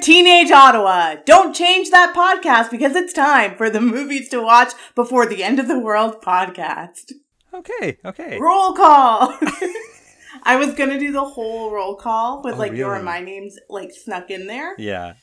Teenage 0.00 0.50
Ottawa! 0.50 1.16
Don't 1.26 1.54
change 1.54 1.90
that 1.90 2.14
podcast 2.14 2.70
because 2.70 2.96
it's 2.96 3.12
time 3.12 3.56
for 3.56 3.68
the 3.68 3.80
Movies 3.80 4.28
to 4.30 4.40
Watch 4.40 4.72
Before 4.94 5.26
the 5.26 5.42
End 5.44 5.58
of 5.58 5.68
the 5.68 5.78
World 5.78 6.22
podcast. 6.22 7.12
Okay, 7.52 7.98
okay. 8.04 8.38
Roll 8.40 8.72
call! 8.72 9.36
I 10.42 10.56
was 10.56 10.74
gonna 10.74 10.98
do 10.98 11.12
the 11.12 11.24
whole 11.24 11.70
roll 11.70 11.96
call 11.96 12.42
with 12.42 12.54
Oh, 12.54 12.58
like 12.58 12.72
your 12.72 12.94
and 12.94 13.04
my 13.04 13.20
names 13.20 13.58
like 13.68 13.90
snuck 13.92 14.30
in 14.30 14.46
there, 14.46 14.74
Yeah. 14.78 15.14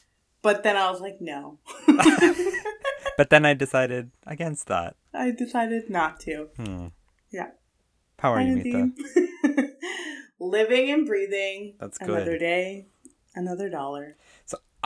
but 0.44 0.64
then 0.64 0.76
I 0.78 0.92
was 0.92 1.02
like, 1.02 1.18
no. 1.20 1.58
But 3.18 3.32
then 3.32 3.46
I 3.48 3.56
decided 3.56 4.12
against 4.28 4.68
that. 4.68 4.96
I 5.12 5.32
decided 5.32 5.90
not 5.90 6.20
to. 6.22 6.50
Hmm. 6.56 6.88
Yeah. 7.32 7.48
How 8.20 8.34
are 8.34 8.42
you, 8.42 8.58
Mita? 8.58 8.92
Living 10.40 10.92
and 10.92 11.08
breathing. 11.08 11.74
That's 11.80 11.98
Another 12.00 12.38
day, 12.38 12.86
another 13.34 13.70
dollar. 13.70 14.18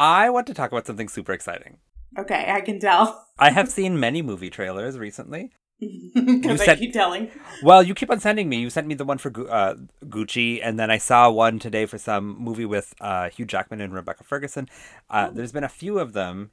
I 0.02 0.32
want 0.32 0.48
to 0.48 0.56
talk 0.56 0.72
about 0.72 0.88
something 0.88 1.08
super 1.08 1.32
exciting. 1.32 1.78
Okay, 2.18 2.52
I 2.52 2.62
can 2.62 2.80
tell. 2.80 3.28
I 3.38 3.52
have 3.52 3.70
seen 3.70 4.00
many 4.00 4.24
movie 4.24 4.50
trailers 4.50 4.98
recently. 4.98 5.52
Because 6.14 6.68
I 6.68 6.76
keep 6.76 6.94
telling. 6.94 7.30
Well, 7.64 7.82
you 7.84 7.94
keep 7.94 8.10
on 8.10 8.20
sending 8.20 8.50
me. 8.50 8.58
You 8.58 8.70
sent 8.72 8.88
me 8.88 8.96
the 8.96 9.06
one 9.06 9.18
for 9.20 9.30
uh, 9.50 9.76
Gucci, 10.06 10.60
and 10.64 10.80
then 10.80 10.90
I 10.92 10.98
saw 10.98 11.30
one 11.30 11.60
today 11.60 11.86
for 11.86 11.98
some 12.00 12.36
movie 12.40 12.66
with 12.66 12.94
uh, 13.00 13.30
Hugh 13.30 13.46
Jackman 13.46 13.82
and 13.82 13.94
Rebecca 13.94 14.24
Ferguson. 14.24 14.68
Uh, 15.10 15.28
Oh. 15.30 15.34
There's 15.36 15.52
been 15.52 15.64
a 15.64 15.70
few 15.70 16.00
of 16.00 16.14
them, 16.14 16.52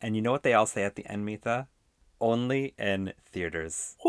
and 0.00 0.14
you 0.16 0.22
know 0.22 0.32
what 0.32 0.42
they 0.42 0.54
all 0.54 0.66
say 0.66 0.82
at 0.82 0.94
the 0.96 1.06
end, 1.06 1.24
Mita? 1.24 1.68
Only 2.20 2.74
in 2.78 3.12
theaters. 3.32 3.96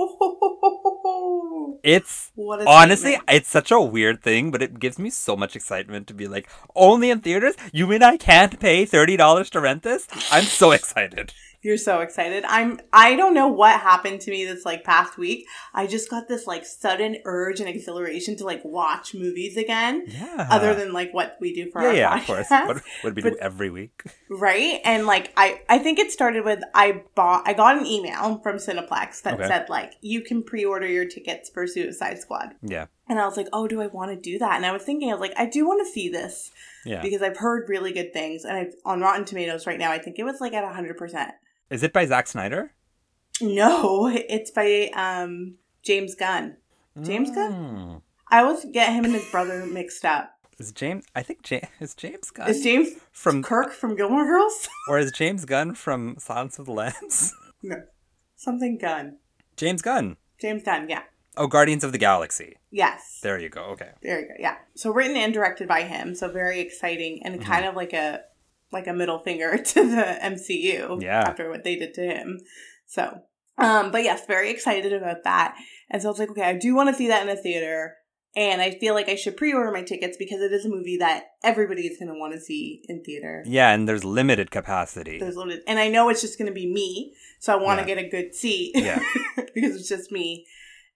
It's 1.81 2.31
honestly, 2.37 3.11
statement. 3.11 3.29
it's 3.29 3.49
such 3.49 3.71
a 3.71 3.79
weird 3.79 4.21
thing, 4.21 4.51
but 4.51 4.61
it 4.61 4.79
gives 4.79 4.99
me 4.99 5.09
so 5.09 5.37
much 5.37 5.55
excitement 5.55 6.07
to 6.07 6.13
be 6.13 6.27
like, 6.27 6.49
only 6.75 7.09
in 7.09 7.21
theaters. 7.21 7.55
You 7.71 7.87
mean 7.87 8.03
I 8.03 8.17
can't 8.17 8.59
pay 8.59 8.85
thirty 8.85 9.15
dollars 9.15 9.49
to 9.51 9.61
rent 9.61 9.83
this? 9.83 10.07
I'm 10.31 10.43
so 10.43 10.71
excited. 10.79 11.31
You're 11.61 11.77
so 11.77 11.99
excited. 11.99 12.45
I'm 12.47 12.79
I 12.93 13.15
don't 13.15 13.33
know 13.33 13.47
what 13.49 13.79
happened 13.81 14.21
to 14.21 14.31
me 14.31 14.45
this 14.45 14.65
like 14.65 14.83
past 14.83 15.17
week. 15.17 15.45
I 15.73 15.87
just 15.87 16.09
got 16.09 16.27
this 16.29 16.47
like 16.47 16.65
sudden 16.65 17.17
urge 17.25 17.59
and 17.59 17.67
exhilaration 17.67 18.37
to 18.37 18.45
like 18.45 18.63
watch 18.63 19.13
movies 19.13 19.57
again. 19.57 20.05
Yeah. 20.07 20.47
Other 20.49 20.73
than 20.73 20.93
like 20.93 21.13
what 21.13 21.37
we 21.41 21.53
do 21.53 21.69
for 21.69 21.81
yeah, 21.81 21.87
our 21.89 21.95
yeah, 21.95 22.19
podcast. 22.19 22.39
of 22.39 22.47
course. 22.47 22.49
What 22.49 22.83
would 23.03 23.15
we 23.15 23.21
do 23.23 23.37
every 23.41 23.69
week? 23.69 24.03
right 24.29 24.79
and 24.85 25.07
like 25.07 25.33
i 25.37 25.59
i 25.67 25.79
think 25.79 25.97
it 25.97 26.11
started 26.11 26.45
with 26.45 26.59
i 26.75 27.01
bought 27.15 27.41
i 27.47 27.53
got 27.53 27.75
an 27.77 27.85
email 27.87 28.37
from 28.43 28.57
cineplex 28.57 29.23
that 29.23 29.33
Okay. 29.33 29.47
said 29.47 29.67
like 29.69 29.93
you 30.01 30.21
can 30.21 30.43
pre-order 30.43 30.85
your 30.85 31.05
tickets 31.05 31.49
for 31.49 31.65
suicide 31.65 32.19
squad 32.19 32.53
Yeah, 32.61 32.85
and 33.07 33.19
i 33.19 33.25
was 33.25 33.35
like 33.37 33.47
oh 33.51 33.67
do 33.67 33.81
i 33.81 33.87
want 33.87 34.11
to 34.11 34.15
do 34.15 34.37
that 34.37 34.55
and 34.55 34.67
i 34.67 34.71
was 34.71 34.83
thinking 34.83 35.09
i 35.09 35.13
was 35.13 35.19
like 35.19 35.33
i 35.35 35.47
do 35.47 35.67
want 35.67 35.83
to 35.85 35.91
see 35.91 36.09
this 36.09 36.51
yeah. 36.85 37.01
because 37.01 37.23
i've 37.23 37.37
heard 37.37 37.67
really 37.69 37.91
good 37.91 38.13
things 38.13 38.45
and 38.45 38.55
i've 38.55 38.73
on 38.85 39.01
rotten 39.01 39.25
tomatoes 39.25 39.65
right 39.65 39.79
now 39.79 39.91
i 39.91 39.97
think 39.97 40.19
it 40.19 40.23
was 40.23 40.39
like 40.39 40.53
at 40.53 40.63
100% 40.63 41.31
Is 41.69 41.83
it 41.83 41.93
by 41.93 42.05
Zack 42.05 42.27
Snyder? 42.27 42.71
no 43.41 44.07
it's 44.13 44.51
by 44.51 44.89
um 44.93 45.55
james 45.81 46.13
gunn 46.13 46.57
James 47.01 47.31
Gunn? 47.31 47.53
Mm. 47.53 48.01
i 48.29 48.39
always 48.41 48.65
get 48.73 48.91
him 48.91 49.05
and 49.05 49.13
his 49.13 49.23
brother 49.31 49.65
mixed 49.65 50.03
up 50.03 50.33
Is 50.57 50.73
James? 50.73 51.05
I 51.15 51.23
think 51.23 51.43
James 51.43 51.67
is 51.79 51.95
James 51.95 52.31
Gunn 52.31 52.49
is 52.49 52.61
james 52.61 52.89
from, 53.13 53.41
kirk 53.41 53.71
from 53.71 53.95
gilmore 53.95 54.25
girls 54.25 54.67
or 54.89 54.99
is 54.99 55.13
James 55.13 55.45
Gunn 55.45 55.73
from 55.73 56.17
Silence 56.19 56.59
of 56.59 56.65
the 56.65 56.73
Lambs? 56.73 57.33
no 57.63 57.77
something 58.35 58.77
gunn 58.77 59.17
James 59.55 59.81
Gunn. 59.81 60.17
james 60.41 60.63
gunn 60.63 60.89
yeah 60.89 61.03
Oh, 61.37 61.47
Guardians 61.47 61.85
of 61.85 61.93
the 61.93 61.97
Galaxy. 61.97 62.57
yes 62.71 63.19
There 63.23 63.39
you 63.39 63.47
go. 63.47 63.61
Okay. 63.75 63.91
There 64.01 64.19
you 64.19 64.27
go. 64.27 64.33
Yeah. 64.39 64.55
So 64.75 64.91
written 64.91 65.15
and 65.15 65.33
directed 65.33 65.69
by 65.69 65.83
him. 65.83 66.13
So 66.13 66.29
very 66.29 66.59
exciting 66.59 67.21
and 67.23 67.39
kind 67.41 67.63
of 67.65 67.75
like 67.75 67.93
a 67.93 68.21
like 68.71 68.87
a 68.87 68.93
middle 68.93 69.19
finger 69.19 69.57
to 69.63 69.89
the 69.89 70.17
MCU. 70.23 71.01
Yeah. 71.01 71.21
After 71.27 71.49
what 71.49 71.63
they 71.63 71.75
did 71.75 71.93
to 71.95 72.01
him. 72.01 72.39
So, 72.85 73.21
um, 73.57 73.91
but 73.91 74.03
yes, 74.03 74.25
very 74.25 74.49
excited 74.51 74.93
about 74.93 75.23
that. 75.23 75.55
And 75.89 76.01
so 76.01 76.07
I 76.09 76.11
was 76.11 76.19
like, 76.19 76.29
okay, 76.31 76.43
I 76.43 76.53
do 76.53 76.75
want 76.75 76.89
to 76.89 76.95
see 76.95 77.07
that 77.07 77.23
in 77.23 77.29
a 77.29 77.35
theater. 77.39 77.95
And 78.35 78.61
I 78.61 78.71
feel 78.71 78.93
like 78.93 79.09
I 79.09 79.15
should 79.15 79.37
pre-order 79.37 79.71
my 79.71 79.81
tickets 79.81 80.15
because 80.15 80.39
it 80.41 80.51
is 80.53 80.63
a 80.63 80.69
movie 80.69 80.97
that 80.97 81.23
everybody 81.43 81.87
is 81.87 81.97
going 81.97 82.13
to 82.13 82.19
want 82.19 82.33
to 82.33 82.39
see 82.39 82.83
in 82.87 83.03
theater. 83.03 83.43
Yeah, 83.47 83.71
and 83.73 83.89
there's 83.89 84.05
limited 84.05 84.51
capacity. 84.51 85.17
There's 85.17 85.35
limited, 85.35 85.63
and 85.65 85.79
I 85.79 85.87
know 85.87 86.09
it's 86.09 86.21
just 86.21 86.37
going 86.37 86.45
to 86.47 86.53
be 86.53 86.71
me, 86.71 87.15
so 87.39 87.53
I 87.53 87.55
want 87.61 87.81
to 87.81 87.87
Yeah. 87.87 87.95
get 87.95 88.05
a 88.05 88.09
good 88.09 88.35
seat. 88.35 88.73
Yeah. 88.75 88.99
because 89.35 89.75
it's 89.75 89.89
just 89.89 90.11
me. 90.11 90.45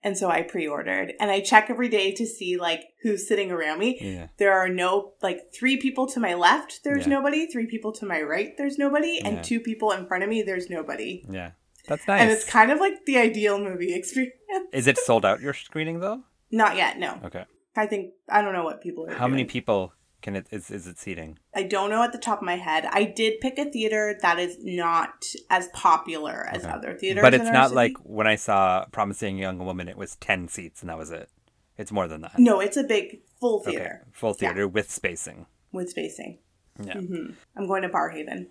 And 0.04 0.18
so 0.18 0.30
I 0.30 0.42
pre-ordered, 0.42 1.14
and 1.20 1.32
I 1.32 1.40
check 1.40 1.70
every 1.70 1.88
day 1.88 2.12
to 2.14 2.26
see 2.26 2.58
like 2.58 2.84
who's 3.02 3.28
sitting 3.28 3.52
around 3.52 3.80
me. 3.80 3.98
Yeah. 4.02 4.28
There 4.38 4.52
are 4.54 4.68
no 4.68 5.14
like 5.22 5.54
three 5.54 5.78
people 5.78 6.08
to 6.08 6.20
my 6.20 6.34
left. 6.34 6.84
There's 6.84 7.08
Yeah. 7.08 7.14
nobody. 7.14 7.48
Three 7.48 7.68
people 7.68 7.92
to 7.94 8.06
my 8.06 8.22
right. 8.22 8.56
There's 8.58 8.78
nobody, 8.78 9.20
and 9.24 9.38
Yeah. 9.38 9.42
two 9.44 9.60
people 9.62 9.92
in 9.92 10.06
front 10.06 10.24
of 10.24 10.30
me. 10.30 10.42
There's 10.42 10.70
nobody. 10.70 11.24
Yeah. 11.30 11.52
That's 11.88 12.08
nice. 12.08 12.22
And 12.22 12.32
it's 12.32 12.44
kind 12.46 12.72
of 12.72 12.80
like 12.80 13.06
the 13.06 13.18
ideal 13.18 13.58
movie 13.60 13.94
experience. 14.00 14.34
Is 14.74 14.88
it 14.88 14.98
sold 14.98 15.26
out 15.26 15.42
your 15.42 15.54
screening 15.54 16.00
though? 16.02 16.24
Not 16.52 16.76
yet. 16.76 17.00
No, 17.00 17.20
Okay. 17.26 17.46
I 17.76 17.88
think 17.88 18.14
I 18.30 18.42
don't 18.42 18.54
know 18.54 18.64
what 18.64 18.82
people 18.82 19.08
are. 19.10 19.14
How 19.14 19.28
many 19.28 19.46
people 19.46 19.94
can 20.24 20.36
it 20.36 20.48
is, 20.50 20.72
is 20.72 20.88
it 20.88 20.98
seating? 20.98 21.38
I 21.54 21.62
don't 21.64 21.92
know 21.92 22.02
at 22.02 22.12
the 22.12 22.18
top 22.18 22.40
of 22.40 22.46
my 22.46 22.56
head. 22.56 22.86
I 22.90 23.04
did 23.04 23.40
pick 23.42 23.60
a 23.60 23.66
theater 23.66 24.18
that 24.24 24.40
is 24.40 24.58
not 24.64 25.26
as 25.52 25.68
popular 25.68 26.48
as 26.52 26.64
Okay. 26.64 26.74
other 26.74 26.94
theaters, 26.98 27.22
But 27.22 27.36
it's 27.36 27.52
not 27.52 27.66
city. 27.70 27.76
like 27.76 27.94
when 28.04 28.26
I 28.26 28.36
saw 28.36 28.86
Promising 28.92 29.38
Young 29.38 29.60
Woman 29.60 29.88
it 29.88 29.98
was 29.98 30.16
10 30.16 30.48
seats 30.48 30.82
and 30.82 30.90
that 30.90 30.98
was 30.98 31.12
it. 31.12 31.30
It's 31.78 31.92
more 31.92 32.08
than 32.08 32.22
that. 32.22 32.40
no, 32.40 32.60
it's 32.60 32.78
a 32.78 32.84
big 32.84 33.22
full 33.40 33.60
Okay. 33.60 33.72
theater 33.72 34.06
Full 34.12 34.34
theater 34.34 34.68
with 34.68 34.90
spacing. 34.90 35.46
with 35.72 35.90
spacing. 35.92 36.40
Yeah. 36.84 36.94
hmm 37.00 37.32
I'm 37.56 37.68
going 37.68 37.84
to 37.84 37.90
Barrhaven. 37.90 38.48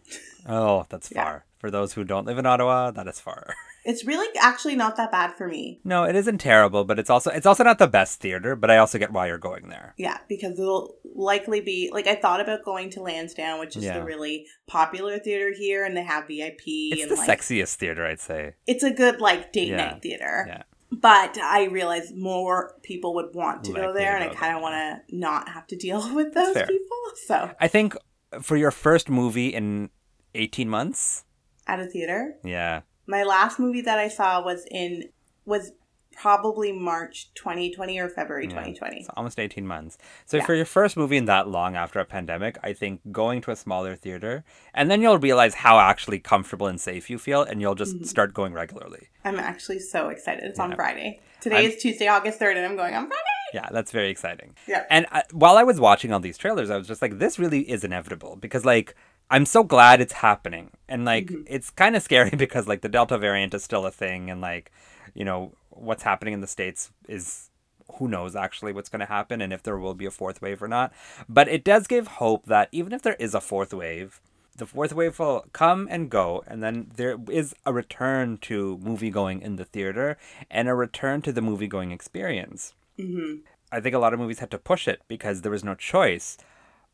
Oh, 0.47 0.87
that's 0.89 1.11
Yeah. 1.15 1.25
far. 1.25 1.45
For 1.59 1.71
those 1.71 1.93
who 1.95 2.05
don't 2.05 2.27
live 2.27 2.39
in 2.39 2.47
Ottawa, 2.47 2.91
that 2.93 3.07
is 3.09 3.19
far. 3.19 3.55
It's 3.85 4.05
really 4.05 4.29
actually 4.41 4.77
not 4.77 4.97
that 4.97 5.11
bad 5.11 5.35
for 5.37 5.49
me. 5.49 5.81
No, 5.85 6.05
it 6.05 6.15
isn't 6.15 6.39
terrible, 6.39 6.85
but 6.85 6.99
it's 6.99 7.11
also 7.11 7.31
it's 7.31 7.47
also 7.47 7.65
not 7.65 7.79
the 7.79 7.87
best 7.89 8.21
theater, 8.21 8.55
but 8.57 8.71
I 8.71 8.79
also 8.79 8.99
get 8.99 9.13
why 9.13 9.27
you're 9.27 9.39
going 9.39 9.69
there. 9.69 9.95
Yeah, 9.97 10.19
because 10.29 10.59
it'll 10.59 10.97
likely 11.15 11.61
be 11.61 11.91
like 11.93 12.07
I 12.07 12.15
thought 12.15 12.41
about 12.41 12.65
going 12.65 12.91
to 12.91 13.03
Lansdowne, 13.03 13.59
which 13.61 13.77
is 13.77 13.85
Yeah. 13.85 13.99
the 13.99 14.05
really 14.05 14.47
popular 14.67 15.19
theater 15.19 15.53
here, 15.53 15.85
and 15.85 15.97
they 15.97 16.05
have 16.05 16.27
VIP. 16.29 16.93
It's 16.93 17.03
and 17.03 17.11
the 17.11 17.17
like, 17.17 17.29
sexiest 17.29 17.75
theater, 17.75 18.07
I'd 18.07 18.21
say. 18.21 18.55
It's 18.67 18.83
a 18.85 18.91
good 18.93 19.21
like 19.21 19.53
date 19.53 19.69
Yeah, 19.69 19.77
night 19.77 20.03
theater. 20.03 20.45
yeah. 20.49 20.63
But 20.93 21.39
I 21.39 21.65
realize 21.65 22.13
more 22.15 22.75
people 22.83 23.15
would 23.15 23.35
want 23.35 23.65
to 23.65 23.73
go 23.73 23.93
there, 23.95 24.15
and 24.15 24.23
I 24.31 24.35
kind 24.35 24.55
of 24.55 24.63
want 24.63 24.75
to 24.75 25.17
not 25.17 25.49
have 25.49 25.67
to 25.69 25.77
deal 25.77 26.03
with 26.15 26.35
those 26.35 26.53
fair. 26.55 26.67
people. 26.67 26.99
So 27.27 27.51
I 27.59 27.67
think 27.69 27.97
for 28.43 28.57
your 28.57 28.71
first 28.71 29.09
movie 29.09 29.49
in 29.49 29.89
18 30.35 30.69
months, 30.69 31.25
at 31.67 31.81
a 31.81 31.87
theater, 31.87 32.37
yeah. 32.45 32.83
My 33.07 33.23
last 33.23 33.59
movie 33.59 33.81
that 33.83 33.99
I 33.99 34.09
saw 34.09 34.43
was 34.43 34.65
in 34.71 35.05
was 35.45 35.73
probably 36.15 36.73
March 36.73 37.31
2020 37.35 37.99
or 37.99 38.09
February 38.09 38.45
Yeah. 38.45 38.51
2020. 38.51 38.99
It's 39.01 39.09
almost 39.17 39.41
18 39.41 39.67
months. 39.67 39.97
So 40.27 40.37
Yeah. 40.37 40.45
for 40.45 40.55
your 40.55 40.67
first 40.67 40.95
movie 40.95 41.17
in 41.17 41.25
that 41.25 41.49
long 41.49 41.75
after 41.75 41.99
a 42.01 42.05
pandemic, 42.05 42.59
I 42.63 42.75
think 42.75 43.01
going 43.11 43.41
to 43.43 43.51
a 43.51 43.57
smaller 43.57 43.97
theater 43.97 44.45
and 44.75 44.91
then 44.91 45.01
you'll 45.01 45.19
realize 45.19 45.55
how 45.55 45.79
actually 45.81 46.19
comfortable 46.19 46.67
and 46.67 46.79
safe 46.79 47.09
you 47.09 47.19
feel 47.19 47.43
and 47.43 47.61
you'll 47.63 47.75
Mm-hmm. 47.75 47.99
just 48.01 48.11
start 48.11 48.35
going 48.35 48.53
regularly. 48.53 49.09
I'm 49.25 49.39
actually 49.39 49.79
so 49.79 50.11
excited. 50.11 50.45
It's 50.45 50.61
on 50.61 50.75
Friday. 50.77 51.21
Today 51.41 51.57
I'm- 51.57 51.71
is 51.71 51.77
Tuesday, 51.83 52.09
August 52.09 52.39
3rd, 52.39 52.57
and 52.59 52.67
I'm 52.67 52.77
going 52.77 52.95
on 52.95 53.07
Friday. 53.09 53.23
Yeah, 53.55 53.69
that's 53.71 53.91
very 53.91 54.11
exciting. 54.11 54.55
Yeah. 54.67 54.85
And 54.91 55.07
I, 55.13 55.25
while 55.33 55.57
I 55.59 55.63
was 55.63 55.81
watching 55.81 56.13
all 56.13 56.21
these 56.21 56.39
trailers, 56.39 56.71
I 56.71 56.77
was 56.77 56.87
just 56.87 57.03
like, 57.03 57.19
this 57.19 57.39
really 57.39 57.69
is 57.71 57.85
inevitable 57.85 58.37
because, 58.37 58.65
like, 58.65 58.95
I'm 59.31 59.47
so 59.47 59.63
glad 59.65 60.01
it's 60.01 60.13
happening. 60.15 60.71
And, 60.89 61.05
like, 61.05 61.27
Mm-hmm. 61.27 61.43
it's 61.47 61.71
kind 61.71 61.97
of 61.97 62.03
scary 62.03 62.31
because, 62.37 62.69
like, 62.69 62.83
the 62.83 62.89
Delta 62.89 63.19
variant 63.19 63.55
is 63.55 63.65
still 63.65 63.87
a 63.87 63.91
thing. 63.91 64.31
And, 64.31 64.41
like, 64.41 64.71
you 65.15 65.25
know, 65.25 65.53
what's 65.71 66.03
happening 66.03 66.35
in 66.35 66.41
the 66.41 66.47
States 66.47 66.91
is 67.09 67.51
who 67.99 68.09
knows 68.09 68.35
actually 68.37 68.73
what's 68.73 68.89
going 68.89 69.01
to 69.01 69.07
happen 69.07 69.41
and 69.43 69.53
if 69.53 69.63
there 69.63 69.77
will 69.79 69.95
be 69.95 70.07
a 70.07 70.11
fourth 70.11 70.41
wave 70.41 70.63
or 70.63 70.69
not. 70.69 70.93
But 71.29 71.49
it 71.49 71.65
does 71.65 71.87
give 71.87 72.07
hope 72.07 72.47
that 72.47 72.69
even 72.73 72.93
if 72.93 73.03
there 73.03 73.17
is 73.19 73.35
a 73.35 73.41
fourth 73.41 73.75
wave, 73.75 74.21
the 74.57 74.67
fourth 74.67 74.93
wave 74.93 75.19
will 75.19 75.47
come 75.53 75.89
and 75.91 76.11
go, 76.11 76.45
and 76.47 76.63
then 76.63 76.91
there 76.97 77.17
is 77.31 77.55
a 77.65 77.73
return 77.73 78.37
to 78.43 78.79
movie 78.83 79.11
going 79.11 79.41
in 79.43 79.57
the 79.57 79.65
theater 79.65 80.17
and 80.51 80.69
a 80.69 80.75
return 80.75 81.23
to 81.23 81.33
the 81.33 81.41
movie 81.41 81.67
going 81.67 81.91
experience. 81.91 82.75
Mm-hmm. 82.99 83.41
I 83.71 83.81
think 83.81 83.95
a 83.95 83.99
lot 83.99 84.13
of 84.13 84.21
movies 84.21 84.41
had 84.41 84.51
to 84.51 84.59
push 84.59 84.87
it 84.87 85.01
because 85.09 85.41
there 85.41 85.51
was 85.53 85.65
no 85.65 85.75
choice. 85.75 86.37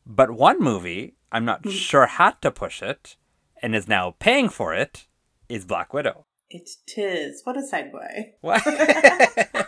But 0.09 0.31
one 0.31 0.59
movie, 0.59 1.17
I'm 1.31 1.45
not 1.45 1.63
mm. 1.63 1.71
sure 1.71 2.07
had 2.07 2.41
to 2.41 2.51
push 2.51 2.83
it 2.83 3.17
and 3.61 3.77
is 3.77 3.87
now 3.87 4.15
paying 4.19 4.49
for 4.49 4.73
it, 4.73 5.07
is 5.51 5.67
Black 5.67 5.93
Widow. 5.93 6.25
It 6.49 6.71
tis. 6.87 7.43
What 7.45 7.59
a 7.59 7.61
segue. 7.61 8.33
What? 8.41 8.65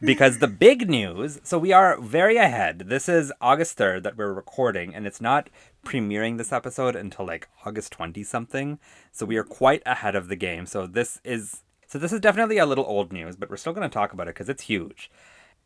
because 0.00 0.38
the 0.38 0.48
big 0.48 0.90
news, 0.90 1.38
so 1.44 1.58
we 1.60 1.72
are 1.72 2.00
very 2.00 2.38
ahead. 2.38 2.86
This 2.88 3.08
is 3.08 3.32
August 3.40 3.78
3rd 3.78 4.02
that 4.02 4.16
we're 4.16 4.32
recording, 4.32 4.96
and 4.96 5.06
it's 5.06 5.20
not 5.20 5.48
premiering 5.84 6.38
this 6.38 6.52
episode 6.52 6.96
until 6.96 7.24
like 7.24 7.48
August 7.64 7.92
20 7.92 8.24
something. 8.24 8.80
So 9.12 9.24
we 9.24 9.36
are 9.36 9.44
quite 9.44 9.82
ahead 9.86 10.16
of 10.16 10.26
the 10.26 10.34
game. 10.34 10.66
So 10.66 10.88
this 10.88 11.20
is 11.22 11.62
so 11.86 12.00
this 12.00 12.12
is 12.12 12.18
definitely 12.18 12.58
a 12.58 12.66
little 12.66 12.86
old 12.86 13.12
news, 13.12 13.36
but 13.36 13.48
we're 13.48 13.56
still 13.56 13.74
going 13.74 13.88
to 13.88 13.94
talk 13.94 14.12
about 14.12 14.26
it 14.26 14.34
because 14.34 14.48
it's 14.48 14.64
huge. 14.64 15.08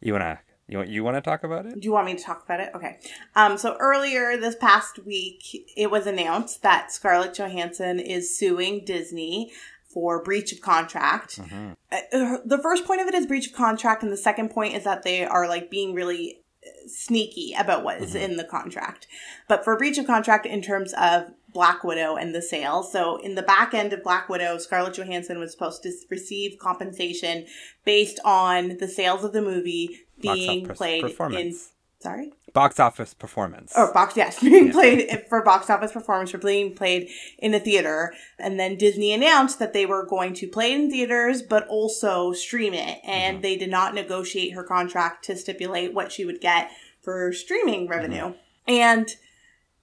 You 0.03 0.13
wanna 0.13 0.41
you 0.69 0.79
want 0.79 0.91
you 0.91 1.05
want 1.05 1.17
to 1.17 1.21
talk 1.21 1.45
about 1.45 1.67
it? 1.67 1.75
Do 1.81 1.85
you 1.87 1.93
want 1.93 2.07
me 2.07 2.15
to 2.17 2.23
talk 2.23 2.45
about 2.45 2.61
it? 2.61 2.71
Okay. 2.75 2.99
Um, 3.35 3.57
so 3.57 3.77
earlier 3.79 4.37
this 4.37 4.57
past 4.57 4.99
week, 5.05 5.45
it 5.77 5.91
was 5.91 6.07
announced 6.07 6.63
that 6.63 6.91
Scarlett 6.93 7.35
Johansson 7.35 8.01
is 8.01 8.37
suing 8.37 8.85
Disney 8.85 9.53
for 9.89 10.23
breach 10.23 10.53
of 10.53 10.61
contract. 10.61 11.41
Mm-hmm. 11.41 11.73
Uh, 11.93 12.39
the 12.45 12.59
first 12.63 12.85
point 12.85 13.01
of 13.01 13.07
it 13.07 13.15
is 13.15 13.27
breach 13.27 13.47
of 13.49 13.55
contract, 13.55 14.03
and 14.03 14.13
the 14.13 14.17
second 14.17 14.51
point 14.51 14.75
is 14.75 14.85
that 14.85 15.05
they 15.05 15.25
are 15.25 15.49
like 15.49 15.71
being 15.71 15.95
really 15.95 16.41
uh, 16.67 16.69
sneaky 16.89 17.55
about 17.57 17.85
what 17.85 18.03
is 18.03 18.15
Mhm. 18.15 18.21
in 18.23 18.37
the 18.37 18.45
contract. 18.45 19.07
But 19.49 19.65
for 19.65 19.77
breach 19.79 19.99
of 19.99 20.07
contract 20.07 20.47
in 20.47 20.63
terms 20.63 20.93
of 20.95 21.33
Black 21.57 21.83
Widow 21.83 22.17
and 22.17 22.35
the 22.35 22.43
sale. 22.43 22.83
So 22.83 23.17
in 23.17 23.35
the 23.35 23.43
back 23.43 23.73
end 23.73 23.95
of 23.95 24.03
Black 24.03 24.29
Widow, 24.29 24.59
Scarlett 24.59 24.93
Johansson 24.99 25.39
was 25.39 25.53
supposed 25.53 25.83
to 25.85 25.93
receive 26.11 26.59
compensation 26.59 27.47
based 27.87 28.21
on 28.27 28.77
the 28.77 28.87
sales 28.87 29.25
of 29.25 29.33
the 29.33 29.41
movie 29.41 30.01
being 30.21 30.67
played 30.69 31.03
in 31.33 31.57
sorry 31.99 32.31
Box 32.53 32.79
office 32.79 33.15
performance. 33.15 33.73
or 33.75 33.91
box 33.95 34.17
yes 34.19 34.39
being 34.49 34.67
Yeah. 34.67 34.73
played 34.73 35.25
for 35.31 35.43
box 35.43 35.71
office 35.71 35.93
performance 35.93 36.31
for 36.31 36.39
being 36.39 36.75
played 36.75 37.09
in 37.39 37.55
a 37.55 37.59
theater 37.61 38.13
and 38.39 38.61
then 38.61 38.77
disney 38.77 39.13
announced 39.15 39.59
that 39.59 39.73
they 39.73 39.87
were 39.87 40.05
going 40.07 40.35
to 40.35 40.47
play 40.47 40.73
in 40.75 40.91
theaters 40.91 41.41
but 41.43 41.67
also 41.69 42.33
stream 42.33 42.75
it 42.75 42.99
and 43.03 43.39
Mhm. 43.39 43.43
they 43.43 43.57
did 43.57 43.71
not 43.71 43.95
negotiate 43.95 44.53
her 44.53 44.63
contract 44.63 45.25
to 45.27 45.37
stipulate 45.37 45.95
what 45.95 46.13
she 46.13 46.25
would 46.27 46.41
get 46.41 46.71
for 47.03 47.33
streaming 47.33 47.89
revenue 47.89 48.35
and 48.69 49.17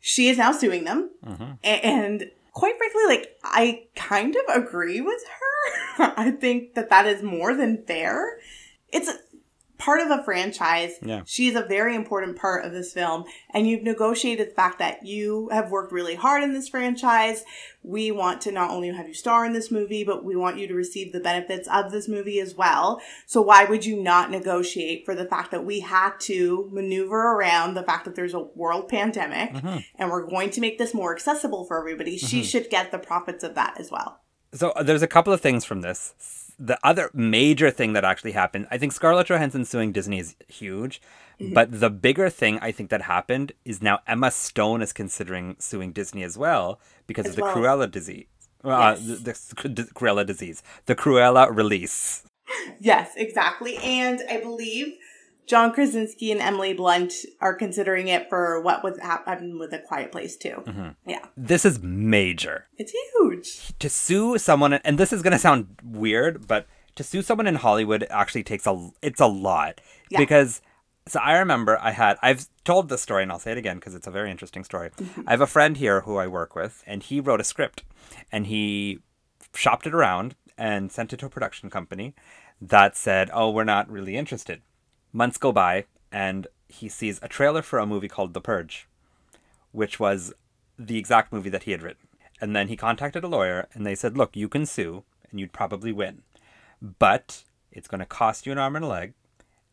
she 0.05 0.27
is 0.27 0.37
now 0.37 0.51
suing 0.51 0.83
them. 0.83 1.09
Mhm. 1.25 1.57
a- 1.63 1.85
and 1.85 2.29
quite 2.51 2.77
frankly 2.77 3.03
like 3.07 3.25
i 3.43 3.83
kind 3.95 4.35
of 4.35 4.63
agree 4.63 4.99
with 5.01 5.23
her. 5.39 6.13
I 6.25 6.31
think 6.31 6.73
that 6.75 6.89
that 6.89 7.05
is 7.07 7.23
more 7.23 7.53
than 7.55 7.83
fair. 7.85 8.37
It's 8.91 9.09
part 9.83 9.99
of 9.99 10.09
a 10.17 10.23
franchise 10.23 10.93
Yeah. 11.01 11.21
she's 11.25 11.55
a 11.55 11.61
very 11.63 11.93
important 11.95 12.37
part 12.37 12.63
of 12.65 12.71
this 12.71 12.93
film 12.93 13.25
and 13.53 13.67
you've 13.67 13.83
negotiated 13.83 14.49
the 14.51 14.53
fact 14.53 14.79
that 14.79 15.05
you 15.05 15.49
have 15.51 15.71
worked 15.71 15.91
really 15.91 16.15
hard 16.15 16.41
in 16.43 16.53
this 16.53 16.69
franchise 16.69 17.43
we 17.83 18.11
want 18.11 18.39
to 18.41 18.51
not 18.53 18.69
only 18.71 18.87
have 18.93 19.09
you 19.09 19.13
star 19.13 19.45
in 19.45 19.51
this 19.51 19.69
movie 19.71 20.05
but 20.05 20.23
we 20.23 20.37
want 20.37 20.57
you 20.57 20.67
to 20.67 20.73
receive 20.73 21.11
the 21.11 21.19
benefits 21.19 21.67
of 21.67 21.91
this 21.91 22.07
movie 22.07 22.39
as 22.39 22.55
well 22.55 23.01
so 23.25 23.41
why 23.41 23.65
would 23.65 23.85
you 23.85 24.01
not 24.01 24.31
negotiate 24.31 25.03
for 25.03 25.15
the 25.15 25.25
fact 25.25 25.51
that 25.51 25.65
we 25.65 25.81
had 25.81 26.11
to 26.19 26.69
maneuver 26.71 27.33
around 27.33 27.73
the 27.73 27.83
fact 27.83 28.05
that 28.05 28.15
there's 28.15 28.33
a 28.33 28.39
world 28.55 28.87
pandemic 28.87 29.51
Mhm. 29.53 29.83
and 29.99 30.09
we're 30.09 30.25
going 30.25 30.49
to 30.51 30.61
make 30.61 30.77
this 30.77 30.93
more 30.93 31.13
accessible 31.13 31.65
for 31.65 31.77
everybody 31.77 32.17
she 32.17 32.39
Mhm. 32.41 32.45
should 32.45 32.69
get 32.69 32.91
the 32.91 32.99
profits 32.99 33.43
of 33.43 33.53
that 33.55 33.77
as 33.79 33.91
well 33.91 34.21
So 34.53 34.69
uh, 34.69 34.83
there's 34.83 35.01
a 35.01 35.07
couple 35.07 35.33
of 35.33 35.41
things 35.41 35.65
from 35.65 35.81
this. 35.81 36.13
The 36.59 36.77
other 36.83 37.09
major 37.13 37.71
thing 37.71 37.93
that 37.93 38.05
actually 38.05 38.31
happened, 38.33 38.67
I 38.71 38.77
think 38.77 38.91
Scarlett 38.91 39.27
Johansson 39.27 39.65
suing 39.65 39.91
Disney 39.91 40.19
is 40.19 40.35
huge, 40.47 41.01
Mm-hmm. 41.39 41.53
but 41.55 41.79
the 41.79 41.89
bigger 41.89 42.29
thing 42.29 42.59
I 42.59 42.71
think 42.71 42.91
that 42.91 43.01
happened 43.01 43.53
is 43.65 43.81
now 43.81 43.99
Emma 44.05 44.29
Stone 44.29 44.83
is 44.83 44.93
considering 44.93 45.55
suing 45.57 45.91
Disney 45.91 46.21
as 46.21 46.37
well 46.37 46.79
because 47.07 47.25
As 47.25 47.31
of 47.31 47.35
the 47.37 47.41
well. 47.41 47.55
Cruella 47.55 47.89
disease. 47.89 48.27
Uh, 48.63 48.95
Yes. 48.99 49.49
the, 49.57 49.63
the, 49.63 49.69
the 49.69 49.83
Cruella 49.95 50.23
disease, 50.25 50.61
the 50.85 50.95
Cruella 50.95 51.49
release. 51.53 52.23
Yes, 52.79 53.13
exactly. 53.15 53.77
And 53.77 54.21
I 54.29 54.39
believe 54.41 54.93
John 55.45 55.73
Krasinski 55.73 56.31
and 56.31 56.39
Emily 56.41 56.73
Blunt 56.73 57.13
are 57.41 57.53
considering 57.53 58.07
it 58.07 58.29
for 58.29 58.61
what 58.61 58.83
was 58.83 58.97
happened 58.99 59.59
with 59.59 59.73
A 59.73 59.79
Quiet 59.79 60.11
Place 60.11 60.37
too. 60.37 60.63
Mhm. 60.65 60.95
Yeah, 61.05 61.25
This 61.35 61.65
is 61.65 61.81
major. 61.81 62.67
it's 62.77 62.93
huge. 63.17 63.77
to 63.79 63.89
sue 63.89 64.37
someone 64.37 64.73
and 64.73 64.97
this 64.97 65.11
is 65.13 65.21
going 65.21 65.31
to 65.33 65.39
sound 65.39 65.67
weird 65.83 66.47
but 66.47 66.65
to 66.95 67.03
sue 67.03 67.21
someone 67.21 67.47
in 67.47 67.55
hollywood 67.55 68.05
actually 68.09 68.43
takes 68.43 68.65
a 68.67 68.89
it's 69.01 69.19
a 69.19 69.25
lot 69.27 69.81
Yeah. 70.09 70.19
because 70.19 70.61
so 71.07 71.19
i 71.19 71.37
remember 71.37 71.77
i 71.81 71.91
had 71.91 72.17
i've 72.21 72.45
told 72.63 72.89
this 72.89 73.01
story 73.01 73.23
and 73.23 73.31
i'll 73.31 73.39
say 73.39 73.51
it 73.51 73.57
again 73.57 73.77
because 73.77 73.95
it's 73.95 74.07
a 74.07 74.11
very 74.11 74.29
interesting 74.31 74.63
story 74.63 74.89
i 75.27 75.31
have 75.31 75.41
a 75.41 75.47
friend 75.47 75.77
here 75.77 76.01
who 76.01 76.17
i 76.17 76.27
work 76.27 76.55
with 76.55 76.83
and 76.85 77.03
he 77.03 77.19
wrote 77.19 77.41
a 77.41 77.43
script 77.43 77.83
and 78.31 78.47
he 78.47 78.99
shopped 79.55 79.85
it 79.87 79.93
around 79.93 80.35
and 80.57 80.91
sent 80.91 81.11
it 81.13 81.17
to 81.17 81.25
a 81.25 81.29
production 81.29 81.69
company 81.69 82.13
that 82.61 82.95
said 82.95 83.29
oh 83.33 83.49
we're 83.49 83.63
not 83.63 83.89
really 83.89 84.15
interested 84.15 84.61
months 85.13 85.37
go 85.37 85.51
by 85.51 85.85
and 86.11 86.47
he 86.67 86.89
sees 86.89 87.19
a 87.21 87.27
trailer 87.27 87.61
for 87.61 87.79
a 87.79 87.85
movie 87.85 88.07
called 88.07 88.33
the 88.33 88.41
purge 88.41 88.87
which 89.73 89.99
was 89.99 90.33
the 90.79 90.97
exact 90.97 91.33
movie 91.33 91.49
that 91.49 91.63
he 91.63 91.71
had 91.71 91.81
written. 91.81 92.07
And 92.39 92.55
then 92.55 92.69
he 92.69 92.77
contacted 92.77 93.23
a 93.23 93.27
lawyer 93.27 93.67
and 93.73 93.85
they 93.85 93.95
said, 93.95 94.17
Look, 94.17 94.37
you 94.37 94.47
can 94.47 94.65
sue 94.65 95.03
and 95.29 95.39
you'd 95.39 95.51
probably 95.51 95.91
win. 95.91 96.21
But 96.81 97.43
it's 97.71 97.87
going 97.87 97.99
to 97.99 98.05
cost 98.05 98.45
you 98.45 98.51
an 98.53 98.57
arm 98.57 98.77
and 98.77 98.85
a 98.85 98.87
leg. 98.87 99.13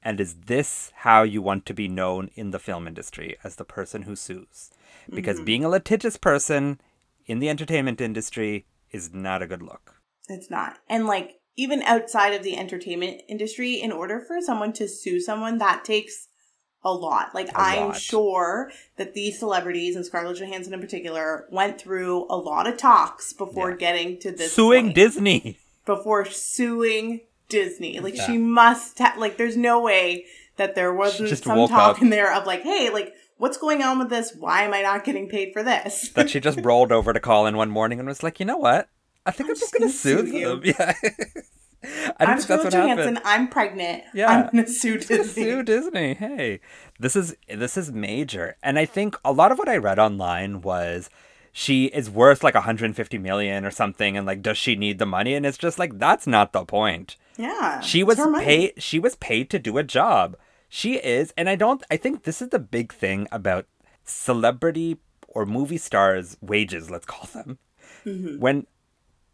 And 0.02 0.18
is 0.18 0.34
this 0.46 0.90
how 0.96 1.22
you 1.22 1.42
want 1.42 1.66
to 1.66 1.74
be 1.74 1.86
known 1.86 2.30
in 2.34 2.50
the 2.50 2.58
film 2.58 2.88
industry 2.88 3.36
as 3.44 3.56
the 3.56 3.64
person 3.64 4.02
who 4.02 4.16
sues? 4.16 4.70
Because 5.12 5.36
mm-hmm. 5.36 5.44
being 5.44 5.64
a 5.64 5.68
litigious 5.68 6.16
person 6.16 6.80
in 7.26 7.38
the 7.38 7.50
entertainment 7.50 8.00
industry 8.00 8.64
is 8.90 9.12
not 9.12 9.42
a 9.42 9.46
good 9.46 9.62
look. 9.62 9.96
It's 10.28 10.48
not. 10.48 10.78
And 10.88 11.06
like 11.06 11.39
even 11.62 11.82
outside 11.82 12.34
of 12.34 12.42
the 12.42 12.56
entertainment 12.56 13.22
industry, 13.28 13.74
in 13.80 13.92
order 13.92 14.20
for 14.20 14.40
someone 14.40 14.72
to 14.74 14.88
sue 14.88 15.20
someone, 15.20 15.58
that 15.58 15.84
takes 15.84 16.28
a 16.82 16.92
lot. 16.92 17.34
Like 17.34 17.50
I'm 17.54 17.88
lot. 17.88 17.96
sure 17.96 18.70
that 18.96 19.12
these 19.14 19.38
celebrities 19.38 19.96
and 19.96 20.04
Scarlett 20.06 20.38
Johansson 20.38 20.72
in 20.72 20.80
particular 20.80 21.46
went 21.50 21.78
through 21.80 22.26
a 22.30 22.36
lot 22.36 22.66
of 22.66 22.76
talks 22.78 23.32
before 23.34 23.70
Yeah. 23.72 23.76
getting 23.76 24.18
to 24.20 24.30
this 24.32 24.52
Suing 24.54 24.86
point. 24.86 24.94
Disney. 24.94 25.58
before 25.84 26.24
suing 26.24 27.20
Disney. 27.50 28.00
Like 28.00 28.16
Yeah. 28.16 28.26
she 28.26 28.38
must 28.38 28.98
ha- 28.98 29.14
like 29.18 29.36
there's 29.36 29.56
no 29.58 29.80
way 29.80 30.24
that 30.56 30.74
there 30.74 30.92
wasn't 30.94 31.28
some 31.36 31.68
talk 31.68 31.96
up. 31.96 32.02
in 32.02 32.08
there 32.10 32.32
of 32.32 32.46
like, 32.46 32.62
hey, 32.62 32.88
like 32.90 33.12
what's 33.38 33.56
going 33.58 33.82
on 33.82 33.98
with 33.98 34.08
this? 34.08 34.34
Why 34.38 34.62
am 34.62 34.72
I 34.72 34.82
not 34.82 35.04
getting 35.04 35.28
paid 35.28 35.52
for 35.52 35.62
this? 35.62 36.10
that 36.10 36.30
she 36.30 36.40
just 36.40 36.60
rolled 36.64 36.92
over 36.92 37.12
to 37.12 37.20
call 37.20 37.46
in 37.46 37.56
one 37.58 37.70
morning 37.70 37.98
and 37.98 38.08
was 38.08 38.22
like, 38.22 38.40
you 38.40 38.46
know 38.46 38.56
what? 38.58 38.88
I 39.26 39.30
think 39.32 39.48
I'm, 39.48 39.54
I'm 39.54 39.58
just 39.58 39.72
gonna, 39.72 39.84
gonna 39.86 39.92
sue 39.92 40.26
sue 40.26 40.60
them. 40.60 40.62
Yeah. 40.64 40.92
I 42.18 42.26
think 42.36 42.46
that's 42.46 42.64
what 42.64 42.72
Johansson. 42.74 42.98
happened. 43.16 43.20
I'm 43.24 43.48
pregnant. 43.48 44.02
Yeah. 44.12 44.28
I'm 44.28 44.46
gonna 44.50 44.68
sue 44.68 44.98
Disney. 44.98 45.44
sue 45.44 45.62
Disney. 45.62 46.12
Hey, 46.14 46.60
this 46.98 47.16
is 47.16 47.34
this 47.48 47.76
is 47.78 47.90
major, 47.90 48.56
and 48.62 48.78
I 48.78 48.84
think 48.84 49.16
a 49.24 49.32
lot 49.32 49.50
of 49.50 49.58
what 49.58 49.68
I 49.68 49.78
read 49.78 49.98
online 49.98 50.60
was 50.60 51.08
she 51.52 51.86
is 51.86 52.10
worth 52.10 52.44
like 52.44 52.54
150 52.54 53.16
million 53.18 53.64
or 53.64 53.70
something, 53.70 54.14
and 54.16 54.26
like, 54.26 54.42
does 54.42 54.58
she 54.58 54.76
need 54.76 54.98
the 54.98 55.06
money? 55.06 55.34
And 55.34 55.46
it's 55.46 55.56
just 55.58 55.78
like 55.78 55.98
that's 55.98 56.26
not 56.26 56.52
the 56.52 56.64
point. 56.66 57.16
Yeah, 57.38 57.80
She 57.80 58.02
was 58.04 58.18
paid. 58.40 58.74
She 58.76 58.98
was 58.98 59.16
paid 59.16 59.48
to 59.48 59.58
do 59.58 59.78
a 59.78 59.82
job. 59.82 60.36
She 60.68 60.96
is, 60.96 61.32
and 61.38 61.48
I 61.48 61.54
don't. 61.56 61.82
I 61.90 61.96
think 61.96 62.24
this 62.24 62.42
is 62.42 62.50
the 62.50 62.58
big 62.58 62.92
thing 62.92 63.26
about 63.32 63.66
celebrity 64.04 64.98
or 65.28 65.46
movie 65.46 65.78
stars' 65.78 66.36
wages. 66.42 66.90
Let's 66.90 67.06
call 67.06 67.26
them 67.32 67.58
Mhm. 68.04 68.38
when 68.38 68.66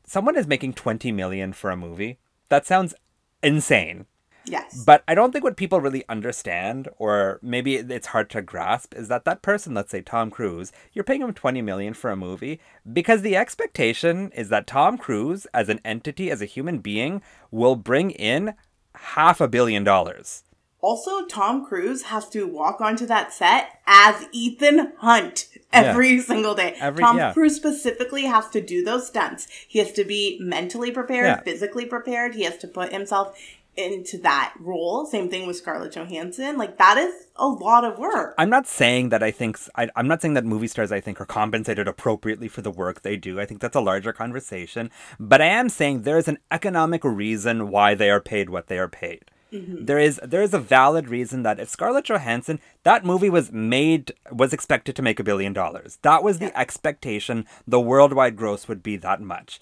someone 0.07 0.37
is 0.37 0.47
making 0.47 0.73
20 0.73 1.13
million 1.13 1.53
for 1.53 1.71
a 1.71 1.77
movie. 1.77 2.19
That 2.49 2.67
sounds 2.67 2.95
insane. 3.43 4.07
Yes. 4.49 4.85
But 4.85 5.03
I 5.09 5.15
don't 5.15 5.33
think 5.33 5.45
what 5.45 5.57
people 5.57 5.81
really 5.81 6.05
understand, 6.09 6.89
or 6.99 7.41
maybe 7.43 7.75
it's 7.77 8.09
hard 8.09 8.31
to 8.31 8.43
grasp, 8.43 8.95
is 8.95 9.09
that 9.09 9.25
that 9.25 9.43
person, 9.43 9.75
let's 9.75 9.91
say 9.91 10.03
Tom 10.03 10.31
Cruise, 10.31 10.73
you're 10.93 11.05
paying 11.05 11.23
him 11.23 11.35
20 11.35 11.63
million 11.63 11.95
for 11.95 12.11
a 12.11 12.17
movie 12.17 12.61
because 12.91 13.23
the 13.23 13.37
expectation 13.37 14.31
is 14.33 14.49
that 14.49 14.67
Tom 14.67 14.99
Cruise, 14.99 15.47
as 15.53 15.69
an 15.69 15.81
entity, 15.85 16.31
as 16.31 16.41
a 16.41 16.47
human 16.47 16.79
being, 16.79 17.23
will 17.51 17.77
bring 17.77 18.13
in 18.13 18.55
half 18.95 19.41
a 19.41 19.49
billion 19.49 19.85
dollars. 19.85 20.45
Also, 20.87 21.27
Tom 21.27 21.67
Cruise 21.67 22.03
has 22.03 22.29
to 22.29 22.47
walk 22.47 22.81
onto 22.81 23.07
that 23.07 23.33
set 23.33 23.81
as 23.89 24.25
Ethan 24.31 24.93
Hunt 24.99 25.49
every 25.73 26.21
single 26.21 26.55
day. 26.55 26.77
Every- 26.79 27.03
Tom 27.03 27.19
yeah. 27.19 27.33
Cruise 27.33 27.57
specifically 27.57 28.23
has 28.27 28.49
to 28.51 28.61
do 28.61 28.85
those 28.85 29.09
stunts. 29.09 29.49
He 29.67 29.81
has 29.81 29.91
to 29.95 30.05
be 30.05 30.39
mentally 30.41 30.93
prepared, 30.93 31.27
Yeah. 31.27 31.41
physically 31.41 31.87
prepared. 31.87 32.37
He 32.37 32.45
has 32.45 32.57
to 32.59 32.69
put 32.69 32.93
himself 32.93 33.37
into 33.77 34.17
that 34.19 34.55
role. 34.61 35.07
Same 35.07 35.29
thing 35.29 35.49
with 35.49 35.57
Scarlett 35.57 35.91
Johansson. 35.91 36.57
Like 36.57 36.79
that 36.79 36.97
is 36.99 37.27
a 37.35 37.49
lot 37.49 37.85
of 37.85 37.99
work. 37.99 38.37
I'm 38.39 38.49
not 38.49 38.69
saying 38.69 39.09
that 39.09 39.25
I 39.25 39.33
think 39.33 39.59
I, 39.75 39.89
I'm 39.97 40.07
not 40.07 40.23
saying 40.23 40.35
that 40.35 40.45
movie 40.45 40.69
stars 40.69 40.93
I 40.93 41.01
think 41.01 41.21
are 41.21 41.27
compensated 41.27 41.89
appropriately 41.89 42.47
for 42.47 42.63
the 42.63 42.71
work 42.71 43.03
they 43.03 43.17
do. 43.17 43.41
I 43.41 43.45
think 43.45 43.61
that's 43.61 43.75
a 43.75 43.81
larger 43.81 44.13
conversation. 44.13 44.93
But 45.19 45.43
I 45.43 45.47
am 45.47 45.69
saying 45.69 46.03
there 46.03 46.17
is 46.17 46.29
an 46.29 46.39
economic 46.53 47.03
reason 47.03 47.71
why 47.71 47.97
they 47.97 48.09
are 48.09 48.21
paid 48.21 48.51
what 48.51 48.69
they 48.69 48.79
are 48.79 48.89
paid. 48.89 49.25
Mm-hmm. 49.57 49.85
There 49.87 49.99
is 49.99 50.21
there 50.23 50.43
is 50.43 50.55
a 50.55 50.59
valid 50.59 51.09
reason 51.09 51.43
that 51.43 51.61
if 51.61 51.69
Scarlett 51.69 52.05
Johansson 52.07 52.61
that 52.83 53.05
movie 53.05 53.31
was 53.31 53.53
made 53.53 54.13
was 54.31 54.53
expected 54.53 54.95
to 54.97 55.03
make 55.03 55.19
a 55.21 55.25
billion 55.25 55.53
dollars. 55.53 55.99
That 56.03 56.23
was 56.23 56.39
the 56.39 56.57
expectation. 56.59 57.47
The 57.67 57.81
worldwide 57.81 58.37
gross 58.37 58.69
would 58.69 58.83
be 58.83 58.97
that 58.99 59.21
much. 59.21 59.61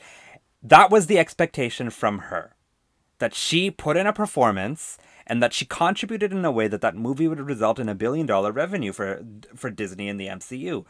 that 0.63 0.91
was 0.91 1.07
the 1.07 1.19
expectation 1.19 1.91
from 1.91 2.19
her 2.31 2.55
that 3.19 3.35
she 3.35 3.71
put 3.71 3.97
in 3.97 4.07
a 4.07 4.13
performance 4.13 4.99
and 5.27 5.43
that 5.43 5.53
she 5.55 5.65
contributed 5.65 6.33
in 6.33 6.45
a 6.45 6.51
way 6.51 6.69
that 6.69 6.81
that 6.83 6.97
movie 6.97 7.29
would 7.29 7.41
result 7.41 7.79
in 7.79 7.89
a 7.89 7.95
billion 7.95 8.27
dollar 8.27 8.53
revenue 8.53 8.93
for 8.93 9.25
for 9.55 9.71
Disney 9.71 10.09
and 10.09 10.19
the 10.21 10.27
MCU. 10.27 10.85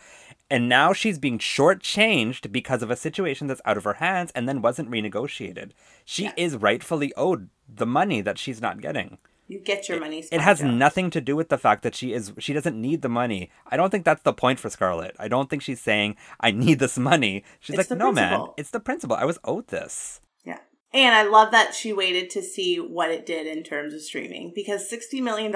And 0.51 0.69
now 0.69 0.93
she's 0.93 1.19
being 1.19 1.39
shortchanged 1.39 2.53
because 2.53 2.83
of 2.83 2.91
a 2.91 2.97
situation 2.97 3.47
that's 3.47 3.63
out 3.65 3.77
of 3.77 3.85
her 3.85 3.95
hands 3.95 4.31
and 4.35 4.49
then 4.49 4.63
wasn't 4.63 4.91
renegotiated. 4.91 5.71
She 6.05 6.31
is 6.37 6.57
rightfully 6.57 7.13
owed 7.17 7.49
the 7.69 7.87
money 7.87 8.21
that 8.21 8.39
she's 8.39 8.61
not 8.61 8.81
getting. 8.81 9.19
You 9.47 9.59
get 9.59 9.89
your 9.89 10.01
money. 10.01 10.25
It 10.33 10.41
has 10.41 10.63
nothing 10.63 11.11
to 11.11 11.21
do 11.21 11.37
with 11.37 11.51
the 11.51 11.59
fact 11.59 11.83
that 11.83 11.95
she 11.95 12.15
is 12.15 12.33
she 12.39 12.55
doesn't 12.55 12.81
need 12.81 13.03
the 13.03 13.11
money. 13.11 13.51
I 13.67 13.77
don't 13.77 13.91
think 13.91 14.05
that's 14.05 14.23
the 14.23 14.33
point 14.33 14.59
for 14.59 14.71
Scarlett. 14.71 15.15
I 15.19 15.29
don't 15.29 15.51
think 15.51 15.63
she's 15.63 15.81
saying 15.81 16.17
I 16.41 16.51
need 16.51 16.79
this 16.79 16.99
money. 16.99 17.45
She's 17.61 17.79
It's 17.79 17.91
like, 17.91 17.99
"No, 17.99 18.11
man. 18.11 18.47
It's 18.57 18.71
the 18.71 18.81
principle. 18.81 19.17
I 19.17 19.27
was 19.27 19.39
owed 19.45 19.69
this." 19.69 20.21
Yeah. 20.45 20.59
And 20.95 21.15
I 21.15 21.25
love 21.25 21.51
that 21.51 21.75
she 21.75 21.93
waited 21.93 22.31
to 22.31 22.43
see 22.43 22.77
what 22.77 23.11
it 23.11 23.27
did 23.27 23.47
in 23.47 23.65
terms 23.65 23.93
of 23.93 24.01
streaming 24.01 24.53
because 24.55 24.91
$60 24.91 25.21
million 25.23 25.53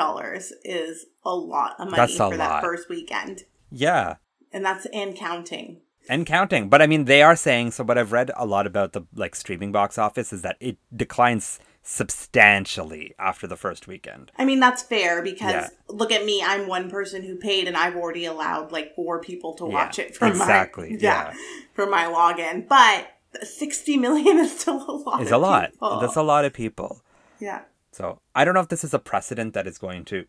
is 0.65 1.07
a 1.25 1.35
lot 1.35 1.77
of 1.79 1.87
money 1.87 1.97
That's 1.97 2.17
for 2.17 2.37
that 2.37 2.51
lot. 2.51 2.63
first 2.63 2.89
weekend. 2.91 3.45
Yeah. 3.71 4.17
And 4.53 4.65
that's 4.65 4.87
and 4.87 5.15
counting. 5.17 5.81
and 6.09 6.25
counting. 6.27 6.69
But 6.69 6.81
I 6.83 6.87
mean, 6.87 7.05
they 7.05 7.23
are 7.23 7.37
saying 7.37 7.73
so. 7.73 7.85
What 7.85 7.99
I've 7.99 8.13
read 8.13 8.31
a 8.37 8.47
lot 8.47 8.67
about 8.67 8.93
the 8.93 9.03
like 9.15 9.35
streaming 9.37 9.73
box 9.73 9.99
office 9.99 10.33
is 10.33 10.43
that 10.43 10.57
it 10.61 10.79
declines 10.95 11.59
substantially 11.83 13.15
after 13.19 13.47
the 13.47 13.57
first 13.57 13.87
weekend. 13.87 14.31
I 14.37 14.45
mean, 14.45 14.61
that's 14.61 14.83
fair 14.83 15.23
because 15.23 15.53
Yeah. 15.53 15.69
look 15.89 16.13
at 16.13 16.25
me. 16.25 16.43
I'm 16.45 16.67
one 16.67 16.91
person 16.91 17.23
who 17.23 17.37
paid 17.37 17.67
and 17.69 17.77
I've 17.77 17.97
already 17.97 18.25
allowed 18.25 18.73
like 18.73 18.95
four 18.95 19.21
people 19.21 19.55
to 19.55 19.65
Yeah, 19.67 19.73
watch 19.75 19.99
it 19.99 20.17
from 20.17 20.29
exactly, 20.33 20.91
my, 20.91 20.97
yeah. 21.01 21.33
from 21.75 21.91
my 21.91 22.05
login. 22.05 22.67
But 22.69 23.09
60 23.43 23.97
million 23.99 24.39
is 24.39 24.59
still 24.61 24.85
a 24.89 24.93
lot. 24.93 25.23
It's 25.23 25.31
a 25.31 25.39
lot. 25.39 25.73
people. 25.73 26.01
That's 26.01 26.17
a 26.17 26.23
lot 26.23 26.45
of 26.45 26.53
people. 26.53 27.03
Yeah. 27.41 27.63
So 27.93 28.21
I 28.35 28.45
don't 28.45 28.55
know 28.55 28.61
if 28.61 28.69
this 28.69 28.85
is 28.85 28.93
a 28.95 28.99
precedent 28.99 29.55
that 29.55 29.67
is 29.67 29.79
going 29.79 30.05
to 30.07 30.25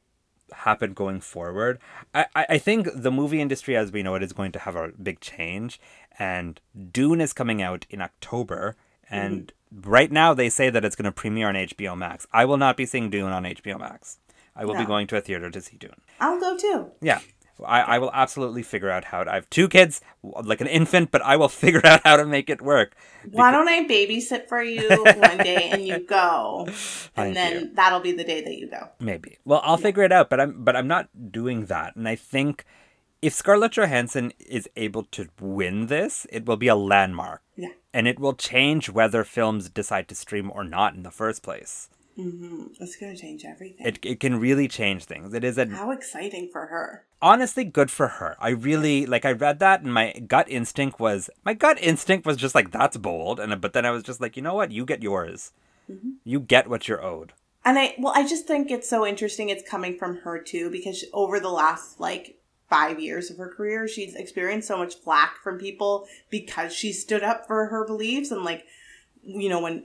happen 0.53 0.93
going 0.93 1.21
forward. 1.21 1.79
I, 2.13 2.25
I 2.35 2.57
think 2.57 2.87
the 2.93 3.11
movie 3.11 3.41
industry 3.41 3.75
as 3.75 3.91
we 3.91 4.03
know 4.03 4.15
it 4.15 4.23
is 4.23 4.33
going 4.33 4.51
to 4.53 4.59
have 4.59 4.75
a 4.75 4.91
big 5.01 5.19
change. 5.19 5.79
And 6.17 6.59
Dune 6.91 7.21
is 7.21 7.33
coming 7.33 7.61
out 7.61 7.85
in 7.89 8.01
October. 8.01 8.75
And 9.09 9.53
mm-hmm. 9.73 9.89
right 9.89 10.11
now 10.11 10.33
they 10.33 10.49
say 10.49 10.69
that 10.69 10.85
it's 10.85 10.95
going 10.95 11.05
to 11.05 11.11
premiere 11.11 11.49
on 11.49 11.55
HBO 11.55 11.97
Max. 11.97 12.27
I 12.31 12.45
will 12.45 12.57
not 12.57 12.77
be 12.77 12.85
seeing 12.85 13.09
Dune 13.09 13.31
on 13.31 13.43
HBO 13.43 13.79
Max. 13.79 14.19
I 14.55 14.65
will 14.65 14.75
be 14.75 14.85
going 14.85 15.07
to 15.07 15.15
a 15.15 15.21
theater 15.21 15.49
to 15.49 15.61
see 15.61 15.77
Dune. 15.77 16.01
I'll 16.19 16.39
go 16.39 16.57
too. 16.57 16.91
Yeah. 17.01 17.19
I, 17.65 17.81
I 17.81 17.99
will 17.99 18.11
absolutely 18.13 18.63
figure 18.63 18.89
out 18.89 19.05
how 19.05 19.23
to. 19.23 19.31
I 19.31 19.35
have 19.35 19.49
two 19.49 19.67
kids, 19.67 20.01
like 20.23 20.61
an 20.61 20.67
infant, 20.67 21.11
but 21.11 21.21
I 21.21 21.35
will 21.37 21.49
figure 21.63 21.85
out 21.85 22.01
how 22.03 22.17
to 22.17 22.25
make 22.25 22.49
it 22.49 22.61
work. 22.61 22.95
Why 23.31 23.51
don't 23.51 23.67
I 23.67 23.85
babysit 23.85 24.47
for 24.47 24.61
you 24.61 24.87
one 25.03 25.37
day 25.37 25.69
and 25.71 25.85
you 25.87 25.99
go, 25.99 26.65
Thank 26.69 27.17
and 27.17 27.35
then 27.35 27.53
you. 27.61 27.71
that'll 27.73 27.99
be 27.99 28.11
the 28.11 28.23
day 28.23 28.41
that 28.41 28.57
you 28.57 28.67
go. 28.67 28.89
Maybe. 28.99 29.37
Well, 29.45 29.61
I'll 29.63 29.77
figure 29.77 30.03
it 30.03 30.11
out, 30.11 30.29
but 30.29 30.39
I'm 30.39 30.63
but 30.63 30.75
I'm 30.75 30.87
not 30.87 31.31
doing 31.31 31.65
that. 31.65 31.95
And 31.95 32.07
I 32.07 32.15
think 32.15 32.65
if 33.21 33.33
Scarlett 33.33 33.73
Johansson 33.73 34.31
is 34.39 34.69
able 34.75 35.03
to 35.11 35.27
win 35.41 35.87
this, 35.87 36.25
it 36.31 36.45
will 36.45 36.57
be 36.57 36.67
a 36.67 36.75
landmark. 36.75 37.41
Yeah. 37.55 37.69
And 37.93 38.07
it 38.07 38.19
will 38.19 38.33
change 38.33 38.89
whether 38.89 39.23
films 39.23 39.69
decide 39.69 40.07
to 40.09 40.15
stream 40.15 40.51
or 40.53 40.63
not 40.63 40.93
in 40.93 41.03
the 41.03 41.11
first 41.11 41.43
place. 41.43 41.89
Hmm 42.19 42.67
It's 42.79 42.95
gonna 42.97 43.15
change 43.15 43.45
everything. 43.45 43.85
It 43.87 43.99
it 44.03 44.19
can 44.19 44.39
really 44.39 44.67
change 44.67 45.05
things. 45.05 45.33
It 45.33 45.43
is 45.43 45.57
a 45.57 45.65
How 45.67 45.91
exciting 45.91 46.49
for 46.51 46.65
her. 46.67 47.05
honestly 47.21 47.63
good 47.63 47.89
for 47.91 48.07
her. 48.07 48.35
I 48.39 48.49
really 48.49 49.05
like 49.05 49.25
I 49.25 49.31
read 49.31 49.59
that 49.59 49.81
and 49.81 49.93
my 49.93 50.11
gut 50.27 50.47
instinct 50.49 50.99
was 50.99 51.29
my 51.45 51.53
gut 51.53 51.77
instinct 51.81 52.25
was 52.25 52.37
just 52.37 52.55
like 52.55 52.71
that's 52.71 52.97
bold 52.97 53.39
and 53.39 53.59
but 53.61 53.73
then 53.73 53.85
I 53.85 53.91
was 53.91 54.03
just 54.03 54.19
like, 54.21 54.35
"You 54.35 54.43
know 54.43 54.53
what? 54.55 54.71
You 54.71 54.85
get 54.85 55.03
yours. 55.03 55.51
You 56.23 56.39
get 56.39 56.69
what 56.69 56.87
you're 56.87 57.03
owed." 57.03 57.33
And 57.65 57.77
I, 57.77 57.95
well, 57.99 58.13
I 58.15 58.25
just 58.27 58.45
think 58.47 58.71
it's 58.71 58.87
so 58.89 59.05
interesting 59.05 59.49
it's 59.49 59.67
coming 59.69 59.97
from 59.97 60.17
her 60.17 60.39
too, 60.39 60.69
because 60.69 61.03
over 61.13 61.39
the 61.39 61.49
last 61.49 61.99
like 61.99 62.37
five 62.69 62.99
years 62.99 63.29
of 63.29 63.37
her 63.37 63.49
career, 63.49 63.87
she's 63.87 64.15
experienced 64.15 64.67
so 64.67 64.77
much 64.77 64.95
flack 64.95 65.41
from 65.43 65.57
people 65.57 66.07
because 66.29 66.73
she 66.73 66.93
stood 66.93 67.23
up 67.23 67.47
for 67.47 67.65
her 67.67 67.85
beliefs. 67.85 68.31
And 68.31 68.43
like, 68.45 68.65
you 69.23 69.49
know, 69.49 69.59
when 69.61 69.83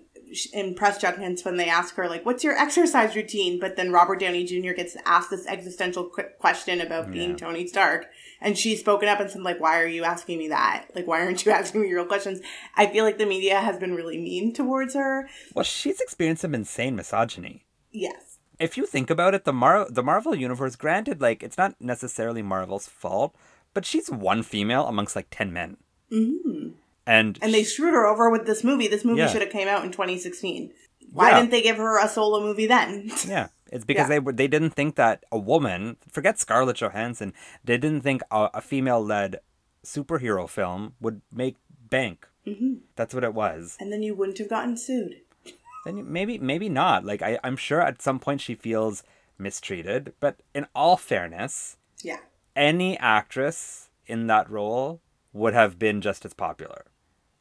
in 0.52 0.74
press 0.74 0.98
judgments, 0.98 1.44
when 1.44 1.56
they 1.56 1.68
ask 1.68 1.94
her, 1.96 2.08
like, 2.08 2.24
what's 2.26 2.44
your 2.44 2.56
exercise 2.56 3.14
routine? 3.16 3.58
But 3.60 3.76
then 3.76 3.92
Robert 3.92 4.20
Downey 4.20 4.44
Jr. 4.44 4.72
gets 4.72 4.96
asked 5.06 5.30
this 5.30 5.46
existential 5.46 6.08
qu- 6.08 6.28
question 6.38 6.80
about 6.80 7.10
being 7.10 7.30
Yeah. 7.30 7.36
Tony 7.36 7.66
Stark. 7.66 8.06
And 8.40 8.58
she's 8.58 8.80
spoken 8.80 9.08
up 9.08 9.20
and 9.20 9.30
said, 9.30 9.42
like, 9.42 9.60
why 9.60 9.80
are 9.80 9.86
you 9.86 10.04
asking 10.04 10.38
me 10.38 10.48
that? 10.48 10.86
Like, 10.94 11.06
why 11.06 11.20
aren't 11.22 11.44
you 11.46 11.52
asking 11.60 11.80
me 11.82 11.92
real 11.92 12.04
questions? 12.06 12.40
I 12.76 12.86
feel 12.86 13.04
like 13.04 13.18
the 13.18 13.26
media 13.26 13.60
has 13.60 13.78
been 13.78 13.94
really 13.94 14.18
mean 14.18 14.52
towards 14.52 14.94
her. 14.94 15.28
Well, 15.54 15.64
she's 15.64 16.00
experienced 16.00 16.42
some 16.42 16.54
insane 16.54 16.96
misogyny. 16.96 17.64
Yes. 17.92 18.38
if 18.58 18.76
you 18.76 18.86
think 18.86 19.08
about 19.10 19.34
it, 19.34 19.44
the 19.44 19.52
Mar 19.52 19.86
the 19.90 20.02
Marvel 20.02 20.34
universe, 20.34 20.76
granted, 20.76 21.20
like 21.20 21.42
it's 21.42 21.56
not 21.58 21.74
necessarily 21.80 22.42
Marvel's 22.42 22.86
fault, 22.88 23.34
but 23.72 23.84
she's 23.84 24.10
one 24.10 24.42
female 24.42 24.86
amongst 24.86 25.16
like 25.16 25.28
ten 25.30 25.52
men, 25.52 25.76
hmm 26.10 26.68
and 27.06 27.38
And 27.42 27.52
they 27.52 27.64
screwed 27.64 27.94
her 27.94 28.06
over 28.06 28.30
with 28.30 28.46
this 28.46 28.64
movie. 28.64 28.88
This 28.88 29.04
movie 29.04 29.20
Yeah. 29.20 29.28
should 29.28 29.42
have 29.42 29.50
came 29.50 29.68
out 29.68 29.84
in 29.84 29.90
2016. 29.92 30.72
Why 31.12 31.30
Yeah. 31.30 31.40
didn't 31.40 31.50
they 31.50 31.62
give 31.62 31.76
her 31.76 31.98
a 31.98 32.08
solo 32.08 32.40
movie 32.40 32.66
then? 32.66 33.10
yeah, 33.26 33.48
it's 33.70 33.84
because 33.84 34.04
Yeah. 34.04 34.08
they 34.08 34.18
were 34.20 34.32
they 34.32 34.48
didn't 34.48 34.70
think 34.70 34.96
that 34.96 35.24
a 35.30 35.38
woman, 35.38 35.96
forget 36.10 36.38
Scarlett 36.38 36.76
Johansson, 36.78 37.32
they 37.62 37.76
didn't 37.78 38.00
think 38.02 38.22
a, 38.30 38.50
a 38.54 38.60
female 38.60 39.04
led 39.04 39.40
superhero 39.84 40.48
film 40.48 40.94
would 41.00 41.20
make 41.30 41.56
bank. 41.90 42.26
hmm 42.44 42.74
That's 42.96 43.14
what 43.14 43.24
it 43.24 43.34
was. 43.34 43.76
And 43.80 43.92
then 43.92 44.02
you 44.02 44.14
wouldn't 44.14 44.38
have 44.38 44.48
gotten 44.50 44.76
sued. 44.76 45.20
Then 45.84 45.98
you- 45.98 46.04
maybe 46.04 46.38
maybe 46.38 46.68
not. 46.70 47.04
Like 47.04 47.20
I, 47.22 47.38
I'm 47.44 47.56
sure 47.56 47.80
at 47.80 48.00
some 48.02 48.18
point 48.18 48.40
she 48.40 48.54
feels 48.54 49.02
mistreated, 49.38 50.14
but 50.20 50.36
in 50.54 50.66
all 50.74 50.96
fairness, 50.96 51.76
Yeah. 52.02 52.18
any 52.56 52.96
actress 52.98 53.90
in 54.06 54.26
that 54.28 54.48
role 54.50 55.00
would 55.32 55.52
have 55.54 55.78
been 55.78 56.00
just 56.00 56.24
as 56.24 56.32
popular. 56.34 56.84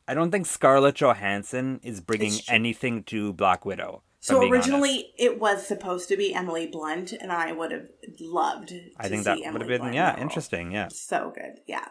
I 0.08 0.14
don't 0.14 0.32
think 0.32 0.46
Scarlett 0.46 0.96
Johansson 0.96 1.80
is 1.84 2.02
bringing 2.02 2.34
anything 2.48 3.04
to 3.04 3.34
Black 3.34 3.66
Widow. 3.66 4.04
So 4.20 4.42
originally 4.50 4.92
honest. 4.92 5.08
it 5.18 5.40
was 5.40 5.68
supposed 5.68 6.08
to 6.10 6.16
be 6.16 6.34
Emily 6.34 6.66
Blunt, 6.68 7.12
and 7.12 7.32
I 7.32 7.52
would 7.52 7.72
have 7.72 7.88
loved 8.22 8.70
to 8.70 8.82
I 8.98 9.10
think 9.10 9.26
that 9.26 9.38
would 9.38 9.62
have 9.62 9.68
been 9.68 9.82
Blunt 9.82 9.96
yeah 9.96 10.20
interesting. 10.20 10.72
Yeah, 10.72 10.88
So 10.90 11.34
good. 11.36 11.60
Yeah. 11.66 11.88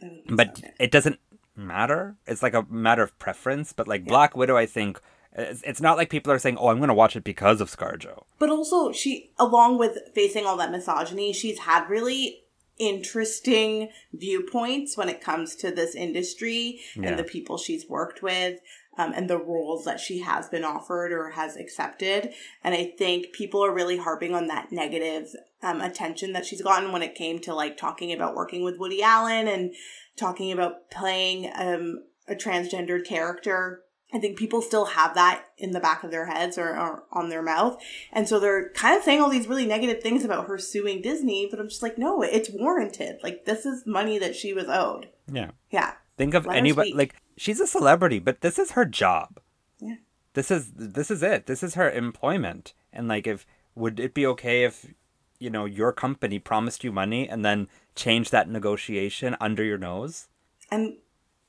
That 0.00 0.10
would 0.10 0.24
be 0.24 0.34
but 0.34 0.56
so 0.56 0.62
good. 0.62 0.72
it 0.78 0.90
doesn't 0.90 1.18
matter. 1.56 2.16
It's 2.26 2.42
like 2.42 2.54
a 2.54 2.66
matter 2.70 3.02
of 3.02 3.18
preference. 3.18 3.72
But 3.72 3.86
like 3.86 4.06
Black 4.06 4.36
Widow, 4.36 4.56
I 4.56 4.66
think 4.66 5.00
it's, 5.32 5.62
it's 5.62 5.80
not 5.80 5.96
like 5.96 6.10
people 6.10 6.32
are 6.32 6.38
saying, 6.38 6.56
"Oh, 6.58 6.68
I'm 6.68 6.78
going 6.78 6.88
to 6.88 6.94
watch 6.94 7.16
it 7.16 7.24
because 7.24 7.60
of 7.60 7.70
ScarJo." 7.70 8.24
But 8.38 8.50
also, 8.50 8.92
she, 8.92 9.30
along 9.38 9.78
with 9.78 9.98
facing 10.14 10.46
all 10.46 10.56
that 10.56 10.70
misogyny, 10.70 11.32
she's 11.32 11.60
had 11.60 11.88
really 11.88 12.43
interesting 12.78 13.88
viewpoints 14.12 14.96
when 14.96 15.08
it 15.08 15.20
comes 15.20 15.54
to 15.56 15.70
this 15.70 15.94
industry 15.94 16.80
Yeah. 16.96 17.10
and 17.10 17.18
the 17.18 17.24
people 17.24 17.56
she's 17.56 17.88
worked 17.88 18.22
with 18.22 18.60
um, 18.98 19.12
and 19.14 19.28
the 19.30 19.38
roles 19.38 19.84
that 19.84 20.00
she 20.00 20.20
has 20.20 20.48
been 20.48 20.64
offered 20.64 21.12
or 21.12 21.30
has 21.30 21.56
accepted. 21.56 22.32
And 22.62 22.74
I 22.74 22.92
think 22.96 23.32
people 23.32 23.64
are 23.64 23.74
really 23.74 23.96
harping 23.96 24.34
on 24.34 24.48
that 24.48 24.72
negative 24.72 25.28
um, 25.62 25.80
attention 25.80 26.32
that 26.32 26.46
she's 26.46 26.62
gotten 26.62 26.92
when 26.92 27.02
it 27.02 27.14
came 27.14 27.38
to 27.40 27.54
like 27.54 27.76
talking 27.76 28.12
about 28.12 28.34
working 28.34 28.64
with 28.64 28.78
Woody 28.78 29.02
Allen 29.02 29.48
and 29.48 29.72
talking 30.16 30.52
about 30.52 30.90
playing 30.90 31.50
um, 31.54 32.04
a 32.28 32.34
transgendered 32.34 33.04
character. 33.06 33.82
I 34.14 34.20
think 34.20 34.38
people 34.38 34.62
still 34.62 34.84
have 34.84 35.14
that 35.16 35.46
in 35.58 35.72
the 35.72 35.80
back 35.80 36.04
of 36.04 36.12
their 36.12 36.26
heads 36.26 36.56
or, 36.56 36.68
or 36.78 37.02
on 37.12 37.28
their 37.30 37.42
mouth. 37.42 37.76
And 38.12 38.28
so 38.28 38.38
they're 38.38 38.70
kind 38.70 38.96
of 38.96 39.02
saying 39.02 39.20
all 39.20 39.28
these 39.28 39.48
really 39.48 39.66
negative 39.66 40.00
things 40.02 40.24
about 40.24 40.46
her 40.46 40.56
suing 40.56 41.02
Disney, 41.02 41.48
but 41.50 41.58
I'm 41.58 41.68
just 41.68 41.82
like, 41.82 41.98
no, 41.98 42.22
it's 42.22 42.48
warranted. 42.48 43.18
Like, 43.24 43.44
this 43.44 43.66
is 43.66 43.84
money 43.86 44.18
that 44.18 44.36
she 44.36 44.52
was 44.52 44.66
owed. 44.68 45.08
Yeah, 45.30 45.50
Yeah. 45.70 45.94
think 46.16 46.34
of 46.34 46.46
Let 46.46 46.56
anybody 46.56 46.94
like 46.94 47.16
she's 47.36 47.58
a 47.58 47.66
celebrity, 47.66 48.20
but 48.20 48.40
this 48.40 48.58
is 48.58 48.70
her 48.72 48.84
job. 48.84 49.40
Yeah. 49.80 49.96
this 50.34 50.50
is 50.50 50.70
this 50.76 51.10
is 51.10 51.22
it. 51.22 51.46
This 51.46 51.62
is 51.62 51.74
her 51.74 51.90
employment. 51.90 52.72
And 52.92 53.08
like, 53.08 53.26
if 53.26 53.44
would 53.74 53.98
it 53.98 54.14
be 54.14 54.24
okay 54.26 54.62
if 54.64 54.94
you 55.40 55.50
know 55.50 55.64
your 55.64 55.92
company 55.92 56.38
promised 56.38 56.84
you 56.84 56.92
money 56.92 57.28
and 57.28 57.44
then 57.44 57.68
changed 57.96 58.30
that 58.30 58.48
negotiation 58.48 59.36
under 59.40 59.64
your 59.64 59.78
nose? 59.78 60.28
And 60.70 60.98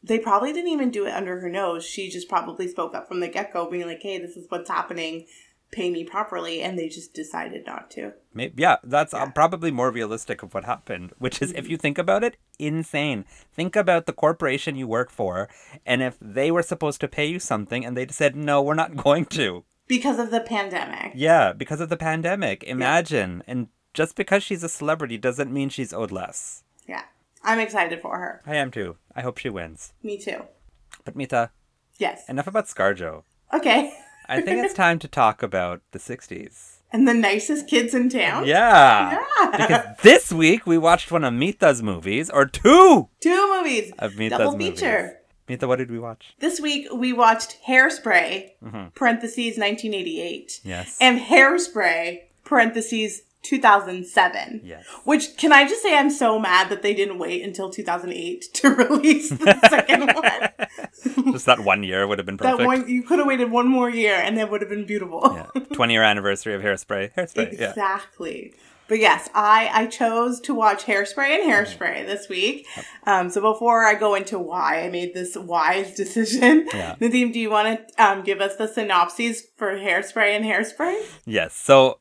they 0.06 0.20
probably 0.20 0.54
didn't 0.54 0.72
even 0.72 0.92
do 0.92 1.06
it 1.06 1.12
under 1.14 1.40
her 1.40 1.50
nose. 1.50 1.86
She 1.86 2.10
just 2.10 2.30
probably 2.30 2.68
spoke 2.68 2.94
up 2.94 3.08
from 3.08 3.20
the 3.20 3.28
get 3.28 3.52
go, 3.54 3.70
being 3.70 3.88
like, 3.88 4.02
hey, 4.02 4.18
this 4.20 4.36
is 4.38 4.46
what's 4.50 4.70
happening. 4.70 5.26
Pay 5.72 5.90
me 5.90 6.04
properly. 6.04 6.62
And 6.62 6.78
they 6.78 6.88
just 6.88 7.14
decided 7.14 7.66
not 7.66 7.90
to. 7.92 8.14
Maybe 8.34 8.62
yeah, 8.62 8.78
that's 8.84 9.14
uh, 9.14 9.18
Yeah. 9.18 9.24
Mm-hmm. 9.24 9.34
probably 9.34 9.72
more 9.72 9.92
realistic 9.92 10.44
of 10.44 10.54
what 10.54 10.64
happened. 10.66 11.12
Which 11.18 11.42
is, 11.42 11.52
if 11.54 11.68
you 11.68 11.76
think 11.78 11.98
about 11.98 12.24
it, 12.24 12.38
insane. 12.60 13.26
Think 13.54 13.76
about 13.76 14.06
the 14.06 14.14
corporation 14.14 14.76
you 14.76 14.88
work 14.88 15.10
for, 15.10 15.50
and 15.86 16.02
if 16.02 16.18
they 16.22 16.52
were 16.52 16.64
supposed 16.64 17.02
to 17.02 17.08
pay 17.08 17.26
you 17.26 17.40
something 17.40 17.84
and 17.84 17.98
they 17.98 18.08
said 18.08 18.36
no, 18.36 18.62
we're 18.62 18.76
not 18.76 18.96
going 19.08 19.26
to. 19.26 19.64
Because 19.88 20.18
of 20.20 20.32
the 20.32 20.42
pandemic. 20.42 21.12
Yeah, 21.16 21.54
because 21.54 21.80
of 21.82 21.90
the 21.90 21.98
pandemic. 21.98 22.64
Imagine, 22.64 23.44
and 23.48 23.68
just 23.94 24.16
because 24.16 24.44
she's 24.44 24.64
a 24.64 24.70
celebrity 24.70 25.18
doesn't 25.18 25.52
mean 25.54 25.70
she's 25.70 25.94
owed 25.94 26.12
less. 26.12 26.64
I'm 27.46 27.60
excited 27.60 28.02
for 28.02 28.18
her. 28.18 28.42
I 28.46 28.56
am 28.56 28.72
too. 28.72 28.98
I 29.16 29.22
hope 29.22 29.38
she 29.38 29.50
wins. 29.50 29.94
Me 30.04 30.18
too. 30.18 30.44
But 31.06 31.16
Mita, 31.16 31.52
Yes. 31.98 32.28
Enough 32.28 32.48
about 32.48 32.66
ScarJo. 32.68 33.24
Okay. 33.54 33.94
I 34.28 34.42
think 34.42 34.66
it's 34.66 34.74
time 34.74 35.00
to 35.00 35.08
talk 35.08 35.42
about 35.42 35.82
the 35.92 36.00
60s. 36.00 36.80
And 36.92 37.08
the 37.08 37.14
nicest 37.14 37.68
kids 37.70 37.94
in 37.94 38.10
town. 38.10 38.46
Yeah. 38.46 39.12
Yeah. 39.40 39.52
Because 39.52 39.86
this 40.02 40.34
week 40.34 40.66
we 40.66 40.78
watched 40.78 41.12
one 41.12 41.24
of 41.24 41.34
Mita's 41.34 41.82
movies, 41.84 42.30
or 42.30 42.46
two 42.48 43.08
Two 43.22 43.54
movies. 43.58 43.94
of 44.00 44.18
Mita's 44.18 44.40
Double 44.40 44.52
movies. 44.58 44.80
feature. 44.80 45.20
Mita, 45.48 45.68
what 45.68 45.78
did 45.78 45.92
we 45.92 46.00
watch? 46.00 46.34
This 46.40 46.60
week 46.60 46.88
we 46.94 47.14
watched 47.14 47.60
Hairspray, 47.68 48.52
Mhm. 48.64 48.96
parentheses 48.96 49.58
1988, 49.58 50.60
Yes. 50.64 50.98
and 51.00 51.20
Hairspray, 51.20 52.22
parentheses 52.44 53.22
2007. 53.46 54.62
yes. 54.64 54.84
Which 55.04 55.38
can 55.38 55.52
I 55.54 55.68
just 55.68 55.82
say 55.82 55.98
I'm 55.98 56.10
so 56.10 56.40
mad 56.40 56.70
that 56.70 56.82
they 56.82 56.94
didn't 56.94 57.20
wait 57.20 57.44
until 57.44 57.70
2008 57.70 58.42
to 58.56 58.70
release 58.70 59.30
the 59.30 59.60
second 59.70 60.08
one. 60.14 61.32
Just 61.34 61.46
that 61.46 61.60
one 61.62 61.84
year 61.84 62.08
would 62.08 62.20
have 62.20 62.26
been 62.26 62.38
perfect. 62.38 62.58
That 62.60 62.66
one 62.66 62.88
you 62.90 63.04
could 63.04 63.20
have 63.20 63.28
waited 63.28 63.52
one 63.52 63.68
more 63.68 63.90
year 63.90 64.16
and 64.16 64.38
that 64.38 64.50
would 64.52 64.62
have 64.62 64.70
been 64.70 64.86
beautiful. 64.86 65.22
yeah. 65.56 65.62
20 65.74 65.94
year 65.94 66.04
anniversary 66.04 66.54
of 66.54 66.62
Hairspray. 66.62 67.14
Hairspray. 67.14 67.58
Yeah. 67.60 67.70
Exactly. 67.70 68.54
But 68.88 69.00
yes, 69.00 69.30
I 69.34 69.70
I 69.74 69.88
chose 69.88 70.40
to 70.42 70.54
watch 70.54 70.84
Hairspray 70.86 71.30
and 71.40 71.52
Hairspray 71.52 72.06
this 72.06 72.30
week. 72.30 72.68
Um, 73.08 73.32
so 73.32 73.42
before 73.42 73.84
I 73.84 73.96
go 73.96 74.14
into 74.14 74.38
why 74.38 74.84
I 74.84 74.90
made 74.92 75.16
this 75.16 75.36
wise 75.36 75.96
decision, 76.04 76.68
Yeah. 76.72 76.96
Nadeem, 77.02 77.34
do 77.34 77.40
you 77.40 77.50
want 77.50 77.80
to 77.88 78.04
um, 78.06 78.22
give 78.24 78.42
us 78.42 78.58
the 78.58 78.68
synopses 78.68 79.42
for 79.58 79.74
Hairspray 79.76 80.36
and 80.36 80.46
Hairspray? 80.46 81.02
Yes. 81.26 81.56
So 81.56 81.98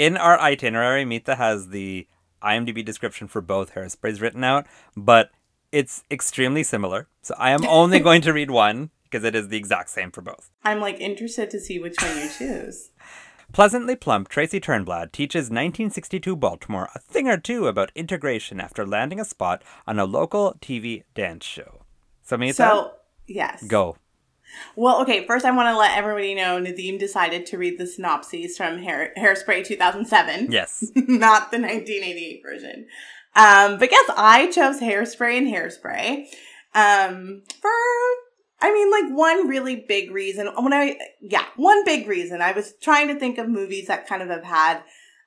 in 0.00 0.16
our 0.16 0.40
itinerary, 0.40 1.04
Mita 1.04 1.34
has 1.34 1.68
the 1.68 2.06
IMDb 2.42 2.82
description 2.82 3.28
for 3.28 3.42
both 3.42 3.74
hairsprays 3.74 4.18
written 4.18 4.42
out, 4.42 4.66
but 4.96 5.30
it's 5.72 6.04
extremely 6.10 6.62
similar. 6.62 7.06
So 7.20 7.34
I 7.36 7.50
am 7.50 7.66
only 7.66 8.00
going 8.08 8.22
to 8.22 8.32
read 8.32 8.50
one 8.50 8.88
because 9.04 9.24
it 9.24 9.34
is 9.34 9.48
the 9.48 9.58
exact 9.58 9.90
same 9.90 10.10
for 10.10 10.22
both. 10.22 10.50
I'm 10.64 10.80
like 10.80 10.98
interested 11.00 11.50
to 11.50 11.60
see 11.60 11.78
which 11.78 11.96
one 12.00 12.16
you 12.16 12.30
choose. 12.30 12.92
Pleasantly 13.52 13.94
plump 13.94 14.30
Tracy 14.30 14.58
Turnblad 14.58 15.12
teaches 15.12 15.50
1962 15.50 16.34
Baltimore 16.34 16.88
a 16.94 16.98
thing 16.98 17.28
or 17.28 17.36
two 17.36 17.66
about 17.66 17.92
integration 17.94 18.58
after 18.58 18.86
landing 18.86 19.20
a 19.20 19.24
spot 19.26 19.62
on 19.86 19.98
a 19.98 20.06
local 20.06 20.54
TV 20.62 21.02
dance 21.14 21.44
show. 21.44 21.82
So 22.22 22.38
Mita, 22.38 22.54
So 22.54 22.92
yes, 23.26 23.62
go. 23.64 23.96
Well, 24.76 25.02
okay. 25.02 25.26
First, 25.26 25.44
I 25.44 25.50
want 25.50 25.68
to 25.68 25.76
let 25.76 25.96
everybody 25.96 26.34
know 26.34 26.60
Nadeem 26.60 26.98
decided 26.98 27.46
to 27.46 27.58
read 27.58 27.78
the 27.78 27.86
synopses 27.86 28.56
from 28.56 28.78
Hair- 28.78 29.12
Hairspray 29.16 29.64
2007. 29.64 30.50
Yes. 30.50 30.84
not 30.94 31.50
the 31.50 31.58
1988 31.58 32.42
version. 32.42 32.86
Um, 33.34 33.78
but 33.78 33.90
yes, 33.90 34.10
I 34.16 34.50
chose 34.50 34.80
Hairspray 34.80 35.38
and 35.38 35.46
Hairspray. 35.46 36.26
Um, 36.74 37.42
for, 37.60 37.70
I 38.60 38.72
mean, 38.72 38.90
like 38.90 39.16
one 39.16 39.48
really 39.48 39.76
big 39.76 40.10
reason. 40.10 40.48
When 40.58 40.72
I, 40.72 40.98
yeah, 41.20 41.44
one 41.56 41.84
big 41.84 42.06
reason. 42.06 42.42
I 42.42 42.52
was 42.52 42.74
trying 42.80 43.08
to 43.08 43.18
think 43.18 43.38
of 43.38 43.48
movies 43.48 43.86
that 43.86 44.06
kind 44.06 44.22
of 44.22 44.28
have 44.28 44.44
had 44.44 44.82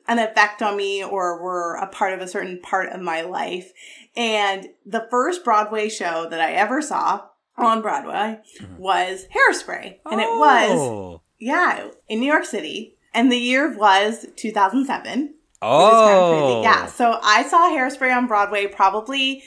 an 0.08 0.20
effect 0.20 0.62
on 0.62 0.76
me 0.76 1.04
or 1.04 1.42
were 1.42 1.76
a 1.76 1.88
part 1.88 2.14
of 2.14 2.20
a 2.20 2.28
certain 2.28 2.60
part 2.62 2.92
of 2.92 3.02
my 3.02 3.22
life. 3.22 3.72
And 4.16 4.70
the 4.86 5.08
first 5.10 5.44
Broadway 5.44 5.90
show 5.90 6.28
that 6.30 6.42
I 6.42 6.54
ever 6.54 6.82
saw 6.82 7.28
on 7.58 7.82
Broadway 7.82 8.40
mm-hmm. 8.62 8.78
was 8.78 9.28
Hairspray. 9.36 9.98
And 10.10 10.22
it 10.22 10.30
was 10.30 10.72
Oh. 10.72 11.22
yeah, 11.40 11.90
in 12.08 12.20
New 12.20 12.32
York 12.32 12.46
City. 12.46 12.96
And 13.14 13.32
the 13.32 13.38
year 13.38 13.76
was 13.78 14.26
2007. 14.36 15.22
Which 15.22 15.30
is 15.30 15.36
kind 15.62 16.18
of 16.18 16.24
Oh. 16.26 16.62
Yeah. 16.64 16.88
So 16.88 17.20
I 17.24 17.44
saw 17.44 17.70
Hairspray 17.70 18.16
on 18.16 18.28
Broadway 18.28 18.68
probably 18.68 19.44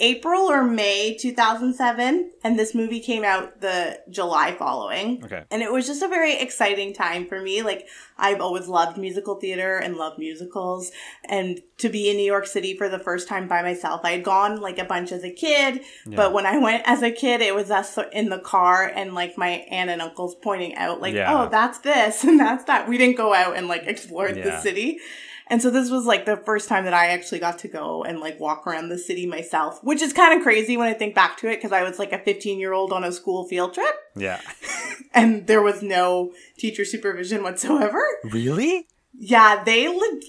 April 0.00 0.50
or 0.50 0.64
May 0.64 1.16
2007. 1.16 2.32
And 2.42 2.58
this 2.58 2.74
movie 2.74 3.00
came 3.00 3.24
out 3.24 3.60
the 3.60 4.00
July 4.10 4.52
following. 4.52 5.24
Okay. 5.24 5.44
And 5.50 5.62
it 5.62 5.72
was 5.72 5.86
just 5.86 6.02
a 6.02 6.08
very 6.08 6.34
exciting 6.34 6.92
time 6.92 7.26
for 7.26 7.40
me. 7.40 7.62
Like, 7.62 7.86
I've 8.18 8.40
always 8.40 8.66
loved 8.66 8.98
musical 8.98 9.36
theater 9.36 9.76
and 9.76 9.96
loved 9.96 10.18
musicals. 10.18 10.90
And 11.24 11.60
to 11.78 11.88
be 11.88 12.10
in 12.10 12.16
New 12.16 12.24
York 12.24 12.46
City 12.46 12.76
for 12.76 12.88
the 12.88 12.98
first 12.98 13.28
time 13.28 13.46
by 13.46 13.62
myself, 13.62 14.00
I 14.04 14.10
had 14.12 14.24
gone 14.24 14.60
like 14.60 14.78
a 14.78 14.84
bunch 14.84 15.12
as 15.12 15.22
a 15.22 15.30
kid. 15.30 15.82
Yeah. 16.06 16.16
But 16.16 16.32
when 16.32 16.44
I 16.46 16.58
went 16.58 16.82
as 16.86 17.02
a 17.02 17.12
kid, 17.12 17.40
it 17.40 17.54
was 17.54 17.70
us 17.70 17.96
in 18.12 18.30
the 18.30 18.38
car 18.40 18.84
and 18.94 19.14
like 19.14 19.38
my 19.38 19.48
aunt 19.70 19.90
and 19.90 20.02
uncles 20.02 20.34
pointing 20.34 20.74
out, 20.74 21.00
like, 21.00 21.14
Yeah. 21.14 21.42
oh, 21.44 21.48
that's 21.48 21.78
this 21.78 22.24
and 22.24 22.38
that's 22.38 22.64
that. 22.64 22.88
We 22.88 22.98
didn't 22.98 23.16
go 23.16 23.32
out 23.32 23.56
and 23.56 23.68
like 23.68 23.84
explore 23.86 24.32
the 24.32 24.60
city. 24.60 24.98
And 25.48 25.60
so 25.60 25.70
this 25.70 25.90
was 25.90 26.06
like 26.06 26.24
the 26.24 26.36
first 26.36 26.68
time 26.68 26.84
that 26.84 26.94
I 26.94 27.08
actually 27.08 27.38
got 27.38 27.58
to 27.60 27.68
go 27.68 28.02
and 28.02 28.20
like 28.20 28.40
walk 28.40 28.66
around 28.66 28.88
the 28.88 28.98
city 28.98 29.26
myself, 29.26 29.82
which 29.84 30.00
is 30.00 30.12
kind 30.12 30.36
of 30.38 30.42
crazy 30.42 30.76
when 30.76 30.88
I 30.88 30.94
think 30.94 31.14
back 31.14 31.36
to 31.38 31.48
it 31.48 31.56
because 31.56 31.72
I 31.72 31.82
was 31.82 31.98
like 31.98 32.12
a 32.12 32.18
15 32.18 32.58
year 32.58 32.72
old 32.72 32.92
on 32.92 33.04
a 33.04 33.12
school 33.12 33.46
field 33.46 33.74
trip 33.74 33.94
Yeah. 34.16 34.40
and 35.14 35.46
there 35.46 35.62
was 35.62 35.82
no 35.82 36.32
teacher 36.58 36.84
supervision 36.84 37.42
whatsoever. 37.42 38.02
Really? 38.24 38.88
Yeah, 39.16 39.62
they 39.64 39.86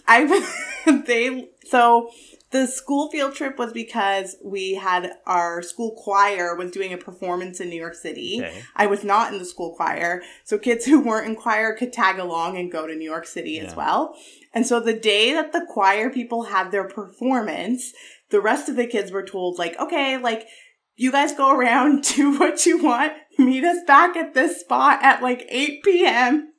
I 0.07 0.51
they 1.05 1.49
so 1.65 2.11
the 2.55 2.67
school 2.67 3.09
field 3.09 3.35
trip 3.35 3.59
was 3.59 3.73
because 3.73 4.37
we 4.41 4.75
had 4.75 5.11
our 5.25 5.61
school 5.61 5.91
choir 6.01 6.55
was 6.55 6.71
doing 6.71 6.93
a 6.93 6.97
performance 6.97 7.59
in 7.59 7.69
New 7.69 7.75
York 7.75 7.95
City. 7.95 8.39
Okay. 8.41 8.63
I 8.77 8.87
was 8.87 9.03
not 9.03 9.33
in 9.33 9.39
the 9.39 9.45
school 9.45 9.75
choir, 9.75 10.21
so 10.45 10.57
kids 10.57 10.85
who 10.85 11.01
weren't 11.01 11.27
in 11.27 11.35
choir 11.35 11.73
could 11.73 11.91
tag 11.91 12.17
along 12.17 12.57
and 12.57 12.71
go 12.71 12.87
to 12.87 12.95
New 12.95 13.09
York 13.09 13.27
City 13.27 13.59
as 13.59 13.75
well. 13.75 14.15
And 14.53 14.65
so 14.65 14.79
the 14.79 14.97
day 14.97 15.33
that 15.33 15.51
the 15.51 15.67
choir 15.69 16.09
people 16.09 16.43
had 16.43 16.71
their 16.71 16.87
performance, 16.87 17.91
the 18.29 18.39
rest 18.39 18.69
of 18.69 18.77
the 18.77 18.87
kids 18.87 19.11
were 19.11 19.25
told 19.25 19.59
like, 19.59 19.77
okay, 19.77 20.17
like 20.17 20.47
you 20.95 21.11
guys 21.11 21.33
go 21.33 21.53
around, 21.53 22.03
do 22.15 22.39
what 22.39 22.65
you 22.65 22.81
want, 22.81 23.11
meet 23.37 23.65
us 23.65 23.79
back 23.85 24.15
at 24.15 24.33
this 24.33 24.61
spot 24.61 25.03
at 25.03 25.21
like 25.21 25.45
8 25.49 25.83
p.m. 25.83 26.53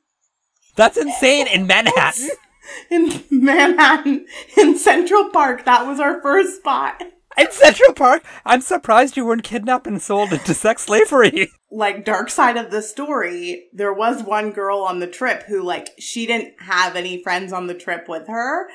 That's 0.75 0.97
insane 0.97 1.47
in 1.47 1.65
Manhattan. 1.65 2.29
in 2.91 3.23
Manhattan 3.29 4.25
in 4.57 4.77
Central 4.77 5.29
Park. 5.29 5.65
That 5.65 5.87
was 5.87 5.99
our 5.99 6.21
first 6.21 6.57
spot. 6.57 7.03
In 7.37 7.51
Central 7.51 7.93
Park? 7.93 8.23
I'm 8.45 8.61
surprised 8.61 9.15
you 9.15 9.25
weren't 9.25 9.43
kidnapped 9.43 9.85
and 9.85 10.01
sold 10.01 10.33
into 10.33 10.53
sex 10.53 10.83
slavery. 10.83 11.49
Like 11.69 12.05
dark 12.05 12.29
side 12.29 12.55
of 12.55 12.71
the 12.71 12.81
story, 12.81 13.67
there 13.73 13.91
was 13.91 14.23
one 14.23 14.51
girl 14.51 14.79
on 14.83 14.99
the 14.99 15.05
trip 15.05 15.43
who 15.43 15.61
like 15.61 15.89
she 15.99 16.25
didn't 16.25 16.53
have 16.61 16.95
any 16.95 17.21
friends 17.21 17.51
on 17.51 17.67
the 17.67 17.73
trip 17.73 18.07
with 18.07 18.29
her. 18.29 18.69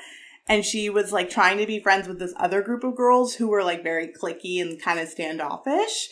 And 0.47 0.63
she 0.63 0.91
was 0.91 1.11
like 1.11 1.27
trying 1.27 1.57
to 1.57 1.65
be 1.65 1.79
friends 1.79 2.07
with 2.07 2.19
this 2.19 2.35
other 2.37 2.61
group 2.61 2.83
of 2.83 2.95
girls 2.95 3.33
who 3.33 3.47
were 3.47 3.63
like 3.63 3.81
very 3.81 4.09
clicky 4.09 4.61
and 4.61 4.79
kind 4.79 4.99
of 4.99 5.07
standoffish. 5.07 6.09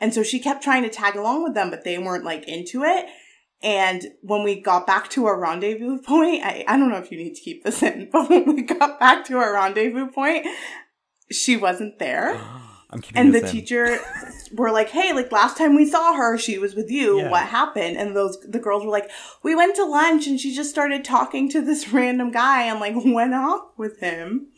And 0.00 0.12
so 0.12 0.24
she 0.24 0.40
kept 0.40 0.64
trying 0.64 0.82
to 0.82 0.88
tag 0.88 1.14
along 1.14 1.44
with 1.44 1.54
them, 1.54 1.70
but 1.70 1.84
they 1.84 1.98
weren't 1.98 2.24
like 2.24 2.48
into 2.48 2.82
it. 2.82 3.06
And 3.64 4.04
when 4.20 4.44
we 4.44 4.60
got 4.60 4.86
back 4.86 5.08
to 5.10 5.24
our 5.24 5.40
rendezvous 5.40 5.98
point, 6.02 6.44
I, 6.44 6.64
I 6.68 6.76
don't 6.76 6.90
know 6.90 6.98
if 6.98 7.10
you 7.10 7.16
need 7.16 7.34
to 7.34 7.40
keep 7.40 7.64
this 7.64 7.82
in, 7.82 8.10
but 8.12 8.28
when 8.28 8.54
we 8.54 8.62
got 8.62 9.00
back 9.00 9.24
to 9.26 9.38
our 9.38 9.54
rendezvous 9.54 10.08
point, 10.08 10.46
she 11.32 11.56
wasn't 11.56 11.98
there. 11.98 12.38
I'm 12.90 13.00
keeping 13.00 13.18
And 13.18 13.34
the 13.34 13.40
in. 13.40 13.46
teacher 13.46 13.98
were 14.52 14.70
like, 14.70 14.90
"Hey, 14.90 15.12
like 15.12 15.32
last 15.32 15.56
time 15.56 15.74
we 15.74 15.84
saw 15.84 16.14
her, 16.14 16.38
she 16.38 16.58
was 16.58 16.76
with 16.76 16.90
you. 16.90 17.18
Yeah. 17.18 17.30
What 17.30 17.46
happened?" 17.46 17.96
And 17.96 18.14
those 18.14 18.38
the 18.46 18.60
girls 18.60 18.84
were 18.84 18.92
like, 18.92 19.10
"We 19.42 19.56
went 19.56 19.74
to 19.76 19.84
lunch 19.84 20.28
and 20.28 20.38
she 20.38 20.54
just 20.54 20.70
started 20.70 21.04
talking 21.04 21.48
to 21.50 21.60
this 21.60 21.88
random 21.92 22.30
guy 22.30 22.64
and 22.64 22.78
like 22.78 22.94
went 22.94 23.34
off 23.34 23.62
with 23.76 23.98
him." 23.98 24.48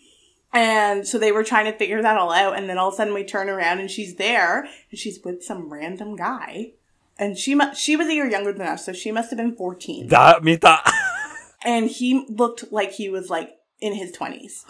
And 0.53 1.07
so 1.07 1.19
they 1.19 1.33
were 1.33 1.45
trying 1.45 1.71
to 1.71 1.79
figure 1.79 2.03
that 2.03 2.19
all 2.19 2.33
out. 2.33 2.59
And 2.59 2.69
then 2.69 2.77
all 2.77 2.89
of 2.89 2.95
a 2.95 2.97
sudden 2.97 3.15
we 3.15 3.25
turn 3.25 3.49
around 3.49 3.79
and 3.79 3.91
she's 3.91 4.17
there 4.17 4.67
and 4.91 4.99
she's 4.99 5.21
with 5.25 5.43
some 5.43 5.73
random 5.73 6.17
guy. 6.17 6.73
And 7.19 7.39
she 7.39 7.55
mu- 7.55 7.75
she 7.75 7.97
was 7.97 8.09
a 8.09 8.15
year 8.15 8.29
younger 8.29 8.53
than 8.53 8.67
us, 8.67 8.85
so 8.85 8.93
she 8.93 9.11
must 9.11 9.31
have 9.31 9.39
been 9.39 9.57
fourteen. 9.57 10.09
Da, 10.09 10.39
Mita. 10.43 10.81
and 11.65 11.89
he 11.91 12.27
looked 12.29 12.71
like 12.71 12.93
he 12.93 13.09
was 13.09 13.31
like 13.31 13.57
in 13.81 13.95
his 13.95 14.13
twenties. 14.13 14.65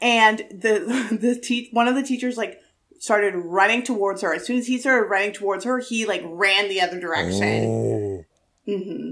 And 0.00 0.38
the 0.50 1.08
the 1.20 1.38
te- 1.38 1.68
one 1.72 1.88
of 1.88 1.94
the 1.94 2.02
teachers 2.02 2.36
like 2.36 2.60
started 2.98 3.34
running 3.34 3.82
towards 3.82 4.22
her. 4.22 4.34
As 4.34 4.46
soon 4.46 4.56
as 4.58 4.66
he 4.66 4.78
started 4.78 5.08
running 5.08 5.32
towards 5.32 5.64
her, 5.64 5.78
he 5.80 6.06
like 6.06 6.22
ran 6.24 6.68
the 6.68 6.80
other 6.80 6.98
direction. 6.98 7.64
Oh. 7.66 8.24
hmm 8.66 9.10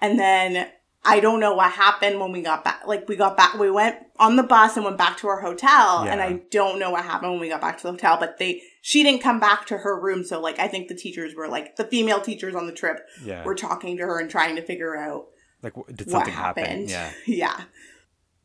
And 0.00 0.18
then 0.18 0.68
I 1.04 1.20
don't 1.20 1.40
know 1.40 1.54
what 1.54 1.72
happened 1.72 2.18
when 2.20 2.32
we 2.32 2.40
got 2.42 2.64
back. 2.64 2.82
Like 2.86 3.08
we 3.08 3.16
got 3.16 3.36
back, 3.36 3.58
we 3.58 3.70
went 3.70 3.96
on 4.18 4.36
the 4.36 4.42
bus 4.42 4.76
and 4.76 4.84
went 4.84 4.98
back 4.98 5.18
to 5.18 5.28
our 5.28 5.40
hotel. 5.40 6.04
And 6.08 6.20
I 6.20 6.40
don't 6.50 6.78
know 6.78 6.90
what 6.90 7.04
happened 7.04 7.32
when 7.32 7.40
we 7.40 7.48
got 7.50 7.60
back 7.60 7.76
to 7.78 7.82
the 7.84 7.90
hotel, 7.92 8.16
but 8.18 8.38
they 8.38 8.62
she 8.88 9.02
didn't 9.02 9.20
come 9.20 9.38
back 9.38 9.66
to 9.66 9.76
her 9.76 10.00
room. 10.00 10.24
So 10.24 10.40
like 10.40 10.58
I 10.58 10.66
think 10.66 10.88
the 10.88 10.94
teachers 10.94 11.34
were 11.34 11.46
like 11.46 11.76
the 11.76 11.84
female 11.84 12.22
teachers 12.22 12.54
on 12.54 12.66
the 12.66 12.72
trip 12.72 13.06
Yeah. 13.22 13.44
were 13.44 13.54
talking 13.54 13.98
to 13.98 14.02
her 14.04 14.18
and 14.18 14.30
trying 14.30 14.56
to 14.56 14.62
figure 14.62 14.96
out 14.96 15.26
Like, 15.62 15.74
did 15.74 16.06
what 16.06 16.10
something 16.10 16.32
happen? 16.32 16.64
happened. 16.64 16.88
Yeah. 16.88 17.10
yeah. 17.26 17.60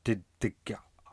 Did 0.03 0.23
the 0.41 0.51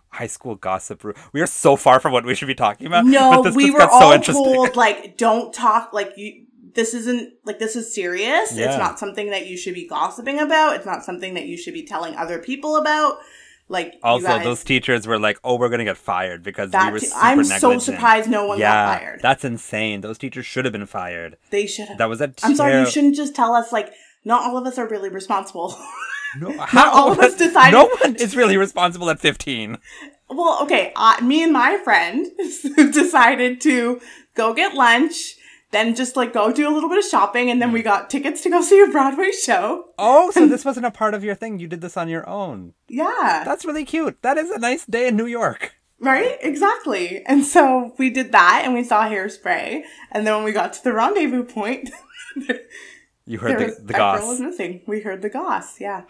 high 0.08 0.26
school 0.26 0.56
gossip? 0.56 1.04
We 1.32 1.40
are 1.40 1.46
so 1.46 1.76
far 1.76 2.00
from 2.00 2.10
what 2.12 2.24
we 2.24 2.34
should 2.34 2.48
be 2.48 2.56
talking 2.56 2.88
about. 2.88 3.04
No, 3.04 3.30
but 3.30 3.42
this 3.42 3.54
we 3.54 3.70
were 3.70 3.82
all 3.82 4.00
so 4.00 4.12
interesting. 4.12 4.44
told 4.52 4.74
like 4.74 5.16
don't 5.16 5.54
talk 5.54 5.92
like 5.92 6.12
you 6.16 6.46
this 6.74 6.92
isn't 6.94 7.32
like 7.44 7.60
this 7.60 7.76
is 7.76 7.94
serious. 7.94 8.52
Yeah. 8.52 8.66
It's 8.70 8.78
not 8.78 8.98
something 8.98 9.30
that 9.30 9.46
you 9.46 9.56
should 9.56 9.74
be 9.74 9.86
gossiping 9.86 10.40
about. 10.40 10.74
It's 10.74 10.86
not 10.86 11.04
something 11.04 11.34
that 11.34 11.46
you 11.46 11.56
should 11.56 11.74
be 11.74 11.84
telling 11.84 12.16
other 12.16 12.40
people 12.40 12.74
about. 12.76 13.18
Like 13.70 13.94
Also, 14.02 14.26
guys- 14.26 14.42
those 14.44 14.64
teachers 14.64 15.06
were 15.06 15.18
like, 15.18 15.38
"Oh, 15.44 15.56
we're 15.56 15.68
gonna 15.68 15.84
get 15.84 15.96
fired 15.96 16.42
because 16.42 16.72
we 16.72 16.90
were 16.90 16.98
super 16.98 17.16
I'm 17.16 17.44
so 17.44 17.78
surprised 17.78 18.28
no 18.28 18.44
one 18.46 18.58
yeah, 18.58 18.72
got 18.86 18.98
fired. 18.98 19.20
that's 19.22 19.44
insane. 19.44 20.00
Those 20.00 20.18
teachers 20.18 20.44
should 20.44 20.64
have 20.64 20.72
been 20.72 20.86
fired. 20.86 21.36
they 21.50 21.66
should 21.68 21.86
have. 21.88 21.98
That 21.98 22.08
was 22.08 22.20
a. 22.20 22.34
I'm 22.42 22.56
sorry, 22.56 22.78
you 22.80 22.86
shouldn't 22.90 23.14
just 23.14 23.34
tell 23.36 23.54
us 23.54 23.70
like 23.72 23.92
not 24.24 24.42
all 24.42 24.58
of 24.58 24.66
us 24.66 24.76
are 24.76 24.88
really 24.88 25.08
responsible. 25.08 25.74
No, 26.38 26.56
how 26.60 26.92
all 26.92 27.10
of 27.10 27.18
us 27.18 27.34
decided- 27.36 27.72
No 27.76 27.86
one 28.02 28.14
is 28.14 28.36
really 28.36 28.56
responsible 28.56 29.10
at 29.10 29.18
15. 29.18 29.78
well, 30.28 30.60
okay, 30.62 30.92
uh, 30.94 31.16
me 31.20 31.42
and 31.42 31.52
my 31.52 31.76
friend 31.82 32.24
decided 32.92 33.60
to 33.62 34.00
go 34.36 34.54
get 34.54 34.74
lunch, 34.74 35.34
then 35.70 35.94
just 35.94 36.16
like 36.16 36.32
go 36.32 36.52
do 36.52 36.68
a 36.68 36.72
little 36.72 36.88
bit 36.88 36.98
of 36.98 37.04
shopping, 37.04 37.50
and 37.50 37.60
then 37.60 37.72
we 37.72 37.80
hmm. 37.80 37.84
got 37.84 38.10
tickets 38.10 38.40
to 38.42 38.50
go 38.50 38.62
see 38.70 38.80
a 38.80 38.86
Broadway 38.86 39.32
show. 39.32 39.90
Oh, 39.98 40.30
so 40.30 40.46
this 40.48 40.64
wasn't 40.64 40.86
a 40.86 40.90
part 40.90 41.14
of 41.14 41.24
your 41.24 41.34
thing. 41.34 41.58
You 41.58 41.68
did 41.68 41.80
this 41.80 41.96
on 41.96 42.08
your 42.08 42.28
own. 42.28 42.74
Yeah. 42.88 43.42
That's 43.44 43.64
really 43.64 43.84
cute. 43.84 44.22
That 44.22 44.38
is 44.38 44.50
a 44.50 44.58
nice 44.58 44.84
day 44.86 45.08
in 45.08 45.16
New 45.16 45.26
York. 45.26 45.74
Right? 46.02 46.38
Exactly. 46.40 47.22
And 47.26 47.44
so 47.44 47.94
we 47.98 48.08
did 48.08 48.32
that 48.32 48.62
and 48.64 48.72
we 48.72 48.82
saw 48.82 49.04
hairspray. 49.04 49.82
And 50.10 50.26
then 50.26 50.34
when 50.34 50.44
we 50.44 50.52
got 50.52 50.72
to 50.72 50.82
the 50.82 50.94
rendezvous 50.94 51.44
point, 51.44 51.90
You 53.30 53.38
heard 53.38 53.60
the, 53.60 53.64
was, 53.66 53.76
the 53.76 53.92
girl 53.92 54.14
was 54.14 54.22
goss. 54.22 54.40
missing. 54.40 54.80
We 54.88 55.02
heard 55.02 55.22
the 55.22 55.28
goss. 55.28 55.80
Yeah. 55.80 56.02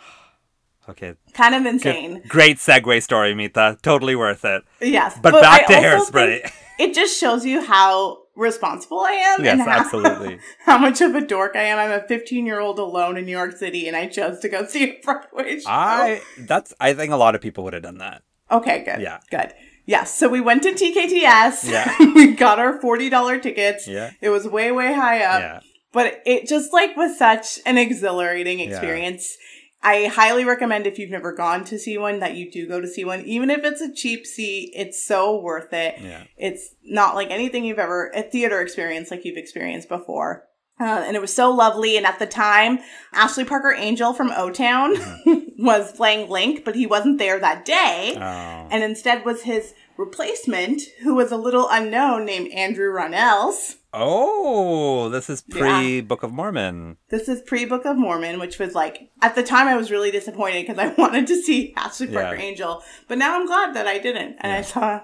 Okay. 0.88 1.16
Kind 1.34 1.54
of 1.54 1.64
Good. 1.64 1.74
insane. 1.74 2.22
Great 2.26 2.56
segue 2.56 3.02
story, 3.02 3.34
Mita. 3.34 3.76
Totally 3.82 4.16
worth 4.16 4.42
it. 4.46 4.62
Yes. 4.80 5.18
But, 5.20 5.32
back 5.42 5.68
I 5.68 5.74
to 5.74 5.86
hairspray. 5.86 6.50
It 6.78 6.94
just 6.94 7.20
shows 7.20 7.44
you 7.44 7.62
how 7.62 8.22
responsible 8.40 9.00
I 9.00 9.12
am. 9.12 9.44
Yes, 9.44 9.52
and 9.52 9.62
how, 9.62 9.80
absolutely. 9.80 10.40
How 10.64 10.78
much 10.78 11.00
of 11.00 11.14
a 11.14 11.20
dork 11.20 11.54
I 11.54 11.62
am. 11.64 11.78
I'm 11.78 11.92
a 11.92 12.06
15 12.06 12.46
year 12.46 12.60
old 12.60 12.78
alone 12.78 13.16
in 13.16 13.26
New 13.26 13.30
York 13.30 13.56
City 13.56 13.86
and 13.86 13.96
I 13.96 14.06
chose 14.06 14.40
to 14.40 14.48
go 14.48 14.66
see 14.68 14.84
a 14.84 15.00
Broadway 15.02 15.60
show. 15.60 15.68
I 15.68 16.22
that's 16.38 16.74
I 16.80 16.94
think 16.94 17.12
a 17.12 17.16
lot 17.16 17.34
of 17.34 17.40
people 17.40 17.64
would 17.64 17.74
have 17.74 17.82
done 17.82 17.98
that. 17.98 18.22
Okay, 18.50 18.82
good. 18.84 19.00
Yeah. 19.00 19.20
Good. 19.30 19.52
Yes. 19.86 20.16
So 20.16 20.28
we 20.28 20.40
went 20.40 20.62
to 20.64 20.72
TKTS. 20.72 21.70
Yeah. 21.70 21.94
we 22.14 22.32
got 22.32 22.58
our 22.58 22.80
$40 22.80 23.42
tickets. 23.42 23.86
Yeah. 23.86 24.10
It 24.20 24.30
was 24.30 24.46
way, 24.46 24.72
way 24.72 24.92
high 24.92 25.22
up. 25.22 25.40
yeah. 25.40 25.60
but 25.92 26.20
it 26.26 26.48
just 26.48 26.72
like 26.72 26.96
was 26.96 27.16
such 27.18 27.60
an 27.66 27.78
exhilarating 27.78 28.60
experience. 28.60 29.36
I 29.82 30.06
highly 30.06 30.44
recommend 30.44 30.86
if 30.86 30.98
you've 30.98 31.10
never 31.10 31.32
gone 31.32 31.64
to 31.64 31.78
see 31.78 31.96
one 31.96 32.20
that 32.20 32.36
you 32.36 32.50
do 32.50 32.68
go 32.68 32.80
to 32.80 32.88
see 32.88 33.04
one, 33.04 33.22
even 33.22 33.48
if 33.48 33.64
it's 33.64 33.80
a 33.80 33.92
cheap 33.92 34.26
seat. 34.26 34.72
It's 34.74 35.04
so 35.04 35.40
worth 35.40 35.72
it. 35.72 35.94
Yeah. 36.00 36.24
It's 36.36 36.74
not 36.84 37.14
like 37.14 37.30
anything 37.30 37.64
you've 37.64 37.78
ever 37.78 38.10
a 38.14 38.22
theater 38.22 38.60
experience 38.60 39.10
like 39.10 39.24
you've 39.24 39.38
experienced 39.38 39.88
before. 39.88 40.46
Uh, 40.78 41.04
and 41.06 41.14
it 41.14 41.20
was 41.20 41.32
so 41.32 41.50
lovely. 41.50 41.96
And 41.96 42.06
at 42.06 42.18
the 42.18 42.26
time, 42.26 42.78
Ashley 43.12 43.44
Parker 43.44 43.72
Angel 43.72 44.14
from 44.14 44.32
O 44.34 44.50
Town 44.50 44.94
was 45.58 45.92
playing 45.92 46.30
Link, 46.30 46.64
but 46.64 46.74
he 46.74 46.86
wasn't 46.86 47.18
there 47.18 47.38
that 47.38 47.66
day. 47.66 48.14
Oh. 48.16 48.68
And 48.70 48.82
instead 48.82 49.24
was 49.24 49.42
his 49.42 49.74
replacement, 49.98 50.80
who 51.02 51.14
was 51.14 51.32
a 51.32 51.36
little 51.36 51.68
unknown 51.70 52.24
named 52.24 52.50
Andrew 52.52 52.90
Rannells. 52.92 53.76
Oh, 53.92 55.08
this 55.08 55.28
is 55.28 55.40
pre 55.42 56.00
Book 56.00 56.22
of 56.22 56.32
Mormon. 56.32 56.96
This 57.08 57.28
is 57.28 57.40
pre 57.42 57.64
Book 57.64 57.84
of 57.84 57.96
Mormon, 57.96 58.38
which 58.38 58.58
was 58.58 58.74
like 58.74 59.10
at 59.20 59.34
the 59.34 59.42
time 59.42 59.66
I 59.68 59.76
was 59.76 59.90
really 59.90 60.10
disappointed 60.10 60.66
because 60.66 60.78
I 60.78 60.94
wanted 60.98 61.26
to 61.26 61.42
see 61.42 61.74
Ashley 61.76 62.06
Parker 62.06 62.36
Yeah. 62.36 62.42
Angel, 62.42 62.82
but 63.08 63.18
now 63.18 63.34
I'm 63.38 63.46
glad 63.46 63.74
that 63.74 63.86
I 63.86 63.98
didn't, 63.98 64.36
and 64.40 64.52
I 64.52 64.62
saw 64.62 65.00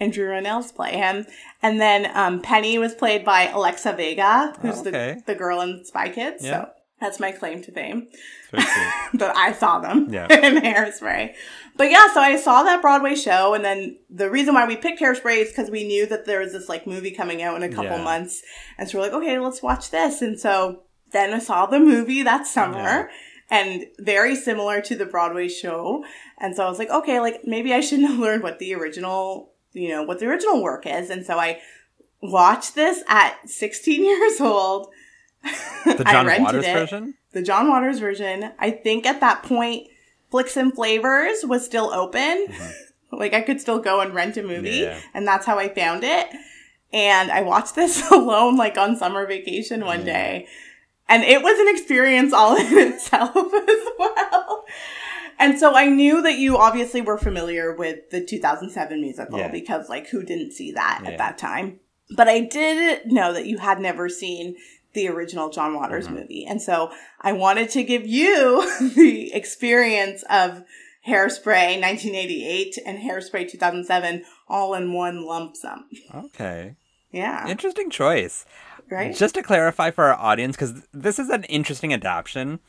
Andrew 0.00 0.28
Rannells 0.28 0.74
play 0.74 0.92
him, 0.92 1.26
and 1.62 1.80
then 1.80 2.10
um, 2.16 2.40
Penny 2.40 2.78
was 2.78 2.94
played 2.94 3.24
by 3.24 3.48
Alexa 3.48 3.92
Vega, 3.92 4.54
who's 4.62 4.78
Oh, 4.78 4.88
okay. 4.88 5.14
the 5.26 5.32
the 5.32 5.34
girl 5.34 5.60
in 5.60 5.84
Spy 5.84 6.08
Kids. 6.08 6.42
Yeah. 6.44 6.50
So 6.64 6.70
that's 7.02 7.20
my 7.20 7.32
claim 7.32 7.60
to 7.62 7.72
fame 7.72 8.08
that 8.52 9.32
I 9.36 9.52
saw 9.52 9.80
them 9.80 10.08
Yeah. 10.10 10.26
in 10.30 10.56
Hairspray. 10.62 11.34
But 11.76 11.90
yeah, 11.90 12.12
so 12.14 12.20
I 12.20 12.36
saw 12.36 12.62
that 12.62 12.80
Broadway 12.82 13.14
show, 13.14 13.54
and 13.54 13.64
then 13.64 13.98
the 14.08 14.30
reason 14.30 14.54
why 14.54 14.66
we 14.66 14.76
picked 14.76 15.00
Hairspray 15.00 15.38
is 15.38 15.48
because 15.48 15.70
we 15.70 15.84
knew 15.84 16.06
that 16.06 16.26
there 16.26 16.40
was 16.40 16.52
this 16.52 16.68
like 16.68 16.86
movie 16.86 17.10
coming 17.10 17.42
out 17.42 17.56
in 17.56 17.62
a 17.62 17.68
couple 17.68 17.96
Yeah. 17.98 18.04
months, 18.04 18.42
and 18.78 18.88
so 18.88 18.98
we're 18.98 19.04
like, 19.04 19.14
okay, 19.14 19.38
let's 19.38 19.62
watch 19.62 19.90
this. 19.90 20.22
And 20.22 20.38
so 20.38 20.82
then 21.12 21.34
I 21.34 21.38
saw 21.40 21.66
the 21.66 21.80
movie 21.80 22.22
that 22.22 22.46
summer. 22.46 22.76
Yeah. 22.78 23.06
And 23.50 23.84
very 23.98 24.34
similar 24.34 24.80
to 24.80 24.96
the 24.96 25.04
Broadway 25.04 25.46
show. 25.46 26.04
And 26.38 26.56
so 26.56 26.64
I 26.64 26.70
was 26.70 26.78
like, 26.78 26.88
okay, 26.88 27.20
like 27.20 27.42
maybe 27.44 27.74
I 27.74 27.80
shouldn't 27.80 28.08
have 28.08 28.18
learned 28.26 28.42
what 28.42 28.58
the 28.58 28.74
original, 28.74 29.52
you 29.74 29.90
know, 29.90 30.04
what 30.04 30.20
the 30.20 30.26
original 30.26 30.62
work 30.62 30.86
is. 30.86 31.10
And 31.10 31.26
so 31.26 31.38
I 31.38 31.60
watched 32.22 32.74
this 32.74 33.02
at 33.08 33.36
16 33.50 34.04
years 34.04 34.40
old. 34.40 34.88
The 35.84 36.04
John 36.10 36.26
Waters 36.42 36.64
it 36.66 36.72
version? 36.72 37.14
the 37.32 37.42
John 37.42 37.68
Waters 37.68 37.98
version. 37.98 38.52
I 38.58 38.70
think 38.70 39.06
at 39.06 39.20
that 39.20 39.42
point, 39.42 39.88
Flicks 40.30 40.56
and 40.56 40.72
Flavors 40.74 41.44
was 41.44 41.64
still 41.64 41.92
open. 41.92 42.46
like 43.12 43.34
I 43.34 43.40
could 43.42 43.60
still 43.60 43.78
go 43.78 44.00
and 44.00 44.14
rent 44.14 44.36
a 44.36 44.42
movie, 44.42 44.80
Mm-hmm. 44.80 44.82
Yeah. 44.84 45.00
and 45.14 45.26
that's 45.26 45.44
how 45.46 45.58
I 45.58 45.68
found 45.68 46.04
it. 46.04 46.28
And 46.92 47.30
I 47.30 47.42
watched 47.42 47.74
this 47.76 48.10
alone, 48.10 48.56
like 48.56 48.76
on 48.78 48.96
summer 48.96 49.26
vacation 49.26 49.84
one 49.84 50.04
day, 50.04 50.46
and 51.08 51.22
it 51.24 51.42
was 51.42 51.58
an 51.58 51.68
experience 51.68 52.32
all 52.32 52.56
in 52.56 52.78
itself 52.78 53.34
as 53.36 53.86
well. 53.98 54.64
And 55.38 55.58
so 55.58 55.74
I 55.74 55.86
knew 55.88 56.22
that 56.22 56.38
you 56.38 56.56
obviously 56.56 57.00
were 57.00 57.18
familiar 57.18 57.74
with 57.74 58.10
the 58.10 58.22
2007 58.24 59.00
musical 59.00 59.38
Yeah. 59.38 59.48
because, 59.48 59.88
like, 59.88 60.08
who 60.08 60.22
didn't 60.22 60.52
see 60.52 60.70
that 60.72 61.00
Yeah. 61.02 61.10
at 61.10 61.18
that 61.18 61.36
time? 61.38 61.80
But 62.14 62.28
I 62.28 62.40
did 62.40 63.10
know 63.10 63.32
that 63.32 63.46
you 63.46 63.58
had 63.58 63.80
never 63.80 64.08
seen 64.08 64.54
the 64.94 65.08
original 65.08 65.48
John 65.50 65.74
Waters 65.74 66.08
Mhm. 66.08 66.12
movie. 66.20 66.44
And 66.46 66.60
so 66.60 66.90
I 67.20 67.32
wanted 67.32 67.70
to 67.70 67.82
give 67.82 68.06
you 68.06 68.62
the 68.94 69.32
experience 69.32 70.22
of 70.30 70.62
Hairspray 71.06 71.80
1988 71.80 72.78
and 72.86 72.98
Hairspray 72.98 73.48
2007 73.50 74.24
all 74.48 74.74
in 74.74 74.92
one 74.92 75.24
lump 75.24 75.56
sum. 75.56 75.86
Okay. 76.14 76.74
Yeah. 77.10 77.46
Interesting 77.48 77.90
choice. 77.90 78.44
right? 78.90 79.14
Just 79.16 79.34
to 79.36 79.42
clarify 79.42 79.90
for 79.90 80.04
our 80.04 80.14
audience, 80.18 80.54
because 80.56 80.82
this 80.92 81.18
is 81.18 81.30
an 81.30 81.44
interesting 81.44 81.92
adaptation. 81.94 82.60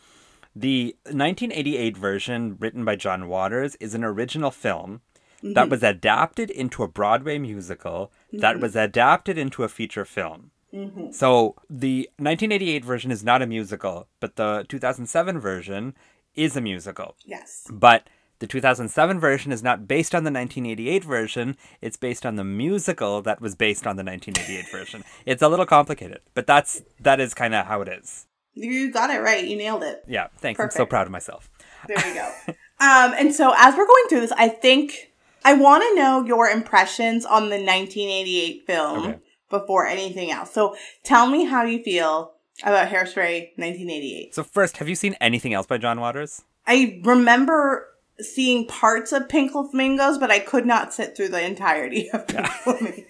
The 0.55 0.95
1988 1.05 1.97
version, 1.97 2.55
written 2.59 2.85
by 2.85 2.95
John 2.95 3.27
Waters, 3.27 3.75
is 3.81 3.93
an 3.93 4.03
original 4.03 4.51
film 4.51 5.01
Mm-hmm. 5.43 5.53
that 5.55 5.67
was 5.69 5.83
adapted 5.83 6.49
into 6.49 6.83
a 6.83 6.87
Broadway 6.87 7.37
musical 7.37 8.13
that 8.31 8.61
was 8.61 8.77
adapted 8.77 9.37
into 9.37 9.63
a 9.63 9.67
feature 9.67 10.05
film. 10.05 10.51
Mm-hmm. 10.73 11.11
So 11.11 11.55
the 11.69 12.09
1988 12.17 12.83
version 12.83 13.11
is 13.11 13.23
not 13.23 13.41
a 13.41 13.47
musical, 13.47 14.07
but 14.19 14.35
the 14.35 14.65
2007 14.67 15.39
version 15.39 15.93
is 16.35 16.57
a 16.57 16.61
musical. 16.61 17.15
yes. 17.25 17.67
But 17.71 18.07
the 18.39 18.47
2007 18.47 19.19
version 19.19 19.51
is 19.51 19.63
not 19.63 19.87
based 19.87 20.13
on 20.13 20.23
the 20.23 20.31
1988 20.31 21.03
version, 21.03 21.55
it's 21.79 21.95
based 21.95 22.25
on 22.25 22.35
the 22.35 22.43
musical 22.43 23.21
that 23.21 23.39
was 23.39 23.55
based 23.55 23.85
on 23.87 23.95
the 23.95 24.03
1988 24.03 24.69
version. 24.71 25.03
It's 25.25 25.41
a 25.41 25.47
little 25.47 25.65
complicated, 25.65 26.19
but 26.33 26.45
that's 26.47 26.81
that 26.99 27.19
is 27.21 27.33
kind 27.33 27.53
of 27.55 27.67
how 27.67 27.81
it 27.81 27.87
is. 27.87 28.25
You 28.53 28.91
got 28.91 29.09
it 29.09 29.19
right. 29.21 29.45
You 29.45 29.55
nailed 29.55 29.83
it. 29.83 30.03
Yeah, 30.07 30.27
thanks. 30.37 30.59
I'm 30.59 30.71
so 30.71 30.85
proud 30.85 31.07
of 31.07 31.11
myself. 31.11 31.49
There 31.87 32.07
you 32.07 32.13
go. 32.15 32.31
um, 32.79 33.13
and 33.17 33.33
so 33.33 33.53
as 33.57 33.75
we're 33.75 33.87
going 33.87 34.05
through 34.09 34.21
this, 34.21 34.33
I 34.33 34.49
think 34.49 35.11
I 35.45 35.53
want 35.53 35.83
to 35.83 35.95
know 35.95 36.25
your 36.25 36.49
impressions 36.49 37.25
on 37.25 37.43
the 37.43 37.57
1988 37.57 38.65
film 38.67 39.03
Okay. 39.03 39.19
Before 39.49 39.85
anything 39.85 40.31
else. 40.31 40.51
So 40.53 40.75
tell 41.03 41.27
me 41.27 41.45
how 41.45 41.63
you 41.63 41.83
feel 41.83 42.33
about 42.61 42.89
Hairspray 42.89 43.57
1988. 43.57 44.35
So 44.35 44.43
first, 44.43 44.77
have 44.77 44.89
you 44.89 44.95
seen 44.95 45.15
anything 45.19 45.53
else 45.53 45.65
by 45.65 45.77
John 45.77 45.99
Waters? 45.99 46.43
I 46.67 47.01
remember 47.03 47.87
seeing 48.19 48.67
parts 48.67 49.11
of 49.11 49.27
Pink 49.27 49.51
Flamingos, 49.51 50.17
but 50.17 50.31
I 50.31 50.39
could 50.39 50.65
not 50.65 50.93
sit 50.93 51.15
through 51.15 51.29
the 51.29 51.43
entirety 51.43 52.09
of 52.11 52.27
Pink 52.27 52.47
Flamingos. 52.47 53.05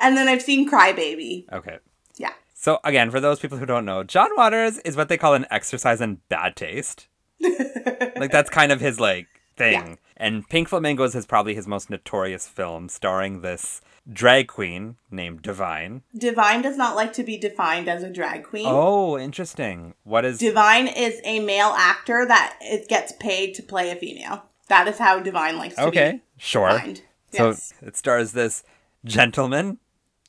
and 0.00 0.16
then 0.16 0.28
I've 0.28 0.42
seen 0.42 0.70
Crybaby. 0.70 1.52
Okay. 1.52 1.78
Yeah. 2.16 2.32
So 2.54 2.78
again, 2.84 3.10
for 3.10 3.20
those 3.20 3.40
people 3.40 3.58
who 3.58 3.66
don't 3.66 3.84
know, 3.84 4.04
John 4.04 4.30
Waters 4.36 4.78
is 4.78 4.96
what 4.96 5.08
they 5.08 5.18
call 5.18 5.34
an 5.34 5.46
exercise 5.50 6.00
in 6.00 6.20
bad 6.28 6.56
taste. 6.56 7.08
like 7.40 8.30
that's 8.30 8.50
kind 8.50 8.70
of 8.70 8.80
his 8.80 9.00
like 9.00 9.26
thing. 9.56 9.72
Yeah. 9.72 9.94
And 10.16 10.48
Pink 10.48 10.68
Flamingos 10.68 11.16
is 11.16 11.26
probably 11.26 11.54
his 11.54 11.66
most 11.66 11.90
notorious 11.90 12.46
film, 12.46 12.88
starring 12.88 13.40
this 13.40 13.80
drag 14.10 14.48
queen 14.48 14.96
named 15.10 15.42
Divine. 15.42 16.02
Divine 16.16 16.62
does 16.62 16.76
not 16.76 16.96
like 16.96 17.12
to 17.14 17.22
be 17.22 17.36
defined 17.36 17.88
as 17.88 18.02
a 18.02 18.10
drag 18.10 18.44
queen. 18.44 18.66
Oh, 18.68 19.18
interesting. 19.18 19.94
What 20.04 20.24
is 20.24 20.38
Divine 20.38 20.88
is 20.88 21.20
a 21.24 21.40
male 21.40 21.74
actor 21.76 22.24
that 22.26 22.56
it 22.60 22.88
gets 22.88 23.12
paid 23.12 23.54
to 23.54 23.62
play 23.62 23.90
a 23.90 23.96
female. 23.96 24.44
That 24.68 24.88
is 24.88 24.98
how 24.98 25.20
Divine 25.20 25.56
likes 25.56 25.76
to 25.76 25.84
Okay, 25.86 26.12
be 26.12 26.20
sure. 26.38 26.70
defined. 26.70 27.02
So 27.32 27.48
Yes. 27.50 27.74
it 27.80 27.96
stars 27.96 28.32
this 28.32 28.62
gentleman 29.04 29.78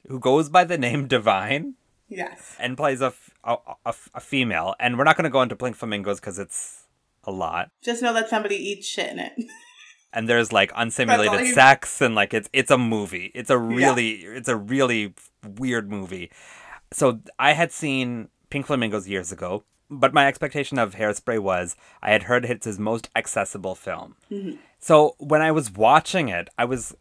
who 0.07 0.19
goes 0.19 0.49
by 0.49 0.63
the 0.65 0.77
name 0.77 1.07
Divine 1.07 1.75
yes. 2.09 2.55
and 2.59 2.75
plays 2.77 3.01
a, 3.01 3.07
f- 3.07 3.29
a, 3.43 3.55
a- 3.85 3.93
a 4.15 4.19
female. 4.19 4.75
And 4.79 4.97
we're 4.97 5.03
not 5.03 5.15
going 5.17 5.23
to 5.25 5.29
go 5.29 5.41
into 5.41 5.55
Pink 5.55 5.75
Flamingos 5.75 6.19
because 6.19 6.37
it's 6.39 6.83
a 7.23 7.31
lot. 7.31 7.71
Just 7.81 8.01
know 8.01 8.13
that 8.13 8.29
somebody 8.29 8.55
eats 8.55 8.85
shit 8.87 9.11
in 9.11 9.19
it. 9.19 9.33
and 10.13 10.29
there's 10.29 10.51
like 10.53 10.71
unsimulated 10.75 11.53
sex 11.53 12.01
and 12.01 12.15
like 12.15 12.33
it's 12.33 12.49
it's 12.53 12.71
a 12.71 12.77
movie 12.77 13.31
it's 13.33 13.49
a 13.49 13.57
really 13.57 14.11
it's 14.23 14.47
a 14.47 14.55
really 14.55 15.13
weird 15.57 15.89
movie 15.91 16.31
so 16.91 17.19
i 17.39 17.53
had 17.53 17.71
seen 17.71 18.29
pink 18.49 18.65
flamingos 18.65 19.07
years 19.07 19.31
ago 19.31 19.63
but 19.89 20.13
my 20.13 20.27
expectation 20.27 20.79
of 20.79 20.95
Hairspray 20.95 21.39
was 21.39 21.75
I 22.01 22.11
had 22.11 22.23
heard 22.23 22.45
it's 22.45 22.65
his 22.65 22.79
most 22.79 23.09
accessible 23.15 23.75
film. 23.75 24.15
Mm-hmm. 24.31 24.57
So 24.79 25.15
when 25.19 25.41
I 25.41 25.51
was 25.51 25.71
watching 25.71 26.29
it, 26.29 26.49
I 26.57 26.65
was 26.65 26.95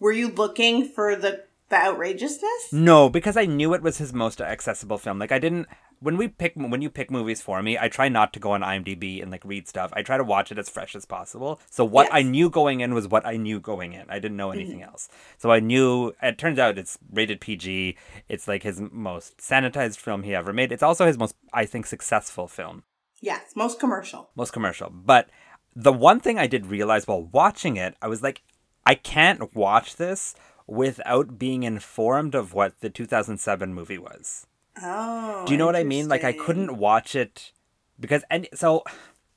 Were 0.00 0.12
you 0.12 0.28
looking 0.28 0.86
for 0.88 1.16
the 1.16 1.44
the 1.70 1.76
outrageousness? 1.76 2.72
no 2.72 3.08
because 3.08 3.36
I 3.36 3.46
knew 3.46 3.72
it 3.72 3.82
was 3.82 3.98
his 3.98 4.12
most 4.12 4.40
accessible 4.40 4.98
film. 4.98 5.18
Like 5.18 5.32
I 5.32 5.38
didn't 5.38 5.66
when 6.04 6.18
we 6.18 6.28
pick 6.28 6.52
when 6.54 6.82
you 6.82 6.90
pick 6.90 7.10
movies 7.10 7.40
for 7.40 7.62
me, 7.62 7.78
I 7.78 7.88
try 7.88 8.10
not 8.10 8.34
to 8.34 8.40
go 8.40 8.52
on 8.52 8.60
IMDb 8.60 9.22
and 9.22 9.30
like 9.30 9.44
read 9.44 9.66
stuff. 9.66 9.90
I 9.94 10.02
try 10.02 10.18
to 10.18 10.24
watch 10.24 10.52
it 10.52 10.58
as 10.58 10.68
fresh 10.68 10.94
as 10.94 11.06
possible. 11.06 11.60
So 11.70 11.82
what 11.82 12.08
I 12.12 12.20
knew 12.20 12.50
going 12.50 12.80
in 12.80 12.92
was 12.92 13.08
what 13.08 13.24
I 13.24 13.36
knew 13.38 13.58
going 13.58 13.94
in. 13.94 14.04
I 14.10 14.18
didn't 14.18 14.36
know 14.36 14.48
mm-hmm. 14.48 14.60
anything 14.60 14.82
else. 14.82 15.08
So 15.38 15.50
I 15.50 15.60
knew 15.60 16.12
it 16.22 16.36
turns 16.36 16.58
out 16.58 16.76
it's 16.76 16.98
rated 17.10 17.40
PG. 17.40 17.96
It's 18.28 18.46
like 18.46 18.64
his 18.64 18.82
most 18.92 19.38
sanitized 19.38 19.96
film 19.96 20.24
he 20.24 20.34
ever 20.34 20.52
made. 20.52 20.72
It's 20.72 20.82
also 20.82 21.06
his 21.06 21.16
most 21.16 21.36
I 21.54 21.64
think 21.64 21.86
successful 21.86 22.48
film. 22.48 22.82
Yes, 23.22 23.56
most 23.56 23.80
commercial. 23.80 24.28
most 24.36 24.52
commercial. 24.52 24.90
But 24.90 25.30
the 25.74 25.92
one 25.92 26.20
thing 26.20 26.38
I 26.38 26.46
did 26.46 26.66
realize 26.66 27.06
while 27.06 27.22
watching 27.22 27.78
it, 27.78 27.96
I 28.02 28.08
was 28.08 28.22
like, 28.22 28.42
I 28.84 28.94
can't 28.94 29.54
watch 29.54 29.96
this 29.96 30.34
without 30.66 31.38
being 31.38 31.62
informed 31.62 32.34
of 32.34 32.52
what 32.52 32.80
the 32.80 32.90
2007 32.90 33.72
movie 33.72 33.98
was. 33.98 34.46
Oh. 34.82 35.44
Do 35.46 35.52
you 35.52 35.58
know 35.58 35.66
what 35.66 35.76
I 35.76 35.84
mean? 35.84 36.08
Like, 36.08 36.24
I 36.24 36.32
couldn't 36.32 36.76
watch 36.76 37.14
it 37.14 37.52
because, 37.98 38.24
and 38.30 38.48
so 38.54 38.82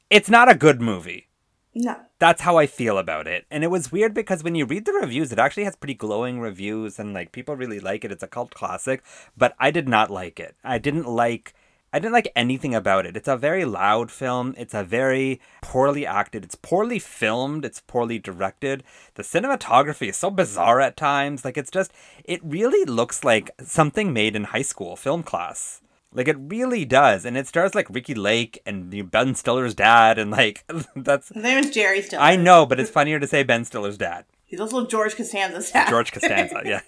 it's 0.10 0.30
not 0.30 0.50
a 0.50 0.56
good 0.56 0.82
movie. 0.82 1.28
No. 1.76 1.96
That's 2.18 2.42
how 2.42 2.58
I 2.58 2.66
feel 2.66 2.98
about 2.98 3.28
it. 3.28 3.46
And 3.52 3.64
it 3.64 3.70
was 3.70 3.92
weird 3.92 4.14
because 4.14 4.44
when 4.44 4.56
you 4.56 4.66
read 4.66 4.86
the 4.86 4.94
reviews, 4.94 5.32
it 5.32 5.38
actually 5.38 5.66
has 5.66 5.76
pretty 5.76 5.94
glowing 5.94 6.40
reviews 6.40 6.98
and 6.98 7.14
like 7.14 7.32
people 7.32 7.56
really 7.56 7.80
like 7.80 8.04
it. 8.04 8.12
It's 8.12 8.24
a 8.24 8.28
cult 8.28 8.56
classic, 8.56 9.04
but 9.38 9.56
I 9.60 9.70
did 9.70 9.88
not 9.88 10.10
like 10.10 10.40
it. 10.40 10.56
I 10.64 10.80
didn't 10.80 11.06
like 11.06 11.54
I 11.94 12.00
didn't 12.00 12.14
like 12.14 12.32
anything 12.36 12.76
about 12.76 13.06
it. 13.06 13.16
It's 13.16 13.28
a 13.28 13.38
very 13.38 13.64
loud 13.66 14.12
film. 14.12 14.54
It's 14.58 14.74
a 14.74 14.84
very 14.84 15.40
poorly 15.62 16.06
acted. 16.06 16.44
It's 16.44 16.56
poorly 16.56 17.00
filmed. 17.00 17.64
It's 17.64 17.82
poorly 17.82 18.20
directed. 18.20 18.84
The 19.16 19.24
cinematography 19.24 20.10
is 20.10 20.18
so 20.18 20.30
bizarre 20.30 20.82
at 20.82 20.98
times. 20.98 21.46
Like 21.46 21.58
it's 21.58 21.72
just 21.72 21.92
it 22.26 22.42
really 22.44 22.86
looks 22.86 23.24
like 23.24 23.52
something 23.64 24.12
made 24.14 24.36
in 24.36 24.46
high 24.46 24.62
school 24.64 24.96
film 24.96 25.24
class. 25.24 25.82
Like 26.14 26.28
it 26.28 26.38
really 26.40 26.86
does, 26.86 27.26
and 27.26 27.38
it 27.38 27.48
stars 27.48 27.76
like 27.76 27.90
Ricki 27.90 28.16
Lake 28.16 28.62
and 28.66 29.12
Ben 29.12 29.36
Stiller's 29.36 29.76
dad, 29.76 30.18
and 30.18 30.32
like 30.32 30.64
that's 30.96 31.30
His 31.30 31.44
name 31.44 31.60
is 31.60 31.70
Jerry 31.70 32.02
Stiller. 32.02 32.24
I 32.24 32.36
know, 32.36 32.66
but 32.66 32.80
it's 32.80 32.90
funnier 32.90 33.20
to 33.20 33.28
say 33.28 33.44
Ben 33.44 33.66
Stiller's 33.66 33.98
dad, 33.98 34.26
He's 34.48 34.62
also 34.62 34.88
George 34.88 35.16
Costanza's 35.16 35.70
dad. 35.72 35.90
George 35.90 36.12
Costanza. 36.14 36.62
yeah, 36.66 36.80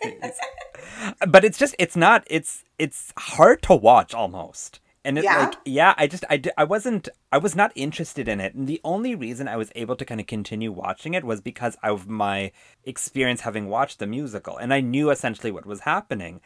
but 1.28 1.44
it's 1.44 1.58
just 1.58 1.76
it's 1.78 1.98
not 1.98 2.24
it's 2.28 2.64
it's 2.80 3.14
hard 3.18 3.62
to 3.64 3.76
watch 3.76 4.14
almost, 4.14 4.80
and 5.10 5.17
it's 5.17 5.26
Yeah? 5.26 5.38
like 5.45 5.56
yeah, 5.65 5.93
I 5.98 6.06
just 6.08 6.24
I 6.30 6.41
I 6.58 6.63
wasn't 6.63 7.10
I 7.32 7.39
was 7.39 7.56
not 7.56 7.72
interested 7.76 8.28
in 8.28 8.39
it, 8.39 8.54
and 8.54 8.67
the 8.67 8.80
only 8.84 9.15
reason 9.15 9.48
I 9.48 9.58
was 9.58 9.72
able 9.76 9.95
to 9.98 10.06
kind 10.06 10.22
of 10.22 10.28
continue 10.28 10.72
watching 10.72 11.15
it 11.15 11.24
was 11.24 11.41
because 11.41 11.76
of 11.84 12.08
my 12.08 12.52
experience 12.86 13.41
having 13.41 13.67
watched 13.67 13.98
the 14.00 14.08
musical, 14.08 14.56
and 14.58 14.74
I 14.74 14.82
knew 14.82 15.10
essentially 15.10 15.52
what 15.52 15.65
was 15.65 15.82
happening, 15.82 16.41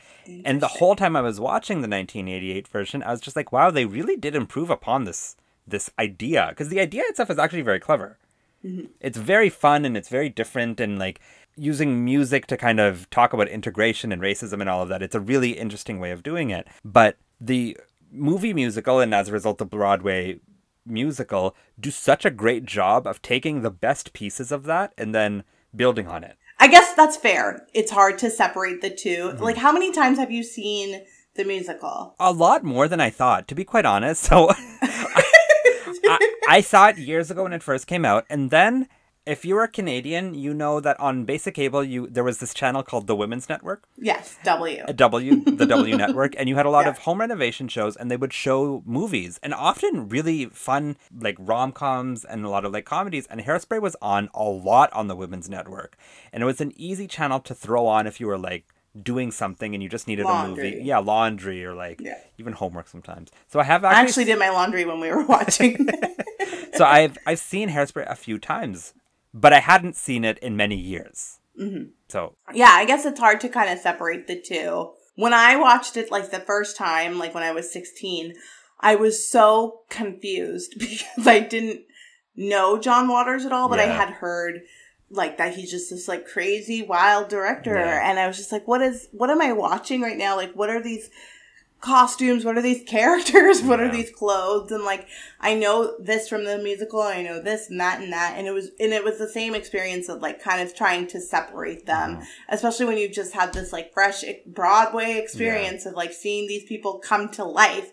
and 0.45 0.61
the 0.61 0.67
whole 0.79 0.95
time 0.95 1.15
I 1.15 1.21
was 1.21 1.39
watching 1.39 1.77
the 1.81 1.89
1988 1.89 2.67
version, 2.67 3.03
I 3.03 3.11
was 3.11 3.21
just 3.21 3.35
like, 3.35 3.51
wow, 3.51 3.69
they 3.69 3.85
really 3.85 4.15
did 4.15 4.35
improve 4.35 4.69
upon 4.69 5.03
this 5.03 5.35
this 5.67 5.89
idea. 5.99 6.47
Because 6.49 6.69
the 6.69 6.79
idea 6.79 7.03
itself 7.07 7.29
is 7.29 7.39
actually 7.39 7.61
very 7.61 7.79
clever. 7.79 8.17
Mm-hmm. 8.65 8.85
It's 9.01 9.17
very 9.17 9.49
fun 9.49 9.83
and 9.85 9.97
it's 9.97 10.09
very 10.09 10.29
different 10.29 10.79
and 10.79 10.97
like 10.97 11.19
using 11.55 12.03
music 12.03 12.47
to 12.47 12.57
kind 12.57 12.79
of 12.79 13.09
talk 13.09 13.33
about 13.33 13.47
integration 13.47 14.11
and 14.11 14.21
racism 14.21 14.59
and 14.61 14.69
all 14.69 14.81
of 14.81 14.89
that 14.89 15.03
it's 15.03 15.13
a 15.13 15.19
really 15.19 15.51
interesting 15.51 15.99
way 15.99 16.11
of 16.11 16.23
doing 16.23 16.49
it. 16.49 16.67
But 16.83 17.17
the 17.39 17.77
movie 18.13 18.53
musical 18.53 18.99
and 18.99 19.13
as 19.13 19.29
a 19.29 19.31
result 19.31 19.57
the 19.57 19.65
broadway 19.65 20.39
musical 20.85 21.55
do 21.79 21.89
such 21.89 22.25
a 22.25 22.31
great 22.31 22.65
job 22.65 23.07
of 23.07 23.21
taking 23.21 23.61
the 23.61 23.71
best 23.71 24.13
pieces 24.13 24.51
of 24.51 24.63
that 24.63 24.93
and 24.97 25.13
then 25.13 25.43
building 25.75 26.07
on 26.07 26.23
it 26.23 26.37
I 26.59 26.67
guess 26.67 26.93
that's 26.93 27.17
fair. 27.17 27.67
It's 27.73 27.91
hard 27.91 28.17
to 28.19 28.29
separate 28.29 28.79
the 28.81 28.89
2 28.89 29.09
Mm-hmm. 29.09 29.43
Like, 29.43 29.57
how 29.57 29.73
many 29.73 29.91
times 29.91 30.17
have 30.17 30.31
you 30.31 30.43
seen 30.43 31.03
the 31.35 31.43
musical? 31.43 32.15
a 32.19 32.31
lot 32.31 32.63
more 32.63 32.87
than 32.87 33.01
i 33.01 33.09
thought 33.09 33.47
to 33.47 33.55
be 33.55 33.63
quite 33.65 33.85
honest 33.85 34.21
so 34.23 34.49
I, 36.05 36.35
I 36.47 36.61
saw 36.61 36.89
it 36.89 36.97
years 36.97 37.31
ago 37.31 37.43
when 37.43 37.53
it 37.53 37.63
first 37.63 37.87
came 37.87 38.05
out, 38.05 38.25
and 38.29 38.49
then 38.49 38.87
if 39.25 39.45
you're 39.45 39.63
a 39.63 39.67
Canadian, 39.67 40.33
you 40.33 40.53
know 40.53 40.79
that 40.79 40.99
on 40.99 41.23
basic 41.23 41.55
cable, 41.55 41.83
you 41.83 42.07
there 42.07 42.23
was 42.23 42.39
this 42.39 42.53
channel 42.53 42.83
called 42.83 43.07
the 43.07 43.15
Women's 43.15 43.47
Network, 43.47 43.83
Yes, 43.97 44.37
W. 44.43 44.83
a 44.87 44.93
W, 44.93 45.43
the 45.45 45.65
W 45.65 45.95
Network, 45.97 46.33
and 46.37 46.49
you 46.49 46.55
had 46.55 46.65
a 46.65 46.69
lot 46.69 46.85
Yeah. 46.85 46.89
of 46.91 46.97
home 46.99 47.19
renovation 47.21 47.67
shows, 47.67 47.95
and 47.95 48.11
they 48.11 48.17
would 48.17 48.33
show 48.33 48.83
movies, 48.85 49.39
and 49.41 49.53
often 49.53 50.09
really 50.09 50.45
fun 50.47 50.97
like 51.17 51.35
rom 51.39 51.71
coms 51.71 52.25
and 52.25 52.43
a 52.43 52.49
lot 52.49 52.65
of 52.65 52.73
like 52.73 52.85
comedies. 52.85 53.25
And 53.27 53.41
Hairspray 53.41 53.81
was 53.81 53.95
on 54.01 54.29
a 54.33 54.43
lot 54.43 54.91
on 54.93 55.07
the 55.07 55.15
Women's 55.15 55.49
Network, 55.49 55.95
and 56.33 56.43
it 56.43 56.45
was 56.45 56.59
an 56.59 56.73
easy 56.75 57.07
channel 57.07 57.39
to 57.41 57.55
throw 57.55 57.87
on 57.87 58.07
if 58.07 58.19
you 58.19 58.27
were 58.27 58.37
like 58.37 58.65
doing 59.01 59.31
something 59.31 59.73
and 59.73 59.81
you 59.81 59.89
just 59.89 60.07
needed 60.07 60.27
a 60.29 60.47
movie, 60.47 60.79
yeah, 60.83 60.97
laundry 60.99 61.65
or 61.65 61.73
like 61.73 61.99
Yeah. 62.01 62.17
even 62.37 62.53
homework 62.53 62.87
sometimes. 62.87 63.31
So 63.47 63.59
I 63.59 63.63
have 63.63 63.83
I 63.83 63.91
actually 63.93 64.07
actually 64.09 64.25
did 64.25 64.39
my 64.39 64.49
laundry 64.49 64.85
when 64.85 64.99
we 64.99 65.09
were 65.09 65.23
watching. 65.35 65.87
so 66.75 66.85
I've 66.85 67.17
I've 67.25 67.39
seen 67.39 67.69
Hairspray 67.69 68.05
a 68.11 68.15
few 68.15 68.37
times, 68.37 68.93
but 69.33 69.53
I 69.53 69.59
hadn't 69.59 69.95
seen 69.95 70.23
it 70.23 70.37
in 70.39 70.55
many 70.55 70.75
years. 70.75 71.39
Mm-hmm. 71.59 71.89
So 72.09 72.35
yeah, 72.53 72.71
I 72.71 72.85
guess 72.85 73.05
it's 73.05 73.19
hard 73.19 73.41
to 73.41 73.49
kind 73.49 73.69
of 73.69 73.79
separate 73.79 74.27
the 74.27 74.39
two. 74.39 74.91
When 75.15 75.33
I 75.33 75.55
watched 75.55 75.97
it 75.97 76.11
like 76.11 76.31
the 76.31 76.39
first 76.39 76.75
time, 76.77 77.19
like 77.19 77.33
when 77.33 77.43
I 77.43 77.51
was 77.51 77.71
16, 77.71 78.33
I 78.79 78.95
was 78.95 79.27
so 79.29 79.81
confused 79.89 80.73
because 80.79 81.27
I 81.27 81.39
didn't 81.39 81.81
know 82.35 82.79
John 82.79 83.07
Waters 83.07 83.45
at 83.45 83.51
all, 83.51 83.69
but 83.69 83.79
I 83.79 83.85
had 83.85 84.09
heard 84.09 84.61
like 85.09 85.37
that 85.37 85.53
he's 85.55 85.69
just 85.69 85.91
this 85.91 86.07
like 86.07 86.25
crazy 86.25 86.81
wild 86.81 87.29
director 87.29 87.75
Yeah. 87.75 88.09
and 88.09 88.17
I 88.17 88.25
was 88.25 88.35
just 88.35 88.51
like 88.51 88.67
what 88.67 88.81
is 88.81 89.07
what 89.11 89.29
am 89.29 89.41
I 89.41 89.51
watching 89.53 90.01
right 90.01 90.17
now? 90.17 90.35
Like 90.35 90.53
what 90.53 90.71
are 90.71 90.81
these 90.81 91.11
costumes? 91.83 92.43
What 92.45 92.57
are 92.57 92.61
these 92.63 92.83
characters? 92.87 93.61
What 93.61 93.79
are 93.79 93.91
these 93.91 94.09
clothes? 94.09 94.71
And 94.71 94.83
like 94.83 95.07
I 95.39 95.53
know 95.53 95.95
this 95.99 96.27
from 96.27 96.45
the 96.45 96.57
musical, 96.57 97.01
I 97.01 97.21
know 97.21 97.39
this 97.41 97.69
and 97.69 97.79
that 97.79 98.01
and 98.01 98.11
that 98.11 98.33
and 98.37 98.47
it 98.47 98.51
was 98.51 98.71
and 98.79 98.91
it 98.93 99.03
was 99.03 99.19
the 99.19 99.27
same 99.29 99.53
experience 99.53 100.09
of 100.09 100.21
like 100.21 100.41
kind 100.41 100.61
of 100.61 100.73
trying 100.75 101.05
to 101.07 101.21
separate 101.21 101.85
them, 101.85 102.15
Mm-hmm. 102.15 102.23
especially 102.49 102.85
when 102.87 102.97
you 102.97 103.07
just 103.09 103.33
had 103.33 103.53
this 103.53 103.71
like 103.71 103.93
fresh 103.93 104.23
Broadway 104.47 105.19
experience 105.19 105.85
of 105.85 105.93
like 105.93 106.13
seeing 106.13 106.47
these 106.47 106.63
people 106.65 106.97
come 106.99 107.29
to 107.33 107.43
life. 107.45 107.91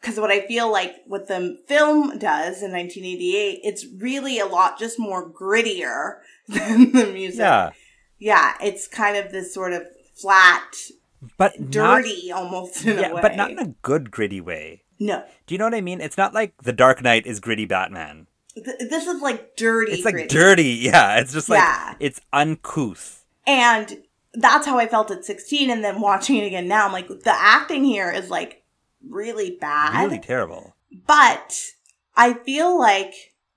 Because 0.00 0.18
what 0.18 0.30
I 0.30 0.46
feel 0.46 0.70
like 0.72 0.96
what 1.06 1.28
the 1.28 1.58
film 1.68 2.18
does 2.18 2.62
in 2.62 2.72
1988, 2.72 3.60
it's 3.62 3.86
really 3.98 4.38
a 4.38 4.46
lot 4.46 4.78
just 4.78 4.98
more 4.98 5.30
grittier 5.30 6.20
than 6.48 6.92
the 6.92 7.06
music. 7.12 7.40
yeah, 7.40 7.70
Yeah, 8.18 8.54
it's 8.62 8.88
kind 8.88 9.16
of 9.18 9.30
this 9.30 9.52
sort 9.52 9.72
of 9.74 9.82
flat, 10.14 10.74
but 11.36 11.58
not, 11.60 11.70
dirty 11.70 12.32
almost 12.32 12.84
in 12.84 12.98
yeah, 12.98 13.08
a 13.10 13.14
way. 13.14 13.22
but 13.22 13.36
not 13.36 13.50
in 13.50 13.58
a 13.58 13.68
good 13.82 14.10
gritty 14.10 14.40
way. 14.40 14.82
no. 14.98 15.24
Do 15.46 15.54
you 15.54 15.58
know 15.58 15.64
what 15.66 15.74
I 15.74 15.80
mean? 15.80 16.00
It's 16.00 16.16
not 16.18 16.32
like 16.34 16.54
The 16.62 16.72
Dark 16.72 17.02
Knight 17.02 17.26
is 17.26 17.40
gritty 17.40 17.64
Batman. 17.66 18.26
Th- 18.54 18.78
this 18.78 19.06
is 19.06 19.20
like 19.22 19.56
dirty. 19.56 19.92
It's 19.92 20.04
like 20.04 20.14
gritty. 20.14 20.28
dirty. 20.28 20.64
Yeah, 20.82 21.18
it's 21.20 21.32
just 21.32 21.48
like 21.48 21.58
Yeah. 21.60 21.94
it's 22.00 22.20
uncouth. 22.32 23.24
And 23.46 24.02
that's 24.34 24.66
how 24.66 24.78
I 24.78 24.86
felt 24.86 25.10
at 25.10 25.24
16. 25.24 25.70
And 25.70 25.82
then 25.84 26.00
watching 26.00 26.36
it 26.36 26.46
again 26.46 26.68
now, 26.68 26.86
I'm 26.86 26.92
like, 26.92 27.08
the 27.08 27.32
acting 27.34 27.84
here 27.84 28.10
is 28.10 28.30
like 28.30 28.62
really 29.08 29.56
bad. 29.60 30.04
Really 30.04 30.18
terrible. 30.18 30.74
But 31.06 31.56
I 32.16 32.34
feel 32.34 32.78
like 32.78 33.14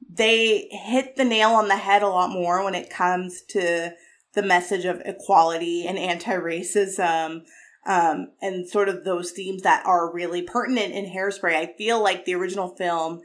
they 0.10 0.68
hit 0.72 1.16
the 1.16 1.26
nail 1.26 1.50
on 1.52 1.68
the 1.68 1.76
head 1.78 2.04
a 2.04 2.08
lot 2.08 2.30
more 2.30 2.64
when 2.64 2.76
it 2.76 2.90
comes 2.90 3.42
to 3.50 3.94
the 4.34 4.44
message 4.44 4.86
of 4.86 5.02
equality 5.06 5.86
and 5.88 5.98
anti-racism 5.98 7.42
um, 7.86 8.28
and 8.42 8.68
sort 8.68 8.90
of 8.90 9.04
those 9.04 9.32
themes 9.32 9.62
that 9.64 9.86
are 9.86 10.12
really 10.14 10.42
pertinent 10.42 10.94
in 10.94 11.06
Hairspray. 11.06 11.56
I 11.56 11.74
feel 11.78 12.02
like 12.02 12.26
the 12.26 12.36
original 12.36 12.70
film 12.76 13.22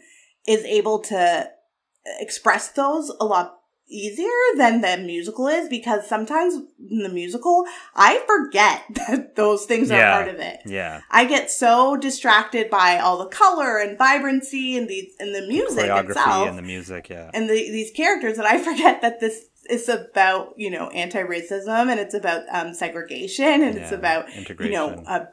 is 0.47 0.65
able 0.65 1.01
to 1.05 1.49
express 2.21 2.69
those 2.69 3.13
a 3.21 3.25
lot 3.25 3.55
easier 3.91 4.29
than 4.57 4.83
the 4.83 4.99
musical 4.99 5.47
is 5.49 5.67
because 5.69 6.07
sometimes 6.07 6.55
in 6.91 6.99
the 7.03 7.09
musical 7.09 7.65
I 7.95 8.23
forget 8.27 8.83
that 8.97 9.35
those 9.35 9.65
things 9.65 9.91
are 9.91 9.97
Yeah. 9.99 10.13
part 10.15 10.29
of 10.29 10.41
it. 10.41 10.61
Yeah, 10.67 11.01
I 11.11 11.25
get 11.25 11.51
so 11.51 11.97
distracted 11.97 12.69
by 12.69 12.99
all 12.99 13.17
the 13.19 13.27
color 13.31 13.79
and 13.79 13.97
vibrancy 13.97 14.77
and 14.77 14.89
the 14.89 15.09
and 15.19 15.35
the 15.35 15.47
music 15.47 15.85
choreography 15.87 16.11
itself 16.11 16.49
and 16.49 16.59
the 16.59 16.63
music. 16.63 17.09
Yeah, 17.09 17.31
and 17.33 17.49
the, 17.49 17.55
these 17.55 17.91
characters 17.93 18.37
that 18.37 18.45
I 18.47 18.59
forget 18.63 19.01
that 19.01 19.21
this 19.21 19.47
is 19.69 19.89
about 19.89 20.55
you 20.57 20.71
know 20.71 20.89
anti-racism 20.91 21.91
and 21.91 22.01
it's 22.01 22.15
about 22.15 22.43
um, 22.51 22.75
segregation 22.75 23.63
and 23.63 23.77
it's 23.77 23.93
about 23.93 24.27
you 24.67 24.71
know 24.73 25.03
uh, 25.07 25.25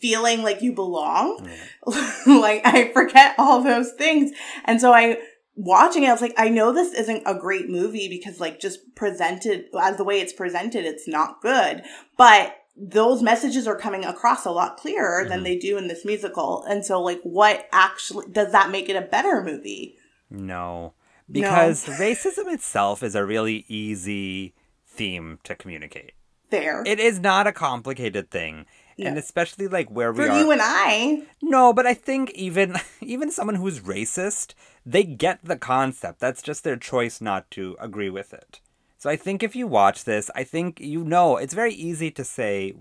feeling 0.00 0.42
like 0.42 0.62
you 0.62 0.72
belong. 0.72 1.48
like 2.26 2.62
I 2.66 2.90
forget 2.92 3.34
all 3.38 3.62
those 3.62 3.92
things, 3.92 4.32
and 4.64 4.80
so 4.80 4.92
I 4.92 5.18
watching 5.56 6.02
it, 6.02 6.08
I 6.08 6.12
was 6.12 6.20
like, 6.20 6.34
I 6.36 6.48
know 6.48 6.72
this 6.72 6.92
isn't 6.92 7.22
a 7.26 7.34
great 7.34 7.68
movie 7.68 8.08
because 8.08 8.40
like 8.40 8.60
just 8.60 8.94
presented 8.94 9.66
as 9.80 9.96
the 9.96 10.04
way 10.04 10.20
it's 10.20 10.32
presented, 10.32 10.84
it's 10.84 11.06
not 11.06 11.40
good. 11.40 11.82
But 12.18 12.56
those 12.76 13.22
messages 13.22 13.68
are 13.68 13.76
coming 13.78 14.04
across 14.04 14.44
a 14.44 14.50
lot 14.50 14.76
clearer 14.76 15.24
than 15.28 15.40
Mhm. 15.40 15.44
they 15.44 15.56
do 15.58 15.78
in 15.78 15.86
this 15.86 16.04
musical. 16.04 16.64
And 16.64 16.84
so, 16.84 17.00
like, 17.00 17.20
what 17.22 17.68
actually 17.70 18.26
does 18.32 18.50
that 18.50 18.70
make 18.70 18.88
it 18.88 18.96
a 18.96 19.00
better 19.00 19.44
movie? 19.44 19.96
No. 20.28 20.94
Because 21.30 21.86
racism 21.86 22.52
itself 22.52 23.02
is 23.02 23.14
a 23.14 23.24
really 23.24 23.64
easy 23.68 24.54
theme 24.86 25.38
to 25.44 25.54
communicate. 25.54 26.12
There. 26.50 26.82
It 26.86 27.00
is 27.00 27.18
not 27.18 27.46
a 27.46 27.52
complicated 27.52 28.30
thing. 28.30 28.66
And 28.96 29.18
especially 29.18 29.66
like 29.66 29.90
where 29.90 30.12
we 30.12 30.24
For 30.24 30.30
are 30.30 30.38
you 30.38 30.52
and 30.52 30.60
I, 30.62 31.22
No, 31.42 31.72
but 31.72 31.84
I 31.84 31.94
think 31.94 32.30
even 32.30 32.76
even 33.00 33.30
someone 33.30 33.56
who's 33.56 33.80
racist, 33.80 34.54
they 34.86 35.02
get 35.02 35.40
the 35.42 35.56
concept. 35.56 36.20
That's 36.20 36.42
just 36.42 36.62
their 36.62 36.76
choice 36.76 37.20
not 37.20 37.50
to 37.52 37.76
agree 37.80 38.10
with 38.10 38.32
it. 38.32 38.60
So 38.98 39.10
I 39.10 39.16
think 39.16 39.42
if 39.42 39.56
you 39.56 39.66
watch 39.66 40.04
this, 40.04 40.30
I 40.34 40.44
think 40.44 40.78
you 40.80 41.02
know 41.02 41.36
it's 41.36 41.54
very 41.54 41.74
easy 41.74 42.10
to 42.12 42.24
say 42.24 42.74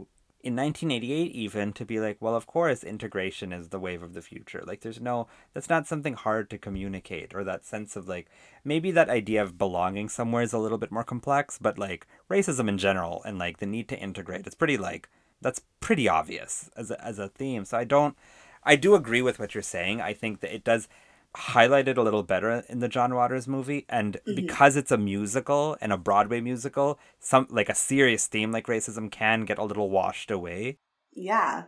in 0.44 0.58
1988 0.58 1.32
even 1.32 1.72
to 1.72 1.86
be 1.86 2.02
like, 2.02 2.18
well, 2.20 2.36
of 2.36 2.46
course 2.46 2.84
integration 2.84 3.54
is 3.54 3.70
the 3.70 3.80
wave 3.80 4.04
of 4.04 4.14
the 4.14 4.22
future. 4.22 4.62
Like 4.68 4.82
there's 4.82 5.00
no 5.00 5.28
that's 5.54 5.70
not 5.70 5.88
something 5.88 6.16
hard 6.16 6.50
to 6.50 6.58
communicate 6.58 7.34
or 7.34 7.46
that 7.46 7.66
sense 7.66 7.96
of 7.96 8.10
like 8.10 8.30
maybe 8.64 8.92
that 8.92 9.10
idea 9.10 9.42
of 9.42 9.58
belonging 9.58 10.10
somewhere 10.10 10.44
is 10.44 10.52
a 10.52 10.60
little 10.60 10.78
bit 10.78 10.92
more 10.92 11.06
complex, 11.06 11.58
but 11.58 11.80
like 11.80 12.06
racism 12.30 12.68
in 12.68 12.78
general 12.78 13.24
and 13.24 13.40
like 13.40 13.58
the 13.58 13.66
need 13.66 13.88
to 13.88 14.00
integrate, 14.00 14.46
it's 14.46 14.56
pretty 14.56 14.78
like 14.78 15.10
that's 15.42 15.62
pretty 15.80 16.10
obvious 16.10 16.70
as 16.76 16.92
a, 16.92 17.04
as 17.04 17.20
a 17.20 17.30
theme. 17.30 17.64
So 17.64 17.78
I 17.78 17.86
don't 17.86 18.18
I 18.66 18.76
do 18.76 18.96
agree 18.96 19.22
with 19.22 19.40
what 19.40 19.56
you're 19.56 19.62
saying. 19.62 20.02
I 20.02 20.14
think 20.14 20.42
that 20.42 20.54
it 20.54 20.66
does 20.66 20.90
highlight 21.36 21.88
it 21.88 21.98
a 21.98 22.04
little 22.04 22.24
better 22.24 22.64
in 22.70 22.80
the 22.80 22.88
John 22.88 23.16
Waters 23.16 23.48
movie 23.48 23.86
and 23.90 24.20
because 24.36 24.76
it's 24.76 24.92
a 24.92 24.98
musical 24.98 25.78
and 25.82 25.92
a 25.92 25.98
Broadway 25.98 26.42
musical, 26.42 27.00
some 27.20 27.48
like 27.50 27.70
a 27.70 27.76
serious 27.76 28.28
theme 28.28 28.52
like 28.52 28.68
racism 28.68 29.10
can 29.12 29.42
get 29.46 29.58
a 29.58 29.64
little 29.64 29.90
washed 29.90 30.30
away. 30.32 30.78
yeah. 31.14 31.64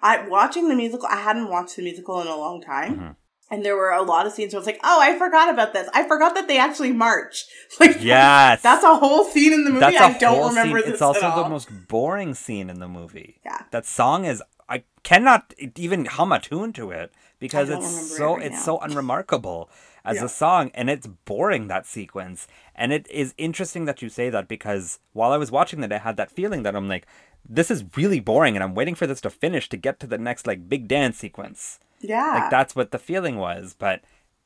I 0.00 0.28
watching 0.28 0.68
the 0.68 0.76
musical. 0.76 1.08
I 1.10 1.16
hadn't 1.16 1.48
watched 1.48 1.74
the 1.74 1.82
musical 1.82 2.20
in 2.20 2.28
a 2.28 2.36
long 2.36 2.60
time, 2.62 2.96
Mhm. 2.96 3.16
and 3.50 3.64
there 3.64 3.74
were 3.76 3.90
a 3.90 4.02
lot 4.02 4.24
of 4.24 4.32
scenes 4.32 4.52
where 4.54 4.58
I 4.58 4.62
was 4.62 4.66
like, 4.66 4.78
"Oh, 4.84 5.00
I 5.00 5.18
forgot 5.18 5.48
about 5.52 5.72
this. 5.72 5.88
I 5.92 6.04
forgot 6.06 6.36
that 6.36 6.46
they 6.46 6.58
actually 6.58 6.92
march." 6.92 7.44
Like, 7.80 7.96
Yes. 8.00 8.62
that's 8.62 8.84
a 8.84 8.94
whole 8.94 9.24
scene 9.24 9.52
in 9.52 9.64
the 9.64 9.70
movie. 9.70 9.80
That's 9.80 9.96
I 9.96 10.18
don't 10.18 10.50
remember 10.50 10.78
scene. 10.78 10.84
this 10.86 10.92
It's 10.94 11.02
also 11.02 11.42
the 11.42 11.48
most 11.48 11.88
boring 11.88 12.34
scene 12.34 12.70
in 12.70 12.78
the 12.78 12.86
movie. 12.86 13.40
Yeah. 13.44 13.62
That 13.72 13.84
song 13.84 14.24
is 14.26 14.40
I 14.68 14.84
cannot 15.02 15.52
even 15.76 16.04
hum 16.04 16.30
a 16.30 16.38
tune 16.38 16.72
to 16.74 16.92
it 16.92 17.12
because 17.38 17.68
it's 17.68 17.84
remember 17.86 18.14
it 18.14 18.16
so 18.18 18.36
right 18.36 18.46
it's 18.46 18.64
so 18.64 18.78
unremarkable 18.78 19.68
as 20.04 20.16
Yeah. 20.16 20.24
a 20.24 20.28
song 20.28 20.70
and 20.74 20.88
it's 20.90 21.06
boring 21.06 21.68
that 21.68 21.86
sequence. 21.86 22.46
And 22.74 22.92
it 22.92 23.06
is 23.10 23.34
interesting 23.38 23.84
that 23.86 24.02
you 24.02 24.08
say 24.08 24.28
that 24.30 24.48
because 24.48 24.98
while 25.12 25.32
I 25.32 25.36
was 25.38 25.50
watching 25.50 25.80
that 25.80 25.92
I 25.92 25.98
had 25.98 26.16
that 26.16 26.30
feeling 26.30 26.62
that 26.64 26.76
I'm 26.76 26.88
like 26.88 27.06
this 27.48 27.70
is 27.70 27.84
really 27.96 28.20
boring 28.20 28.56
and 28.56 28.62
I'm 28.64 28.74
waiting 28.74 28.94
for 28.94 29.06
this 29.06 29.20
to 29.22 29.30
finish 29.30 29.68
to 29.68 29.76
get 29.76 30.00
to 30.00 30.06
the 30.06 30.18
next 30.18 30.46
like 30.46 30.68
big 30.68 30.88
dance 30.88 31.18
sequence. 31.18 31.78
yeah, 32.00 32.38
Like 32.40 32.50
that's 32.50 32.74
what 32.74 32.90
the 32.90 32.98
feeling 32.98 33.36
was, 33.36 33.74
but 33.78 34.00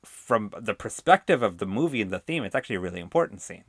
from 0.04 0.52
the 0.60 0.74
perspective 0.74 1.42
of 1.42 1.58
the 1.58 1.66
movie 1.66 2.02
and 2.02 2.10
the 2.10 2.18
theme, 2.20 2.44
it's 2.44 2.54
actually 2.54 2.76
a 2.76 2.80
really 2.80 3.00
important 3.00 3.40
scene. 3.40 3.64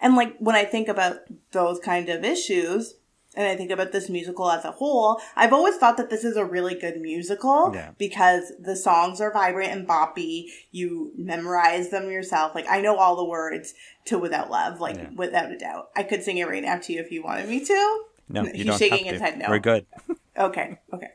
And 0.00 0.14
like 0.16 0.36
when 0.38 0.54
I 0.56 0.64
think 0.64 0.88
about 0.88 1.16
those 1.52 1.78
kind 1.78 2.08
of 2.08 2.24
issues, 2.24 2.94
and 3.36 3.46
I 3.48 3.56
think 3.56 3.70
about 3.70 3.92
this 3.92 4.08
musical 4.08 4.50
as 4.50 4.64
a 4.64 4.70
whole, 4.72 5.20
I've 5.36 5.52
always 5.52 5.76
thought 5.76 5.96
that 5.96 6.10
this 6.10 6.24
is 6.24 6.36
a 6.36 6.44
really 6.44 6.74
good 6.74 7.00
musical 7.00 7.72
Yeah. 7.74 7.90
because 7.98 8.52
the 8.60 8.76
songs 8.76 9.20
are 9.20 9.32
vibrant 9.32 9.72
and 9.72 9.86
boppy. 9.88 10.46
You 10.70 11.12
memorize 11.16 11.90
them 11.90 12.10
yourself. 12.10 12.54
Like 12.54 12.66
I 12.68 12.80
know 12.80 12.96
all 12.96 13.16
the 13.16 13.24
words 13.24 13.74
to 14.06 14.18
"Without 14.18 14.50
Love," 14.50 14.80
like 14.80 14.96
Yeah. 14.96 15.10
without 15.16 15.50
a 15.50 15.58
doubt. 15.58 15.90
I 15.96 16.02
could 16.02 16.22
sing 16.22 16.38
it 16.38 16.48
right 16.48 16.62
now 16.62 16.76
to 16.78 16.92
you 16.92 17.00
if 17.00 17.10
you 17.10 17.22
wanted 17.22 17.48
me 17.48 17.64
to. 17.64 18.02
No, 18.28 18.42
you 18.44 18.50
He's 18.54 18.66
don't 18.66 18.78
shaking 18.78 19.04
have 19.06 19.14
his 19.14 19.20
to. 19.20 19.24
head 19.26 19.38
no. 19.38 19.46
We're 19.48 19.58
good. 19.58 19.86
Okay, 20.36 20.80
okay. 20.92 21.10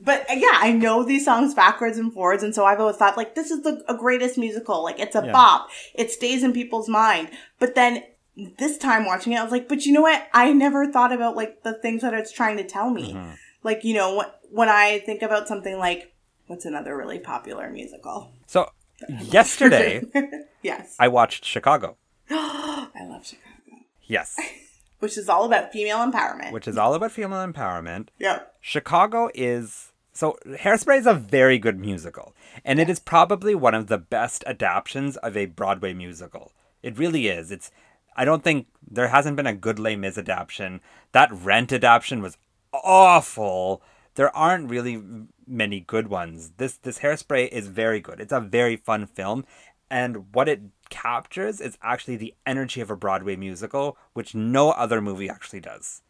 But 0.00 0.28
uh, 0.28 0.34
yeah, 0.34 0.48
I 0.54 0.72
know 0.72 1.04
these 1.04 1.24
songs 1.24 1.54
backwards 1.54 1.96
and 1.96 2.12
forwards, 2.12 2.42
and 2.42 2.52
so 2.52 2.64
I've 2.64 2.80
always 2.80 2.96
thought 2.96 3.16
like 3.16 3.36
this 3.36 3.52
is 3.52 3.62
the 3.62 3.84
a 3.86 3.96
greatest 3.96 4.36
musical. 4.36 4.82
Like 4.82 4.98
it's 4.98 5.14
a 5.14 5.22
Yeah. 5.24 5.30
bop. 5.30 5.68
It 5.94 6.10
stays 6.10 6.42
in 6.42 6.52
people's 6.52 6.88
mind. 6.88 7.28
But 7.60 7.76
then 7.76 8.02
this 8.36 8.78
time 8.78 9.04
watching 9.06 9.32
it, 9.32 9.36
I 9.38 9.42
was 9.42 9.52
like, 9.52 9.68
but 9.68 9.86
you 9.86 9.92
know 9.92 10.00
what? 10.02 10.26
I 10.32 10.52
never 10.52 10.90
thought 10.90 11.12
about 11.12 11.36
like 11.36 11.62
the 11.62 11.74
things 11.74 12.02
that 12.02 12.14
it's 12.14 12.32
trying 12.32 12.56
to 12.56 12.64
tell 12.64 12.90
me. 12.90 13.12
Mhm. 13.14 13.36
Like 13.62 13.84
you 13.84 13.94
know 13.94 14.24
when 14.50 14.68
I 14.68 15.00
think 15.00 15.22
about 15.22 15.48
something 15.48 15.78
like 15.78 16.12
what's 16.46 16.64
another 16.64 16.96
really 16.96 17.18
popular 17.18 17.70
musical? 17.70 18.30
So 18.46 18.70
yesterday 19.08 20.02
yes, 20.62 20.96
I 20.98 21.08
watched 21.08 21.44
Chicago. 21.44 21.96
I 22.30 22.88
love 23.08 23.26
Chicago, 23.26 23.84
Yes, 24.06 24.36
which 24.98 25.16
is 25.16 25.28
all 25.28 25.44
about 25.44 25.72
female 25.72 25.98
empowerment. 25.98 26.52
which 26.52 26.68
is 26.68 26.76
all 26.76 26.94
about 26.94 27.12
female 27.12 27.46
empowerment. 27.46 28.08
yeah, 28.18 28.40
Chicago 28.60 29.30
is 29.34 29.92
so 30.12 30.36
Hairspray 30.46 30.98
is 30.98 31.06
a 31.06 31.14
very 31.14 31.58
good 31.58 31.78
musical, 31.78 32.34
and 32.64 32.78
it 32.78 32.88
is 32.90 32.98
probably 33.00 33.54
one 33.54 33.74
of 33.74 33.86
the 33.88 33.98
best 33.98 34.44
adaptations 34.46 35.16
of 35.18 35.36
a 35.36 35.46
Broadway 35.46 35.92
musical. 35.92 36.52
It 36.82 36.98
really 36.98 37.28
is. 37.28 37.50
It's 37.50 37.70
I 38.16 38.24
don't 38.24 38.42
think 38.44 38.66
there 38.88 39.08
hasn't 39.08 39.36
been 39.36 39.46
a 39.46 39.54
good 39.54 39.78
Les 39.78 39.96
Mis 39.96 40.18
adaptation. 40.18 40.80
That 41.12 41.32
Rent 41.32 41.72
adaptation 41.72 42.22
was 42.22 42.36
awful. 42.72 43.82
There 44.14 44.34
aren't 44.36 44.70
really 44.70 45.02
many 45.46 45.80
good 45.80 46.08
ones. 46.08 46.52
This 46.56 46.76
this 46.76 47.00
Hairspray 47.00 47.48
is 47.48 47.66
very 47.68 48.00
good. 48.00 48.20
It's 48.20 48.32
a 48.32 48.40
very 48.40 48.76
fun 48.76 49.06
film, 49.06 49.44
and 49.90 50.32
what 50.34 50.48
it 50.48 50.60
captures 50.90 51.60
is 51.60 51.78
actually 51.82 52.16
the 52.16 52.34
energy 52.46 52.80
of 52.80 52.90
a 52.90 52.96
Broadway 52.96 53.36
musical, 53.36 53.96
which 54.12 54.34
no 54.34 54.70
other 54.70 55.00
movie 55.00 55.28
actually 55.28 55.60
does. 55.60 56.02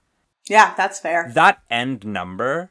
yeah, 0.47 0.75
that's 0.77 1.01
fair. 1.01 1.31
That 1.35 1.62
end 1.71 2.05
number, 2.05 2.71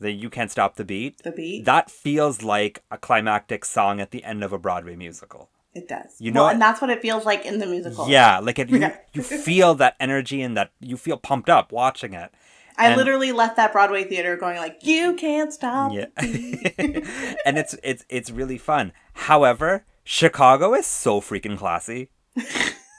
the 0.00 0.12
You 0.12 0.30
Can't 0.30 0.50
Stop 0.50 0.76
the 0.76 0.84
Beat, 0.84 1.22
The 1.22 1.32
beat, 1.32 1.64
that 1.66 1.90
feels 1.90 2.42
like 2.42 2.82
a 2.90 2.96
climactic 2.96 3.64
song 3.64 4.00
at 4.00 4.10
the 4.10 4.24
end 4.24 4.42
of 4.42 4.52
a 4.52 4.58
Broadway 4.58 4.96
musical. 4.96 5.50
It 5.74 5.88
does. 5.88 6.14
you 6.20 6.30
know 6.30 6.42
well, 6.42 6.50
and 6.50 6.60
that's 6.60 6.80
what 6.80 6.90
it 6.90 7.02
feels 7.02 7.24
like 7.24 7.44
in 7.44 7.58
the 7.58 7.66
musical. 7.66 8.08
Yeah, 8.08 8.38
like 8.38 8.58
it, 8.58 8.68
you, 8.70 8.90
you 9.12 9.22
feel 9.48 9.74
that 9.76 9.96
energy 10.00 10.40
and 10.42 10.56
that 10.56 10.70
you 10.80 10.96
feel 10.96 11.16
pumped 11.16 11.48
up 11.50 11.72
watching 11.72 12.14
it. 12.14 12.30
I 12.76 12.88
And- 12.88 12.96
literally 12.96 13.30
left 13.32 13.56
that 13.56 13.72
Broadway 13.72 14.04
theater 14.04 14.36
going 14.36 14.56
like, 14.56 14.78
"You 14.82 15.14
can't 15.14 15.52
stop." 15.52 15.92
Yeah. 15.92 16.06
and 16.18 17.58
it's 17.58 17.76
it's 17.82 18.04
it's 18.08 18.30
really 18.30 18.58
fun. 18.58 18.92
However, 19.14 19.84
Chicago 20.04 20.74
is 20.74 20.86
so 20.86 21.20
freaking 21.20 21.56
classy. 21.58 22.10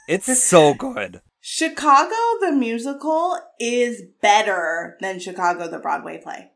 It's 0.07 0.39
so 0.39 0.75
good. 0.75 1.21
Chicago 1.41 2.13
the 2.41 2.51
musical 2.51 3.39
is 3.59 4.03
better 4.21 4.97
than 5.01 5.19
Chicago 5.19 5.67
the 5.67 5.79
Broadway 5.79 6.19
play. 6.21 6.51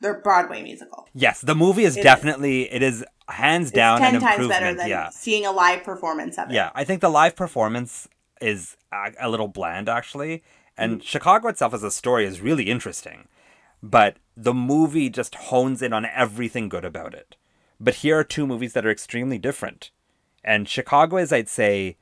The 0.00 0.14
Broadway 0.14 0.62
musical. 0.62 1.08
Yes, 1.14 1.40
the 1.40 1.54
movie 1.54 1.84
is 1.84 1.96
It 1.96 2.00
is. 2.00 2.04
definitely 2.04 2.72
it 2.72 2.82
is 2.82 3.04
hands 3.28 3.68
It's 3.68 3.76
down 3.76 3.98
ten 4.00 4.20
times 4.20 4.48
better 4.48 4.74
than 4.74 4.88
yeah. 4.88 5.10
seeing 5.10 5.44
a 5.46 5.52
live 5.52 5.84
performance 5.84 6.38
of 6.38 6.50
it. 6.50 6.54
Yeah, 6.54 6.70
I 6.74 6.84
think 6.84 7.00
the 7.00 7.10
live 7.10 7.36
performance 7.36 8.08
is 8.40 8.76
a, 8.92 9.12
a 9.20 9.28
little 9.28 9.48
bland 9.48 9.88
actually, 9.88 10.42
and 10.76 10.92
Mm-hmm. 10.98 11.00
Chicago 11.02 11.48
itself 11.48 11.74
as 11.74 11.82
a 11.82 11.90
story 11.90 12.24
is 12.24 12.40
really 12.40 12.64
interesting, 12.70 13.28
but 13.82 14.16
the 14.36 14.54
movie 14.54 15.10
just 15.10 15.34
hones 15.34 15.82
in 15.82 15.92
on 15.92 16.06
everything 16.06 16.68
good 16.70 16.84
about 16.84 17.12
it. 17.14 17.36
But 17.78 17.96
here 17.96 18.18
are 18.18 18.24
two 18.24 18.46
movies 18.46 18.72
that 18.72 18.86
are 18.86 18.90
extremely 18.90 19.38
different, 19.38 19.90
and 20.42 20.66
Chicago 20.68 21.18
is, 21.18 21.32
I'd 21.32 21.48
say, 21.48 21.96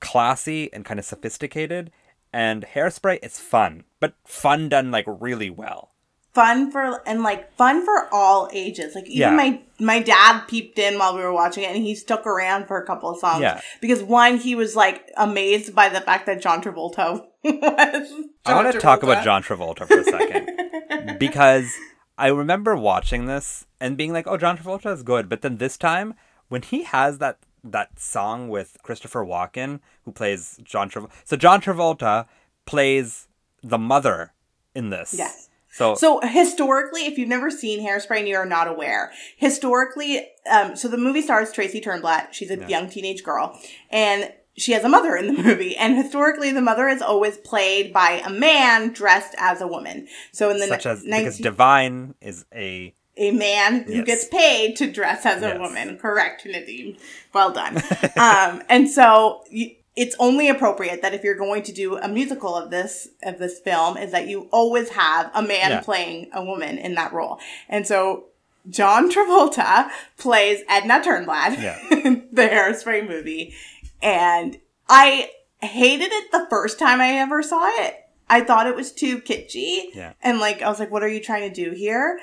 classy 0.00 0.72
and 0.72 0.84
kind 0.84 0.98
of 0.98 1.04
sophisticated, 1.06 1.90
and 2.32 2.64
Hairspray 2.64 3.18
is 3.22 3.38
fun, 3.38 3.84
but 4.00 4.14
fun 4.26 4.68
done 4.70 4.90
like 4.90 5.04
really 5.06 5.50
well. 5.50 5.91
Fun 6.34 6.70
for 6.70 7.02
and 7.06 7.22
like 7.22 7.54
fun 7.56 7.84
for 7.84 8.08
all 8.12 8.48
ages. 8.52 8.94
Like 8.94 9.06
even 9.06 9.18
Yeah. 9.18 9.30
my 9.36 9.60
my 9.78 10.00
dad 10.00 10.46
peeped 10.48 10.78
in 10.78 10.98
while 10.98 11.14
we 11.14 11.22
were 11.22 11.32
watching 11.32 11.64
it 11.64 11.74
and 11.74 11.84
he 11.84 11.94
stuck 11.94 12.26
around 12.26 12.66
for 12.66 12.78
a 12.80 12.86
couple 12.86 13.10
of 13.10 13.18
songs. 13.18 13.42
Yeah. 13.42 13.60
Because 13.80 14.02
one, 14.02 14.38
he 14.38 14.54
was 14.54 14.74
like 14.74 15.10
amazed 15.16 15.74
by 15.74 15.88
the 15.90 16.00
fact 16.00 16.24
that 16.26 16.40
John 16.40 16.62
Travolta 16.62 17.22
was 17.44 18.12
I 18.46 18.54
want 18.54 18.72
to 18.72 18.78
talk 18.80 19.02
about 19.02 19.24
John 19.24 19.42
Travolta 19.42 19.86
for 19.86 19.98
a 19.98 20.04
second. 20.04 21.18
because 21.18 21.70
I 22.16 22.28
remember 22.28 22.76
watching 22.76 23.26
this 23.26 23.66
and 23.80 23.96
being 23.96 24.12
like, 24.12 24.26
"Oh, 24.26 24.36
John 24.38 24.56
Travolta 24.56 24.92
is 24.92 25.02
good," 25.02 25.28
but 25.28 25.42
then 25.42 25.58
this 25.58 25.76
time 25.76 26.14
when 26.48 26.62
he 26.62 26.84
has 26.84 27.18
that 27.18 27.38
that 27.64 27.98
song 27.98 28.48
with 28.48 28.76
Christopher 28.82 29.24
Walken, 29.24 29.80
who 30.04 30.12
plays 30.12 30.58
John 30.64 30.88
Travolta, 30.90 31.10
so 31.24 31.36
John 31.36 31.60
Travolta 31.60 32.26
plays 32.64 33.28
the 33.62 33.78
mother 33.78 34.32
in 34.74 34.90
this. 34.90 35.14
Yes. 35.16 35.48
So, 35.72 35.94
So 35.94 36.20
historically, 36.20 37.06
if 37.06 37.16
you've 37.18 37.28
never 37.28 37.50
seen 37.50 37.80
Hairspray 37.80 38.18
and 38.20 38.28
you 38.28 38.36
are 38.36 38.46
not 38.46 38.68
aware, 38.68 39.10
historically, 39.36 40.28
um, 40.50 40.76
so 40.76 40.86
the 40.86 40.98
movie 40.98 41.22
stars 41.22 41.50
Tracy 41.50 41.80
Turnblad. 41.80 42.28
She's 42.32 42.50
a 42.50 42.58
Yeah. 42.58 42.68
young 42.68 42.88
teenage 42.90 43.24
girl, 43.24 43.58
and 43.90 44.30
she 44.56 44.72
has 44.72 44.84
a 44.84 44.88
mother 44.88 45.16
in 45.16 45.28
the 45.34 45.42
movie. 45.42 45.74
And 45.76 45.96
historically, 45.96 46.52
the 46.52 46.60
mother 46.60 46.88
is 46.88 47.00
always 47.00 47.38
played 47.38 47.92
by 47.92 48.22
a 48.24 48.28
man 48.30 48.92
dressed 48.92 49.34
as 49.38 49.60
a 49.62 49.66
woman. 49.66 50.08
So 50.32 50.50
in 50.50 50.58
the 50.58 50.66
such 50.66 50.84
as 50.86 51.04
19 51.04 51.24
because 51.24 51.38
Divine 51.38 52.14
is 52.20 52.44
a 52.54 52.94
a 53.16 53.30
man 53.30 53.82
who 53.84 54.02
gets 54.04 54.24
paid 54.26 54.74
to 54.76 54.90
dress 54.90 55.26
as 55.26 55.42
a 55.42 55.48
Yes. 55.48 55.58
woman. 55.58 55.98
Correct, 55.98 56.44
Nadim. 56.44 56.98
Well 57.34 57.52
done. 57.52 57.76
um, 58.16 58.62
and 58.70 58.88
so 58.90 59.44
you, 59.50 59.72
it's 59.94 60.16
only 60.18 60.48
appropriate 60.48 61.02
that 61.02 61.12
if 61.14 61.22
you're 61.22 61.34
going 61.36 61.62
to 61.64 61.72
do 61.72 61.96
a 61.98 62.08
musical 62.08 62.56
of 62.56 62.70
this 62.70 63.08
of 63.22 63.38
this 63.38 63.58
film 63.60 63.96
is 63.96 64.10
that 64.12 64.26
you 64.28 64.48
always 64.50 64.90
have 64.90 65.30
a 65.34 65.42
man 65.42 65.70
Yeah. 65.70 65.80
playing 65.80 66.30
a 66.32 66.42
woman 66.44 66.78
in 66.78 66.94
that 66.94 67.12
role. 67.12 67.38
And 67.68 67.86
so 67.86 68.24
John 68.70 69.10
Travolta 69.12 69.90
plays 70.18 70.62
Edna 70.68 71.00
Turnblad 71.00 71.60
Yeah. 71.62 71.78
in 71.90 72.26
the 72.32 72.42
Hairspray 72.48 73.06
movie. 73.06 73.54
And 74.00 74.58
I 74.88 75.30
hated 75.60 76.10
it 76.10 76.32
the 76.32 76.46
first 76.50 76.78
time 76.78 77.00
I 77.00 77.12
ever 77.18 77.42
saw 77.42 77.68
it. 77.82 77.96
I 78.30 78.40
thought 78.40 78.66
it 78.66 78.74
was 78.74 78.92
too 78.92 79.18
kitschy. 79.20 79.94
Yeah. 79.94 80.14
And 80.22 80.40
like 80.40 80.62
I 80.62 80.68
was 80.68 80.78
like, 80.80 80.90
what 80.90 81.02
are 81.02 81.08
you 81.08 81.20
trying 81.20 81.52
to 81.52 81.54
do 81.64 81.72
here? 81.72 82.18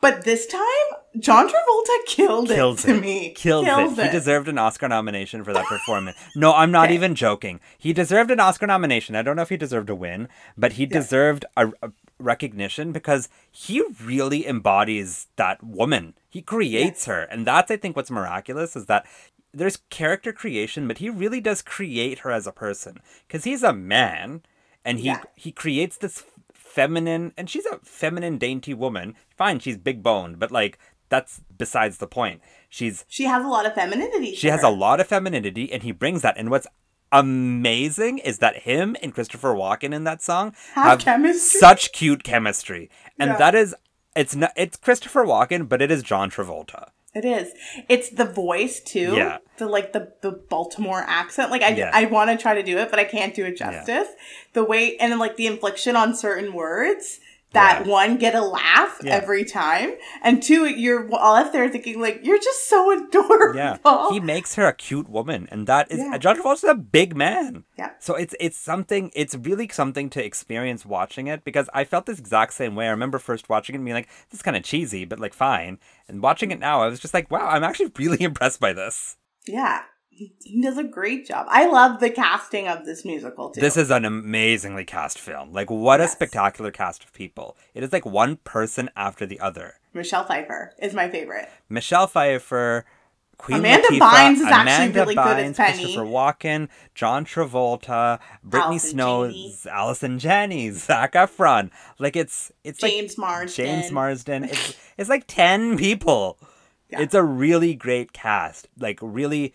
But 0.00 0.24
this 0.24 0.46
time, 0.46 0.62
John 1.18 1.46
Travolta 1.48 2.06
killed, 2.06 2.48
Kills 2.48 2.84
it 2.84 2.88
to 2.88 2.96
it. 2.96 3.00
me. 3.00 3.30
Kills, 3.36 3.66
it. 3.66 4.04
He 4.06 4.10
deserved 4.10 4.48
an 4.48 4.56
Oscar 4.58 4.88
nomination 4.88 5.44
for 5.44 5.52
that 5.52 5.66
performance. 5.68 6.16
No, 6.34 6.54
I'm 6.54 6.70
not 6.70 6.86
Okay. 6.86 6.94
even 6.94 7.14
joking. 7.14 7.60
He 7.78 7.92
deserved 7.92 8.30
an 8.30 8.40
Oscar 8.40 8.66
nomination. 8.66 9.14
I 9.14 9.22
don't 9.22 9.36
know 9.36 9.42
if 9.42 9.50
he 9.50 9.56
deserved 9.58 9.90
a 9.90 9.94
win, 9.94 10.28
but 10.56 10.72
he 10.74 10.86
deserved 10.86 11.44
a, 11.56 11.68
a 11.82 11.92
recognition 12.18 12.92
because 12.92 13.28
he 13.50 13.82
really 14.02 14.46
embodies 14.46 15.26
that 15.36 15.62
woman. 15.62 16.14
He 16.30 16.40
creates 16.42 17.04
her, 17.06 17.22
and 17.24 17.46
that's 17.46 17.70
I 17.70 17.76
think 17.76 17.96
what's 17.96 18.10
miraculous 18.10 18.76
is 18.76 18.86
that 18.86 19.04
there's 19.52 19.78
character 19.90 20.32
creation, 20.32 20.86
but 20.86 20.98
he 20.98 21.10
really 21.10 21.40
does 21.40 21.60
create 21.60 22.20
her 22.20 22.30
as 22.30 22.46
a 22.46 22.52
person 22.52 23.00
because 23.26 23.44
he's 23.44 23.62
a 23.64 23.72
man, 23.74 24.42
and 24.84 25.00
he 25.00 25.06
Yeah. 25.08 25.22
he 25.34 25.50
creates 25.52 25.96
this 25.96 26.22
feminine, 26.70 27.32
and 27.36 27.50
she's 27.50 27.66
a 27.66 27.78
feminine, 27.82 28.38
dainty 28.38 28.72
woman. 28.74 29.14
Fine, 29.36 29.58
she's 29.60 29.76
big 29.76 30.02
boned, 30.02 30.38
but 30.38 30.50
like 30.50 30.78
that's 31.08 31.40
besides 31.58 31.98
the 31.98 32.06
point. 32.06 32.40
She's 32.68 33.04
She 33.08 33.24
has 33.24 33.44
a 33.44 33.48
lot 33.48 33.66
of 33.66 33.74
femininity. 33.74 34.34
she 34.36 34.46
has 34.48 34.60
her. 34.62 34.68
a 34.68 34.70
lot 34.70 35.00
of 35.00 35.06
femininity, 35.08 35.72
and 35.72 35.82
he 35.82 35.92
brings 35.92 36.22
that. 36.22 36.36
And 36.38 36.50
what's 36.50 36.66
amazing 37.12 38.18
is 38.18 38.38
that 38.38 38.58
him 38.58 38.96
and 39.02 39.12
Christopher 39.14 39.52
Walken 39.54 39.92
in 39.92 40.04
that 40.04 40.22
song 40.22 40.54
Have 40.74 41.00
chemistry? 41.00 41.58
such 41.58 41.92
cute 41.92 42.22
chemistry, 42.22 42.88
and 43.18 43.30
Yeah. 43.30 43.36
that 43.38 43.54
is 43.54 43.74
it's 44.16 44.34
not 44.36 44.52
it's 44.56 44.76
Christopher 44.76 45.24
Walken, 45.24 45.68
but 45.68 45.82
it 45.82 45.90
is 45.90 46.02
John 46.02 46.30
Travolta. 46.30 46.90
It 47.14 47.24
is. 47.24 47.52
It's 47.88 48.10
the 48.10 48.24
voice 48.24 48.80
too. 48.80 49.14
Yeah. 49.16 49.38
The 49.58 49.66
like 49.66 49.92
the 49.92 50.12
the 50.20 50.30
Baltimore 50.30 51.04
accent. 51.06 51.50
Like 51.50 51.62
I 51.62 51.70
Yeah. 51.70 51.90
I 51.92 52.06
want 52.06 52.30
to 52.30 52.36
try 52.36 52.54
to 52.54 52.62
do 52.62 52.78
it, 52.78 52.90
but 52.90 52.98
I 52.98 53.04
can't 53.04 53.34
do 53.34 53.44
it 53.44 53.56
justice. 53.56 54.08
The 54.52 54.64
way 54.64 54.96
and 54.98 55.18
like 55.18 55.36
the 55.36 55.46
infliction 55.46 55.96
on 55.96 56.14
certain 56.14 56.52
words 56.52 57.19
that 57.52 57.86
one 57.86 58.16
get 58.16 58.34
a 58.34 58.40
laugh 58.40 58.98
Yeah. 59.02 59.14
every 59.16 59.44
time, 59.44 59.94
and 60.22 60.42
two 60.42 60.66
you're 60.66 61.12
all 61.14 61.34
up 61.34 61.52
there 61.52 61.68
thinking 61.68 62.00
like 62.00 62.20
you're 62.22 62.38
just 62.38 62.68
so 62.68 62.90
adorable. 62.90 63.56
Yeah, 63.56 63.78
he 64.10 64.20
makes 64.34 64.54
her 64.54 64.66
a 64.66 64.72
cute 64.72 65.08
woman, 65.08 65.48
and 65.50 65.66
that 65.66 65.90
is 65.90 65.98
Yeah. 65.98 66.18
John 66.18 66.36
Travolta's 66.36 66.64
a 66.64 66.74
big 66.74 67.16
man. 67.16 67.64
Yeah. 67.76 67.90
So 67.98 68.14
it's 68.14 68.34
it's 68.40 68.58
something. 68.58 69.10
It's 69.14 69.34
really 69.34 69.68
something 69.68 70.10
to 70.10 70.24
experience 70.24 70.86
watching 70.86 71.26
it 71.26 71.44
because 71.44 71.68
I 71.74 71.84
felt 71.84 72.06
this 72.06 72.18
exact 72.18 72.52
same 72.52 72.74
way. 72.74 72.86
I 72.86 72.90
remember 72.90 73.18
first 73.18 73.48
watching 73.48 73.74
it 73.74 73.78
and 73.78 73.84
being 73.84 73.94
like, 73.94 74.08
"This 74.30 74.38
is 74.40 74.42
kind 74.42 74.56
of 74.56 74.62
cheesy," 74.62 75.04
but 75.04 75.18
like 75.20 75.34
fine. 75.34 75.78
And 76.08 76.22
watching 76.22 76.50
mm. 76.50 76.54
it 76.54 76.60
now, 76.60 76.82
I 76.82 76.86
was 76.88 77.00
just 77.00 77.14
like, 77.14 77.30
"Wow, 77.30 77.48
I'm 77.48 77.64
actually 77.64 77.90
really 77.98 78.22
impressed 78.22 78.60
by 78.60 78.72
this." 78.72 79.16
Yeah. 79.46 79.82
He, 80.44 80.60
does 80.60 80.76
a 80.76 80.84
great 80.84 81.26
job. 81.26 81.46
I 81.48 81.66
love 81.66 81.98
the 81.98 82.10
casting 82.10 82.68
of 82.68 82.84
this 82.84 83.06
musical 83.06 83.48
too. 83.48 83.60
This 83.62 83.78
is 83.78 83.90
an 83.90 84.04
amazingly 84.04 84.84
cast 84.84 85.18
film. 85.18 85.50
Like, 85.52 85.70
what 85.70 86.02
a 86.02 86.08
spectacular 86.08 86.70
cast 86.70 87.04
of 87.04 87.12
people! 87.14 87.56
It 87.72 87.82
is 87.82 87.90
like 87.90 88.04
one 88.04 88.36
person 88.36 88.90
after 88.94 89.24
the 89.24 89.40
other. 89.40 89.76
Michelle 89.94 90.24
Pfeiffer 90.24 90.74
is 90.78 90.92
my 90.92 91.08
favorite. 91.08 91.48
Michelle 91.70 92.06
Pfeiffer, 92.06 92.84
Queen 93.38 93.60
Amanda 93.60 93.88
Latifah, 93.88 93.98
Bynes 93.98 94.34
is 94.34 94.42
actually 94.42 94.60
Amanda 94.60 95.00
really 95.00 95.14
good 95.14 95.38
as 95.38 95.56
Penny. 95.56 95.82
Christopher 95.84 96.04
Walken, 96.04 96.68
John 96.94 97.24
Travolta, 97.24 98.20
Brittany 98.44 98.72
Allison 98.72 98.90
Snow, 98.90 99.26
Janney. 99.26 99.56
Allison 99.70 100.18
Janney, 100.18 100.70
Zac 100.70 101.14
Efron. 101.14 101.70
Like 101.98 102.14
it's 102.14 102.52
it's 102.62 102.78
James 102.78 103.16
like 103.16 103.26
Marsden. 103.26 103.64
James 103.64 103.90
Marsden. 103.90 104.44
It's 104.44 104.76
it's 104.98 105.08
like 105.08 105.24
ten 105.26 105.78
people. 105.78 106.38
Yeah. 106.92 107.02
It's 107.02 107.14
a 107.14 107.22
really 107.22 107.76
great 107.76 108.12
cast. 108.12 108.66
Like 108.76 108.98
really 109.00 109.54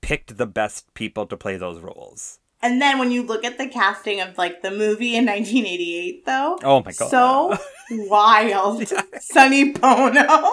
picked 0.00 0.36
the 0.36 0.46
best 0.46 0.92
people 0.94 1.26
to 1.26 1.36
play 1.36 1.56
those 1.56 1.80
roles. 1.80 2.38
And 2.62 2.80
then 2.80 2.98
when 2.98 3.10
you 3.10 3.22
look 3.22 3.44
at 3.44 3.58
the 3.58 3.68
casting 3.68 4.20
of 4.20 4.38
like 4.38 4.62
the 4.62 4.70
movie 4.70 5.14
in 5.14 5.26
1988, 5.26 6.24
though, 6.26 6.58
Oh 6.62 6.82
my 6.84 6.92
God. 6.92 7.10
so 7.10 7.58
wild. 8.08 8.90
Sonny 9.20 9.72
Bono, 9.72 10.50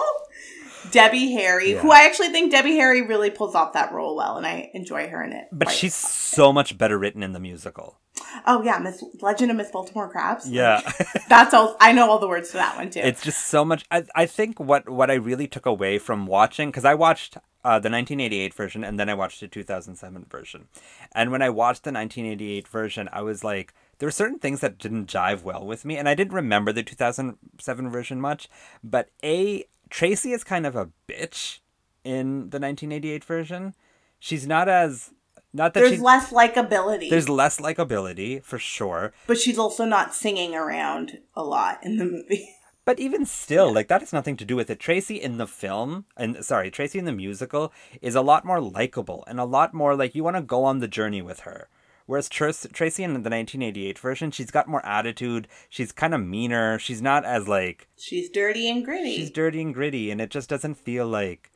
Debbie 0.90 1.32
Harry, 1.32 1.72
who 1.72 1.90
I 1.90 2.00
actually 2.04 2.28
think 2.28 2.52
Debbie 2.52 2.76
Harry 2.76 3.02
really 3.02 3.30
pulls 3.30 3.54
off 3.54 3.72
that 3.72 3.92
role 3.92 4.14
well, 4.16 4.36
and 4.36 4.46
I 4.46 4.70
enjoy 4.74 5.08
her 5.08 5.22
in 5.22 5.32
it. 5.32 5.46
But 5.50 5.70
she's 5.70 5.94
lot. 5.94 6.10
so 6.10 6.52
much 6.52 6.76
better 6.76 6.98
written 6.98 7.22
in 7.22 7.32
the 7.32 7.40
musical. 7.40 7.98
Oh 8.46 8.62
yeah, 8.62 8.78
Miss 8.78 9.02
Legend 9.20 9.50
of 9.50 9.56
Miss 9.56 9.70
Baltimore 9.70 10.08
Crabs. 10.08 10.50
Yeah. 10.50 10.80
that's 11.28 11.54
all. 11.54 11.76
I 11.80 11.92
know 11.92 12.10
all 12.10 12.18
the 12.18 12.28
words 12.28 12.50
to 12.50 12.54
that 12.58 12.76
one 12.76 12.90
too. 12.90 13.00
it's 13.00 13.22
just 13.22 13.46
so 13.46 13.64
much 13.64 13.84
I, 13.90 14.04
I 14.14 14.26
think 14.26 14.58
what 14.60 14.88
what 14.88 15.10
i 15.10 15.14
really 15.14 15.46
took 15.46 15.66
away 15.66 15.98
from 15.98 16.26
watching 16.26 16.70
because 16.70 16.84
i 16.84 16.94
watched 16.94 17.36
uh, 17.64 17.78
the 17.78 17.90
1988 17.90 18.52
version 18.54 18.84
and 18.84 18.98
then 19.00 19.08
i 19.08 19.14
watched 19.14 19.40
the 19.40 19.48
2007 19.48 20.26
version 20.30 20.68
and 21.14 21.30
when 21.30 21.42
i 21.42 21.48
watched 21.50 21.84
the 21.84 21.92
1988 21.92 22.68
version 22.68 23.08
i 23.12 23.22
was 23.22 23.42
like 23.42 23.72
there 23.98 24.06
were 24.06 24.10
certain 24.10 24.38
things 24.38 24.60
that 24.60 24.78
didn't 24.78 25.06
jive 25.06 25.42
well 25.42 25.64
with 25.64 25.84
me 25.84 25.96
and 25.96 26.08
i 26.08 26.14
didn't 26.14 26.34
remember 26.34 26.72
the 26.72 26.82
2007 26.82 27.90
version 27.90 28.20
much 28.20 28.48
but 28.82 29.08
a 29.22 29.64
tracy 29.90 30.32
is 30.32 30.44
kind 30.44 30.66
of 30.66 30.76
a 30.76 30.90
bitch 31.08 31.60
in 32.04 32.50
the 32.50 32.58
1988 32.60 33.24
version 33.24 33.74
she's 34.18 34.46
not 34.46 34.68
as 34.68 35.12
not 35.54 35.72
that 35.72 35.80
There's 35.80 35.92
she 35.94 35.98
less 35.98 36.30
likability, 36.30 37.08
there's 37.08 37.28
less 37.28 37.58
likability 37.58 38.42
for 38.44 38.58
sure 38.58 39.12
but 39.26 39.38
she's 39.38 39.58
also 39.58 39.84
not 39.86 40.14
singing 40.14 40.54
around 40.54 41.20
a 41.34 41.42
lot 41.42 41.78
in 41.82 41.96
the 41.96 42.04
movie. 42.04 42.50
But 42.86 43.00
even 43.00 43.24
still, 43.24 43.72
like 43.72 43.88
that 43.88 44.02
has 44.02 44.12
nothing 44.12 44.36
to 44.36 44.44
do 44.44 44.56
with 44.56 44.68
it. 44.68 44.78
Tracy 44.78 45.16
in 45.16 45.38
the 45.38 45.46
film, 45.46 46.04
and 46.18 46.44
sorry, 46.44 46.70
Tracy 46.70 46.98
in 46.98 47.06
the 47.06 47.12
musical 47.12 47.72
is 48.02 48.14
a 48.14 48.20
lot 48.20 48.44
more 48.44 48.60
likable 48.60 49.24
and 49.26 49.40
a 49.40 49.46
lot 49.46 49.72
more 49.72 49.96
like 49.96 50.14
you 50.14 50.22
want 50.22 50.36
to 50.36 50.42
go 50.42 50.64
on 50.64 50.80
the 50.80 50.86
journey 50.88 51.22
with 51.22 51.40
her. 51.48 51.68
Whereas 52.04 52.28
Tr- 52.28 52.50
Tracy 52.50 53.02
in 53.02 53.12
the 53.14 53.30
1988 53.30 53.98
version, 53.98 54.30
she's 54.30 54.50
got 54.50 54.68
more 54.68 54.84
attitude. 54.84 55.48
She's 55.70 55.92
kind 55.92 56.12
of 56.14 56.20
meaner. 56.20 56.78
She's 56.78 57.00
not 57.00 57.24
as 57.24 57.48
like 57.48 57.88
She's 57.96 58.28
dirty 58.28 58.68
and 58.68 58.84
gritty. 58.84 59.16
she's 59.16 59.30
dirty 59.30 59.62
and 59.62 59.72
gritty, 59.72 60.10
and 60.10 60.20
it 60.20 60.28
just 60.28 60.50
doesn't 60.50 60.74
feel 60.74 61.06
like. 61.06 61.50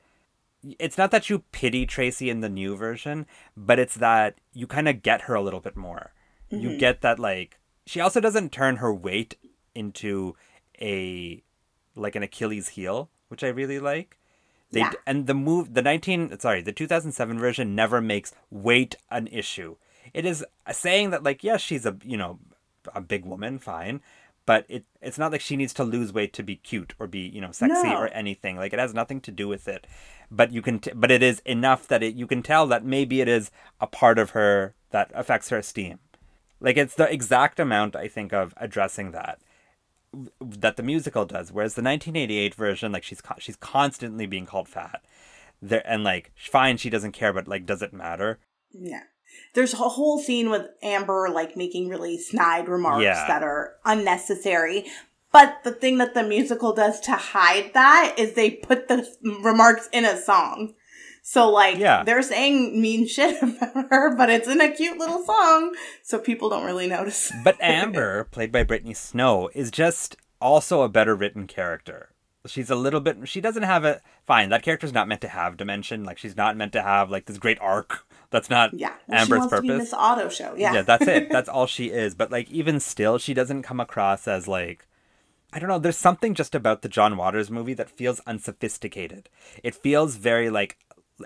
It's 0.79 0.99
not 0.99 1.11
that 1.11 1.31
you 1.31 1.41
pity 1.53 1.87
Tracy 1.87 2.31
in 2.31 2.41
the 2.41 2.49
new 2.49 2.77
version, 2.77 3.27
but 3.57 3.79
it's 3.79 3.95
that 3.97 4.39
you 4.53 4.67
kind 4.67 4.89
of 4.89 5.03
get 5.03 5.23
her 5.23 5.35
a 5.35 5.43
little 5.43 5.61
bit 5.61 5.77
more. 5.77 6.13
You 6.51 6.71
mm-hmm. 6.71 6.79
get 6.79 7.03
that 7.03 7.19
like 7.19 7.59
she 7.87 8.01
also 8.01 8.21
doesn't 8.21 8.53
turn 8.53 8.77
her 8.77 8.93
weight 8.93 9.37
into 9.75 10.37
a 10.81 11.43
like 11.95 12.17
an 12.17 12.23
Achilles 12.23 12.69
heel, 12.69 13.11
which 13.29 13.45
I 13.45 13.49
really 13.49 13.79
like. 13.79 14.19
They 14.71 14.81
Yeah. 14.81 14.93
and 15.07 15.27
the 15.27 15.35
move 15.35 15.75
the 15.75 15.83
19 15.83 16.39
sorry, 16.41 16.63
the 16.63 16.73
2007 16.73 17.39
version 17.39 17.75
never 17.75 18.01
makes 18.01 18.33
weight 18.51 18.97
an 19.11 19.27
issue. 19.29 19.77
It 20.13 20.25
is 20.25 20.45
saying 20.71 21.11
that 21.11 21.23
like 21.23 21.45
yes, 21.45 21.61
she's 21.61 21.87
a, 21.87 21.97
you 22.05 22.17
know, 22.17 22.39
a 22.95 23.01
big 23.01 23.25
woman, 23.25 23.59
fine, 23.59 24.01
but 24.49 24.65
it 24.67 24.85
it's 25.03 25.19
not 25.19 25.31
like 25.31 25.43
she 25.43 25.57
needs 25.57 25.75
to 25.75 25.85
lose 25.85 26.11
weight 26.11 26.33
to 26.33 26.43
be 26.43 26.57
cute 26.57 26.95
or 26.99 27.07
be, 27.07 27.19
you 27.21 27.39
know, 27.43 27.53
sexy 27.53 27.89
No. 27.91 27.99
or 27.99 28.09
anything. 28.09 28.57
Like 28.57 28.73
it 28.73 28.79
has 28.79 28.95
nothing 28.95 29.21
to 29.21 29.31
do 29.31 29.47
with 29.47 29.69
it. 29.69 29.87
But 30.31 30.53
you 30.53 30.63
can 30.63 30.79
t- 30.79 30.93
but 30.95 31.11
it 31.11 31.23
is 31.23 31.41
enough 31.41 31.87
that 31.89 32.03
it 32.03 32.15
you 32.15 32.27
can 32.27 32.43
tell 32.43 32.67
that 32.69 32.83
maybe 32.83 33.21
it 33.21 33.29
is 33.29 33.51
a 33.79 33.87
part 33.87 34.19
of 34.19 34.31
her 34.31 34.75
that 34.89 35.11
affects 35.15 35.51
her 35.51 35.59
esteem. 35.59 35.99
Like 36.61 36.79
it's 36.79 36.95
the 36.95 37.13
exact 37.13 37.61
amount 37.61 37.95
I 37.95 38.09
think 38.09 38.33
of 38.33 38.55
addressing 38.57 39.11
that 39.11 39.39
that 40.41 40.79
the 40.79 40.83
musical 40.83 41.27
does. 41.27 41.53
Whereas 41.53 41.75
the 41.75 41.83
1988 41.83 42.55
version, 42.55 42.91
like 42.91 43.05
she's 43.05 43.21
con- 43.21 43.41
she's 43.41 43.57
constantly 43.57 44.25
being 44.25 44.47
called 44.47 44.67
fat. 44.69 45.05
There 45.61 45.83
and 45.85 46.03
like 46.03 46.33
fine, 46.35 46.79
she 46.79 46.89
doesn't 46.89 47.13
care, 47.13 47.35
but 47.35 47.47
like, 47.47 47.67
does 47.67 47.83
it 47.83 47.93
matter? 47.93 48.39
Yeah. 48.73 49.03
There's 49.55 49.75
a 49.75 49.77
whole 49.79 50.19
scene 50.19 50.51
with 50.51 50.67
Amber 50.83 51.29
like 51.33 51.57
making 51.57 51.89
really 51.89 52.19
snide 52.19 52.69
remarks 52.69 53.03
Yeah. 53.05 53.27
that 53.29 53.43
are 53.43 53.75
unnecessary. 53.85 54.87
But 55.31 55.59
the 55.65 55.73
thing 55.73 55.99
that 55.99 56.15
the 56.15 56.23
musical 56.23 56.73
does 56.73 57.01
to 57.01 57.13
hide 57.13 57.73
that 57.75 58.15
is 58.17 58.33
they 58.35 58.51
put 58.51 58.89
the 58.89 59.07
remarks 59.43 59.89
in 59.93 60.05
a 60.05 60.17
song. 60.17 60.75
So 61.23 61.51
like 61.51 61.77
Yeah. 61.77 62.05
they're 62.05 62.23
saying 62.23 62.81
mean 62.81 63.07
shit 63.07 63.37
about 63.43 63.91
her, 63.91 64.17
but 64.17 64.31
it's 64.31 64.49
in 64.49 64.61
a 64.63 64.73
cute 64.75 64.97
little 64.99 65.23
song, 65.25 65.75
so 66.03 66.19
people 66.19 66.49
don't 66.49 66.65
really 66.65 66.87
notice. 66.87 67.31
But 67.45 67.57
Amber, 67.61 68.25
played 68.25 68.51
by 68.53 68.63
Brittany 68.63 68.95
Snow, 68.95 69.51
is 69.55 69.71
just 69.71 70.17
also 70.41 70.81
a 70.83 70.89
better 70.89 71.15
written 71.15 71.47
character. 71.47 72.11
She's 72.47 72.71
a 72.71 72.77
little 72.77 73.01
bit. 73.01 73.17
She 73.29 73.43
doesn't 73.43 73.65
have 73.65 73.85
a 73.85 74.01
fine. 74.27 74.49
That 74.49 74.63
character's 74.63 74.93
not 74.95 75.09
meant 75.09 75.21
to 75.21 75.29
have 75.29 75.59
dimension. 75.59 76.05
Like 76.05 76.17
she's 76.17 76.37
not 76.37 76.57
meant 76.57 76.73
to 76.73 76.81
have 76.83 77.11
like 77.11 77.27
this 77.27 77.37
great 77.37 77.59
arc. 77.61 78.07
That's 78.31 78.51
not 78.51 78.75
Yeah. 78.75 78.93
Well, 79.07 79.21
Amber's 79.21 79.39
wants 79.41 79.55
to 79.55 79.63
be 79.63 79.69
purpose. 79.69 79.83
Miss 79.85 79.95
Auto 79.95 80.29
Show. 80.29 80.55
Yeah. 80.57 80.75
yeah, 80.75 80.83
that's 80.83 81.07
it. 81.07 81.29
That's 81.33 81.49
all 81.49 81.67
she 81.67 81.87
is. 81.87 82.15
But 82.15 82.31
like 82.31 82.51
even 82.51 82.79
still, 82.81 83.19
she 83.19 83.33
doesn't 83.35 83.63
come 83.63 83.81
across 83.81 84.29
as 84.29 84.47
like 84.47 84.87
I 85.53 85.59
don't 85.59 85.69
know, 85.71 85.79
there's 85.79 85.97
something 85.97 86.35
just 86.35 86.55
about 86.55 86.83
the 86.83 86.91
John 86.91 87.17
Waters 87.17 87.51
movie 87.51 87.73
that 87.75 87.89
feels 87.91 88.21
unsophisticated. 88.27 89.31
It 89.65 89.75
feels 89.75 90.17
very 90.17 90.51
like 90.51 90.77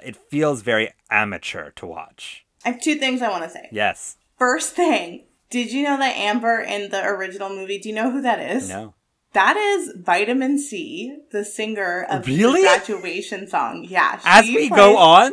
it 0.02 0.16
feels 0.16 0.62
very 0.62 0.92
amateur 1.10 1.70
to 1.72 1.86
watch. 1.86 2.46
I 2.64 2.70
have 2.70 2.80
two 2.80 2.94
things 2.94 3.20
I 3.20 3.30
want 3.30 3.42
to 3.44 3.50
say. 3.50 3.68
Yes. 3.72 4.16
First 4.38 4.74
thing, 4.76 5.24
did 5.50 5.72
you 5.72 5.82
know 5.84 5.98
that 5.98 6.16
Amber 6.16 6.60
in 6.60 6.90
the 6.90 7.04
original 7.04 7.48
movie, 7.50 7.78
do 7.78 7.88
you 7.88 7.94
know 7.94 8.10
who 8.12 8.20
that 8.22 8.38
is? 8.38 8.68
No. 8.68 8.94
That 9.32 9.56
is 9.56 9.92
Vitamin 9.96 10.58
C, 10.58 11.16
the 11.32 11.44
singer 11.44 12.06
of 12.08 12.26
Really? 12.26 12.60
the 12.62 12.68
graduation 12.68 13.48
song. 13.48 13.84
Yeah. 13.88 14.20
As 14.24 14.46
we 14.46 14.68
plays- 14.68 14.70
go 14.78 14.96
on, 14.98 15.32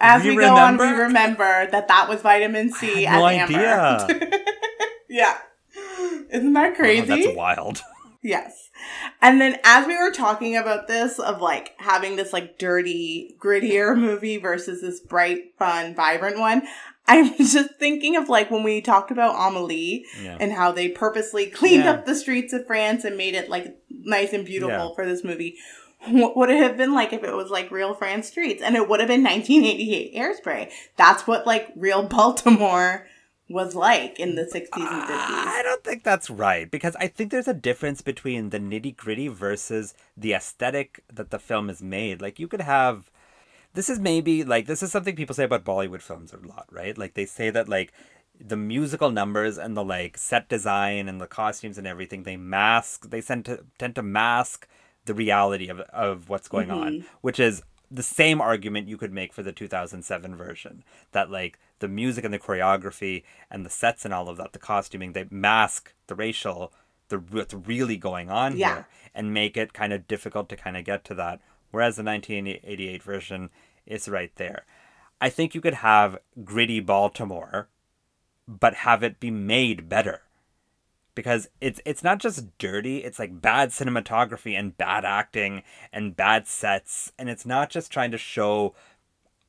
as 0.00 0.22
we 0.24 0.36
we, 0.36 0.42
go 0.42 0.54
on, 0.56 0.76
we 0.78 0.86
remember? 0.86 1.68
that 1.70 1.88
that 1.88 2.08
was 2.08 2.22
Vitamin 2.22 2.72
C 2.72 3.04
no 3.06 3.24
idea. 3.24 4.06
yeah. 5.08 5.38
Isn't 6.30 6.52
that 6.54 6.72
Oh, 6.72 6.76
crazy? 6.76 7.06
that's 7.06 7.36
wild. 7.36 7.82
Yes. 8.22 8.68
And 9.22 9.40
then 9.40 9.56
as 9.64 9.86
we 9.86 9.96
were 9.96 10.10
talking 10.10 10.54
about 10.54 10.88
this, 10.88 11.18
of 11.18 11.40
like 11.40 11.72
having 11.78 12.16
this 12.16 12.34
like 12.34 12.58
dirty, 12.58 13.34
grittier 13.42 13.96
movie 13.98 14.36
versus 14.36 14.82
this 14.82 15.00
bright, 15.00 15.54
fun, 15.58 15.94
vibrant 15.94 16.38
one, 16.38 16.60
I'm 17.06 17.34
just 17.38 17.76
thinking 17.78 18.16
of 18.16 18.28
like 18.28 18.50
when 18.50 18.62
we 18.62 18.82
talked 18.82 19.10
about 19.10 19.36
Amelie 19.36 20.04
Yeah. 20.22 20.36
and 20.38 20.52
how 20.52 20.70
they 20.70 20.88
purposely 20.90 21.46
cleaned 21.46 21.84
Yeah. 21.84 21.92
up 21.92 22.04
the 22.04 22.14
streets 22.14 22.52
of 22.52 22.66
France 22.66 23.04
and 23.04 23.16
made 23.16 23.34
it 23.34 23.48
like 23.48 23.74
nice 23.88 24.34
and 24.34 24.44
beautiful 24.44 24.88
Yeah. 24.90 24.94
for 24.94 25.06
this 25.06 25.24
movie. 25.24 25.56
What 26.08 26.36
would 26.36 26.50
it 26.50 26.62
have 26.62 26.76
been 26.76 26.94
like 26.94 27.12
if 27.12 27.22
it 27.22 27.34
was 27.34 27.50
like 27.50 27.70
real 27.70 27.94
France 27.94 28.28
streets? 28.28 28.62
And 28.62 28.74
it 28.74 28.88
would 28.88 29.00
have 29.00 29.08
been 29.08 29.22
1988 29.22 30.14
Airspray. 30.14 30.70
That's 30.96 31.26
what 31.26 31.46
like 31.46 31.68
real 31.76 32.02
Baltimore 32.08 33.06
was 33.48 33.74
like 33.74 34.18
in 34.20 34.36
the 34.36 34.42
60s 34.42 34.68
and 34.76 35.02
50s. 35.02 35.10
I 35.10 35.60
don't 35.64 35.82
think 35.82 36.04
that's 36.04 36.30
right 36.30 36.70
because 36.70 36.96
I 36.96 37.08
think 37.08 37.30
there's 37.30 37.48
a 37.48 37.54
difference 37.54 38.00
between 38.00 38.50
the 38.50 38.60
nitty 38.60 38.96
gritty 38.96 39.28
versus 39.28 39.92
the 40.16 40.32
aesthetic 40.34 41.02
that 41.12 41.30
the 41.30 41.38
film 41.38 41.68
is 41.68 41.82
made. 41.82 42.22
Like 42.22 42.38
you 42.38 42.46
could 42.46 42.60
have 42.60 43.10
this 43.74 43.88
is 43.88 43.98
maybe 43.98 44.44
like 44.44 44.66
this 44.66 44.82
is 44.82 44.92
something 44.92 45.16
people 45.16 45.34
say 45.34 45.44
about 45.44 45.64
Bollywood 45.64 46.00
films 46.00 46.32
a 46.32 46.38
lot, 46.46 46.66
right? 46.70 46.96
Like 46.96 47.14
they 47.14 47.26
say 47.26 47.50
that 47.50 47.68
like 47.68 47.92
the 48.40 48.56
musical 48.56 49.10
numbers 49.10 49.58
and 49.58 49.76
the 49.76 49.84
like 49.84 50.16
set 50.16 50.48
design 50.48 51.08
and 51.08 51.20
the 51.20 51.26
costumes 51.26 51.76
and 51.76 51.86
everything 51.86 52.22
they 52.22 52.36
mask 52.36 53.10
they 53.10 53.20
tend 53.20 53.44
to 53.44 53.64
tend 53.78 53.94
to 53.94 54.02
mask 54.02 54.66
the 55.10 55.14
reality 55.14 55.68
of 55.68 55.80
of 55.80 56.28
what's 56.28 56.46
going 56.46 56.70
on, 56.70 56.92
mm-hmm. 56.92 57.06
which 57.20 57.40
is 57.40 57.62
the 57.90 58.02
same 58.04 58.40
argument 58.40 58.86
you 58.86 58.96
could 58.96 59.12
make 59.12 59.32
for 59.32 59.42
the 59.42 59.50
2007 59.50 60.36
version 60.36 60.84
that 61.10 61.28
like 61.30 61.58
the 61.80 61.88
music 61.88 62.24
and 62.24 62.32
the 62.32 62.38
choreography 62.38 63.24
and 63.50 63.66
the 63.66 63.70
sets 63.70 64.04
and 64.04 64.14
all 64.14 64.28
of 64.28 64.36
that 64.36 64.52
the 64.52 64.60
costuming 64.60 65.12
they 65.12 65.26
mask 65.30 65.92
the 66.06 66.14
racial 66.14 66.72
the 67.08 67.16
what's 67.18 67.52
really 67.52 67.96
going 67.96 68.30
on 68.30 68.56
Yeah. 68.56 68.74
here 68.74 68.86
and 69.12 69.34
make 69.34 69.56
it 69.56 69.72
kind 69.72 69.92
of 69.92 70.06
difficult 70.06 70.48
to 70.50 70.56
kind 70.56 70.76
of 70.76 70.84
get 70.84 71.02
to 71.06 71.14
that 71.14 71.40
whereas 71.72 71.96
the 71.96 72.04
1988 72.04 73.02
version 73.02 73.50
is 73.86 74.08
right 74.08 74.32
there. 74.36 74.64
I 75.20 75.28
think 75.28 75.56
you 75.56 75.60
could 75.60 75.74
have 75.74 76.18
gritty 76.44 76.78
baltimore 76.78 77.68
but 78.46 78.74
have 78.86 79.02
it 79.02 79.18
be 79.18 79.32
made 79.32 79.88
better 79.88 80.22
because 81.14 81.48
it's 81.60 81.80
it's 81.84 82.02
not 82.04 82.18
just 82.18 82.56
dirty 82.58 82.98
it's 82.98 83.18
like 83.18 83.40
bad 83.40 83.70
cinematography 83.70 84.58
and 84.58 84.76
bad 84.78 85.04
acting 85.04 85.62
and 85.92 86.16
bad 86.16 86.46
sets 86.46 87.12
and 87.18 87.28
it's 87.28 87.44
not 87.46 87.70
just 87.70 87.90
trying 87.92 88.10
to 88.10 88.18
show 88.18 88.74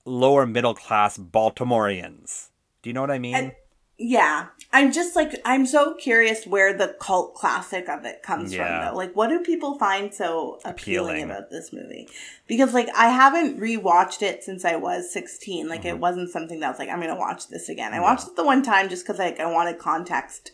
lower 0.06 0.46
middle 0.46 0.74
class 0.74 1.18
baltimoreans 1.18 2.50
do 2.82 2.90
you 2.90 2.94
know 2.94 3.02
what 3.02 3.12
i 3.12 3.20
mean 3.20 3.36
And- 3.36 3.52
Yeah. 3.98 4.48
I'm 4.74 4.92
just 4.92 5.16
like, 5.16 5.34
I'm 5.46 5.68
so 5.68 5.94
curious 5.94 6.48
where 6.48 6.74
the 6.74 6.96
cult 7.00 7.36
classic 7.36 7.88
of 7.90 8.04
it 8.06 8.24
comes 8.24 8.52
Yeah. 8.52 8.66
from, 8.66 8.86
though. 8.94 8.98
Like, 8.98 9.14
what 9.16 9.28
do 9.30 9.42
people 9.42 9.78
find 9.78 10.12
so 10.14 10.60
appealing, 10.66 11.18
Appealing. 11.18 11.24
about 11.26 11.52
this 11.52 11.72
movie? 11.72 12.08
Because, 12.48 12.74
like, 12.74 12.88
I 12.96 13.10
haven't 13.10 13.60
rewatched 13.60 14.24
it 14.24 14.44
since 14.44 14.64
I 14.66 14.78
was 14.78 15.12
16. 15.14 15.68
Like, 15.70 15.84
it 15.86 16.00
wasn't 16.00 16.32
something 16.32 16.62
that 16.62 16.70
was 16.70 16.80
like, 16.80 16.90
I'm 16.90 17.00
going 17.02 17.10
to 17.14 17.20
watch 17.20 17.50
this 17.50 17.70
again. 17.70 17.92
I 17.94 17.98
Mm-hmm. 17.98 18.04
Yeah. 18.04 18.10
watched 18.10 18.28
it 18.30 18.36
the 18.38 18.46
one 18.46 18.64
time 18.64 18.90
just 18.90 19.04
because, 19.06 19.20
like, 19.20 19.40
I 19.40 19.46
wanted 19.46 19.78
context 19.78 20.52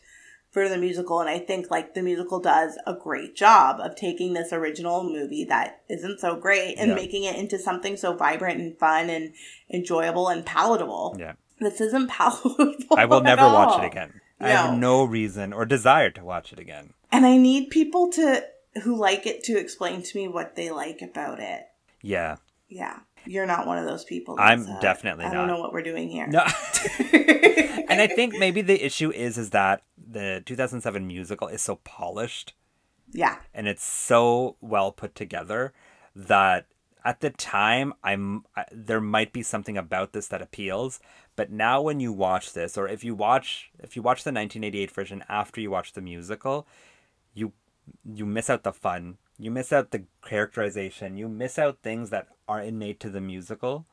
for 0.51 0.69
the 0.69 0.77
musical. 0.77 1.19
And 1.19 1.29
I 1.29 1.39
think, 1.39 1.69
like, 1.69 1.93
the 1.93 2.01
musical 2.01 2.39
does 2.39 2.77
a 2.87 2.93
great 2.93 3.35
job 3.35 3.79
of 3.79 3.95
taking 3.95 4.33
this 4.33 4.51
original 4.53 5.03
movie 5.03 5.45
that 5.45 5.81
isn't 5.89 6.19
so 6.19 6.35
great 6.35 6.75
and 6.77 6.89
Yeah. 6.89 6.95
making 6.95 7.23
it 7.25 7.35
into 7.35 7.59
something 7.59 7.97
so 7.97 8.13
vibrant 8.15 8.59
and 8.59 8.77
fun 8.79 9.09
and 9.09 9.33
enjoyable 9.71 10.29
and 10.29 10.45
palatable. 10.45 11.15
yeah 11.19 11.33
This 11.59 11.81
isn't 11.81 12.07
palatable. 12.17 12.75
i 12.97 13.05
will 13.05 13.21
never 13.21 13.43
watch 13.43 13.83
it 13.83 13.85
again 13.87 14.21
i 14.39 14.49
have 14.49 14.71
No. 14.73 14.77
no 14.99 15.03
reason 15.03 15.51
or 15.53 15.65
desire 15.65 16.09
to 16.11 16.23
watch 16.23 16.53
it 16.53 16.59
again 16.59 16.93
And 17.11 17.25
I 17.25 17.37
need 17.37 17.69
people 17.69 18.09
to 18.11 18.43
who 18.83 18.95
like 18.95 19.25
it 19.25 19.43
to 19.45 19.57
explain 19.57 20.03
to 20.03 20.17
me 20.17 20.27
what 20.27 20.55
they 20.55 20.69
like 20.71 21.01
about 21.01 21.39
it. 21.39 21.63
yeah 22.01 22.37
Yeah. 22.69 22.99
You're 23.25 23.45
not 23.47 23.67
one 23.67 23.77
of 23.77 23.83
those 23.85 24.05
people. 24.05 24.37
I'm 24.39 24.65
uh, 24.65 24.79
definitely 24.79 25.25
I 25.25 25.33
don't 25.33 25.47
not. 25.47 25.53
know 25.55 25.59
what 25.59 25.73
we're 25.73 25.81
doing 25.83 26.07
here. 26.07 26.27
no 26.27 26.39
and 27.89 28.01
i 28.01 28.07
think 28.07 28.35
maybe 28.37 28.61
the 28.61 28.83
issue 28.85 29.11
is 29.11 29.37
is 29.37 29.49
that 29.51 29.81
the 30.09 30.41
2007 30.45 31.05
musical 31.05 31.47
is 31.47 31.61
so 31.61 31.77
polished. 31.77 32.53
Yeah. 33.11 33.37
and 33.53 33.69
it's 33.69 33.85
so 33.85 34.57
well 34.59 34.91
put 34.91 35.15
together 35.15 35.73
that 36.13 36.65
at 37.05 37.21
the 37.21 37.29
time 37.29 37.93
I'm 38.03 38.43
I, 38.55 38.65
there 38.71 38.99
might 38.99 39.31
be 39.31 39.43
something 39.43 39.77
about 39.77 40.11
this 40.11 40.27
that 40.27 40.41
appeals. 40.41 40.99
But 41.37 41.49
now 41.49 41.81
when 41.81 42.01
you 42.01 42.11
watch 42.11 42.51
this 42.51 42.77
or 42.77 42.87
if 42.87 43.05
you 43.05 43.15
watch 43.15 43.71
if 43.79 43.95
you 43.95 44.01
watch 44.01 44.25
the 44.25 44.31
1988 44.33 44.91
version 44.91 45.23
after 45.29 45.61
you 45.61 45.71
watch 45.71 45.93
the 45.93 46.01
musical 46.01 46.67
you 47.33 47.53
you 48.03 48.25
miss 48.25 48.49
out 48.49 48.63
the 48.63 48.73
fun. 48.73 49.17
You 49.39 49.51
miss 49.51 49.71
out 49.71 49.91
the 49.91 50.03
characterization. 50.25 51.15
You 51.15 51.29
miss 51.29 51.57
out 51.57 51.79
things 51.81 52.09
that 52.09 52.27
are 52.47 52.61
innate 52.61 52.99
to 53.01 53.09
the 53.09 53.21
musical. 53.21 53.85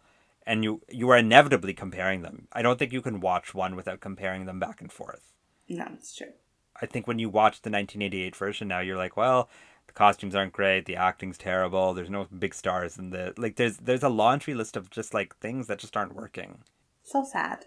And 0.45 0.65
you 0.65 0.83
you 0.91 1.09
are 1.11 1.19
inevitably 1.19 1.75
comparing 1.75 2.23
them. 2.23 2.49
I 2.53 2.63
don't 2.63 2.81
think 2.81 2.93
you 2.93 3.01
can 3.01 3.21
watch 3.21 3.55
one 3.55 3.77
without 3.77 4.01
comparing 4.01 4.47
them 4.47 4.59
back 4.59 4.81
and 4.81 4.91
forth 4.91 5.34
No, 5.69 5.87
it's 5.95 6.15
true. 6.15 6.33
I 6.81 6.87
think 6.87 7.07
when 7.07 7.19
you 7.19 7.29
watch 7.29 7.63
the 7.63 7.71
1988 7.71 8.37
version 8.37 8.69
now, 8.69 8.81
you're 8.81 8.97
like, 8.97 9.17
well, 9.17 9.49
the 9.87 9.93
costumes 9.93 10.35
aren't 10.35 10.53
great, 10.53 10.87
the 10.87 10.97
acting's 10.97 11.39
terrible, 11.39 11.95
there's 11.95 12.11
no 12.11 12.27
big 12.39 12.55
stars 12.55 12.99
in 12.99 13.11
the 13.11 13.33
like. 13.37 13.57
There's 13.57 13.77
there's 13.79 14.03
a 14.03 14.09
laundry 14.09 14.55
list 14.55 14.77
of 14.77 14.91
just 14.91 15.15
like 15.15 15.37
things 15.37 15.67
that 15.69 15.79
just 15.79 15.97
aren't 15.97 16.15
working. 16.15 16.59
So 17.03 17.25
sad. 17.25 17.67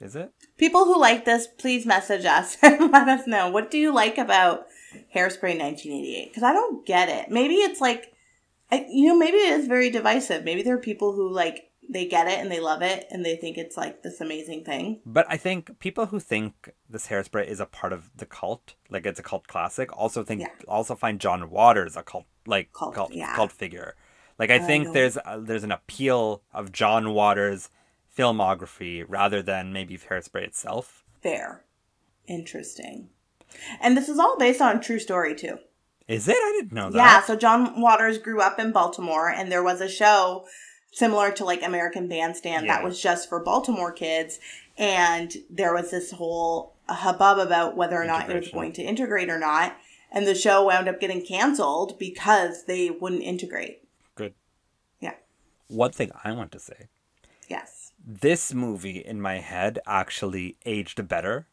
Is 0.00 0.16
it? 0.16 0.32
People 0.58 0.84
who 0.84 1.00
like 1.00 1.24
this, 1.24 1.46
please 1.46 1.86
message 1.86 2.24
us 2.24 2.56
and 2.62 2.90
let 2.92 3.08
us 3.08 3.26
know. 3.26 3.48
What 3.48 3.70
do 3.70 3.78
you 3.78 3.92
like 3.92 4.18
about 4.18 4.66
Hairspray 5.14 5.58
1988? 5.58 6.28
Because 6.28 6.42
I 6.42 6.52
don't 6.52 6.84
get 6.84 7.08
it. 7.08 7.30
Maybe 7.30 7.54
it's 7.54 7.80
like, 7.80 8.12
I, 8.70 8.86
you 8.90 9.06
know, 9.06 9.16
maybe 9.16 9.38
it 9.38 9.52
is 9.52 9.68
very 9.68 9.90
divisive. 9.90 10.44
Maybe 10.44 10.62
there 10.62 10.74
are 10.74 10.80
people 10.80 11.12
who 11.12 11.32
like, 11.32 11.70
they 11.88 12.06
get 12.06 12.26
it 12.26 12.38
and 12.38 12.50
they 12.50 12.60
love 12.60 12.82
it 12.82 13.06
and 13.10 13.24
they 13.24 13.36
think 13.36 13.56
it's 13.58 13.76
like 13.76 14.02
this 14.02 14.20
amazing 14.20 14.64
thing. 14.64 15.00
But 15.04 15.26
I 15.28 15.36
think 15.36 15.78
people 15.78 16.06
who 16.06 16.20
think 16.20 16.70
this 16.88 17.08
hairspray 17.08 17.46
is 17.46 17.60
a 17.60 17.66
part 17.66 17.92
of 17.92 18.10
the 18.16 18.26
cult, 18.26 18.74
like 18.90 19.06
it's 19.06 19.20
a 19.20 19.22
cult 19.22 19.46
classic, 19.46 19.96
also 19.96 20.22
think 20.24 20.42
Yeah. 20.42 20.48
also 20.68 20.94
find 20.94 21.20
John 21.20 21.50
Waters 21.50 21.96
a 21.96 22.02
cult 22.02 22.26
like 22.46 22.72
Cult, 22.72 22.94
cult 22.94 23.12
yeah. 23.12 23.34
cult 23.34 23.52
figure. 23.52 23.96
Like 24.38 24.50
I 24.50 24.58
oh, 24.58 24.64
I 24.64 24.66
think 24.66 24.86
know. 24.86 24.92
there's 24.92 25.16
a, 25.16 25.40
there's 25.40 25.64
an 25.64 25.72
appeal 25.72 26.42
of 26.52 26.72
John 26.72 27.14
Waters 27.14 27.70
filmography 28.16 29.04
rather 29.06 29.42
than 29.42 29.72
maybe 29.72 29.96
hairspray 29.98 30.42
itself. 30.44 31.04
Fair. 31.22 31.64
Interesting. 32.26 33.08
And 33.80 33.96
this 33.96 34.08
is 34.08 34.18
all 34.18 34.36
based 34.38 34.60
on 34.60 34.76
a 34.76 34.80
true 34.80 34.98
story 34.98 35.34
too. 35.34 35.58
Is 36.06 36.28
it? 36.28 36.36
I 36.36 36.52
didn't 36.60 36.72
know 36.72 36.90
that. 36.90 36.96
Yeah, 36.98 37.22
so 37.22 37.34
John 37.36 37.80
Waters 37.80 38.18
grew 38.18 38.40
up 38.40 38.58
in 38.58 38.72
Baltimore 38.72 39.30
and 39.30 39.50
there 39.50 39.62
was 39.62 39.80
a 39.80 39.88
show 39.88 40.44
similar 40.94 41.30
to 41.32 41.44
like 41.44 41.62
American 41.62 42.08
Bandstand 42.08 42.66
Yeah. 42.66 42.76
that 42.76 42.84
was 42.84 43.00
just 43.02 43.28
for 43.28 43.40
Baltimore 43.40 43.92
kids 43.92 44.38
and 44.78 45.34
there 45.50 45.74
was 45.74 45.90
this 45.90 46.12
whole 46.12 46.74
hubbub 46.88 47.38
about 47.38 47.76
whether 47.76 48.00
or 48.00 48.04
not 48.06 48.30
it 48.30 48.36
was 48.36 48.48
going 48.48 48.72
to 48.74 48.82
integrate 48.82 49.28
or 49.28 49.38
not 49.38 49.76
and 50.12 50.26
the 50.26 50.34
show 50.34 50.64
wound 50.64 50.88
up 50.88 51.00
getting 51.00 51.24
canceled 51.24 51.98
because 51.98 52.64
they 52.66 52.88
wouldn't 52.90 53.22
integrate. 53.22 53.82
Good. 54.14 54.34
Yeah. 55.00 55.14
One 55.68 55.90
thing 55.92 56.10
I 56.22 56.32
want 56.32 56.52
to 56.52 56.60
say 56.60 56.86
Yes. 57.48 57.92
this 58.06 58.54
movie 58.54 58.98
in 59.04 59.20
my 59.20 59.38
head 59.38 59.78
actually 59.86 60.56
aged 60.64 61.06
better. 61.08 61.46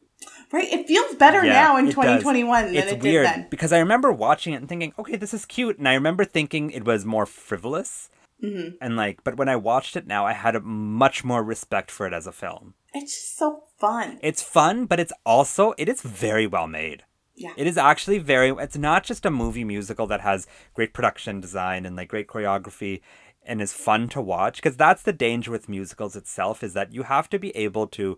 Right, 0.52 0.72
it 0.72 0.86
feels 0.88 1.16
better 1.16 1.44
Yeah, 1.44 1.54
now 1.54 1.78
in 1.78 1.86
it 1.86 1.96
does. 1.96 1.96
2021 1.96 2.66
than 2.68 2.76
It's 2.76 2.92
it 2.92 3.02
weird 3.02 3.26
did 3.26 3.36
then. 3.36 3.48
because 3.50 3.74
I 3.74 3.80
remember 3.80 4.12
watching 4.12 4.54
it 4.54 4.58
and 4.58 4.70
thinking, 4.70 4.94
okay, 5.00 5.16
this 5.16 5.34
is 5.34 5.46
cute, 5.46 5.80
and 5.80 5.88
I 5.90 5.96
remember 5.96 6.26
thinking 6.26 6.70
it 6.70 6.86
was 6.86 7.06
more 7.06 7.26
frivolous. 7.26 8.10
Mm-hmm. 8.44 8.76
And 8.82 8.96
like, 8.96 9.24
but 9.24 9.38
when 9.38 9.50
I 9.50 9.56
watched 9.56 9.96
it 9.96 10.08
now, 10.08 10.26
I 10.26 10.34
had 10.34 10.56
a 10.56 10.62
much 10.62 11.24
more 11.24 11.44
respect 11.44 11.92
for 11.92 12.08
it 12.08 12.14
as 12.14 12.28
a 12.28 12.32
film. 12.32 12.74
It's 12.94 13.14
just 13.14 13.38
so 13.38 13.64
fun. 13.80 14.20
It's 14.22 14.42
fun, 14.42 14.86
but 14.86 15.00
it's 15.00 15.14
also 15.26 15.74
it 15.78 15.88
is 15.88 16.02
very 16.02 16.48
well 16.48 16.68
made. 16.68 17.04
Yeah. 17.36 17.54
It 17.56 17.68
is 17.68 17.78
actually 17.78 18.18
very. 18.18 18.50
It's 18.50 18.78
not 18.78 19.04
just 19.04 19.26
a 19.26 19.32
movie 19.32 19.64
musical 19.64 20.08
that 20.08 20.22
has 20.22 20.48
great 20.74 20.94
production 20.94 21.40
design 21.40 21.86
and 21.86 21.96
like 21.96 22.10
great 22.10 22.28
choreography 22.28 23.02
and 23.44 23.62
is 23.62 23.74
fun 23.74 24.10
to 24.10 24.22
watch. 24.22 24.58
Because 24.58 24.78
that's 24.78 25.04
the 25.04 25.14
danger 25.14 25.52
with 25.52 25.70
musicals 25.70 26.16
itself 26.16 26.64
is 26.64 26.74
that 26.74 26.94
you 26.94 27.04
have 27.04 27.30
to 27.30 27.40
be 27.40 27.56
able 27.56 27.88
to, 27.88 28.18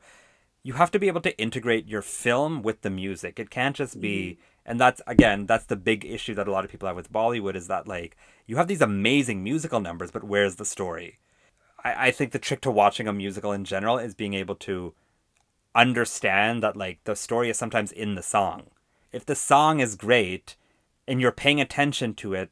you 0.63 0.73
have 0.73 0.91
to 0.91 0.99
be 0.99 1.07
able 1.07 1.21
to 1.21 1.37
integrate 1.37 1.87
your 1.87 2.01
film 2.01 2.61
with 2.61 2.81
the 2.81 2.89
music. 2.89 3.39
It 3.39 3.49
can't 3.49 3.75
just 3.75 3.99
be. 4.01 4.39
And 4.65 4.79
that's 4.79 5.01
again, 5.07 5.45
that's 5.45 5.65
the 5.65 5.75
big 5.75 6.05
issue 6.05 6.33
that 6.35 6.47
a 6.47 6.51
lot 6.51 6.63
of 6.63 6.71
people 6.71 6.87
have 6.87 6.95
with 6.95 7.11
Bollywood 7.11 7.55
is 7.55 7.67
that 7.67 7.87
like 7.87 8.15
you 8.47 8.57
have 8.57 8.67
these 8.67 8.81
amazing 8.81 9.43
musical 9.43 9.79
numbers, 9.79 10.11
but 10.11 10.23
where's 10.23 10.55
the 10.55 10.65
story? 10.65 11.19
I, 11.83 12.07
I 12.07 12.11
think 12.11 12.31
the 12.31 12.39
trick 12.39 12.61
to 12.61 12.71
watching 12.71 13.07
a 13.07 13.13
musical 13.13 13.51
in 13.51 13.65
general 13.65 13.97
is 13.97 14.15
being 14.15 14.33
able 14.33 14.55
to 14.55 14.93
understand 15.75 16.63
that 16.63 16.77
like 16.77 17.03
the 17.03 17.15
story 17.15 17.49
is 17.49 17.57
sometimes 17.57 17.91
in 17.91 18.15
the 18.15 18.23
song. 18.23 18.67
If 19.11 19.25
the 19.25 19.35
song 19.35 19.79
is 19.79 19.95
great 19.95 20.55
and 21.07 21.19
you're 21.19 21.31
paying 21.31 21.59
attention 21.59 22.13
to 22.15 22.33
it, 22.33 22.49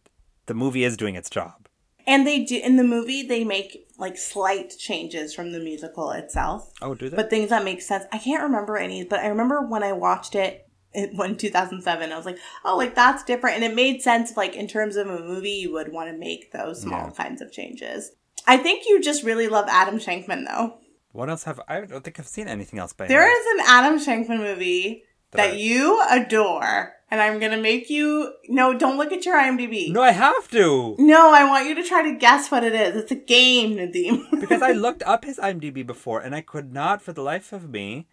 the 0.47 0.53
movie 0.53 0.83
is 0.83 0.97
doing 0.97 1.15
its 1.15 1.29
job. 1.29 1.67
And 2.07 2.25
they 2.25 2.43
do 2.43 2.59
in 2.59 2.77
the 2.77 2.83
movie 2.83 3.25
they 3.25 3.43
make 3.43 3.87
like 3.97 4.17
slight 4.17 4.73
changes 4.77 5.33
from 5.33 5.51
the 5.51 5.59
musical 5.59 6.11
itself. 6.11 6.71
Oh, 6.81 6.95
do 6.95 7.09
they? 7.09 7.15
But 7.15 7.29
things 7.29 7.49
that 7.49 7.63
make 7.63 7.81
sense. 7.81 8.05
I 8.11 8.17
can't 8.17 8.43
remember 8.43 8.77
any, 8.77 9.03
but 9.03 9.19
I 9.19 9.27
remember 9.27 9.61
when 9.61 9.83
I 9.83 9.93
watched 9.93 10.35
it 10.35 10.67
in 10.93 11.15
when 11.15 11.35
2007 11.37 12.11
I 12.11 12.15
was 12.17 12.25
like, 12.25 12.37
"Oh, 12.65 12.75
like 12.77 12.95
that's 12.95 13.23
different." 13.23 13.55
And 13.55 13.63
it 13.63 13.75
made 13.75 14.01
sense 14.01 14.35
like 14.35 14.55
in 14.55 14.67
terms 14.67 14.95
of 14.95 15.07
a 15.07 15.19
movie 15.19 15.51
you 15.51 15.71
would 15.73 15.91
want 15.91 16.09
to 16.11 16.17
make 16.17 16.51
those 16.51 16.81
small 16.81 17.07
Yeah. 17.07 17.23
kinds 17.23 17.41
of 17.41 17.51
changes. 17.51 18.11
I 18.47 18.57
think 18.57 18.83
you 18.87 19.01
just 19.01 19.23
really 19.23 19.47
love 19.47 19.65
Adam 19.69 19.97
Shankman 19.99 20.45
though. 20.47 20.77
what 21.13 21.29
else 21.29 21.43
have 21.43 21.59
I 21.67 21.81
don't 21.81 22.03
think 22.03 22.19
I've 22.19 22.27
seen 22.27 22.47
anything 22.47 22.79
else 22.79 22.93
by 22.93 23.05
There 23.07 23.23
him. 23.27 23.35
is 23.37 23.45
an 23.59 23.65
Adam 23.67 23.99
Shankman 23.99 24.39
movie 24.39 25.03
That- 25.31 25.37
that 25.51 25.57
you 25.59 26.01
adore, 26.09 26.93
and 27.09 27.21
I'm 27.21 27.39
gonna 27.39 27.57
make 27.57 27.89
you. 27.89 28.33
No, 28.49 28.73
don't 28.73 28.97
look 28.97 29.11
at 29.13 29.25
your 29.25 29.35
IMDb. 29.35 29.91
No, 29.91 30.01
I 30.01 30.11
have 30.11 30.49
to. 30.51 30.95
No, 30.99 31.31
I 31.33 31.43
want 31.45 31.67
you 31.69 31.75
to 31.75 31.83
try 31.83 32.01
to 32.03 32.15
guess 32.17 32.49
what 32.51 32.63
it 32.65 32.73
is. 32.73 32.95
It's 32.95 33.11
a 33.11 33.15
game, 33.15 33.75
Nadim. 33.77 34.29
because 34.41 34.61
I 34.61 34.71
looked 34.71 35.03
up 35.03 35.23
his 35.25 35.37
IMDb 35.37 35.85
before 35.87 36.19
and 36.19 36.33
I 36.35 36.41
could 36.41 36.73
not 36.73 37.01
for 37.01 37.13
the 37.13 37.21
life 37.21 37.53
of 37.53 37.69
me. 37.69 38.07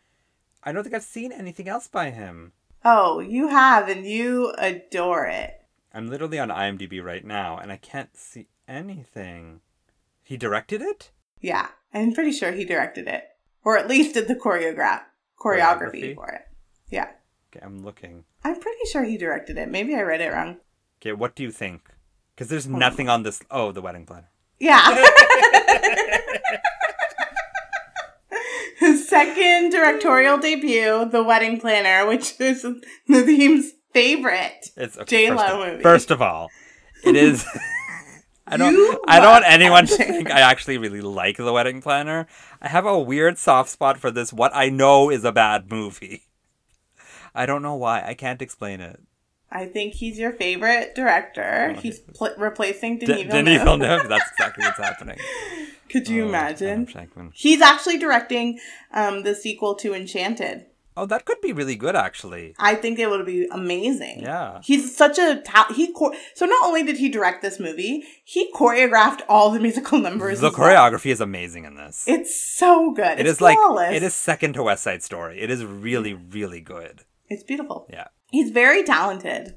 I 0.62 0.72
don't 0.72 0.82
think 0.84 0.94
I've 0.94 1.02
seen 1.02 1.32
anything 1.32 1.68
else 1.68 1.86
by 1.88 2.10
him. 2.10 2.52
Oh, 2.84 3.20
you 3.20 3.48
have, 3.48 3.88
and 3.88 4.06
you 4.06 4.52
adore 4.58 5.26
it. 5.26 5.54
I'm 5.92 6.08
literally 6.08 6.38
on 6.38 6.48
IMDb 6.50 7.02
right 7.02 7.24
now 7.24 7.56
and 7.58 7.72
I 7.72 7.76
can't 7.76 8.16
see 8.16 8.48
anything. 8.68 9.60
He 10.22 10.36
directed 10.36 10.82
it? 10.82 11.10
Yeah, 11.40 11.68
I'm 11.94 12.12
pretty 12.12 12.32
sure 12.32 12.52
he 12.52 12.64
directed 12.64 13.08
it, 13.08 13.24
or 13.64 13.78
at 13.78 13.88
least 13.88 14.14
did 14.14 14.28
the 14.28 14.34
choreograph 14.34 15.02
choreography 15.40 16.12
Choreography? 16.12 16.14
for 16.14 16.28
it. 16.28 16.42
Yeah, 16.90 17.08
Okay, 17.50 17.64
I'm 17.64 17.82
looking. 17.82 18.24
I'm 18.44 18.60
pretty 18.60 18.84
sure 18.92 19.04
he 19.04 19.16
directed 19.16 19.56
it. 19.56 19.70
Maybe 19.70 19.94
I 19.94 20.02
read 20.02 20.20
it 20.20 20.32
wrong. 20.32 20.58
Okay, 21.00 21.12
what 21.12 21.34
do 21.34 21.42
you 21.42 21.50
think? 21.50 21.88
Because 22.34 22.48
there's 22.48 22.68
nothing 22.68 23.08
on 23.08 23.22
this. 23.22 23.40
Oh, 23.50 23.72
the 23.72 23.80
wedding 23.80 24.04
planner. 24.04 24.28
Yeah. 24.60 24.84
His 28.78 29.07
second 29.26 29.70
directorial 29.70 30.38
debut, 30.38 31.08
The 31.10 31.22
Wedding 31.22 31.60
Planner, 31.60 32.06
which 32.06 32.40
is 32.40 32.64
Nadim's 33.08 33.72
favorite. 33.92 34.70
It's 34.76 34.96
okay, 34.98 35.28
first 35.28 35.44
of- 35.44 35.58
movie. 35.58 35.82
First 35.82 36.10
of 36.10 36.22
all, 36.22 36.50
it 37.04 37.16
is. 37.16 37.44
I 38.50 38.56
don't. 38.56 38.72
You 38.72 38.98
I 39.06 39.20
don't 39.20 39.30
want 39.30 39.44
anyone 39.46 39.86
to 39.86 39.94
think 39.96 40.30
I 40.30 40.40
actually 40.40 40.78
really 40.78 41.02
like 41.02 41.36
the 41.36 41.52
wedding 41.52 41.82
planner. 41.82 42.26
I 42.62 42.68
have 42.68 42.86
a 42.86 42.98
weird 42.98 43.36
soft 43.36 43.68
spot 43.68 43.98
for 43.98 44.10
this. 44.10 44.32
What 44.32 44.52
I 44.54 44.70
know 44.70 45.10
is 45.10 45.22
a 45.24 45.32
bad 45.32 45.70
movie. 45.70 46.22
I 47.34 47.44
don't 47.44 47.60
know 47.60 47.74
why. 47.74 48.02
I 48.02 48.14
can't 48.14 48.40
explain 48.40 48.80
it. 48.80 49.00
I 49.50 49.66
think 49.66 49.94
he's 49.94 50.18
your 50.18 50.32
favorite 50.32 50.94
director. 50.94 51.74
Oh, 51.76 51.80
He's 51.80 52.00
pl- 52.00 52.34
replacing 52.36 52.98
D- 52.98 53.06
Denis 53.06 53.32
Denis 53.32 53.62
Villeneuve. 53.62 53.88
Villeneuve. 53.88 54.08
That's 54.08 54.30
exactly 54.32 54.64
what's 54.64 54.78
happening. 54.78 55.18
Could 55.88 56.06
you 56.08 56.24
Oh, 56.24 56.28
imagine? 56.28 56.86
He's 57.32 57.62
actually 57.62 57.96
directing 57.98 58.58
um, 58.92 59.22
the 59.22 59.34
sequel 59.34 59.74
to 59.76 59.94
Enchanted. 59.94 60.66
Oh, 60.98 61.06
that 61.06 61.24
could 61.24 61.40
be 61.40 61.52
really 61.52 61.76
good, 61.76 61.94
actually. 61.94 62.54
I 62.58 62.74
think 62.74 62.98
it 62.98 63.08
would 63.08 63.24
be 63.24 63.46
amazing. 63.52 64.18
Yeah. 64.20 64.60
He's 64.64 64.96
such 64.96 65.16
a 65.16 65.40
ta- 65.42 65.72
he 65.72 65.94
so 66.34 66.44
not 66.44 66.64
only 66.66 66.82
did 66.82 66.96
he 66.96 67.08
direct 67.08 67.40
this 67.40 67.60
movie, 67.60 68.02
he 68.24 68.50
choreographed 68.52 69.20
all 69.28 69.50
the 69.52 69.60
musical 69.60 69.98
numbers. 70.00 70.40
The 70.40 70.48
as 70.48 70.58
well. 70.58 70.68
choreography 70.68 71.12
is 71.12 71.20
amazing 71.20 71.64
in 71.66 71.76
this. 71.76 72.04
It's 72.08 72.38
so 72.38 72.90
good. 72.90 73.12
It 73.12 73.20
it's 73.20 73.30
is 73.36 73.40
like 73.40 73.56
flawless. 73.56 73.94
it 73.94 74.02
is 74.02 74.12
second 74.12 74.54
to 74.54 74.64
West 74.64 74.82
Side 74.82 75.04
Story. 75.04 75.40
It 75.40 75.50
is 75.50 75.64
really, 75.64 76.14
really 76.14 76.60
good. 76.60 77.04
It's 77.28 77.44
beautiful. 77.44 77.86
Yeah. 77.88 78.08
He's 78.30 78.50
very 78.50 78.82
talented. 78.84 79.54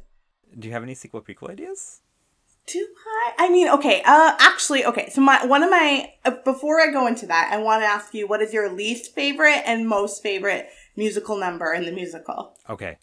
Do 0.57 0.67
you 0.67 0.73
have 0.73 0.83
any 0.83 0.95
sequel 0.95 1.21
prequel 1.21 1.49
ideas? 1.51 2.01
Do 2.67 2.85
I? 3.07 3.45
I 3.45 3.49
mean, 3.49 3.67
okay. 3.69 4.01
Uh, 4.05 4.35
actually, 4.39 4.85
okay. 4.85 5.09
So 5.09 5.19
my 5.21 5.45
one 5.45 5.63
of 5.63 5.69
my 5.69 6.11
uh, 6.25 6.31
before 6.45 6.79
I 6.79 6.91
go 6.91 7.07
into 7.07 7.25
that, 7.25 7.49
I 7.51 7.57
want 7.57 7.81
to 7.81 7.87
ask 7.87 8.13
you 8.13 8.27
what 8.27 8.41
is 8.41 8.53
your 8.53 8.69
least 8.71 9.13
favorite 9.15 9.63
and 9.65 9.87
most 9.87 10.21
favorite 10.21 10.69
musical 10.95 11.37
number 11.37 11.73
in 11.73 11.85
the 11.85 11.91
musical? 11.91 12.53
Okay. 12.69 12.97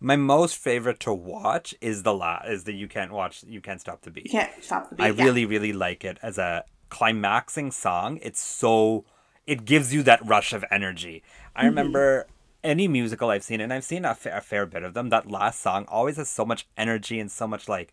My 0.00 0.14
most 0.14 0.56
favorite 0.56 1.00
to 1.00 1.12
watch 1.12 1.74
is 1.80 2.02
the 2.04 2.14
la 2.14 2.42
is 2.46 2.64
the 2.64 2.72
you 2.72 2.86
can't 2.86 3.12
watch 3.12 3.42
you 3.48 3.60
can't 3.60 3.80
stop 3.80 4.02
the 4.02 4.10
beat. 4.10 4.26
You 4.26 4.30
can't 4.30 4.52
stop 4.62 4.90
the 4.90 4.96
beat. 4.96 5.02
I 5.04 5.10
yeah. 5.10 5.24
really, 5.24 5.44
really 5.46 5.72
like 5.72 6.04
it 6.04 6.18
as 6.22 6.38
a 6.38 6.64
climaxing 6.90 7.70
song. 7.72 8.18
It's 8.22 8.40
so 8.40 9.04
it 9.46 9.64
gives 9.64 9.92
you 9.94 10.02
that 10.04 10.24
rush 10.24 10.52
of 10.52 10.64
energy. 10.70 11.22
I 11.56 11.60
Mm-hmm. 11.60 11.68
remember 11.68 12.26
any 12.64 12.88
musical 12.88 13.30
I've 13.30 13.44
seen, 13.44 13.60
and 13.60 13.72
I've 13.72 13.84
seen 13.84 14.04
a, 14.04 14.14
fa- 14.14 14.36
a 14.36 14.40
fair 14.40 14.66
bit 14.66 14.82
of 14.82 14.94
them. 14.94 15.08
That 15.10 15.30
last 15.30 15.60
song 15.60 15.84
always 15.88 16.16
has 16.16 16.28
so 16.28 16.44
much 16.44 16.66
energy 16.76 17.18
and 17.20 17.30
so 17.30 17.46
much 17.46 17.68
like 17.68 17.92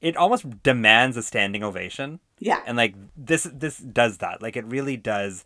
it 0.00 0.16
almost 0.16 0.62
demands 0.62 1.16
a 1.16 1.22
standing 1.22 1.62
ovation. 1.62 2.20
Yeah. 2.38 2.60
and 2.66 2.76
like 2.76 2.94
this 3.16 3.44
this 3.52 3.78
does 3.78 4.18
that. 4.18 4.42
Like 4.42 4.56
it 4.56 4.64
really 4.64 4.96
does 4.96 5.44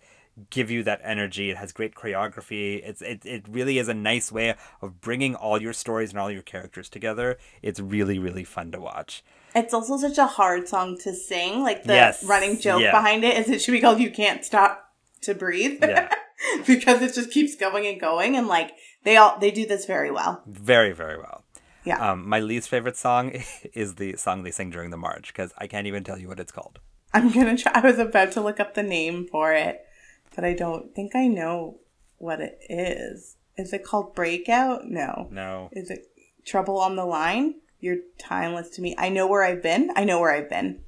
give 0.50 0.70
you 0.70 0.82
that 0.82 1.00
energy. 1.04 1.50
It 1.50 1.56
has 1.58 1.72
great 1.72 1.94
choreography. 1.94 2.80
It's 2.84 3.02
it 3.02 3.24
it 3.24 3.44
really 3.48 3.78
is 3.78 3.88
a 3.88 3.94
nice 3.94 4.32
way 4.32 4.54
of 4.82 5.00
bringing 5.00 5.34
all 5.34 5.60
your 5.60 5.72
stories 5.74 6.10
and 6.10 6.18
all 6.18 6.30
your 6.30 6.42
characters 6.42 6.88
together. 6.88 7.38
It's 7.62 7.80
really 7.80 8.18
really 8.18 8.44
fun 8.44 8.72
to 8.72 8.80
watch. 8.80 9.22
It's 9.54 9.72
also 9.72 9.96
such 9.96 10.18
a 10.18 10.26
hard 10.26 10.68
song 10.68 10.98
to 10.98 11.14
sing. 11.14 11.62
Like 11.62 11.84
the 11.84 11.94
Yes, 11.94 12.24
running 12.24 12.58
joke 12.58 12.80
yeah. 12.82 12.90
behind 12.92 13.24
it 13.24 13.36
is 13.38 13.48
it 13.48 13.60
should 13.62 13.72
be 13.72 13.80
called 13.80 14.00
"You 14.00 14.10
Can't 14.10 14.44
Stop 14.44 14.90
to 15.22 15.34
Breathe" 15.34 15.78
Yeah. 15.82 16.08
because 16.66 17.02
it 17.02 17.14
just 17.14 17.30
keeps 17.30 17.54
going 17.54 17.86
and 17.86 18.00
going, 18.00 18.36
and 18.36 18.48
like 18.48 18.72
they 19.04 19.16
all 19.16 19.38
they 19.38 19.50
do 19.50 19.66
this 19.66 19.86
very 19.86 20.10
well. 20.10 20.42
Very, 20.46 20.92
very 20.92 21.16
well. 21.16 21.44
Yeah. 21.84 22.10
Um, 22.10 22.28
my 22.28 22.40
least 22.40 22.68
favorite 22.68 22.96
song 22.96 23.32
is 23.74 23.94
the 23.94 24.16
song 24.16 24.42
they 24.42 24.50
sing 24.50 24.70
during 24.70 24.90
the 24.90 24.96
march 24.96 25.28
because 25.28 25.52
I 25.58 25.66
can't 25.66 25.86
even 25.86 26.04
tell 26.04 26.18
you 26.18 26.28
what 26.28 26.40
it's 26.40 26.52
called. 26.52 26.80
I'm 27.14 27.30
gonna 27.32 27.56
try. 27.56 27.72
I 27.74 27.80
was 27.80 27.98
about 27.98 28.32
to 28.32 28.40
look 28.40 28.60
up 28.60 28.74
the 28.74 28.82
name 28.82 29.26
for 29.30 29.52
it, 29.52 29.86
but 30.34 30.44
I 30.44 30.52
don't 30.52 30.94
think 30.94 31.14
I 31.14 31.28
know 31.28 31.78
what 32.18 32.40
it 32.40 32.58
is. 32.68 33.36
Is 33.56 33.72
it 33.72 33.84
called 33.84 34.14
Breakout? 34.14 34.86
No. 34.86 35.28
No. 35.30 35.70
Is 35.72 35.90
it 35.90 36.06
Trouble 36.44 36.78
on 36.78 36.96
the 36.96 37.06
Line? 37.06 37.54
You're 37.80 37.98
timeless 38.18 38.70
to 38.70 38.82
me. 38.82 38.94
I 38.98 39.08
know 39.08 39.26
where 39.26 39.44
I've 39.44 39.62
been. 39.62 39.90
I 39.96 40.04
know 40.04 40.20
where 40.20 40.32
I've 40.32 40.50
been. 40.50 40.80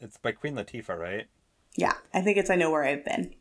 It's 0.00 0.16
by 0.16 0.32
Queen 0.32 0.54
Latifah, 0.54 0.98
right? 0.98 1.26
Yeah, 1.76 1.94
I 2.12 2.20
think 2.20 2.38
it's 2.38 2.50
I 2.50 2.56
know 2.56 2.70
where 2.70 2.84
I've 2.84 3.04
been. 3.04 3.34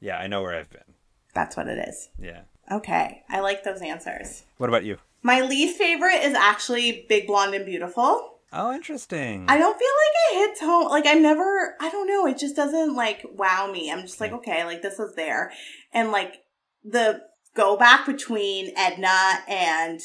Yeah, 0.00 0.18
I 0.18 0.26
know 0.26 0.42
where 0.42 0.54
I've 0.54 0.70
been. 0.70 0.94
That's 1.38 1.56
what 1.56 1.68
it 1.68 1.88
is. 1.88 2.08
Yeah. 2.20 2.40
Okay, 2.68 3.22
I 3.28 3.38
like 3.38 3.62
those 3.62 3.80
answers. 3.80 4.42
What 4.56 4.68
about 4.68 4.84
you? 4.84 4.98
My 5.22 5.40
least 5.40 5.78
favorite 5.78 6.24
is 6.24 6.34
actually 6.34 7.06
Big 7.08 7.28
Blonde 7.28 7.54
and 7.54 7.64
Beautiful. 7.64 8.40
Oh, 8.52 8.72
interesting. 8.72 9.44
I 9.46 9.56
don't 9.56 9.78
feel 9.78 9.88
like 9.88 10.42
it 10.42 10.48
hits 10.48 10.60
home. 10.60 10.88
Like 10.88 11.06
I'm 11.06 11.22
never. 11.22 11.76
I 11.80 11.90
don't 11.90 12.08
know. 12.08 12.26
It 12.26 12.38
just 12.38 12.56
doesn't 12.56 12.96
like 12.96 13.24
wow 13.36 13.70
me. 13.72 13.88
I'm 13.92 14.00
just 14.00 14.20
like 14.20 14.30
hmm. 14.30 14.38
okay, 14.38 14.64
like 14.64 14.82
this 14.82 14.98
is 14.98 15.14
there, 15.14 15.52
and 15.92 16.10
like 16.10 16.42
the 16.84 17.22
go 17.54 17.76
back 17.76 18.04
between 18.04 18.72
Edna 18.76 19.44
and 19.46 20.00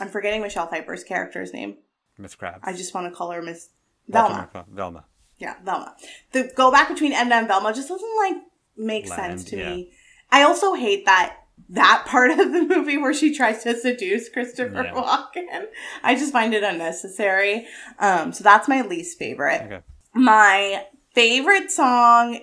I'm 0.00 0.08
forgetting 0.08 0.42
Michelle 0.42 0.66
Pfeiffer's 0.66 1.04
character's 1.04 1.52
name. 1.52 1.76
Miss 2.18 2.34
Krabs. 2.34 2.58
I 2.64 2.72
just 2.72 2.92
want 2.92 3.06
to 3.06 3.16
call 3.16 3.30
her 3.30 3.40
Miss 3.40 3.68
Walter 4.08 4.48
Velma. 4.52 4.66
Velma. 4.68 5.04
Yeah, 5.38 5.54
Velma. 5.64 5.94
The 6.32 6.50
go 6.56 6.72
back 6.72 6.88
between 6.88 7.12
Edna 7.12 7.36
and 7.36 7.46
Velma 7.46 7.72
just 7.72 7.88
doesn't 7.88 8.16
like 8.16 8.36
make 8.76 9.08
Land, 9.08 9.38
sense 9.38 9.44
to 9.50 9.56
yeah. 9.56 9.70
me. 9.70 9.92
I 10.32 10.42
also 10.42 10.74
hate 10.74 11.06
that 11.06 11.36
that 11.68 12.04
part 12.06 12.30
of 12.30 12.38
the 12.38 12.62
movie 12.62 12.98
where 12.98 13.14
she 13.14 13.34
tries 13.34 13.62
to 13.62 13.76
seduce 13.76 14.28
Christopher 14.28 14.84
Yeah. 14.84 14.92
Walken. 14.94 15.66
I 16.02 16.14
just 16.14 16.32
find 16.32 16.52
it 16.52 16.62
unnecessary. 16.62 17.66
Um, 17.98 18.32
so 18.32 18.44
that's 18.44 18.68
my 18.68 18.82
least 18.82 19.18
favorite. 19.18 19.62
Okay. 19.62 19.80
My 20.14 20.86
favorite 21.14 21.70
song 21.70 22.40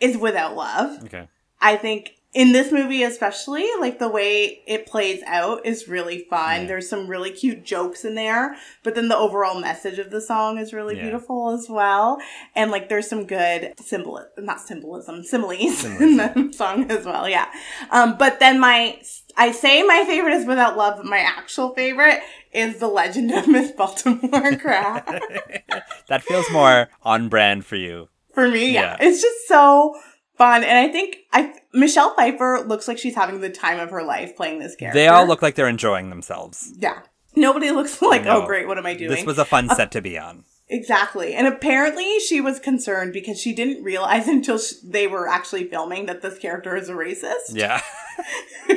is 0.00 0.16
Without 0.16 0.56
Love. 0.56 1.04
Okay. 1.04 1.28
I 1.60 1.76
think 1.76 2.12
in 2.32 2.52
this 2.52 2.70
movie 2.70 3.02
especially, 3.02 3.66
like 3.80 3.98
the 3.98 4.08
way 4.08 4.62
it 4.66 4.86
plays 4.86 5.20
out 5.26 5.66
is 5.66 5.88
really 5.88 6.26
fun. 6.30 6.60
Yeah. 6.62 6.66
There's 6.68 6.88
some 6.88 7.08
really 7.08 7.32
cute 7.32 7.64
jokes 7.64 8.04
in 8.04 8.14
there, 8.14 8.54
but 8.84 8.94
then 8.94 9.08
the 9.08 9.16
overall 9.16 9.60
message 9.60 9.98
of 9.98 10.10
the 10.12 10.20
song 10.20 10.56
is 10.58 10.72
really 10.72 10.96
Yeah. 10.96 11.02
beautiful 11.02 11.50
as 11.50 11.68
well. 11.68 12.18
And 12.54 12.70
like 12.70 12.88
there's 12.88 13.08
some 13.08 13.26
good 13.26 13.72
symbol 13.80 14.24
not 14.38 14.60
symbolism, 14.60 15.24
similes 15.24 15.84
in 16.00 16.16
the 16.18 16.52
song 16.56 16.88
as 16.90 17.04
well. 17.04 17.28
Yeah. 17.28 17.48
Um 17.90 18.16
but 18.16 18.38
then 18.38 18.60
my 18.60 19.00
I 19.36 19.50
say 19.52 19.82
my 19.82 20.04
favorite 20.06 20.34
is 20.34 20.46
Without 20.46 20.76
Love, 20.76 20.98
but 20.98 21.06
my 21.06 21.18
actual 21.18 21.74
favorite 21.74 22.20
is 22.52 22.78
The 22.78 22.88
Legend 22.88 23.32
of 23.32 23.48
Miss 23.48 23.72
Baltimore 23.72 24.56
Crab. 24.60 25.04
that 26.08 26.22
feels 26.22 26.50
more 26.50 26.88
on 27.02 27.28
brand 27.28 27.64
for 27.64 27.76
you. 27.76 28.08
for 28.34 28.48
me. 28.48 28.72
Yeah. 28.72 28.82
Yeah. 28.82 28.96
It's 29.00 29.20
just 29.22 29.48
so 29.48 29.96
fun. 30.40 30.64
And 30.64 30.78
I 30.78 30.88
think 30.88 31.18
I 31.34 31.52
Michelle 31.74 32.14
Pfeiffer 32.14 32.64
looks 32.66 32.88
like 32.88 32.96
she's 32.98 33.14
having 33.14 33.40
the 33.40 33.50
time 33.50 33.78
of 33.78 33.90
her 33.90 34.02
life 34.02 34.34
playing 34.36 34.58
this 34.58 34.74
character. 34.74 34.98
They 34.98 35.06
all 35.08 35.26
look 35.26 35.42
like 35.42 35.54
they're 35.54 35.68
enjoying 35.68 36.08
themselves. 36.08 36.72
Yeah. 36.78 37.00
Nobody 37.36 37.70
looks 37.70 38.00
like, 38.02 38.24
oh 38.26 38.46
great, 38.46 38.66
what 38.66 38.78
am 38.78 38.86
I 38.86 38.94
doing? 38.94 39.10
This 39.10 39.26
was 39.26 39.38
a 39.38 39.44
fun 39.44 39.68
set 39.68 39.92
to 39.92 40.00
be 40.00 40.18
on. 40.18 40.44
Exactly. 40.72 41.34
And 41.34 41.46
apparently 41.46 42.18
she 42.20 42.40
was 42.40 42.58
concerned 42.58 43.12
because 43.12 43.38
she 43.40 43.52
didn't 43.52 43.82
realize 43.84 44.26
until 44.36 44.58
sh- 44.58 44.72
they 44.82 45.06
were 45.06 45.28
actually 45.28 45.64
filming 45.68 46.06
that 46.06 46.22
this 46.22 46.38
character 46.38 46.74
is 46.74 46.88
a 46.88 46.94
racist. 46.94 47.52
Yeah. 47.52 47.82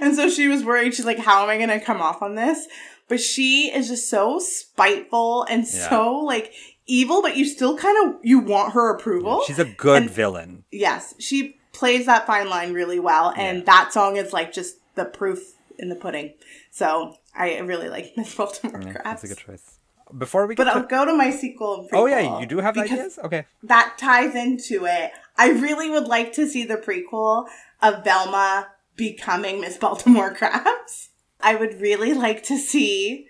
and 0.00 0.14
so 0.16 0.28
she 0.28 0.48
was 0.48 0.64
worried. 0.64 0.94
She's 0.94 1.04
like, 1.06 1.18
how 1.18 1.44
am 1.44 1.50
I 1.50 1.56
going 1.58 1.68
to 1.68 1.84
come 1.84 2.00
off 2.00 2.22
on 2.22 2.34
this? 2.34 2.66
But 3.08 3.20
she 3.20 3.70
is 3.70 3.88
just 3.88 4.08
so 4.08 4.38
spiteful 4.38 5.44
and 5.44 5.62
Yeah. 5.64 5.88
so 5.90 6.14
like 6.16 6.52
evil, 6.86 7.22
but 7.22 7.36
you 7.36 7.44
still 7.44 7.76
kind 7.76 7.96
of, 8.08 8.20
you 8.22 8.38
want 8.40 8.72
her 8.74 8.94
approval. 8.94 9.42
She's 9.46 9.58
a 9.58 9.64
good 9.64 10.02
And- 10.02 10.10
villain. 10.10 10.64
yes. 10.70 11.14
She 11.18 11.58
plays 11.72 12.06
that 12.06 12.26
fine 12.26 12.48
line 12.48 12.72
really 12.72 13.00
well. 13.00 13.32
And 13.36 13.58
Yeah. 13.58 13.64
that 13.66 13.92
song 13.92 14.16
is 14.16 14.32
like 14.32 14.52
just 14.52 14.76
the 14.94 15.04
proof 15.04 15.54
in 15.78 15.88
the 15.88 15.96
pudding. 15.96 16.34
So 16.70 17.16
I 17.34 17.58
really 17.58 17.88
like 17.88 18.12
Miss 18.16 18.34
Baltimore 18.34 18.80
Yeah, 18.82 18.92
Crabs. 18.92 19.04
that's 19.04 19.24
a 19.24 19.28
good 19.28 19.38
choice. 19.38 19.78
Before 20.16 20.46
we 20.46 20.54
But 20.54 20.68
I'll 20.68 20.82
to- 20.82 20.86
go 20.88 21.04
to 21.04 21.14
my 21.14 21.30
sequel. 21.30 21.88
Oh 21.92 22.06
yeah, 22.06 22.38
you 22.38 22.46
do 22.46 22.58
have 22.58 22.76
ideas? 22.78 23.18
Okay. 23.24 23.46
That 23.62 23.94
ties 23.98 24.34
into 24.34 24.84
it. 24.86 25.10
I 25.36 25.50
really 25.50 25.90
would 25.90 26.06
like 26.06 26.32
to 26.34 26.46
see 26.46 26.64
the 26.64 26.76
prequel 26.76 27.48
of 27.82 28.04
Velma 28.04 28.68
becoming 28.94 29.60
Miss 29.60 29.76
Baltimore 29.78 30.32
Crabs. 30.34 31.08
I 31.40 31.56
would 31.56 31.80
really 31.80 32.14
like 32.14 32.44
to 32.44 32.56
see 32.56 33.26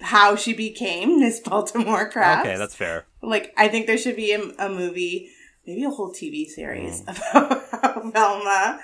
how 0.00 0.36
she 0.36 0.52
became 0.52 1.20
Miss 1.20 1.40
Baltimore 1.44 2.08
Crabs. 2.08 2.46
Okay, 2.46 2.56
that's 2.56 2.74
fair. 2.74 3.06
like 3.22 3.52
I 3.56 3.68
think 3.68 3.86
there 3.86 3.98
should 3.98 4.16
be 4.16 4.32
a, 4.32 4.42
a 4.58 4.68
movie, 4.68 5.30
maybe 5.66 5.84
a 5.84 5.90
whole 5.90 6.12
TV 6.12 6.46
series 6.46 7.02
mm. 7.02 7.30
about 7.30 7.62
how 7.70 8.10
Velma 8.10 8.80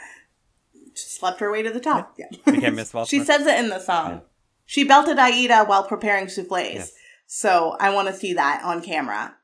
slept 0.94 1.40
her 1.40 1.50
way 1.50 1.62
to 1.62 1.70
the 1.70 1.80
top. 1.80 2.16
Yeah. 2.18 2.26
Became 2.44 2.76
Miss 2.76 2.92
Baltimore? 2.92 3.06
she 3.06 3.24
says 3.24 3.46
it 3.46 3.58
in 3.58 3.68
the 3.68 3.80
song. 3.80 4.22
She 4.64 4.84
belted 4.84 5.18
Aida 5.18 5.64
while 5.64 5.84
preparing 5.84 6.28
souffles. 6.28 6.74
Yes. 6.74 6.92
So 7.26 7.76
I 7.80 7.92
want 7.92 8.08
to 8.08 8.14
see 8.14 8.34
that 8.34 8.62
on 8.64 8.82
camera. 8.82 9.36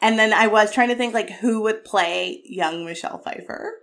And 0.00 0.18
then 0.18 0.32
I 0.32 0.46
was 0.46 0.72
trying 0.72 0.88
to 0.88 0.94
think 0.94 1.14
like 1.14 1.30
who 1.30 1.62
would 1.62 1.84
play 1.84 2.42
young 2.44 2.84
Michelle 2.84 3.18
Pfeiffer. 3.18 3.74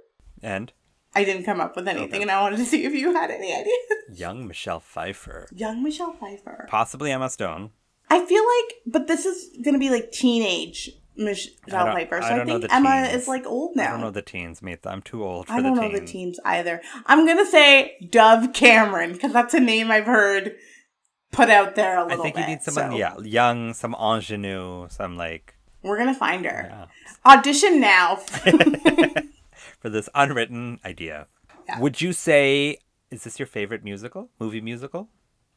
And 0.41 0.71
I 1.13 1.23
didn't 1.25 1.43
come 1.43 1.59
up 1.59 1.75
with 1.75 1.87
anything, 1.87 2.09
Okay. 2.13 2.21
and 2.21 2.31
I 2.31 2.41
wanted 2.41 2.57
to 2.57 2.65
see 2.65 2.85
if 2.85 2.93
you 2.93 3.13
had 3.13 3.29
any 3.31 3.53
ideas. 3.53 3.75
young 4.19 4.47
Michelle 4.47 4.79
Pfeiffer. 4.79 5.47
young 5.53 5.83
Michelle 5.83 6.13
Pfeiffer. 6.13 6.67
Possibly 6.69 7.11
Emma 7.11 7.29
Stone. 7.29 7.71
I 8.09 8.25
feel 8.25 8.43
like, 8.43 8.75
but 8.85 9.07
this 9.07 9.25
is 9.25 9.49
going 9.63 9.73
to 9.73 9.79
be 9.79 9.89
like 9.89 10.11
teenage 10.11 10.89
Michelle 11.17 11.51
Pfeiffer. 11.93 12.21
So 12.21 12.27
I 12.27 12.41
I, 12.41 12.45
think 12.45 12.61
the 12.61 12.73
Emma 12.73 13.03
teens. 13.09 13.21
is 13.23 13.27
like 13.27 13.45
old 13.45 13.75
now. 13.75 13.87
I 13.89 13.91
don't 13.91 14.01
know 14.01 14.11
the 14.11 14.21
teens, 14.21 14.61
Meet. 14.61 14.85
I'm 14.87 15.01
too 15.01 15.23
old 15.23 15.47
for 15.47 15.53
I 15.53 15.61
don't 15.61 15.75
the 15.75 15.81
know 15.81 15.87
teens. 15.89 15.99
the 15.99 16.05
teens 16.07 16.39
either. 16.45 16.81
I'm 17.05 17.25
gonna 17.25 17.45
say 17.45 17.97
Dove 18.09 18.53
Cameron 18.53 19.13
because 19.13 19.31
that's 19.33 19.53
a 19.53 19.59
name 19.59 19.91
I've 19.91 20.05
heard 20.05 20.55
put 21.31 21.49
out 21.49 21.75
there 21.75 21.97
a 21.99 22.03
little 22.03 22.17
bit. 22.17 22.19
I 22.19 22.23
think 22.23 22.35
bit. 22.35 22.41
you 22.41 22.47
need 22.47 22.61
someone, 22.63 22.91
so 22.91 22.97
yeah, 22.97 23.17
young, 23.19 23.73
some 23.73 23.95
ingenue, 23.95 24.87
some 24.89 25.15
like 25.17 25.55
We're 25.83 25.97
gonna 25.97 26.13
find 26.15 26.45
her. 26.45 26.67
yeah, 26.69 27.31
Audition 27.31 27.79
now. 27.79 28.19
for 29.81 29.89
this 29.89 30.07
unwritten 30.15 30.79
idea. 30.85 31.27
Yeah. 31.67 31.79
Would 31.79 31.99
you 31.99 32.13
say 32.13 32.77
is 33.09 33.25
this 33.25 33.37
your 33.39 33.47
favorite 33.47 33.83
musical, 33.83 34.29
movie 34.39 34.61
musical? 34.61 35.09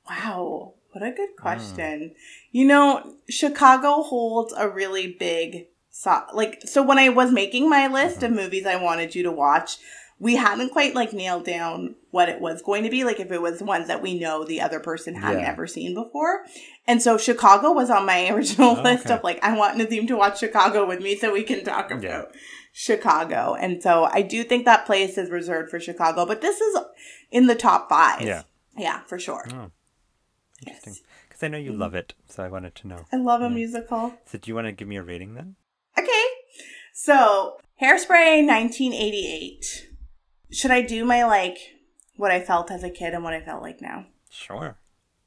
wow, 0.09 0.75
what 0.93 1.03
a 1.03 1.13
good 1.13 1.37
question. 1.39 2.15
You 2.53 2.67
know, 2.67 3.15
Chicago 3.29 4.03
holds 4.03 4.53
a 4.53 4.69
really 4.69 5.13
big 5.19 5.69
so 5.91 6.23
like 6.35 6.61
so 6.65 6.83
when 6.83 6.99
I 6.99 7.09
was 7.09 7.31
making 7.33 7.71
my 7.71 7.87
list 7.87 8.23
of 8.23 8.31
mm-hmm. 8.31 8.41
movies 8.41 8.67
I 8.67 8.77
wanted 8.77 9.15
you 9.15 9.23
to 9.23 9.33
watch, 9.33 9.79
we 10.19 10.37
hadn't 10.37 10.71
quite 10.71 10.95
like 10.95 11.13
nailed 11.13 11.45
down 11.45 11.95
what 12.11 12.29
it 12.29 12.41
was 12.41 12.63
going 12.63 12.83
to 12.85 12.91
be, 12.91 13.05
like 13.05 13.19
if 13.21 13.31
it 13.33 13.41
was 13.41 13.63
ones 13.63 13.89
that 13.89 14.03
we 14.03 14.19
know 14.19 14.45
the 14.45 14.61
other 14.61 14.81
person 14.81 15.15
hadn't 15.15 15.43
Yeah. 15.43 15.51
ever 15.51 15.67
seen 15.67 15.95
before. 15.95 16.45
And 16.87 17.01
so 17.01 17.17
Chicago 17.17 17.73
was 17.73 17.91
on 17.91 18.07
my 18.07 18.29
original 18.33 18.77
Oh, 18.79 18.83
list 18.83 19.07
okay. 19.07 19.15
of 19.15 19.25
like 19.25 19.43
I 19.45 19.57
want 19.57 19.79
Nadim 19.79 20.07
to 20.09 20.17
watch 20.17 20.39
Chicago 20.41 20.87
with 20.87 21.01
me 21.01 21.17
so 21.17 21.33
we 21.33 21.45
can 21.45 21.65
talk 21.65 21.91
about 21.91 22.03
Yeah. 22.03 22.23
Chicago. 22.77 23.55
And 23.55 23.81
so 23.81 24.09
I 24.13 24.21
do 24.21 24.43
think 24.43 24.65
that 24.65 24.85
place 24.85 25.17
is 25.17 25.31
reserved 25.31 25.71
for 25.71 25.79
Chicago, 25.79 26.27
but 26.27 26.41
this 26.41 26.61
is 26.61 26.77
in 27.31 27.47
the 27.47 27.55
top 27.55 27.89
five. 27.89 28.21
Yeah. 28.23 28.43
Yeah, 28.77 29.03
for 29.07 29.17
sure. 29.17 29.47
Oh, 29.53 29.71
interesting. 30.61 30.97
Because 31.29 31.45
I 31.45 31.49
know 31.49 31.57
you 31.57 31.73
love 31.73 31.95
it, 31.95 32.15
so 32.29 32.43
I 32.43 32.49
wanted 32.49 32.75
to 32.75 32.89
know. 32.89 33.05
I 33.13 33.17
love 33.17 33.43
a 33.43 33.49
musical. 33.49 34.15
So 34.27 34.39
do 34.39 34.51
you 34.51 34.57
want 34.57 34.67
to 34.67 34.73
give 34.73 34.89
me 34.89 34.97
a 34.97 35.05
rating 35.05 35.35
then? 35.35 35.55
Okay. 35.97 36.25
So, 36.93 37.59
Hairspray 37.81 38.45
1988. 38.45 39.91
Should 40.51 40.73
I 40.73 40.83
do 40.83 41.05
my 41.05 41.25
like 41.25 41.59
what 42.17 42.33
I 42.33 42.41
felt 42.41 42.73
as 42.73 42.83
a 42.83 42.91
kid 42.91 43.15
and 43.15 43.23
what 43.23 43.35
I 43.35 43.41
felt 43.41 43.63
like 43.63 43.81
now? 43.81 44.07
Sure. 44.31 44.79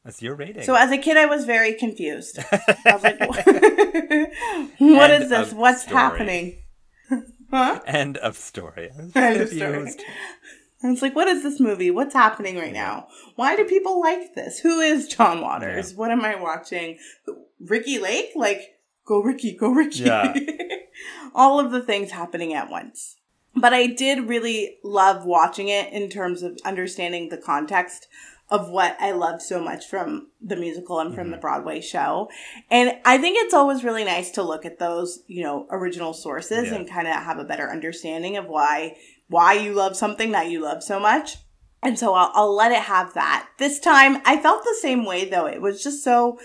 That's 0.04 0.22
your 0.22 0.36
rating. 0.36 0.64
So, 0.64 0.76
as 0.76 0.92
a 0.92 0.98
kid, 0.98 1.16
I 1.16 1.26
was 1.28 1.46
very 1.46 1.74
confused. 1.76 2.40
I 2.52 2.94
was 2.94 3.04
like, 3.04 3.20
"What 4.80 5.12
End 5.12 5.24
is 5.24 5.30
this? 5.30 5.54
What's 5.54 5.84
story. 5.84 5.96
happening?" 5.96 6.58
Huh? 7.52 7.80
End 7.86 8.18
of 8.18 8.36
story. 8.38 8.90
I 8.98 9.02
End 9.20 9.42
of 9.42 9.50
story. 9.50 9.74
confused. 9.74 10.02
I 10.84 10.90
was 10.90 11.02
like, 11.02 11.16
what 11.16 11.28
is 11.28 11.42
this 11.44 11.60
movie? 11.60 11.90
What's 11.90 12.14
happening 12.14 12.58
right 12.58 12.74
now? 12.74 13.08
Why 13.36 13.56
do 13.56 13.64
people 13.66 14.00
like 14.00 14.36
this? 14.36 14.60
Who 14.60 14.80
is 14.80 15.08
John 15.08 15.42
Waters? 15.42 15.96
What 15.96 16.12
am 16.12 16.24
I 16.24 16.36
watching? 16.36 17.00
Ricki 17.60 17.98
Lake? 17.98 18.32
Like, 18.36 18.78
go 19.06 19.22
Ricki, 19.22 19.58
go 19.58 19.70
Ricki. 19.72 20.04
Yeah. 20.04 20.36
All 21.34 21.60
of 21.60 21.72
the 21.72 21.82
things 21.82 22.12
happening 22.12 22.54
at 22.54 22.70
once. 22.70 23.16
But 23.56 23.74
I 23.74 23.88
did 23.88 24.30
really 24.30 24.78
love 24.84 25.26
watching 25.26 25.68
it 25.70 25.92
in 25.92 26.10
terms 26.10 26.44
of 26.44 26.60
understanding 26.64 27.30
the 27.30 27.38
context 27.38 28.08
of 28.50 28.70
what 28.70 28.96
I 29.00 29.12
loved 29.12 29.42
so 29.42 29.62
much 29.62 29.88
from 29.88 30.28
the 30.42 30.56
musical 30.56 31.00
and 31.00 31.14
from 31.14 31.32
the 31.32 31.36
mm-hmm. 31.36 31.42
Broadway 31.42 31.82
show. 31.82 32.30
And 32.72 32.94
I 33.04 33.18
think 33.18 33.38
it's 33.40 33.54
always 33.54 33.84
really 33.84 34.06
nice 34.06 34.32
to 34.32 34.44
look 34.44 34.66
at 34.66 34.80
those, 34.80 35.20
you 35.28 35.44
know, 35.44 35.68
original 35.70 36.14
sources 36.14 36.68
Yeah. 36.70 36.76
and 36.76 36.90
kind 36.90 37.08
of 37.08 37.16
have 37.16 37.40
a 37.40 37.44
better 37.44 37.70
understanding 37.70 38.38
of 38.38 38.46
why 38.48 38.96
why 39.30 39.54
you 39.54 39.74
love 39.74 39.98
something 39.98 40.32
that 40.32 40.50
you 40.50 40.62
love 40.62 40.82
so 40.82 41.00
much. 41.00 41.38
And 41.84 42.00
so 42.00 42.14
I'll, 42.14 42.32
I'll 42.34 42.56
let 42.56 42.72
it 42.72 42.84
have 42.84 43.14
that. 43.16 43.50
This 43.58 43.80
time 43.80 44.22
I 44.24 44.38
felt 44.38 44.64
the 44.64 44.78
same 44.82 45.04
way 45.04 45.30
though. 45.30 45.46
It 45.48 45.62
was 45.62 45.84
just 45.84 46.02
so 46.04 46.40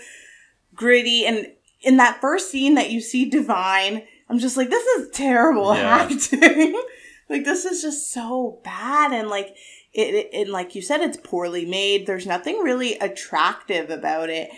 gritty. 0.75 1.25
And 1.25 1.47
in 1.81 1.97
that 1.97 2.19
first 2.19 2.51
scene 2.51 2.75
that 2.75 2.91
you 2.91 2.99
see 2.99 3.29
Divine, 3.29 4.03
I'm 4.29 4.39
just 4.39 4.57
like, 4.57 4.69
this 4.69 4.85
is 4.97 5.09
terrible 5.11 5.73
Yeah. 5.73 6.07
acting. 6.09 6.81
like 7.29 7.45
this 7.45 7.63
is 7.63 7.81
just 7.81 8.11
so 8.11 8.59
bad. 8.65 9.13
And 9.13 9.29
like, 9.29 9.55
it, 9.93 10.13
it, 10.15 10.29
and 10.33 10.49
like 10.49 10.75
you 10.75 10.81
said, 10.81 11.01
it's 11.01 11.17
poorly 11.17 11.65
made. 11.65 12.05
There's 12.07 12.25
nothing 12.25 12.59
really 12.59 12.97
attractive 12.99 13.89
about 13.89 14.29
it. 14.29 14.49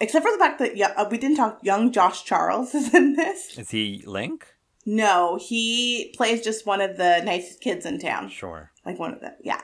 Except 0.00 0.24
for 0.24 0.32
the 0.32 0.38
fact 0.38 0.58
that 0.58 0.76
yeah, 0.76 0.92
uh, 0.96 1.06
we 1.10 1.18
didn't 1.18 1.36
talk. 1.36 1.60
Young 1.62 1.92
Josh 1.92 2.24
Charles 2.24 2.74
is 2.74 2.92
in 2.94 3.14
this. 3.14 3.56
Is 3.58 3.70
he 3.70 4.02
Link? 4.06 4.46
No, 4.84 5.38
he 5.40 6.12
plays 6.16 6.42
just 6.42 6.66
one 6.66 6.80
of 6.80 6.96
the 6.96 7.22
nicest 7.24 7.60
kids 7.60 7.86
in 7.86 8.00
town 8.00 8.28
Sure. 8.28 8.72
like 8.84 8.98
one 8.98 9.12
of 9.14 9.20
them 9.20 9.34
yeah 9.42 9.60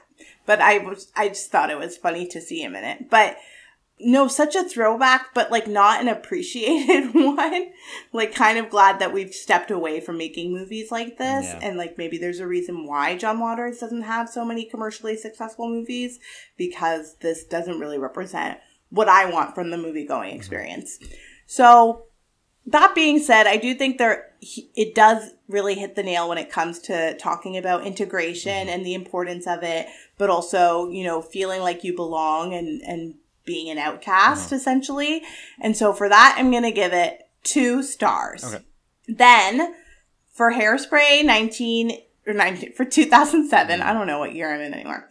but 0.46 0.60
i 0.60 0.78
was 0.78 1.10
i 1.16 1.26
just 1.28 1.50
thought 1.50 1.70
it 1.70 1.78
was 1.78 1.96
funny 1.96 2.24
to 2.28 2.40
see 2.40 2.62
him 2.62 2.76
in 2.76 2.84
it 2.84 3.10
but 3.10 3.36
no 4.00 4.28
such 4.28 4.54
a 4.54 4.64
throwback 4.64 5.34
but 5.34 5.50
like 5.50 5.66
not 5.66 6.00
an 6.00 6.08
appreciated 6.08 7.10
one. 7.14 7.66
Like 8.12 8.34
kind 8.34 8.58
of 8.58 8.70
glad 8.70 8.98
that 9.00 9.12
we've 9.12 9.34
stepped 9.34 9.70
away 9.70 10.00
from 10.00 10.18
making 10.18 10.52
movies 10.52 10.90
like 10.90 11.18
this 11.18 11.46
Yeah. 11.46 11.58
and 11.62 11.76
like 11.76 11.98
maybe 11.98 12.18
there's 12.18 12.40
a 12.40 12.46
reason 12.46 12.86
why 12.86 13.16
john 13.16 13.40
waters 13.40 13.78
doesn't 13.78 14.02
have 14.02 14.28
so 14.28 14.44
many 14.44 14.64
commercially 14.64 15.16
successful 15.16 15.68
movies 15.68 16.18
because 16.56 17.16
this 17.20 17.44
doesn't 17.44 17.80
really 17.80 17.98
represent 17.98 18.58
what 18.90 19.08
i 19.08 19.24
want 19.30 19.54
from 19.54 19.70
the 19.70 19.78
movie 19.78 20.06
going 20.06 20.30
mm-hmm. 20.30 20.38
experience. 20.38 20.98
So 21.46 22.04
that 22.66 22.94
being 22.94 23.18
said, 23.18 23.46
I 23.46 23.56
do 23.56 23.74
think 23.74 23.98
there 23.98 24.26
it 24.40 24.94
does 24.94 25.32
really 25.48 25.74
hit 25.74 25.96
the 25.96 26.02
nail 26.02 26.28
when 26.28 26.38
it 26.38 26.50
comes 26.50 26.78
to 26.80 27.16
talking 27.16 27.56
about 27.56 27.86
integration 27.86 28.52
mm-hmm. 28.52 28.68
and 28.68 28.86
the 28.86 28.94
importance 28.94 29.46
of 29.46 29.62
it, 29.62 29.86
but 30.18 30.30
also 30.30 30.88
you 30.90 31.04
know 31.04 31.22
feeling 31.22 31.62
like 31.62 31.82
you 31.84 31.96
belong 31.96 32.54
and 32.54 32.82
and 32.82 33.14
being 33.48 33.70
an 33.70 33.78
outcast 33.78 34.48
uh-huh. 34.48 34.56
essentially. 34.56 35.22
And 35.58 35.76
so 35.76 35.92
for 35.92 36.08
that, 36.08 36.36
I'm 36.38 36.52
gonna 36.52 36.70
give 36.70 36.92
it 36.92 37.22
two 37.42 37.82
stars. 37.82 38.44
Okay. 38.44 38.62
Then 39.08 39.74
for 40.32 40.52
Hairspray, 40.52 41.24
nineteen 41.24 41.98
or 42.26 42.34
nineteen 42.34 42.74
for 42.74 42.84
2007. 42.84 43.80
I 43.80 43.84
mm-hmm. 43.84 43.98
don't 43.98 44.06
know 44.06 44.18
what 44.18 44.34
year 44.34 44.54
I'm 44.54 44.60
in 44.60 44.74
anymore. 44.74 45.08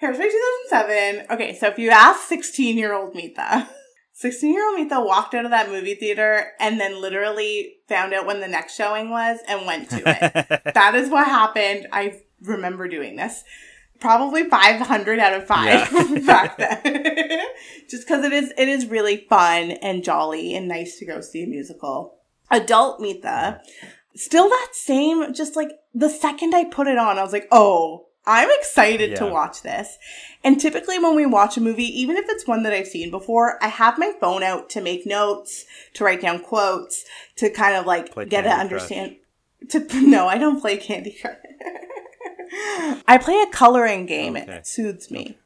Hairspray 0.00 0.30
2007. 0.70 1.26
Okay, 1.30 1.54
so 1.58 1.66
if 1.66 1.78
you 1.78 1.90
ask 1.90 2.20
16 2.28 2.78
year 2.78 2.94
old 2.94 3.14
Mita. 3.14 3.68
16 4.14 4.52
year 4.52 4.66
old 4.66 4.78
Mita 4.78 5.00
walked 5.00 5.34
out 5.34 5.44
of 5.44 5.50
that 5.50 5.70
movie 5.70 5.94
theater 5.94 6.52
and 6.60 6.78
then 6.78 7.00
literally 7.00 7.76
found 7.88 8.12
out 8.12 8.26
when 8.26 8.40
the 8.40 8.48
next 8.48 8.76
showing 8.76 9.10
was 9.10 9.38
and 9.48 9.66
went 9.66 9.90
to 9.90 9.96
it. 9.96 10.72
that 10.74 10.94
is 10.94 11.08
what 11.08 11.26
happened. 11.26 11.86
I 11.92 12.20
remember 12.42 12.86
doing 12.86 13.16
this. 13.16 13.44
Probably 14.00 14.48
500 14.48 15.18
out 15.18 15.34
of 15.34 15.46
5 15.46 15.66
Yeah. 15.66 16.18
back 16.26 16.56
then. 16.56 17.40
Just 17.88 18.06
because 18.06 18.24
it 18.24 18.32
is, 18.32 18.52
it 18.56 18.68
is 18.68 18.86
really 18.86 19.26
fun 19.28 19.72
and 19.72 20.02
jolly 20.02 20.54
and 20.54 20.66
nice 20.68 20.98
to 20.98 21.04
go 21.04 21.20
see 21.20 21.42
a 21.44 21.46
musical. 21.46 22.16
Adult 22.50 23.00
Mita, 23.00 23.60
still 24.16 24.48
that 24.48 24.70
same, 24.72 25.32
just 25.32 25.54
like 25.54 25.70
the 25.94 26.08
second 26.08 26.54
I 26.54 26.64
put 26.64 26.88
it 26.88 26.98
on, 26.98 27.18
I 27.18 27.22
was 27.22 27.32
like, 27.32 27.46
oh, 27.52 28.06
I'm 28.26 28.48
excited 28.58 29.16
to 29.16 29.26
watch 29.26 29.62
this. 29.62 29.98
And 30.44 30.60
typically, 30.60 30.98
when 30.98 31.16
we 31.16 31.26
watch 31.26 31.56
a 31.56 31.60
movie, 31.60 31.84
even 32.00 32.16
if 32.16 32.26
it's 32.28 32.46
one 32.46 32.62
that 32.64 32.72
I've 32.72 32.86
seen 32.86 33.10
before, 33.10 33.62
I 33.62 33.68
have 33.68 33.98
my 33.98 34.12
phone 34.20 34.42
out 34.42 34.68
to 34.70 34.80
make 34.80 35.06
notes, 35.06 35.64
to 35.94 36.04
write 36.04 36.20
down 36.20 36.40
quotes, 36.42 37.04
to 37.36 37.50
kind 37.50 37.76
of 37.76 37.86
like 37.86 38.12
Play 38.12 38.26
get 38.26 38.42
to 38.42 38.50
understand. 38.50 39.16
To 39.70 39.86
no, 40.00 40.26
I 40.28 40.38
don't 40.38 40.60
play 40.60 40.76
Candy 40.76 41.16
Crush. 41.20 41.36
I 43.06 43.18
play 43.20 43.40
a 43.40 43.50
coloring 43.50 44.06
game. 44.06 44.36
Okay. 44.36 44.52
It 44.52 44.66
soothes 44.66 45.10
me. 45.10 45.38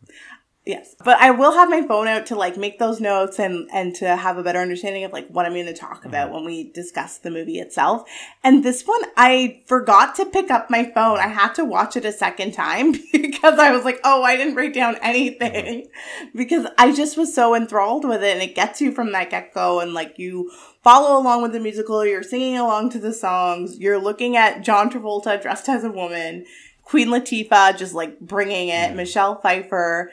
Yes, 0.67 0.97
but 1.05 1.21
I 1.21 1.31
will 1.31 1.53
have 1.53 1.69
my 1.69 1.87
phone 1.87 2.09
out 2.09 2.25
to 2.27 2.37
like 2.37 2.57
make 2.57 2.79
those 2.79 2.99
notes 2.99 3.39
and 3.39 3.69
and 3.71 3.95
to 3.97 4.17
have 4.17 4.39
a 4.39 4.43
better 4.43 4.61
understanding 4.61 5.05
of 5.05 5.13
like 5.13 5.29
what 5.29 5.45
I'm 5.45 5.53
going 5.53 5.67
to 5.67 5.75
talk 5.75 5.99
mm-hmm. 5.99 6.09
about 6.09 6.33
when 6.33 6.47
we 6.47 6.71
discuss 6.73 7.19
the 7.19 7.31
movie 7.31 7.59
itself. 7.59 8.09
And 8.43 8.65
this 8.65 8.87
one, 8.87 9.03
I 9.15 9.63
forgot 9.67 10.15
to 10.15 10.25
pick 10.25 10.51
up 10.51 10.71
my 10.71 10.91
phone. 10.95 11.19
I 11.19 11.29
had 11.29 11.55
to 11.57 11.67
watch 11.67 11.99
it 11.99 12.07
a 12.07 12.13
second 12.13 12.53
time 12.53 12.93
because 13.13 13.59
I 13.59 13.73
was 13.73 13.85
like, 13.85 14.01
oh, 14.05 14.23
I 14.23 14.39
didn't 14.39 14.55
write 14.55 14.73
down 14.73 14.97
anything 15.03 15.83
mm-hmm. 15.83 16.29
because 16.39 16.67
I 16.79 16.93
just 16.93 17.19
was 17.19 17.35
so 17.35 17.55
enthralled 17.55 18.09
with 18.09 18.25
it, 18.25 18.33
and 18.33 18.43
it 18.43 18.55
gets 18.55 18.81
you 18.81 18.91
from 18.91 19.13
that 19.13 19.29
get 19.29 19.53
go, 19.53 19.81
and 19.81 19.93
like 19.93 20.19
you 20.19 20.51
follow 20.83 21.21
along 21.21 21.43
with 21.43 21.53
the 21.53 21.61
musical, 21.61 22.07
you're 22.07 22.23
singing 22.23 22.57
along 22.57 22.89
to 22.91 22.99
the 22.99 23.13
songs, 23.13 23.79
you're 23.79 24.01
looking 24.01 24.35
at 24.35 24.63
John 24.63 24.91
Travolta 24.91 25.41
dressed 25.43 25.69
as 25.69 25.85
a 25.85 25.91
woman. 25.91 26.47
Queen 26.85 27.09
Latifah 27.09 27.77
just 27.77 27.95
like 27.95 28.19
bringing 28.21 28.69
it, 28.69 28.89
mm-hmm. 28.89 28.97
Michelle 28.97 29.41
Pfeiffer 29.41 30.11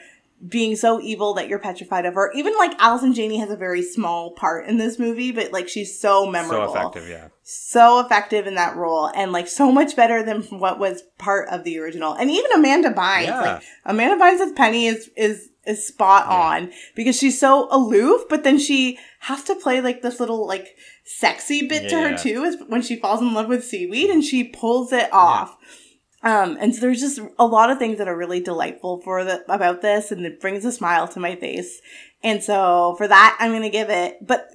being 0.48 0.74
so 0.76 1.00
evil 1.00 1.34
that 1.34 1.48
you're 1.48 1.58
petrified 1.58 2.04
of 2.04 2.14
her. 2.14 2.32
Even 2.34 2.54
like 2.58 2.72
Allison 2.80 3.14
Janney 3.14 3.38
has 3.38 3.50
a 3.50 3.56
very 3.56 3.82
small 3.82 4.32
part 4.34 4.66
in 4.66 4.76
this 4.76 4.98
movie, 4.98 5.30
but 5.32 5.52
like 5.52 5.68
she's 5.68 5.98
so 5.98 6.26
memorable, 6.26 6.72
So 6.72 6.80
effective, 6.80 7.08
yeah. 7.08 7.28
so 7.42 8.00
effective 8.00 8.46
in 8.46 8.56
that 8.56 8.76
role, 8.76 9.06
and 9.14 9.30
like 9.32 9.46
so 9.46 9.70
much 9.70 9.94
better 9.94 10.22
than 10.22 10.42
what 10.44 10.78
was 10.78 11.02
part 11.18 11.48
of 11.48 11.64
the 11.64 11.78
original. 11.78 12.14
And 12.14 12.30
even 12.30 12.50
Amanda 12.54 12.90
Bynes, 12.92 13.26
Yeah. 13.26 13.40
like 13.40 13.62
Amanda 13.84 14.22
Bynes 14.22 14.40
as 14.40 14.52
Penny 14.52 14.86
is 14.86 15.10
is 15.16 15.48
is 15.64 15.86
spot 15.86 16.26
on 16.26 16.72
because 16.96 17.16
she's 17.16 17.38
so 17.38 17.68
aloof, 17.70 18.22
but 18.28 18.42
then 18.42 18.58
she 18.58 18.98
has 19.20 19.44
to 19.44 19.54
play 19.54 19.80
like 19.80 20.02
this 20.02 20.18
little 20.18 20.44
like 20.44 20.76
sexy 21.04 21.68
bit 21.68 21.88
to 21.88 21.96
her 22.00 22.16
too, 22.18 22.42
is 22.42 22.56
when 22.66 22.82
she 22.82 22.96
falls 22.96 23.20
in 23.20 23.32
love 23.32 23.48
with 23.48 23.64
seaweed 23.64 24.10
and 24.10 24.24
she 24.24 24.42
pulls 24.42 24.92
it 24.92 25.08
off. 25.12 25.56
Um, 26.22 26.56
and 26.60 26.74
so 26.74 26.80
there's 26.80 27.00
just 27.00 27.20
a 27.38 27.46
lot 27.46 27.70
of 27.70 27.78
things 27.78 27.98
that 27.98 28.08
are 28.08 28.16
really 28.16 28.40
delightful 28.40 29.00
for 29.02 29.24
the 29.24 29.44
about 29.52 29.82
this, 29.82 30.12
and 30.12 30.24
it 30.24 30.40
brings 30.40 30.64
a 30.64 30.72
smile 30.72 31.08
to 31.08 31.20
my 31.20 31.34
face. 31.34 31.80
And 32.22 32.42
so 32.42 32.94
for 32.96 33.08
that, 33.08 33.36
I'm 33.40 33.52
gonna 33.52 33.70
give 33.70 33.90
it. 33.90 34.18
But 34.24 34.48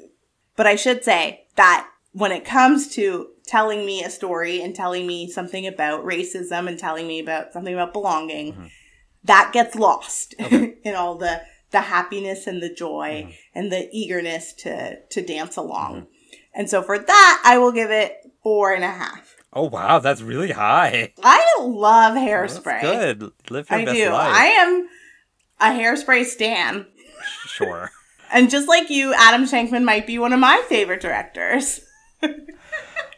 but 0.56 0.66
I 0.66 0.76
should 0.76 1.04
say 1.04 1.46
that 1.56 1.90
when 2.14 2.32
it 2.32 2.46
comes 2.46 2.88
to 2.96 3.28
telling 3.46 3.86
me 3.86 4.04
a 4.04 4.10
story 4.10 4.62
and 4.62 4.76
telling 4.76 5.06
me 5.06 5.30
something 5.30 5.68
about 5.68 6.06
racism 6.06 6.68
and 6.68 6.80
telling 6.80 7.08
me 7.08 7.20
about 7.20 7.54
something 7.54 7.74
about 7.74 7.94
belonging, 7.94 8.54
mm-hmm. 8.54 8.68
that 9.26 9.52
gets 9.54 9.76
lost 9.76 10.34
in 10.40 10.96
all 10.96 11.16
the 11.16 11.42
the 11.72 11.82
happiness 11.82 12.48
and 12.48 12.62
the 12.62 12.74
joy 12.74 13.26
mm-hmm. 13.26 13.32
and 13.54 13.72
the 13.72 13.90
eagerness 13.92 14.54
to 14.54 15.02
to 15.10 15.22
dance 15.22 15.58
along. 15.58 15.96
Mm-hmm. 15.96 16.06
And 16.56 16.70
so 16.70 16.82
for 16.82 16.98
that, 16.98 17.42
I 17.46 17.58
will 17.58 17.72
give 17.72 17.92
it 17.92 18.18
four 18.42 18.74
and 18.74 18.84
a 18.84 18.92
half. 18.92 19.36
Oh 19.54 19.64
wow, 19.64 20.00
that's 20.00 20.22
really 20.22 20.52
high. 20.52 21.14
I 21.24 21.56
love 21.62 22.16
That's 22.16 22.58
hairspray. 22.60 22.82
good. 22.82 23.32
Live 23.50 23.70
your 23.70 23.80
I 23.80 23.86
best 23.86 23.98
do. 23.98 24.10
life. 24.10 24.34
I 24.36 24.46
am 24.46 24.90
a 25.60 25.66
hairspray 25.68 26.26
stan. 26.26 26.86
Sure. 27.46 27.92
And 28.30 28.50
just 28.50 28.68
like 28.68 28.90
you, 28.90 29.14
Adam 29.14 29.46
Shankman 29.46 29.86
might 29.86 30.06
be 30.06 30.20
one 30.20 30.34
of 30.34 30.40
my 30.42 30.62
favorite 30.68 31.00
directors. 31.00 31.80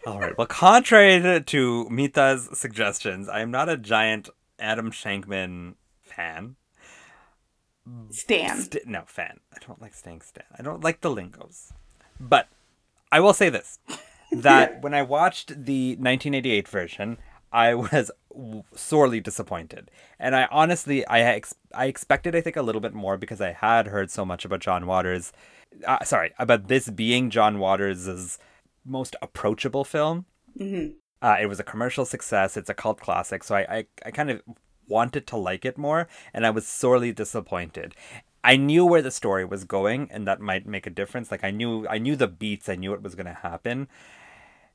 All 0.06 0.20
right. 0.20 0.38
Well, 0.38 0.46
contrary 0.46 1.20
to, 1.20 1.42
to 1.42 1.90
Mita's 1.90 2.48
suggestions, 2.54 3.28
I 3.28 3.40
am 3.42 3.50
not 3.50 3.70
a 3.70 3.76
giant 3.76 4.30
Adam 4.60 4.92
Shankman 4.92 5.74
fan. 6.04 6.58
Stan. 8.12 8.58
St- 8.62 8.86
no, 8.86 9.02
fan. 9.08 9.40
I 9.52 9.58
don't 9.66 9.82
like 9.82 9.96
staying 9.96 10.22
stan. 10.22 10.46
I 10.58 10.62
don't 10.62 10.84
like 10.84 11.02
the 11.02 11.10
lingos. 11.10 11.74
But 12.20 12.48
I 13.12 13.20
will 13.20 13.34
say 13.34 13.50
this 13.50 13.80
that 14.32 14.82
when 14.84 14.94
I 14.94 15.02
watched 15.02 15.50
the 15.66 15.92
1988 15.92 16.68
version, 16.68 17.18
I 17.52 17.74
was 17.74 18.12
sorely 18.76 19.20
disappointed. 19.20 19.90
And 20.20 20.36
I 20.36 20.48
honestly, 20.52 21.06
I 21.08 21.22
ex- 21.22 21.56
I 21.74 21.86
expected, 21.86 22.36
I 22.36 22.42
think, 22.42 22.56
a 22.56 22.62
little 22.62 22.82
bit 22.82 22.94
more 22.94 23.18
because 23.18 23.42
I 23.42 23.52
had 23.54 23.88
heard 23.88 24.12
so 24.12 24.26
much 24.26 24.46
about 24.46 24.60
John 24.62 24.86
Waters. 24.86 25.34
Uh, 25.86 26.04
sorry, 26.04 26.32
about 26.40 26.68
this 26.68 26.90
being 26.90 27.30
John 27.30 27.60
Waters' 27.60 28.38
most 28.86 29.16
approachable 29.22 29.84
film. 29.84 30.26
Uh, 31.22 31.38
it 31.42 31.48
was 31.48 31.60
a 31.60 31.64
commercial 31.64 32.06
success. 32.06 32.56
It's 32.56 32.70
a 32.70 32.74
cult 32.74 33.00
classic. 33.00 33.44
So 33.44 33.56
I, 33.56 33.62
I, 33.62 33.86
I 34.06 34.12
kind 34.12 34.30
of 34.30 34.42
wanted 34.88 35.28
to 35.28 35.38
like 35.38 35.66
it 35.66 35.78
more, 35.78 36.08
and 36.34 36.46
I 36.46 36.50
was 36.50 36.66
sorely 36.68 37.12
disappointed. 37.12 37.94
I 38.44 38.56
knew 38.56 38.86
where 38.86 39.02
the 39.02 39.12
story 39.12 39.46
was 39.46 39.64
going, 39.64 40.10
and 40.12 40.28
that 40.28 40.40
might 40.40 40.66
make 40.66 40.88
a 40.88 40.92
difference. 40.92 41.32
Like 41.32 41.44
I 41.44 41.52
knew, 41.52 41.88
I 41.88 41.98
knew 41.98 42.16
the 42.16 42.28
beats. 42.28 42.70
I 42.70 42.76
knew 42.76 42.92
what 42.92 43.02
was 43.04 43.16
going 43.16 43.26
to 43.26 43.34
happen. 43.34 43.88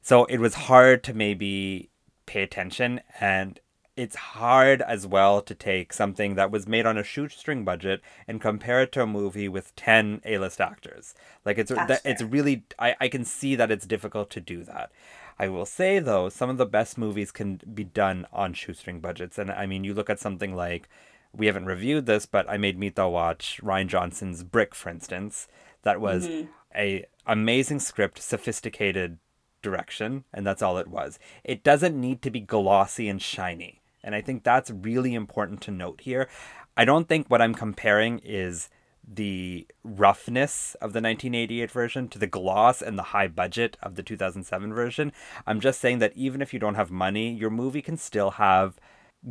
So 0.02 0.24
it 0.26 0.38
was 0.38 0.54
hard 0.54 1.02
to 1.04 1.14
maybe 1.14 1.90
pay 2.26 2.42
attention, 2.42 3.00
and 3.20 3.58
it's 3.96 4.16
hard 4.16 4.82
as 4.82 5.06
well 5.06 5.40
to 5.40 5.54
take 5.54 5.92
something 5.92 6.34
that 6.34 6.50
was 6.50 6.66
made 6.66 6.84
on 6.84 6.98
a 6.98 7.04
shoestring 7.04 7.64
budget 7.64 8.00
and 8.26 8.40
compare 8.40 8.82
it 8.82 8.90
to 8.92 9.02
a 9.02 9.06
movie 9.06 9.48
with 9.48 9.74
10 9.76 10.20
A-list 10.24 10.60
actors. 10.60 11.14
Like 11.44 11.58
it's 11.58 11.70
that, 11.70 12.00
it's 12.04 12.22
really 12.22 12.64
I, 12.78 12.96
I 13.00 13.08
can 13.08 13.24
see 13.24 13.54
that 13.54 13.70
it's 13.70 13.86
difficult 13.86 14.30
to 14.30 14.40
do 14.40 14.64
that. 14.64 14.90
I 15.38 15.48
will 15.48 15.66
say 15.66 16.00
though, 16.00 16.28
some 16.28 16.50
of 16.50 16.58
the 16.58 16.66
best 16.66 16.98
movies 16.98 17.30
can 17.30 17.60
be 17.72 17.84
done 17.84 18.26
on 18.32 18.52
shoestring 18.52 19.00
budgets. 19.00 19.38
And 19.38 19.50
I 19.50 19.66
mean, 19.66 19.84
you 19.84 19.94
look 19.94 20.10
at 20.10 20.20
something 20.20 20.56
like 20.56 20.88
we 21.36 21.46
haven't 21.46 21.66
reviewed 21.66 22.06
this, 22.06 22.26
but 22.26 22.48
I 22.48 22.56
made 22.56 22.78
Mita 22.78 23.08
watch 23.08 23.60
Rian 23.62 23.88
Johnson's 23.88 24.42
Brick, 24.42 24.74
for 24.74 24.88
instance. 24.88 25.48
That 25.82 26.00
was 26.00 26.28
mm-hmm. 26.28 26.50
a 26.74 27.04
amazing 27.26 27.80
script, 27.80 28.22
sophisticated 28.22 29.18
direction, 29.62 30.24
and 30.32 30.46
that's 30.46 30.62
all 30.62 30.78
it 30.78 30.88
was. 30.88 31.18
It 31.42 31.64
doesn't 31.64 31.98
need 31.98 32.22
to 32.22 32.30
be 32.30 32.40
glossy 32.40 33.08
and 33.08 33.20
shiny. 33.20 33.80
And 34.02 34.14
I 34.14 34.20
think 34.20 34.44
that's 34.44 34.70
really 34.70 35.14
important 35.14 35.60
to 35.62 35.70
note 35.70 36.02
here. 36.02 36.28
I 36.76 36.84
don't 36.84 37.08
think 37.08 37.28
what 37.28 37.40
I'm 37.40 37.54
comparing 37.54 38.20
is 38.20 38.68
the 39.06 39.66
roughness 39.82 40.74
of 40.76 40.92
the 40.92 41.00
1988 41.00 41.70
version 41.70 42.08
to 42.08 42.18
the 42.18 42.26
gloss 42.26 42.80
and 42.80 42.98
the 42.98 43.02
high 43.04 43.28
budget 43.28 43.76
of 43.82 43.96
the 43.96 44.02
2007 44.02 44.72
version. 44.72 45.12
I'm 45.46 45.60
just 45.60 45.80
saying 45.80 45.98
that 45.98 46.16
even 46.16 46.40
if 46.40 46.52
you 46.52 46.58
don't 46.58 46.74
have 46.74 46.90
money, 46.90 47.32
your 47.32 47.50
movie 47.50 47.82
can 47.82 47.96
still 47.96 48.32
have 48.32 48.78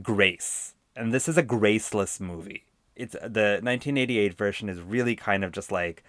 grace. 0.02 0.73
And 0.96 1.14
this 1.14 1.28
is 1.28 1.38
a 1.38 1.44
graceless 1.44 2.20
movie. 2.20 2.66
It's 2.96 3.14
the 3.14 3.60
1988 3.62 4.34
version 4.36 4.70
is 4.70 4.80
really 4.80 5.16
kind 5.16 5.44
of 5.44 5.52
just 5.52 5.72
like 5.72 6.04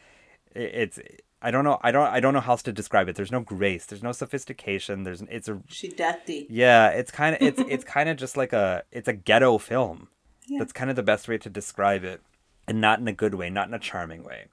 it's 0.54 0.98
I 1.40 1.50
don't 1.50 1.64
know 1.64 1.78
I 1.82 1.90
don't 1.90 2.06
I 2.06 2.20
don't 2.20 2.34
know 2.34 2.40
how 2.40 2.52
else 2.52 2.62
to 2.64 2.72
describe 2.72 3.08
it. 3.08 3.16
There's 3.16 3.32
no 3.32 3.40
grace. 3.40 3.86
There's 3.86 4.02
no 4.02 4.12
sophistication. 4.12 5.02
There's 5.04 5.22
it's 5.22 5.48
a 5.48 5.60
She 5.68 5.88
dirty. 5.88 6.46
yeah, 6.50 6.88
it's 6.88 7.10
kind 7.10 7.36
of 7.36 7.42
it's 7.42 7.60
it's 7.68 7.84
kind 7.84 8.08
of 8.08 8.16
just 8.18 8.36
like 8.36 8.52
a 8.52 8.82
it's 8.92 9.08
a 9.08 9.12
ghetto 9.14 9.56
film. 9.58 10.08
Yeah. 10.46 10.58
That's 10.58 10.72
kind 10.72 10.90
of 10.90 10.96
the 10.96 11.02
best 11.02 11.26
way 11.26 11.38
to 11.38 11.48
describe 11.48 12.04
it, 12.04 12.20
and 12.68 12.78
not 12.78 12.98
in 12.98 13.08
a 13.08 13.12
good 13.14 13.34
way, 13.34 13.48
not 13.48 13.68
in 13.68 13.72
a 13.74 13.78
charming 13.78 14.22
way. 14.24 14.44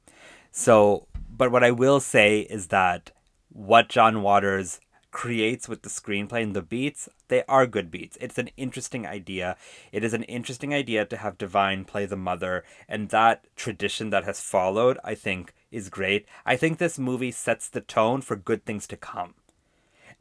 So, 0.51 1.07
but 1.29 1.51
what 1.51 1.65
I 1.65 1.71
will 1.71 1.99
say 1.99 2.41
is 2.41 2.67
that 2.67 3.11
what 3.51 3.89
John 3.89 4.21
Waters 4.21 4.79
creates 5.11 5.67
with 5.67 5.81
the 5.81 5.89
screenplay 5.89 6.41
and 6.41 6.55
the 6.55 6.61
beats, 6.61 7.09
they 7.27 7.43
are 7.47 7.67
good 7.67 7.91
beats. 7.91 8.17
It's 8.21 8.37
an 8.37 8.49
interesting 8.57 9.05
idea. 9.05 9.57
It 9.91 10.03
is 10.03 10.13
an 10.13 10.23
interesting 10.23 10.73
idea 10.73 11.05
to 11.05 11.17
have 11.17 11.37
Divine 11.37 11.85
play 11.85 12.05
the 12.05 12.15
mother, 12.15 12.63
and 12.87 13.09
that 13.09 13.45
tradition 13.55 14.09
that 14.09 14.23
has 14.23 14.39
followed, 14.39 14.97
I 15.03 15.15
think, 15.15 15.53
is 15.71 15.89
great. 15.89 16.25
I 16.45 16.55
think 16.55 16.77
this 16.77 16.97
movie 16.97 17.31
sets 17.31 17.69
the 17.69 17.81
tone 17.81 18.21
for 18.21 18.35
good 18.35 18.65
things 18.65 18.87
to 18.87 18.97
come 18.97 19.35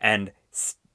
and 0.01 0.32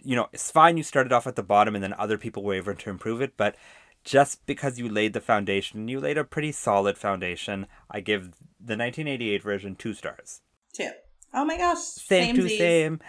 you 0.03 0.15
know 0.15 0.27
it's 0.33 0.51
fine 0.51 0.77
you 0.77 0.83
started 0.83 1.13
off 1.13 1.27
at 1.27 1.35
the 1.35 1.43
bottom 1.43 1.75
and 1.75 1.83
then 1.83 1.93
other 1.93 2.17
people 2.17 2.43
were 2.43 2.53
able 2.53 2.73
to 2.75 2.89
improve 2.89 3.21
it 3.21 3.33
but 3.37 3.55
just 4.03 4.45
because 4.45 4.77
you 4.77 4.89
laid 4.89 5.13
the 5.13 5.21
foundation 5.21 5.87
you 5.87 5.99
laid 5.99 6.17
a 6.17 6.23
pretty 6.23 6.51
solid 6.51 6.97
foundation 6.97 7.67
i 7.89 7.99
give 7.99 8.31
the 8.59 8.75
1988 8.77 9.43
version 9.43 9.75
two 9.75 9.93
stars 9.93 10.41
Two. 10.73 10.89
Oh 11.33 11.45
my 11.45 11.57
gosh. 11.57 11.79
same 11.79 12.35
to 12.35 12.49
same 12.49 12.99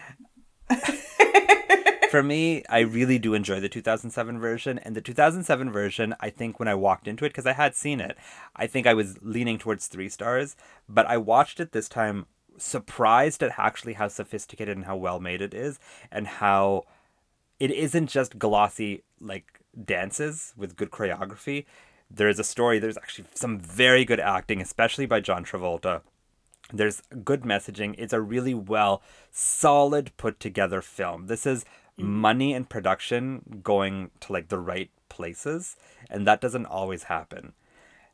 for 2.10 2.22
me 2.22 2.62
i 2.68 2.80
really 2.80 3.18
do 3.18 3.34
enjoy 3.34 3.60
the 3.60 3.68
2007 3.68 4.38
version 4.38 4.78
and 4.78 4.94
the 4.94 5.00
2007 5.00 5.70
version 5.70 6.14
i 6.20 6.30
think 6.30 6.58
when 6.58 6.68
i 6.68 6.74
walked 6.74 7.08
into 7.08 7.24
it 7.24 7.30
because 7.30 7.46
i 7.46 7.52
had 7.52 7.74
seen 7.74 8.00
it 8.00 8.16
i 8.54 8.66
think 8.66 8.86
i 8.86 8.94
was 8.94 9.18
leaning 9.22 9.58
towards 9.58 9.86
three 9.86 10.08
stars 10.08 10.56
but 10.88 11.06
i 11.06 11.16
watched 11.16 11.60
it 11.60 11.72
this 11.72 11.88
time 11.88 12.26
surprised 12.58 13.42
at 13.42 13.58
actually 13.58 13.94
how 13.94 14.08
sophisticated 14.08 14.76
and 14.76 14.86
how 14.86 14.96
well 14.96 15.20
made 15.20 15.42
it 15.42 15.54
is 15.54 15.78
and 16.10 16.26
how 16.26 16.84
it 17.58 17.70
isn't 17.70 18.08
just 18.08 18.38
glossy 18.38 19.02
like 19.20 19.60
dances 19.84 20.54
with 20.56 20.76
good 20.76 20.90
choreography. 20.90 21.66
There's 22.10 22.38
a 22.38 22.44
story 22.44 22.78
there's 22.78 22.96
actually 22.96 23.26
some 23.34 23.58
very 23.58 24.04
good 24.04 24.20
acting 24.20 24.60
especially 24.60 25.06
by 25.06 25.18
john 25.18 25.44
travolta 25.44 26.02
there's 26.72 27.02
good 27.24 27.42
messaging 27.42 27.94
it's 27.96 28.12
a 28.12 28.20
really 28.20 28.54
well 28.54 29.02
solid 29.30 30.10
put 30.16 30.40
together 30.40 30.80
film 30.80 31.26
this 31.26 31.46
is 31.46 31.64
mm. 31.98 32.04
money 32.04 32.52
and 32.52 32.68
production 32.68 33.60
going 33.62 34.10
to 34.20 34.32
like 34.32 34.48
the 34.48 34.58
right 34.58 34.90
places, 35.16 35.76
and 36.10 36.26
that 36.26 36.40
doesn't 36.40 36.66
always 36.66 37.04
happen. 37.04 37.54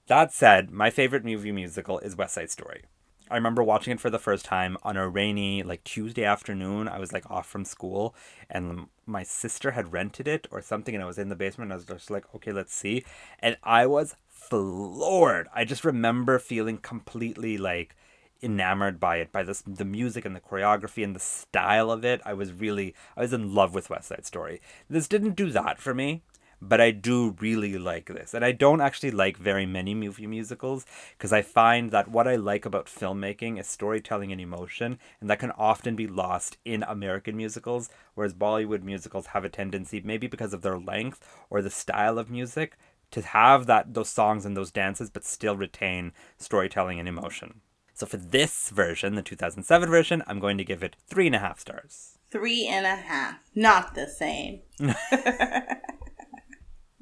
That 0.06 0.32
said, 0.32 0.70
my 0.70 0.88
favorite 0.88 1.24
movie 1.24 1.52
musical 1.52 1.98
is 1.98 2.16
West 2.16 2.34
Side 2.34 2.50
Story. 2.50 2.82
I 3.30 3.36
remember 3.36 3.62
watching 3.62 3.92
it 3.92 4.00
for 4.00 4.10
the 4.10 4.18
first 4.18 4.44
time 4.44 4.76
on 4.82 4.96
a 4.96 5.08
rainy, 5.08 5.62
like 5.62 5.84
Tuesday 5.84 6.24
afternoon. 6.24 6.86
I 6.86 6.98
was 6.98 7.12
like 7.12 7.28
off 7.30 7.48
from 7.48 7.64
school, 7.64 8.14
and 8.48 8.86
my 9.06 9.22
sister 9.22 9.72
had 9.72 9.92
rented 9.92 10.28
it 10.28 10.46
or 10.50 10.60
something, 10.60 10.94
and 10.94 11.02
I 11.02 11.06
was 11.06 11.18
in 11.18 11.28
the 11.28 11.36
basement. 11.36 11.66
And 11.66 11.72
I 11.72 11.76
was 11.76 11.84
just 11.84 12.10
like, 12.10 12.26
okay, 12.34 12.52
let's 12.52 12.74
see. 12.74 13.04
And 13.38 13.56
I 13.62 13.86
was 13.86 14.16
floored. 14.28 15.48
I 15.54 15.64
just 15.64 15.84
remember 15.84 16.38
feeling 16.38 16.78
completely 16.78 17.56
like 17.56 17.96
enamored 18.42 18.98
by 18.98 19.16
it, 19.16 19.32
by 19.32 19.42
this 19.42 19.62
the 19.66 19.84
music 19.84 20.24
and 20.24 20.34
the 20.34 20.40
choreography 20.40 21.04
and 21.04 21.14
the 21.14 21.20
style 21.20 21.90
of 21.90 22.04
it. 22.04 22.20
I 22.24 22.34
was 22.34 22.52
really 22.52 22.94
I 23.16 23.22
was 23.22 23.32
in 23.32 23.54
love 23.54 23.74
with 23.74 23.90
West 23.90 24.08
Side 24.08 24.26
Story. 24.26 24.60
This 24.88 25.08
didn't 25.08 25.36
do 25.36 25.50
that 25.50 25.78
for 25.78 25.94
me, 25.94 26.22
but 26.62 26.80
I 26.80 26.92
do 26.92 27.36
really 27.40 27.76
like 27.76 28.06
this. 28.06 28.34
And 28.34 28.44
I 28.44 28.52
don't 28.52 28.80
actually 28.80 29.10
like 29.10 29.36
very 29.36 29.66
many 29.66 29.94
movie 29.94 30.28
musicals 30.28 30.86
because 31.18 31.32
I 31.32 31.42
find 31.42 31.90
that 31.90 32.08
what 32.08 32.28
I 32.28 32.36
like 32.36 32.64
about 32.64 32.86
filmmaking 32.86 33.58
is 33.58 33.66
storytelling 33.66 34.30
and 34.30 34.40
emotion, 34.40 34.98
and 35.20 35.28
that 35.28 35.40
can 35.40 35.50
often 35.52 35.96
be 35.96 36.06
lost 36.06 36.58
in 36.64 36.84
American 36.84 37.36
musicals, 37.36 37.90
whereas 38.14 38.32
Bollywood 38.32 38.82
musicals 38.82 39.26
have 39.26 39.44
a 39.44 39.48
tendency, 39.48 40.00
maybe 40.04 40.28
because 40.28 40.54
of 40.54 40.62
their 40.62 40.78
length 40.78 41.26
or 41.50 41.62
the 41.62 41.70
style 41.70 42.16
of 42.18 42.30
music, 42.30 42.76
to 43.10 43.22
have 43.22 43.66
that 43.66 43.92
those 43.92 44.08
songs 44.08 44.46
and 44.46 44.56
those 44.56 44.70
dances 44.70 45.10
but 45.10 45.24
still 45.24 45.56
retain 45.56 46.12
storytelling 46.38 46.98
and 47.00 47.08
emotion. 47.08 47.60
So 47.94 48.06
for 48.06 48.16
this 48.16 48.70
version, 48.70 49.14
the 49.14 49.22
2007 49.22 49.88
version, 49.88 50.22
I'm 50.26 50.40
going 50.40 50.58
to 50.58 50.64
give 50.64 50.82
it 50.82 50.96
three 51.06 51.26
and 51.26 51.36
a 51.36 51.38
half 51.38 51.60
stars. 51.60 52.18
Three 52.30 52.66
and 52.66 52.86
a 52.86 52.96
half. 52.96 53.36
Not 53.54 53.94
the 53.94 54.08
same. 54.08 54.60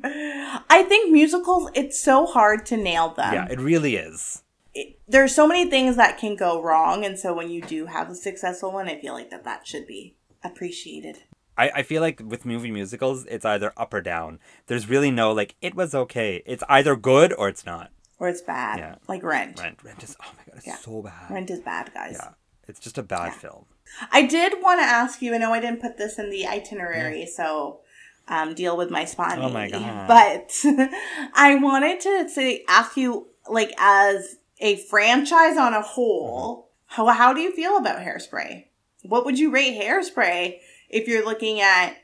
I 0.02 0.82
think 0.82 1.12
musicals, 1.12 1.70
it's 1.74 2.00
so 2.00 2.26
hard 2.26 2.66
to 2.66 2.76
nail 2.76 3.10
them. 3.10 3.34
yeah, 3.34 3.46
it 3.48 3.60
really 3.60 3.96
is. 3.96 4.42
It, 4.74 4.98
there's 5.06 5.34
so 5.34 5.46
many 5.46 5.68
things 5.68 5.96
that 5.96 6.18
can 6.18 6.36
go 6.36 6.62
wrong. 6.62 7.04
And 7.04 7.18
so 7.18 7.34
when 7.34 7.50
you 7.50 7.60
do 7.62 7.86
have 7.86 8.10
a 8.10 8.14
successful 8.14 8.72
one, 8.72 8.88
I 8.88 9.00
feel 9.00 9.14
like 9.14 9.30
that 9.30 9.44
that 9.44 9.66
should 9.66 9.86
be 9.86 10.16
appreciated. 10.42 11.18
I, 11.56 11.70
I 11.76 11.82
feel 11.82 12.00
like 12.00 12.22
with 12.24 12.46
movie 12.46 12.70
musicals, 12.70 13.26
it's 13.26 13.44
either 13.44 13.72
up 13.76 13.92
or 13.92 14.00
down. 14.00 14.38
There's 14.66 14.88
really 14.88 15.10
no 15.10 15.32
like 15.32 15.56
it 15.60 15.74
was 15.74 15.94
okay. 15.94 16.42
It's 16.46 16.64
either 16.68 16.96
good 16.96 17.32
or 17.34 17.48
it's 17.48 17.66
not. 17.66 17.90
Or 18.20 18.28
it's 18.28 18.42
bad. 18.42 18.78
Yeah. 18.78 18.94
Like 19.08 19.22
Rent. 19.24 19.58
Rent, 19.60 19.82
Rent 19.82 20.02
is 20.04 20.16
oh 20.22 20.30
my 20.36 20.44
god, 20.46 20.58
it's 20.58 20.66
Yeah. 20.66 20.76
so 20.76 21.02
bad. 21.02 21.30
Rent 21.30 21.50
is 21.50 21.60
bad, 21.60 21.90
guys. 21.92 22.18
Yeah, 22.20 22.28
it's 22.68 22.78
just 22.78 22.98
a 22.98 23.02
bad 23.02 23.32
Yeah. 23.32 23.38
film. 23.38 23.64
I 24.12 24.22
did 24.26 24.62
want 24.62 24.78
to 24.80 24.84
ask 24.84 25.20
you. 25.22 25.34
I 25.34 25.38
know 25.38 25.52
I 25.52 25.58
didn't 25.60 25.80
put 25.80 25.96
this 25.96 26.18
in 26.18 26.30
the 26.30 26.46
itinerary, 26.46 27.26
so 27.26 27.80
um, 28.28 28.54
deal 28.54 28.76
with 28.76 28.90
my 28.90 29.04
spontaneity. 29.04 29.74
Oh 29.74 29.80
my 29.80 30.06
God. 30.06 30.06
But 30.06 30.64
I 31.34 31.56
wanted 31.60 31.98
to 32.00 32.28
say, 32.28 32.64
ask 32.68 32.96
you, 32.96 33.26
like, 33.48 33.72
as 33.78 34.36
a 34.60 34.76
franchise 34.76 35.56
on 35.56 35.74
a 35.74 35.82
whole, 35.82 36.70
how 36.86 37.06
how 37.08 37.32
do 37.32 37.40
you 37.40 37.52
feel 37.52 37.76
about 37.78 37.98
Hairspray? 38.00 38.66
What 39.02 39.24
would 39.24 39.38
you 39.38 39.50
rate 39.50 39.80
Hairspray 39.80 40.58
if 40.90 41.08
you're 41.08 41.24
looking 41.24 41.60
at 41.60 41.96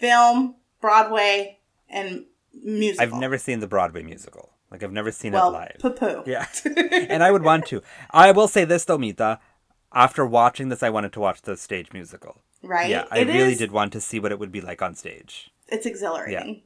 film, 0.00 0.56
Broadway, 0.80 1.58
and 1.88 2.24
musical? 2.54 3.14
I've 3.14 3.20
never 3.20 3.36
seen 3.38 3.60
the 3.60 3.68
Broadway 3.68 4.02
musical. 4.02 4.54
Like 4.70 4.82
I've 4.82 4.92
never 4.92 5.10
seen 5.12 5.32
well, 5.32 5.48
it 5.50 5.52
live. 5.52 5.76
poo-poo. 5.80 6.22
Yeah. 6.26 6.46
and 6.64 7.22
I 7.22 7.30
would 7.30 7.42
want 7.42 7.66
to. 7.66 7.82
I 8.10 8.32
will 8.32 8.48
say 8.48 8.64
this 8.64 8.84
though, 8.84 8.98
Mita. 8.98 9.40
After 9.92 10.26
watching 10.26 10.68
this, 10.68 10.82
I 10.82 10.90
wanted 10.90 11.12
to 11.14 11.20
watch 11.20 11.40
the 11.42 11.56
stage 11.56 11.92
musical. 11.94 12.42
right? 12.62 12.90
Yeah, 12.90 13.06
I 13.10 13.20
It 13.20 13.28
really 13.28 13.52
is- 13.52 13.58
did 13.58 13.72
want 13.72 13.92
to 13.94 14.00
see 14.00 14.20
what 14.20 14.32
it 14.32 14.38
would 14.38 14.52
be 14.52 14.60
like 14.60 14.82
on 14.82 14.94
stage. 14.94 15.50
It's 15.68 15.86
exhilarating. 15.86 16.62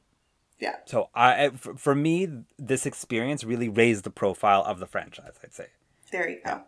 Yeah. 0.59 0.71
yeah. 0.71 0.77
So 0.87 1.09
I, 1.15 1.51
for 1.51 1.95
me, 1.95 2.29
this 2.59 2.85
experience 2.87 3.45
really 3.45 3.69
raised 3.69 4.03
the 4.05 4.11
profile 4.11 4.63
of 4.65 4.81
the 4.81 4.87
franchise. 4.87 5.35
I'd 5.45 5.55
say. 5.55 5.67
There 6.11 6.29
you 6.29 6.41
go. 6.45 6.63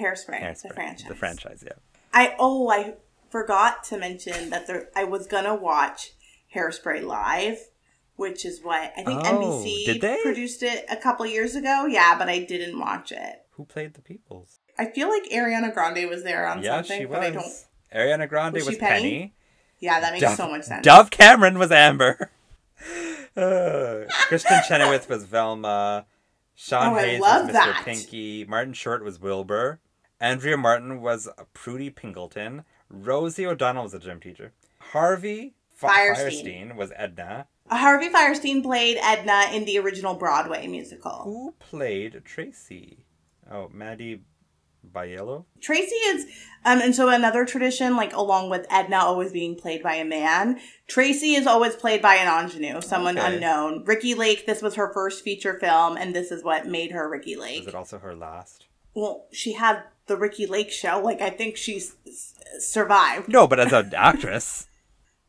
Hairspray, 0.00 0.40
Hairspray, 0.42 0.62
the 0.68 0.74
franchise. 0.74 1.08
The 1.08 1.14
franchise, 1.14 1.64
yeah. 1.66 1.72
I 2.12 2.34
oh 2.38 2.68
I 2.70 2.94
forgot 3.30 3.84
to 3.84 3.98
mention 3.98 4.50
that 4.50 4.66
there 4.66 4.88
I 4.96 5.04
was 5.04 5.26
gonna 5.26 5.54
watch 5.54 6.12
Hairspray 6.54 7.02
live, 7.04 7.58
which 8.20 8.44
is 8.44 8.60
what 8.62 8.92
I 8.96 9.02
think 9.02 9.20
Oh, 9.24 9.62
NBC 9.64 9.84
did 9.86 10.00
they? 10.00 10.18
produced 10.22 10.62
it 10.62 10.84
a 10.90 10.96
couple 10.96 11.26
years 11.26 11.54
ago. 11.56 11.86
Yeah, 11.86 12.16
but 12.18 12.28
I 12.28 12.40
didn't 12.44 12.78
watch 12.78 13.10
it. 13.10 13.46
Who 13.52 13.64
played 13.64 13.94
the 13.94 14.02
Peoples? 14.02 14.60
I 14.78 14.86
feel 14.86 15.08
like 15.08 15.24
Ariana 15.30 15.72
Grande 15.74 16.08
was 16.08 16.22
there 16.22 16.46
on 16.46 16.62
yeah, 16.62 16.76
something, 16.76 17.00
she 17.00 17.04
but 17.06 17.20
I 17.20 17.30
don't. 17.30 17.36
was. 17.42 17.66
Ariana 17.94 18.28
Grande 18.28 18.54
Was 18.54 18.66
was, 18.66 18.76
Penny? 18.76 19.02
Penny. 19.02 19.34
Yeah, 19.80 19.98
that 20.00 20.12
makes 20.12 20.22
Dove, 20.24 20.36
so 20.36 20.48
much 20.50 20.62
sense. 20.64 20.84
Dove 20.84 21.10
Cameron 21.10 21.58
was 21.58 21.72
Amber. 21.72 22.30
Uh, 23.36 24.06
Kristin 24.28 24.62
Chenoweth 24.66 25.08
was 25.08 25.22
Velma. 25.24 26.06
Sean 26.56 26.92
Oh, 26.94 26.96
Hayes 26.98 27.20
was 27.20 27.48
Mr. 27.48 27.52
that. 27.52 27.82
Pinky. 27.84 28.44
Martin 28.44 28.72
Short 28.72 29.04
was 29.04 29.20
Wilbur. 29.20 29.80
Andrea 30.18 30.56
Martin 30.56 31.00
was 31.00 31.28
Prudy 31.54 31.90
Pingleton. 31.90 32.64
Rosie 32.90 33.46
O'Donnell 33.46 33.84
was 33.84 33.94
a 33.94 34.00
gym 34.00 34.18
teacher. 34.20 34.52
Harvey 34.80 35.54
Fi- 35.76 36.08
Fierstein. 36.08 36.16
Fierstein 36.42 36.74
was 36.76 36.92
Edna. 36.96 37.46
Harvey 37.70 38.08
Fierstein 38.08 38.62
played 38.62 38.98
Edna 39.00 39.44
in 39.52 39.64
the 39.64 39.78
original 39.78 40.14
Broadway 40.14 40.66
musical. 40.66 41.22
Who 41.24 41.54
played 41.58 42.22
Tracy? 42.24 43.04
Oh, 43.50 43.68
Maddie 43.72 44.22
Baillio? 44.92 45.44
Tracy 45.60 45.94
is, 45.94 46.24
um, 46.64 46.80
and 46.80 46.94
so 46.94 47.08
another 47.08 47.44
tradition, 47.44 47.96
like 47.96 48.12
along 48.14 48.50
with 48.50 48.66
Edna 48.70 48.96
always 48.96 49.30
being 49.32 49.54
played 49.56 49.82
by 49.82 49.94
a 49.94 50.04
man, 50.04 50.58
Tracy 50.88 51.34
is 51.34 51.46
always 51.46 51.76
played 51.76 52.00
by 52.02 52.14
an 52.16 52.26
ingenue, 52.44 52.80
someone 52.80 53.18
Okay. 53.18 53.34
unknown. 53.34 53.84
Ricki 53.84 54.14
Lake, 54.14 54.46
this 54.46 54.62
was 54.62 54.74
her 54.76 54.92
first 54.92 55.22
feature 55.22 55.54
film, 55.60 55.96
and 55.96 56.14
this 56.14 56.30
is 56.30 56.42
what 56.42 56.66
made 56.66 56.92
her 56.92 57.08
Ricki 57.08 57.36
Lake. 57.36 57.68
it 57.68 57.74
also 57.74 57.98
her 57.98 58.14
last? 58.16 58.66
Well, 58.94 59.26
she 59.32 59.52
had 59.52 59.82
the 60.06 60.16
Ricki 60.16 60.46
Lake 60.46 60.70
show. 60.72 60.98
Like, 61.00 61.20
I 61.20 61.30
think 61.30 61.56
she's 61.56 61.94
survived. 62.58 63.28
No, 63.28 63.46
but 63.46 63.60
as 63.60 63.72
an 63.72 63.92
actress. 63.96 64.66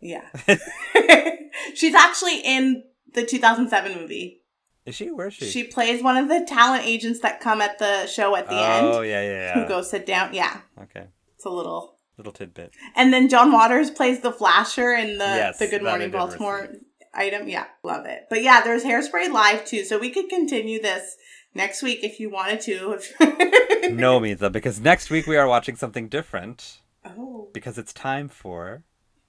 Yeah. 0.01 0.27
she's 1.75 1.95
actually 1.95 2.41
in 2.41 2.83
the 3.13 3.25
2007 3.25 3.95
movie. 3.95 4.41
Is 4.85 4.95
she? 4.95 5.11
Where 5.11 5.27
is 5.27 5.35
she? 5.35 5.45
She 5.45 5.63
plays 5.65 6.01
one 6.01 6.17
of 6.17 6.27
the 6.27 6.43
talent 6.45 6.85
agents 6.85 7.19
that 7.19 7.39
come 7.39 7.61
at 7.61 7.77
the 7.77 8.07
show 8.07 8.35
at 8.35 8.47
the 8.47 8.55
oh, 8.55 8.63
end. 8.63 8.87
Oh, 8.87 9.01
yeah, 9.01 9.21
yeah, 9.21 9.31
yeah. 9.31 9.53
Who 9.53 9.67
go 9.67 9.81
sit 9.81 10.05
down. 10.05 10.33
Yeah. 10.33 10.61
Okay. 10.81 11.05
It's 11.35 11.45
a 11.45 11.49
little 11.49 11.99
Little 12.21 12.33
tidbit. 12.33 12.75
And 12.95 13.11
then 13.11 13.29
John 13.29 13.51
Waters 13.51 13.89
plays 13.89 14.19
the 14.19 14.31
flasher 14.31 14.93
in 14.93 15.17
the 15.17 15.25
Yes, 15.25 15.57
the 15.57 15.65
Good 15.65 15.81
Morning 15.81 16.11
Baltimore 16.11 16.69
item. 17.15 17.47
Yeah, 17.47 17.65
love 17.81 18.05
it. 18.05 18.27
But 18.29 18.43
yeah, 18.43 18.61
there's 18.61 18.83
Hairspray 18.83 19.31
live 19.31 19.65
too, 19.65 19.83
so 19.85 19.97
we 19.97 20.11
could 20.11 20.29
continue 20.29 20.79
this 20.79 21.15
next 21.55 21.81
week 21.81 22.03
if 22.03 22.19
you 22.19 22.29
wanted 22.29 22.61
to. 22.61 22.99
no, 23.91 24.19
Mita, 24.19 24.51
because 24.51 24.79
next 24.79 25.09
week 25.09 25.25
we 25.25 25.35
are 25.35 25.47
watching 25.47 25.75
something 25.75 26.09
different. 26.09 26.81
oh, 27.05 27.49
Because 27.53 27.79
it's 27.79 27.91
time 27.91 28.29
for. 28.29 28.83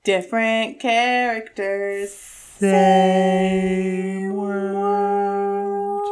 Different 0.05 0.81
characters. 0.81 2.13
Same 2.59 4.35
world. 4.37 6.03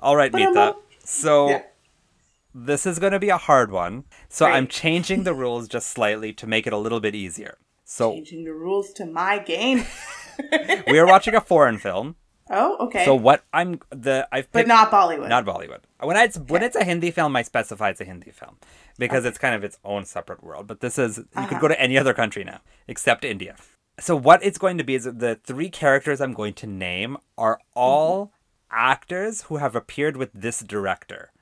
All 0.00 0.16
right, 0.16 0.32
Mita. 0.32 0.76
So. 1.04 1.50
Yeah. 1.50 1.62
This 2.58 2.86
is 2.86 2.98
going 2.98 3.12
to 3.12 3.18
be 3.18 3.28
a 3.28 3.36
hard 3.36 3.70
one. 3.70 4.04
So 4.30 4.46
Great. 4.46 4.54
I'm 4.54 4.66
changing 4.66 5.24
the 5.24 5.34
rules 5.42 5.68
just 5.68 5.88
slightly 5.88 6.32
to 6.32 6.46
make 6.46 6.66
it 6.66 6.72
a 6.72 6.78
little 6.78 7.00
bit 7.00 7.14
easier. 7.14 7.58
So 7.84 8.12
Changing 8.12 8.44
the 8.44 8.54
rules 8.54 8.94
to 8.94 9.04
my 9.04 9.38
game. 9.38 9.84
we 10.88 10.98
are 10.98 11.06
watching 11.06 11.34
a 11.34 11.40
foreign 11.42 11.76
film. 11.76 12.16
Oh, 12.48 12.76
okay. 12.86 13.04
So 13.04 13.14
what 13.14 13.44
I'm 13.52 13.80
the 13.90 14.28
I've 14.30 14.50
but 14.52 14.66
not 14.68 14.90
Bollywood. 14.90 15.28
not 15.28 15.44
Bollywood. 15.44 15.80
When 16.00 16.16
it's 16.16 16.38
when 16.38 16.62
it's 16.62 16.76
a 16.76 16.84
Hindi 16.84 17.10
film, 17.10 17.34
I 17.34 17.42
specify 17.42 17.88
it's 17.90 18.00
a 18.00 18.04
Hindi 18.04 18.30
film 18.30 18.56
because 18.98 19.24
it's 19.24 19.38
kind 19.38 19.54
of 19.54 19.64
its 19.64 19.78
own 19.84 20.04
separate 20.04 20.42
world. 20.44 20.66
But 20.66 20.80
this 20.80 20.98
is 20.98 21.18
you 21.18 21.24
Uh-huh. 21.34 21.48
could 21.48 21.60
go 21.60 21.68
to 21.68 21.80
any 21.80 21.98
other 21.98 22.14
country 22.14 22.44
now 22.44 22.60
except 22.86 23.24
India. 23.24 23.56
So 23.98 24.14
what 24.14 24.44
it's 24.44 24.58
going 24.58 24.78
to 24.78 24.84
be 24.84 24.94
is 24.94 25.04
the 25.04 25.40
three 25.42 25.70
characters 25.70 26.20
I'm 26.20 26.34
going 26.34 26.54
to 26.54 26.66
name 26.66 27.16
are 27.36 27.58
all 27.74 28.32
actors 28.70 29.42
who 29.42 29.56
have 29.56 29.74
appeared 29.74 30.16
with 30.16 30.30
this 30.32 30.60
director. 30.60 31.32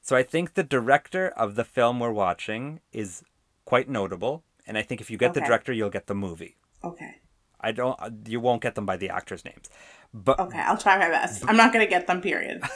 So 0.00 0.16
I 0.16 0.22
think 0.22 0.54
the 0.54 0.62
director 0.62 1.28
of 1.28 1.54
the 1.56 1.64
film 1.64 1.98
we're 2.00 2.12
watching 2.12 2.80
is 2.92 3.22
quite 3.64 3.88
notable, 3.90 4.44
and 4.66 4.78
I 4.78 4.82
think 4.82 5.00
if 5.00 5.10
you 5.10 5.18
get 5.18 5.34
the 5.34 5.40
director, 5.40 5.72
you'll 5.72 5.90
get 5.90 6.06
the 6.06 6.14
movie. 6.14 6.56
okay. 6.84 7.16
I 7.60 7.72
don't. 7.72 7.98
You 8.26 8.40
won't 8.40 8.62
get 8.62 8.74
them 8.74 8.86
by 8.86 8.96
the 8.96 9.10
actors' 9.10 9.44
names, 9.44 9.68
but 10.14 10.38
Okay, 10.38 10.60
I'll 10.60 10.78
try 10.78 10.98
my 10.98 11.08
best. 11.08 11.44
I'm 11.48 11.56
not 11.56 11.72
gonna 11.72 11.86
get 11.86 12.06
them. 12.06 12.20
Period. 12.20 12.62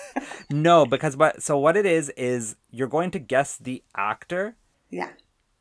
No, 0.51 0.85
because 0.85 1.17
what 1.17 1.43
so 1.43 1.57
what 1.59 1.77
it 1.77 1.87
is 1.87 2.11
is 2.11 2.57
you're 2.71 2.89
going 2.89 3.11
to 3.13 3.19
guess 3.19 3.57
the 3.57 3.83
actor 3.97 4.57
yeah, 4.91 5.11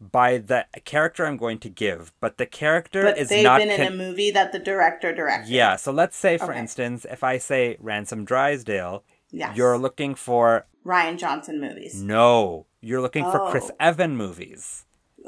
by 0.02 0.38
the 0.38 0.66
character 0.84 1.26
I'm 1.26 1.38
going 1.38 1.60
to 1.60 1.70
give, 1.70 2.12
but 2.20 2.38
the 2.38 2.46
character 2.46 3.04
but 3.04 3.18
is 3.18 3.30
they've 3.30 3.44
not 3.44 3.60
been 3.60 3.70
in 3.70 3.78
con- 3.78 3.88
a 3.94 3.96
movie 3.96 4.32
that 4.32 4.52
the 4.52 4.60
director 4.60 5.14
directed. 5.14 5.50
Yeah, 5.50 5.78
so 5.78 5.92
let's 5.94 6.18
say 6.18 6.38
for 6.38 6.52
Okay. 6.52 6.60
instance, 6.60 7.06
if 7.10 7.24
I 7.24 7.38
say 7.38 7.78
Ransom 7.80 8.26
Drysdale, 8.26 9.04
Yes. 9.30 9.56
you're 9.56 9.78
looking 9.78 10.14
for 10.16 10.66
Rian 10.86 11.18
Johnson 11.18 11.62
movies. 11.62 12.02
no, 12.02 12.66
you're 12.82 13.02
looking 13.02 13.24
for 13.24 13.50
Chris 13.50 13.70
Oh. 13.72 13.76
Evan 13.80 14.18
movies. 14.18 14.86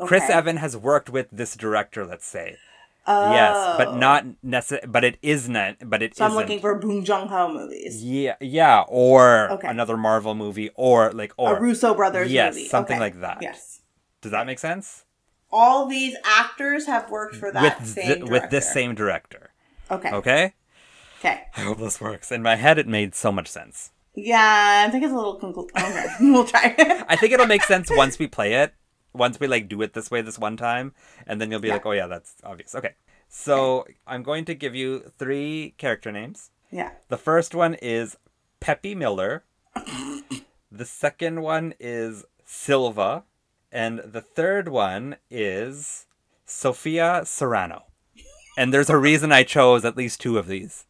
Chris 0.07 0.27
Evan 0.29 0.57
has 0.57 0.75
worked 0.75 1.09
with 1.09 1.27
this 1.31 1.55
director, 1.55 2.03
let's 2.05 2.25
say. 2.25 2.57
Yes, 3.07 3.75
but 3.77 3.87
Oh. 3.89 3.97
not 3.97 4.25
necessarily. 4.41 4.87
But 4.87 5.03
it 5.03 5.17
is 5.21 5.49
not. 5.49 5.75
But 5.83 6.01
it 6.01 6.15
So 6.15 6.23
I'm 6.25 6.31
isn't. 6.31 6.41
looking 6.41 6.59
for 6.59 6.75
Bong 6.75 7.03
Joon 7.03 7.27
Ho 7.27 7.51
movies. 7.51 8.03
Yeah, 8.03 8.35
yeah, 8.39 8.83
or 8.87 9.49
Okay. 9.51 9.67
another 9.67 9.97
Marvel 9.97 10.35
movie, 10.35 10.69
or 10.75 11.11
like, 11.11 11.33
or 11.37 11.57
a 11.57 11.61
Russo 11.61 11.93
brothers 11.93 12.31
yes, 12.31 12.55
movie. 12.55 12.67
something 12.69 12.95
Okay. 12.95 12.99
like 13.03 13.19
that. 13.21 13.39
Yes. 13.41 13.81
Does 14.21 14.31
that 14.31 14.45
make 14.45 14.59
sense? 14.59 15.03
All 15.51 15.85
these 15.85 16.15
actors 16.25 16.87
have 16.87 17.09
worked 17.11 17.35
for 17.35 17.51
that 17.51 17.79
with 17.81 17.89
same 17.89 18.05
th- 18.05 18.23
with 18.29 18.49
this 18.49 18.71
same 18.71 18.95
director. 18.95 19.51
Okay. 19.91 20.09
Okay. 20.11 20.53
Okay. 21.19 21.41
I 21.57 21.61
hope 21.61 21.79
this 21.79 21.99
works. 22.01 22.31
In 22.31 22.41
my 22.41 22.55
head, 22.55 22.77
it 22.79 22.87
made 22.87 23.13
so 23.15 23.31
much 23.31 23.47
sense. 23.49 23.91
Yeah, 24.15 24.85
I 24.87 24.91
think 24.91 25.03
it's 25.03 25.11
a 25.11 25.15
little 25.15 25.39
conclu- 25.39 25.69
Okay, 25.77 26.05
we'll 26.21 26.45
try. 26.45 26.75
I 27.09 27.15
think 27.15 27.33
it'll 27.33 27.47
make 27.47 27.63
sense 27.63 27.89
once 27.91 28.17
we 28.19 28.27
play 28.27 28.53
it. 28.53 28.73
Once 29.13 29.39
we 29.39 29.47
like 29.47 29.67
do 29.69 29.81
it 29.81 29.93
this 29.93 30.09
way 30.11 30.21
this 30.21 30.39
one 30.39 30.57
time, 30.57 30.93
and 31.27 31.39
then 31.39 31.51
you'll 31.51 31.59
be 31.59 31.67
Yeah. 31.67 31.75
like, 31.75 31.85
"Oh 31.85 31.91
yeah, 31.91 32.07
that's 32.07 32.35
obvious." 32.43 32.73
Okay. 32.75 32.93
So 33.29 33.85
I'm 34.05 34.21
going 34.23 34.45
to 34.45 34.53
give 34.55 34.75
you 34.75 35.11
three 35.17 35.73
character 35.77 36.11
names. 36.11 36.51
yeah. 36.71 36.91
The 37.09 37.17
first 37.17 37.53
one 37.55 37.73
is 37.75 38.17
Peppy 38.59 38.93
Miller. 38.95 39.43
the 40.71 40.85
second 40.85 41.41
one 41.41 41.73
is 41.79 42.25
Silva. 42.45 43.23
And 43.71 43.99
the 43.99 44.21
third 44.21 44.69
one 44.69 45.15
is 45.31 46.05
Sophia 46.45 47.23
Serrano. 47.25 47.85
And 48.55 48.71
there's 48.71 48.89
a 48.91 48.97
reason 48.97 49.31
I 49.31 49.41
chose 49.43 49.83
at 49.83 49.97
least 49.97 50.21
two 50.21 50.37
of 50.37 50.45
these. 50.47 50.85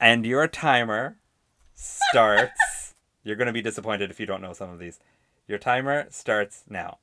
And 0.00 0.24
your 0.24 0.48
timer 0.48 1.18
starts. 1.74 2.94
You're 3.24 3.36
going 3.36 3.46
to 3.48 3.52
be 3.52 3.60
disappointed 3.62 4.10
if 4.10 4.18
you 4.18 4.24
don't 4.26 4.40
know 4.40 4.54
some 4.54 4.70
of 4.70 4.78
these. 4.78 4.98
Your 5.46 5.58
timer 5.58 6.06
starts 6.10 6.64
now. 6.68 6.98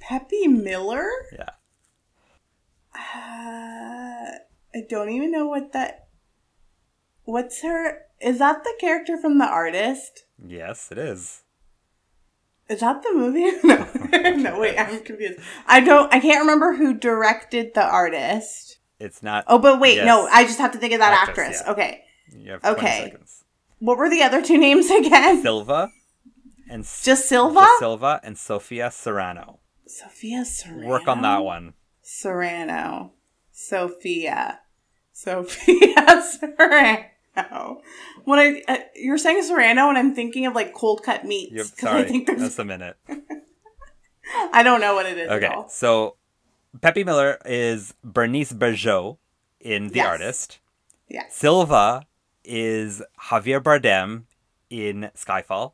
Peppy 0.00 0.46
Miller? 0.46 1.08
Yeah. 1.32 1.50
Uh, 2.94 4.38
I 4.74 4.80
don't 4.88 5.10
even 5.10 5.30
know 5.32 5.46
what 5.46 5.72
that. 5.72 6.08
What's 7.24 7.62
her? 7.62 8.02
Is 8.20 8.38
that 8.38 8.64
the 8.64 8.72
character 8.80 9.18
from 9.18 9.38
The 9.38 9.44
Artist? 9.46 10.24
Yes, 10.44 10.88
it 10.90 10.98
is. 10.98 11.42
Is 12.68 12.80
that 12.80 13.02
the 13.02 13.12
movie? 13.14 13.50
No, 13.64 14.30
no. 14.36 14.60
Wait, 14.60 14.78
I'm 14.78 15.00
confused. 15.02 15.40
I 15.66 15.80
don't. 15.80 16.12
I 16.12 16.20
can't 16.20 16.40
remember 16.40 16.74
who 16.74 16.94
directed 16.94 17.74
The 17.74 17.84
Artist. 17.84 18.78
It's 18.98 19.22
not. 19.22 19.44
Oh, 19.46 19.58
but 19.58 19.78
wait, 19.80 20.02
no. 20.04 20.26
I 20.32 20.44
just 20.44 20.58
have 20.58 20.72
to 20.72 20.78
think 20.78 20.92
of 20.94 21.00
that 21.00 21.12
Actress, 21.28 21.60
actress. 21.60 21.62
yeah. 21.66 21.72
Okay. 21.72 22.02
You 22.36 22.52
have 22.52 22.60
20 22.62 22.76
okay. 22.78 23.02
seconds. 23.10 23.44
What 23.78 23.98
were 23.98 24.08
the 24.08 24.22
other 24.22 24.42
two 24.42 24.56
names 24.58 24.90
again? 24.90 25.42
Silva 25.42 25.90
and 26.70 26.82
Just 26.82 27.28
Silva? 27.28 27.60
just 27.60 27.78
Silva 27.78 28.20
and 28.24 28.38
Sophia 28.38 28.90
Serrano. 28.90 29.60
Sophia 29.86 30.44
Serrano. 30.44 30.86
Work 30.86 31.08
on 31.08 31.22
that 31.22 31.38
one. 31.44 31.74
Serrano. 32.02 33.12
Sophia. 33.52 34.60
Sophia 35.12 36.22
Serrano. 36.22 37.80
When 38.24 38.38
I 38.38 38.62
uh, 38.68 38.76
you're 38.94 39.18
saying 39.18 39.42
Serrano, 39.42 39.88
and 39.88 39.98
I'm 39.98 40.14
thinking 40.14 40.46
of 40.46 40.54
like 40.54 40.72
cold 40.74 41.02
cut 41.02 41.24
meats 41.24 41.52
Yep, 41.54 41.66
sorry, 41.66 42.00
I 42.00 42.04
think 42.04 42.26
there's 42.26 42.40
that's 42.40 42.58
a 42.58 42.64
minute. 42.64 42.96
I 44.52 44.62
don't 44.62 44.80
know 44.80 44.94
what 44.94 45.06
it 45.06 45.16
is. 45.18 45.30
Okay, 45.30 45.46
At 45.46 45.52
all. 45.52 45.68
so 45.68 46.16
Peppy 46.80 47.04
Miller 47.04 47.38
is 47.44 47.94
Bernice 48.02 48.52
Bejo 48.52 49.18
in 49.60 49.88
The 49.88 49.96
Yes. 49.96 50.06
Artist. 50.06 50.58
Yes. 51.08 51.34
Silva 51.36 52.06
is 52.44 53.02
Javier 53.30 53.60
Bardem 53.62 54.24
in 54.68 55.10
Skyfall. 55.16 55.72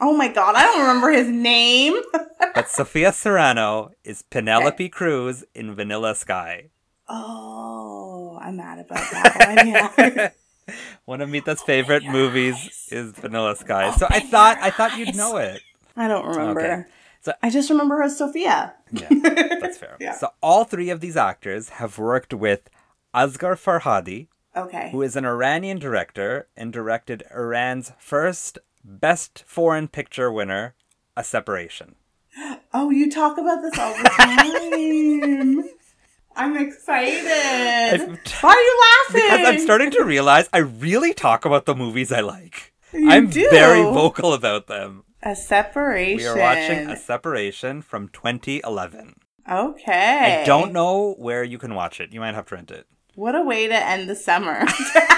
Oh 0.00 0.16
my 0.16 0.28
god, 0.28 0.54
I 0.56 0.62
don't 0.62 0.80
remember 0.80 1.10
his 1.10 1.28
name. 1.28 1.94
But 2.54 2.68
Sophia 2.68 3.12
Serrano 3.12 3.90
is 4.04 4.22
Penelope 4.22 4.88
Cruz 4.90 5.44
in 5.56 5.74
Vanilla 5.74 6.14
Sky. 6.14 6.70
oh, 7.08 8.38
I'm 8.40 8.56
mad 8.56 8.78
about 8.78 8.98
that 9.10 9.56
one. 9.56 9.68
Yeah. 9.68 10.30
One 11.04 11.20
of 11.20 11.28
Mita's 11.28 11.60
oh 11.62 11.66
favorite 11.66 12.04
your 12.04 12.12
movies 12.12 12.54
eyes. 12.54 12.88
is 12.90 13.12
Vanilla 13.12 13.56
Sky. 13.56 13.88
Oh 13.92 13.96
so 13.98 14.06
I 14.08 14.20
thought 14.20 14.58
I 14.60 14.70
thought 14.70 14.96
you'd 14.96 15.16
know 15.16 15.36
it. 15.36 15.60
I 15.96 16.06
don't 16.08 16.24
remember. 16.26 16.60
Okay. 16.60 16.82
So 17.22 17.32
I 17.42 17.50
just 17.50 17.70
remember 17.70 17.96
her 17.96 18.04
as 18.04 18.16
Sophia. 18.18 18.74
yeah, 18.92 19.08
that's 19.60 19.78
fair. 19.78 19.96
Yeah. 20.00 20.12
So 20.14 20.28
all 20.42 20.64
three 20.64 20.90
of 20.90 21.00
these 21.00 21.16
actors 21.16 21.70
have 21.80 21.98
worked 21.98 22.32
with 22.32 22.70
Asghar 23.14 23.56
Farhadi, 23.56 24.28
Okay. 24.56 24.90
who 24.92 25.02
is 25.02 25.16
an 25.16 25.24
Iranian 25.24 25.78
director 25.78 26.48
and 26.56 26.72
directed 26.72 27.24
Iran's 27.34 27.92
first 27.98 28.58
Best 28.84 29.44
Foreign 29.46 29.88
Picture 29.88 30.30
winner, 30.30 30.74
A 31.16 31.24
Separation. 31.24 31.94
Oh, 32.76 32.90
you 32.90 33.08
talk 33.08 33.38
about 33.38 33.62
this 33.62 33.78
all 33.78 33.94
the 33.94 34.02
time. 34.02 35.62
I'm 36.36 36.56
excited. 36.56 38.18
Why 38.40 38.50
are 38.50 38.60
you 38.60 38.80
laughing? 38.82 39.30
Because 39.30 39.46
I'm 39.46 39.60
starting 39.60 39.92
to 39.92 40.02
realize 40.02 40.48
I 40.52 40.58
really 40.58 41.14
talk 41.14 41.44
about 41.44 41.66
the 41.66 41.76
movies 41.76 42.10
I 42.10 42.18
like. 42.18 42.72
You 42.92 43.08
I'm 43.08 43.30
do. 43.30 43.48
very 43.50 43.80
vocal 43.82 44.34
about 44.34 44.66
them. 44.66 45.04
A 45.22 45.36
separation. 45.36 46.16
We 46.16 46.26
are 46.26 46.36
watching 46.36 46.90
A 46.90 46.96
Separation 46.96 47.80
from 47.80 48.08
2011. 48.08 49.14
Okay. 49.48 50.42
I 50.42 50.44
don't 50.44 50.72
know 50.72 51.14
where 51.18 51.44
you 51.44 51.58
can 51.58 51.76
watch 51.76 52.00
it. 52.00 52.12
You 52.12 52.18
might 52.18 52.34
have 52.34 52.46
to 52.46 52.56
rent 52.56 52.72
it. 52.72 52.88
What 53.14 53.36
a 53.36 53.42
way 53.42 53.68
to 53.68 53.74
end 53.74 54.10
the 54.10 54.16
summer. 54.16 54.64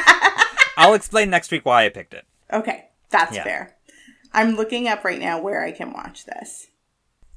I'll 0.77 0.93
explain 0.93 1.31
next 1.31 1.51
week 1.51 1.65
why 1.65 1.87
I 1.87 1.89
picked 1.89 2.13
it. 2.13 2.27
okay, 2.53 2.89
that's 3.11 3.35
Yeah. 3.37 3.45
fair. 3.45 3.77
I'm 4.33 4.57
looking 4.57 4.89
up 4.89 5.05
right 5.05 5.19
now 5.21 5.41
where 5.41 5.63
I 5.65 5.73
can 5.73 5.93
watch 5.93 6.25
this. 6.27 6.67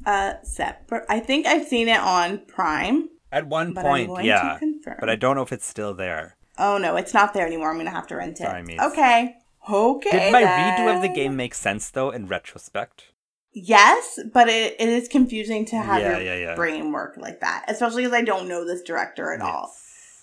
Uh, 0.05 0.34
separ- 0.43 1.05
I 1.09 1.20
think 1.20 1.45
I've 1.45 1.67
seen 1.67 1.88
it 1.88 1.99
on 1.99 2.39
Prime. 2.45 3.09
At 3.32 3.47
one 3.47 3.74
point, 3.76 4.24
yeah. 4.24 4.59
But 4.99 5.09
I 5.09 5.15
don't 5.15 5.36
know 5.36 5.43
if 5.43 5.51
it's 5.53 5.65
still 5.65 5.93
there. 5.93 6.36
Oh 6.57 6.78
no, 6.78 6.95
it's 6.95 7.13
not 7.13 7.34
there 7.34 7.45
anymore. 7.45 7.70
I'm 7.72 7.78
gonna 7.78 7.91
have 7.91 8.07
to 8.07 8.15
rent 8.15 8.39
it. 8.41 8.43
Sorry, 8.43 8.63
Mies. 8.63 8.80
Okay. 8.91 9.36
Okay. 9.70 10.09
Did 10.11 10.32
my 10.32 10.43
redo 10.43 10.95
of 10.95 11.01
the 11.01 11.09
game 11.09 11.36
make 11.36 11.53
sense 11.53 11.89
though 11.89 12.09
in 12.09 12.28
retrospect? 12.28 13.03
Yes, 13.51 14.20
but 14.34 14.47
it, 14.47 14.76
it 14.80 14.89
is 14.89 15.07
confusing 15.07 15.65
to 15.65 15.76
have 15.78 16.01
Yeah, 16.01 16.17
your 16.17 16.22
yeah, 16.22 16.36
yeah. 16.49 16.55
brain 16.55 16.91
work 16.91 17.15
like 17.17 17.39
that, 17.41 17.65
especially 17.67 18.03
because 18.03 18.17
I 18.17 18.22
don't 18.24 18.47
know 18.47 18.65
this 18.65 18.82
director 18.84 19.34
at 19.34 19.41
all. 19.41 19.74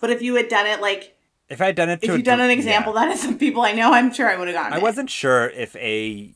But 0.01 0.11
if 0.11 0.23
you 0.23 0.35
had 0.37 0.49
done 0.49 0.67
it 0.67 0.81
like 0.81 1.16
If 1.49 1.61
I 1.61 1.67
had 1.67 1.77
done 1.77 1.89
it 1.91 2.01
to 2.03 2.09
if 2.09 2.17
you'd 2.17 2.25
done 2.25 2.41
an 2.41 2.51
example 2.51 2.93
yeah. 2.95 3.07
that 3.07 3.15
is 3.15 3.23
some 3.23 3.39
people 3.39 3.63
I 3.63 3.73
know, 3.73 3.93
I'm 3.93 4.13
sure 4.13 4.29
I 4.29 4.37
would 4.37 4.49
have 4.49 4.55
gotten 4.57 4.73
I 4.73 4.77
it. 4.79 4.83
wasn't 4.83 5.11
sure 5.11 5.49
if 5.51 5.77
a 5.77 6.35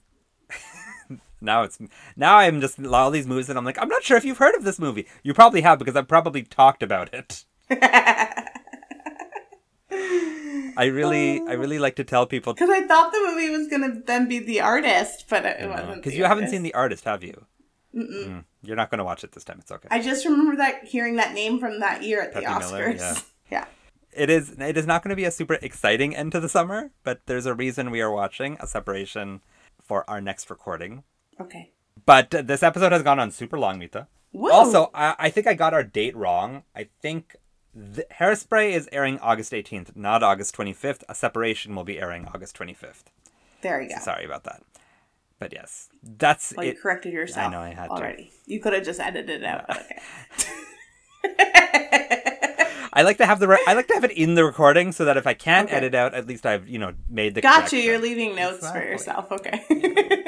now 1.41 1.63
it's 1.63 1.79
now 2.17 2.39
I'm 2.39 2.61
just 2.61 2.85
all 2.85 3.11
these 3.11 3.27
movies 3.27 3.49
and 3.49 3.59
I'm 3.59 3.65
like 3.65 3.79
I'm 3.81 3.89
not 3.89 4.05
sure 4.05 4.17
if 4.17 4.25
you've 4.25 4.39
heard 4.39 4.55
of 4.55 4.65
this 4.65 4.79
movie. 4.79 5.07
You 5.23 5.35
probably 5.35 5.63
have 5.63 5.79
because 5.79 5.97
I've 5.97 6.09
probably 6.09 6.43
talked 6.43 6.83
about 6.83 7.13
it. 7.13 7.45
I 10.77 10.85
really 10.85 11.41
I 11.41 11.55
really 11.55 11.79
like 11.81 11.97
to 11.97 12.05
tell 12.05 12.27
people 12.27 12.55
Because 12.55 12.71
I 12.71 12.87
thought 12.87 13.13
the 13.13 13.19
movie 13.27 13.51
was 13.51 13.67
gonna 13.69 14.01
then 14.07 14.29
be 14.29 14.39
the 14.39 14.61
artist, 14.61 15.27
but 15.29 15.45
it 15.45 15.69
wasn't. 15.69 15.97
because 15.97 16.17
you 16.17 16.25
haven't 16.25 16.49
seen 16.49 16.63
the 16.63 16.75
artist, 16.75 17.05
have 17.05 17.25
you? 17.25 17.47
Mm, 17.95 18.45
You're 18.63 18.77
not 18.77 18.91
going 18.91 18.99
to 18.99 19.05
watch 19.05 19.25
it 19.25 19.33
this 19.33 19.45
time. 19.45 19.59
It's 19.61 19.73
okay. 19.73 19.89
I 19.91 20.01
just 20.01 20.25
remember 20.25 20.57
that 20.57 20.85
hearing 20.85 21.17
that 21.17 21.35
name 21.35 21.59
from 21.59 21.81
that 21.81 22.03
year 22.03 22.21
at 22.23 22.33
the 22.33 22.41
Peppy 22.41 22.59
Miller, 22.61 22.93
Oscars. 22.93 22.99
yeah. 22.99 23.19
yeah. 23.51 23.65
It 24.13 24.29
is 24.31 24.51
it 24.59 24.77
is 24.77 24.87
not 24.87 25.03
going 25.03 25.11
to 25.11 25.17
be 25.17 25.25
a 25.25 25.31
super 25.31 25.55
exciting 25.63 26.15
end 26.17 26.33
to 26.33 26.41
the 26.41 26.49
summer, 26.49 26.91
but 27.05 27.21
there's 27.27 27.47
a 27.47 27.55
reason 27.55 27.91
we 27.91 28.01
are 28.01 28.11
watching 28.11 28.57
a 28.61 28.67
separation 28.67 29.41
for 29.83 30.09
our 30.11 30.21
next 30.21 30.51
recording. 30.51 31.05
Okay. 31.41 31.71
But 32.07 32.31
this 32.31 32.63
episode 32.63 32.93
has 32.93 33.03
gone 33.03 33.19
on 33.21 33.31
super 33.31 33.59
long, 33.59 33.79
Mita. 33.79 34.09
Whoa. 34.33 34.51
Also, 34.53 34.91
I, 34.95 35.15
I 35.19 35.31
think 35.31 35.47
I 35.47 35.55
got 35.55 35.75
our 35.75 35.83
date 35.85 36.17
wrong. 36.17 36.63
I 36.75 36.89
think 37.03 37.37
the, 37.75 38.07
Hairspray 38.19 38.73
is 38.73 38.89
airing 38.93 39.19
August 39.19 39.53
18th, 39.53 39.95
not 39.97 40.23
August 40.23 40.57
25th. 40.57 41.03
A 41.09 41.15
separation 41.15 41.75
will 41.75 41.85
be 41.85 42.01
airing 42.01 42.27
August 42.27 42.57
25th. 42.57 43.05
there 43.63 43.81
you 43.81 43.89
go. 43.91 43.97
Sorry 44.01 44.25
about 44.25 44.45
that. 44.45 44.63
But 45.39 45.53
yes, 45.53 45.89
that's 46.03 46.53
Well, 46.57 46.67
you 46.67 46.75
corrected 46.75 47.13
yourself. 47.13 47.49
I 47.49 47.51
know, 47.51 47.61
I 47.61 47.71
had 47.75 47.87
to. 47.87 47.93
already. 47.93 48.31
You 48.47 48.61
could 48.61 48.73
have 48.75 48.85
just 48.85 49.01
edited 49.01 49.43
it 49.43 49.45
out. 49.45 49.65
but 49.69 49.87
Okay. 51.25 52.23
I 52.93 53.03
like 53.03 53.19
to 53.19 53.27
have 53.27 53.39
the 53.41 53.49
re- 53.49 53.65
I 53.69 53.75
like 53.75 53.87
to 53.89 53.95
have 53.95 54.05
it 54.05 54.13
in 54.13 54.35
the 54.35 54.45
recording 54.53 54.93
so 54.93 55.05
that 55.05 55.17
if 55.17 55.27
I 55.27 55.35
can't 55.35 55.69
Okay. 55.69 55.77
edit 55.77 55.95
out, 55.95 56.15
at 56.15 56.27
least 56.27 56.45
I've 56.47 56.69
you 56.69 56.79
know 56.79 56.93
made 57.09 57.35
the. 57.35 57.41
Gotcha. 57.41 57.61
correction. 57.71 57.79
You're 57.81 57.99
leaving 57.99 58.35
notes 58.35 58.59
Exactly. 58.59 58.81
for 58.81 58.87
yourself. 58.89 59.33
Okay. 59.33 59.65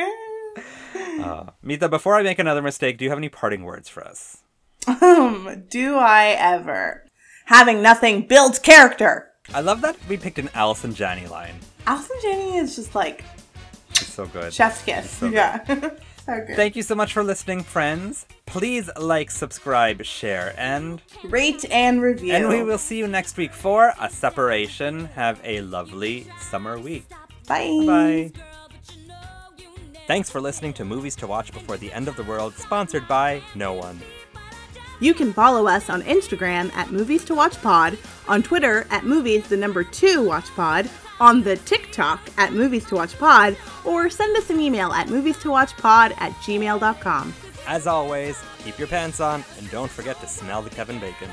Uh, 1.22 1.50
Mita, 1.62 1.88
before 1.88 2.14
I 2.16 2.22
make 2.22 2.38
another 2.38 2.62
mistake, 2.62 2.98
do 2.98 3.04
you 3.04 3.10
have 3.10 3.18
any 3.18 3.28
parting 3.28 3.62
words 3.64 3.88
for 3.88 4.04
us? 4.04 4.38
um, 4.86 5.64
do 5.68 5.96
I 5.96 6.28
ever? 6.38 7.06
Having 7.46 7.82
nothing 7.82 8.26
builds 8.26 8.58
character. 8.58 9.28
I 9.54 9.60
love 9.60 9.82
that 9.82 9.96
we 10.08 10.16
picked 10.16 10.38
an 10.38 10.48
Allison 10.54 10.94
Janney 10.94 11.26
line. 11.26 11.54
Allison 11.86 12.16
Janney 12.22 12.56
is 12.56 12.74
just 12.76 12.94
like 12.94 13.24
It's 13.90 14.12
so 14.12 14.26
good. 14.26 14.52
chef's 14.52 14.82
kiss. 14.82 15.10
so 15.10 15.26
good. 15.28 15.34
yeah. 15.34 15.64
so 15.66 15.90
good. 16.26 16.56
Thank 16.56 16.76
you 16.76 16.82
so 16.82 16.94
much 16.94 17.12
for 17.12 17.22
listening, 17.22 17.62
friends. 17.62 18.26
Please 18.46 18.90
like, 18.98 19.30
subscribe, 19.30 20.04
share, 20.04 20.54
and 20.56 21.00
Rate 21.24 21.64
and 21.70 22.00
review. 22.02 22.32
and 22.34 22.48
we 22.48 22.62
will 22.62 22.78
see 22.78 22.98
you 22.98 23.08
next 23.08 23.36
week 23.36 23.52
for 23.52 23.92
a 24.00 24.10
separation. 24.10 25.06
Have 25.06 25.40
a 25.44 25.60
lovely 25.62 26.26
summer 26.40 26.78
week. 26.78 27.06
Bye. 27.48 27.82
Bye. 27.86 28.32
Thanks 30.06 30.30
for 30.30 30.40
listening 30.40 30.72
to 30.74 30.84
Movies 30.84 31.14
to 31.16 31.26
Watch 31.26 31.52
Before 31.52 31.76
the 31.76 31.92
End 31.92 32.08
of 32.08 32.16
the 32.16 32.24
World, 32.24 32.54
sponsored 32.54 33.06
by 33.06 33.40
no 33.54 33.72
one. 33.72 34.00
You 35.00 35.14
can 35.14 35.32
follow 35.32 35.66
us 35.66 35.88
on 35.90 36.02
Instagram 36.02 36.72
at 36.74 36.90
Movies 36.92 37.24
to 37.24 37.34
Watch 37.34 37.60
Pod, 37.62 37.98
on 38.28 38.42
Twitter 38.42 38.86
at 38.90 39.04
Movies 39.04 39.48
the 39.48 39.56
number 39.56 39.82
two 39.82 40.22
Watch 40.22 40.48
Pod, 40.50 40.88
on 41.20 41.42
the 41.42 41.56
TikTok 41.56 42.20
at 42.38 42.52
Movies 42.52 42.84
to 42.86 42.96
Watch 42.96 43.18
Pod, 43.18 43.56
or 43.84 44.10
send 44.10 44.36
us 44.36 44.50
an 44.50 44.60
email 44.60 44.92
at 44.92 45.08
movies 45.08 45.38
to 45.38 45.50
watch 45.50 45.76
pod 45.76 46.14
at 46.18 46.32
gmail.com. 46.42 47.34
As 47.66 47.86
always, 47.86 48.42
keep 48.64 48.78
your 48.78 48.88
pants 48.88 49.20
on 49.20 49.44
and 49.58 49.70
don't 49.70 49.90
forget 49.90 50.20
to 50.20 50.26
smell 50.26 50.62
the 50.62 50.70
Kevin 50.70 50.98
Bacon. 50.98 51.30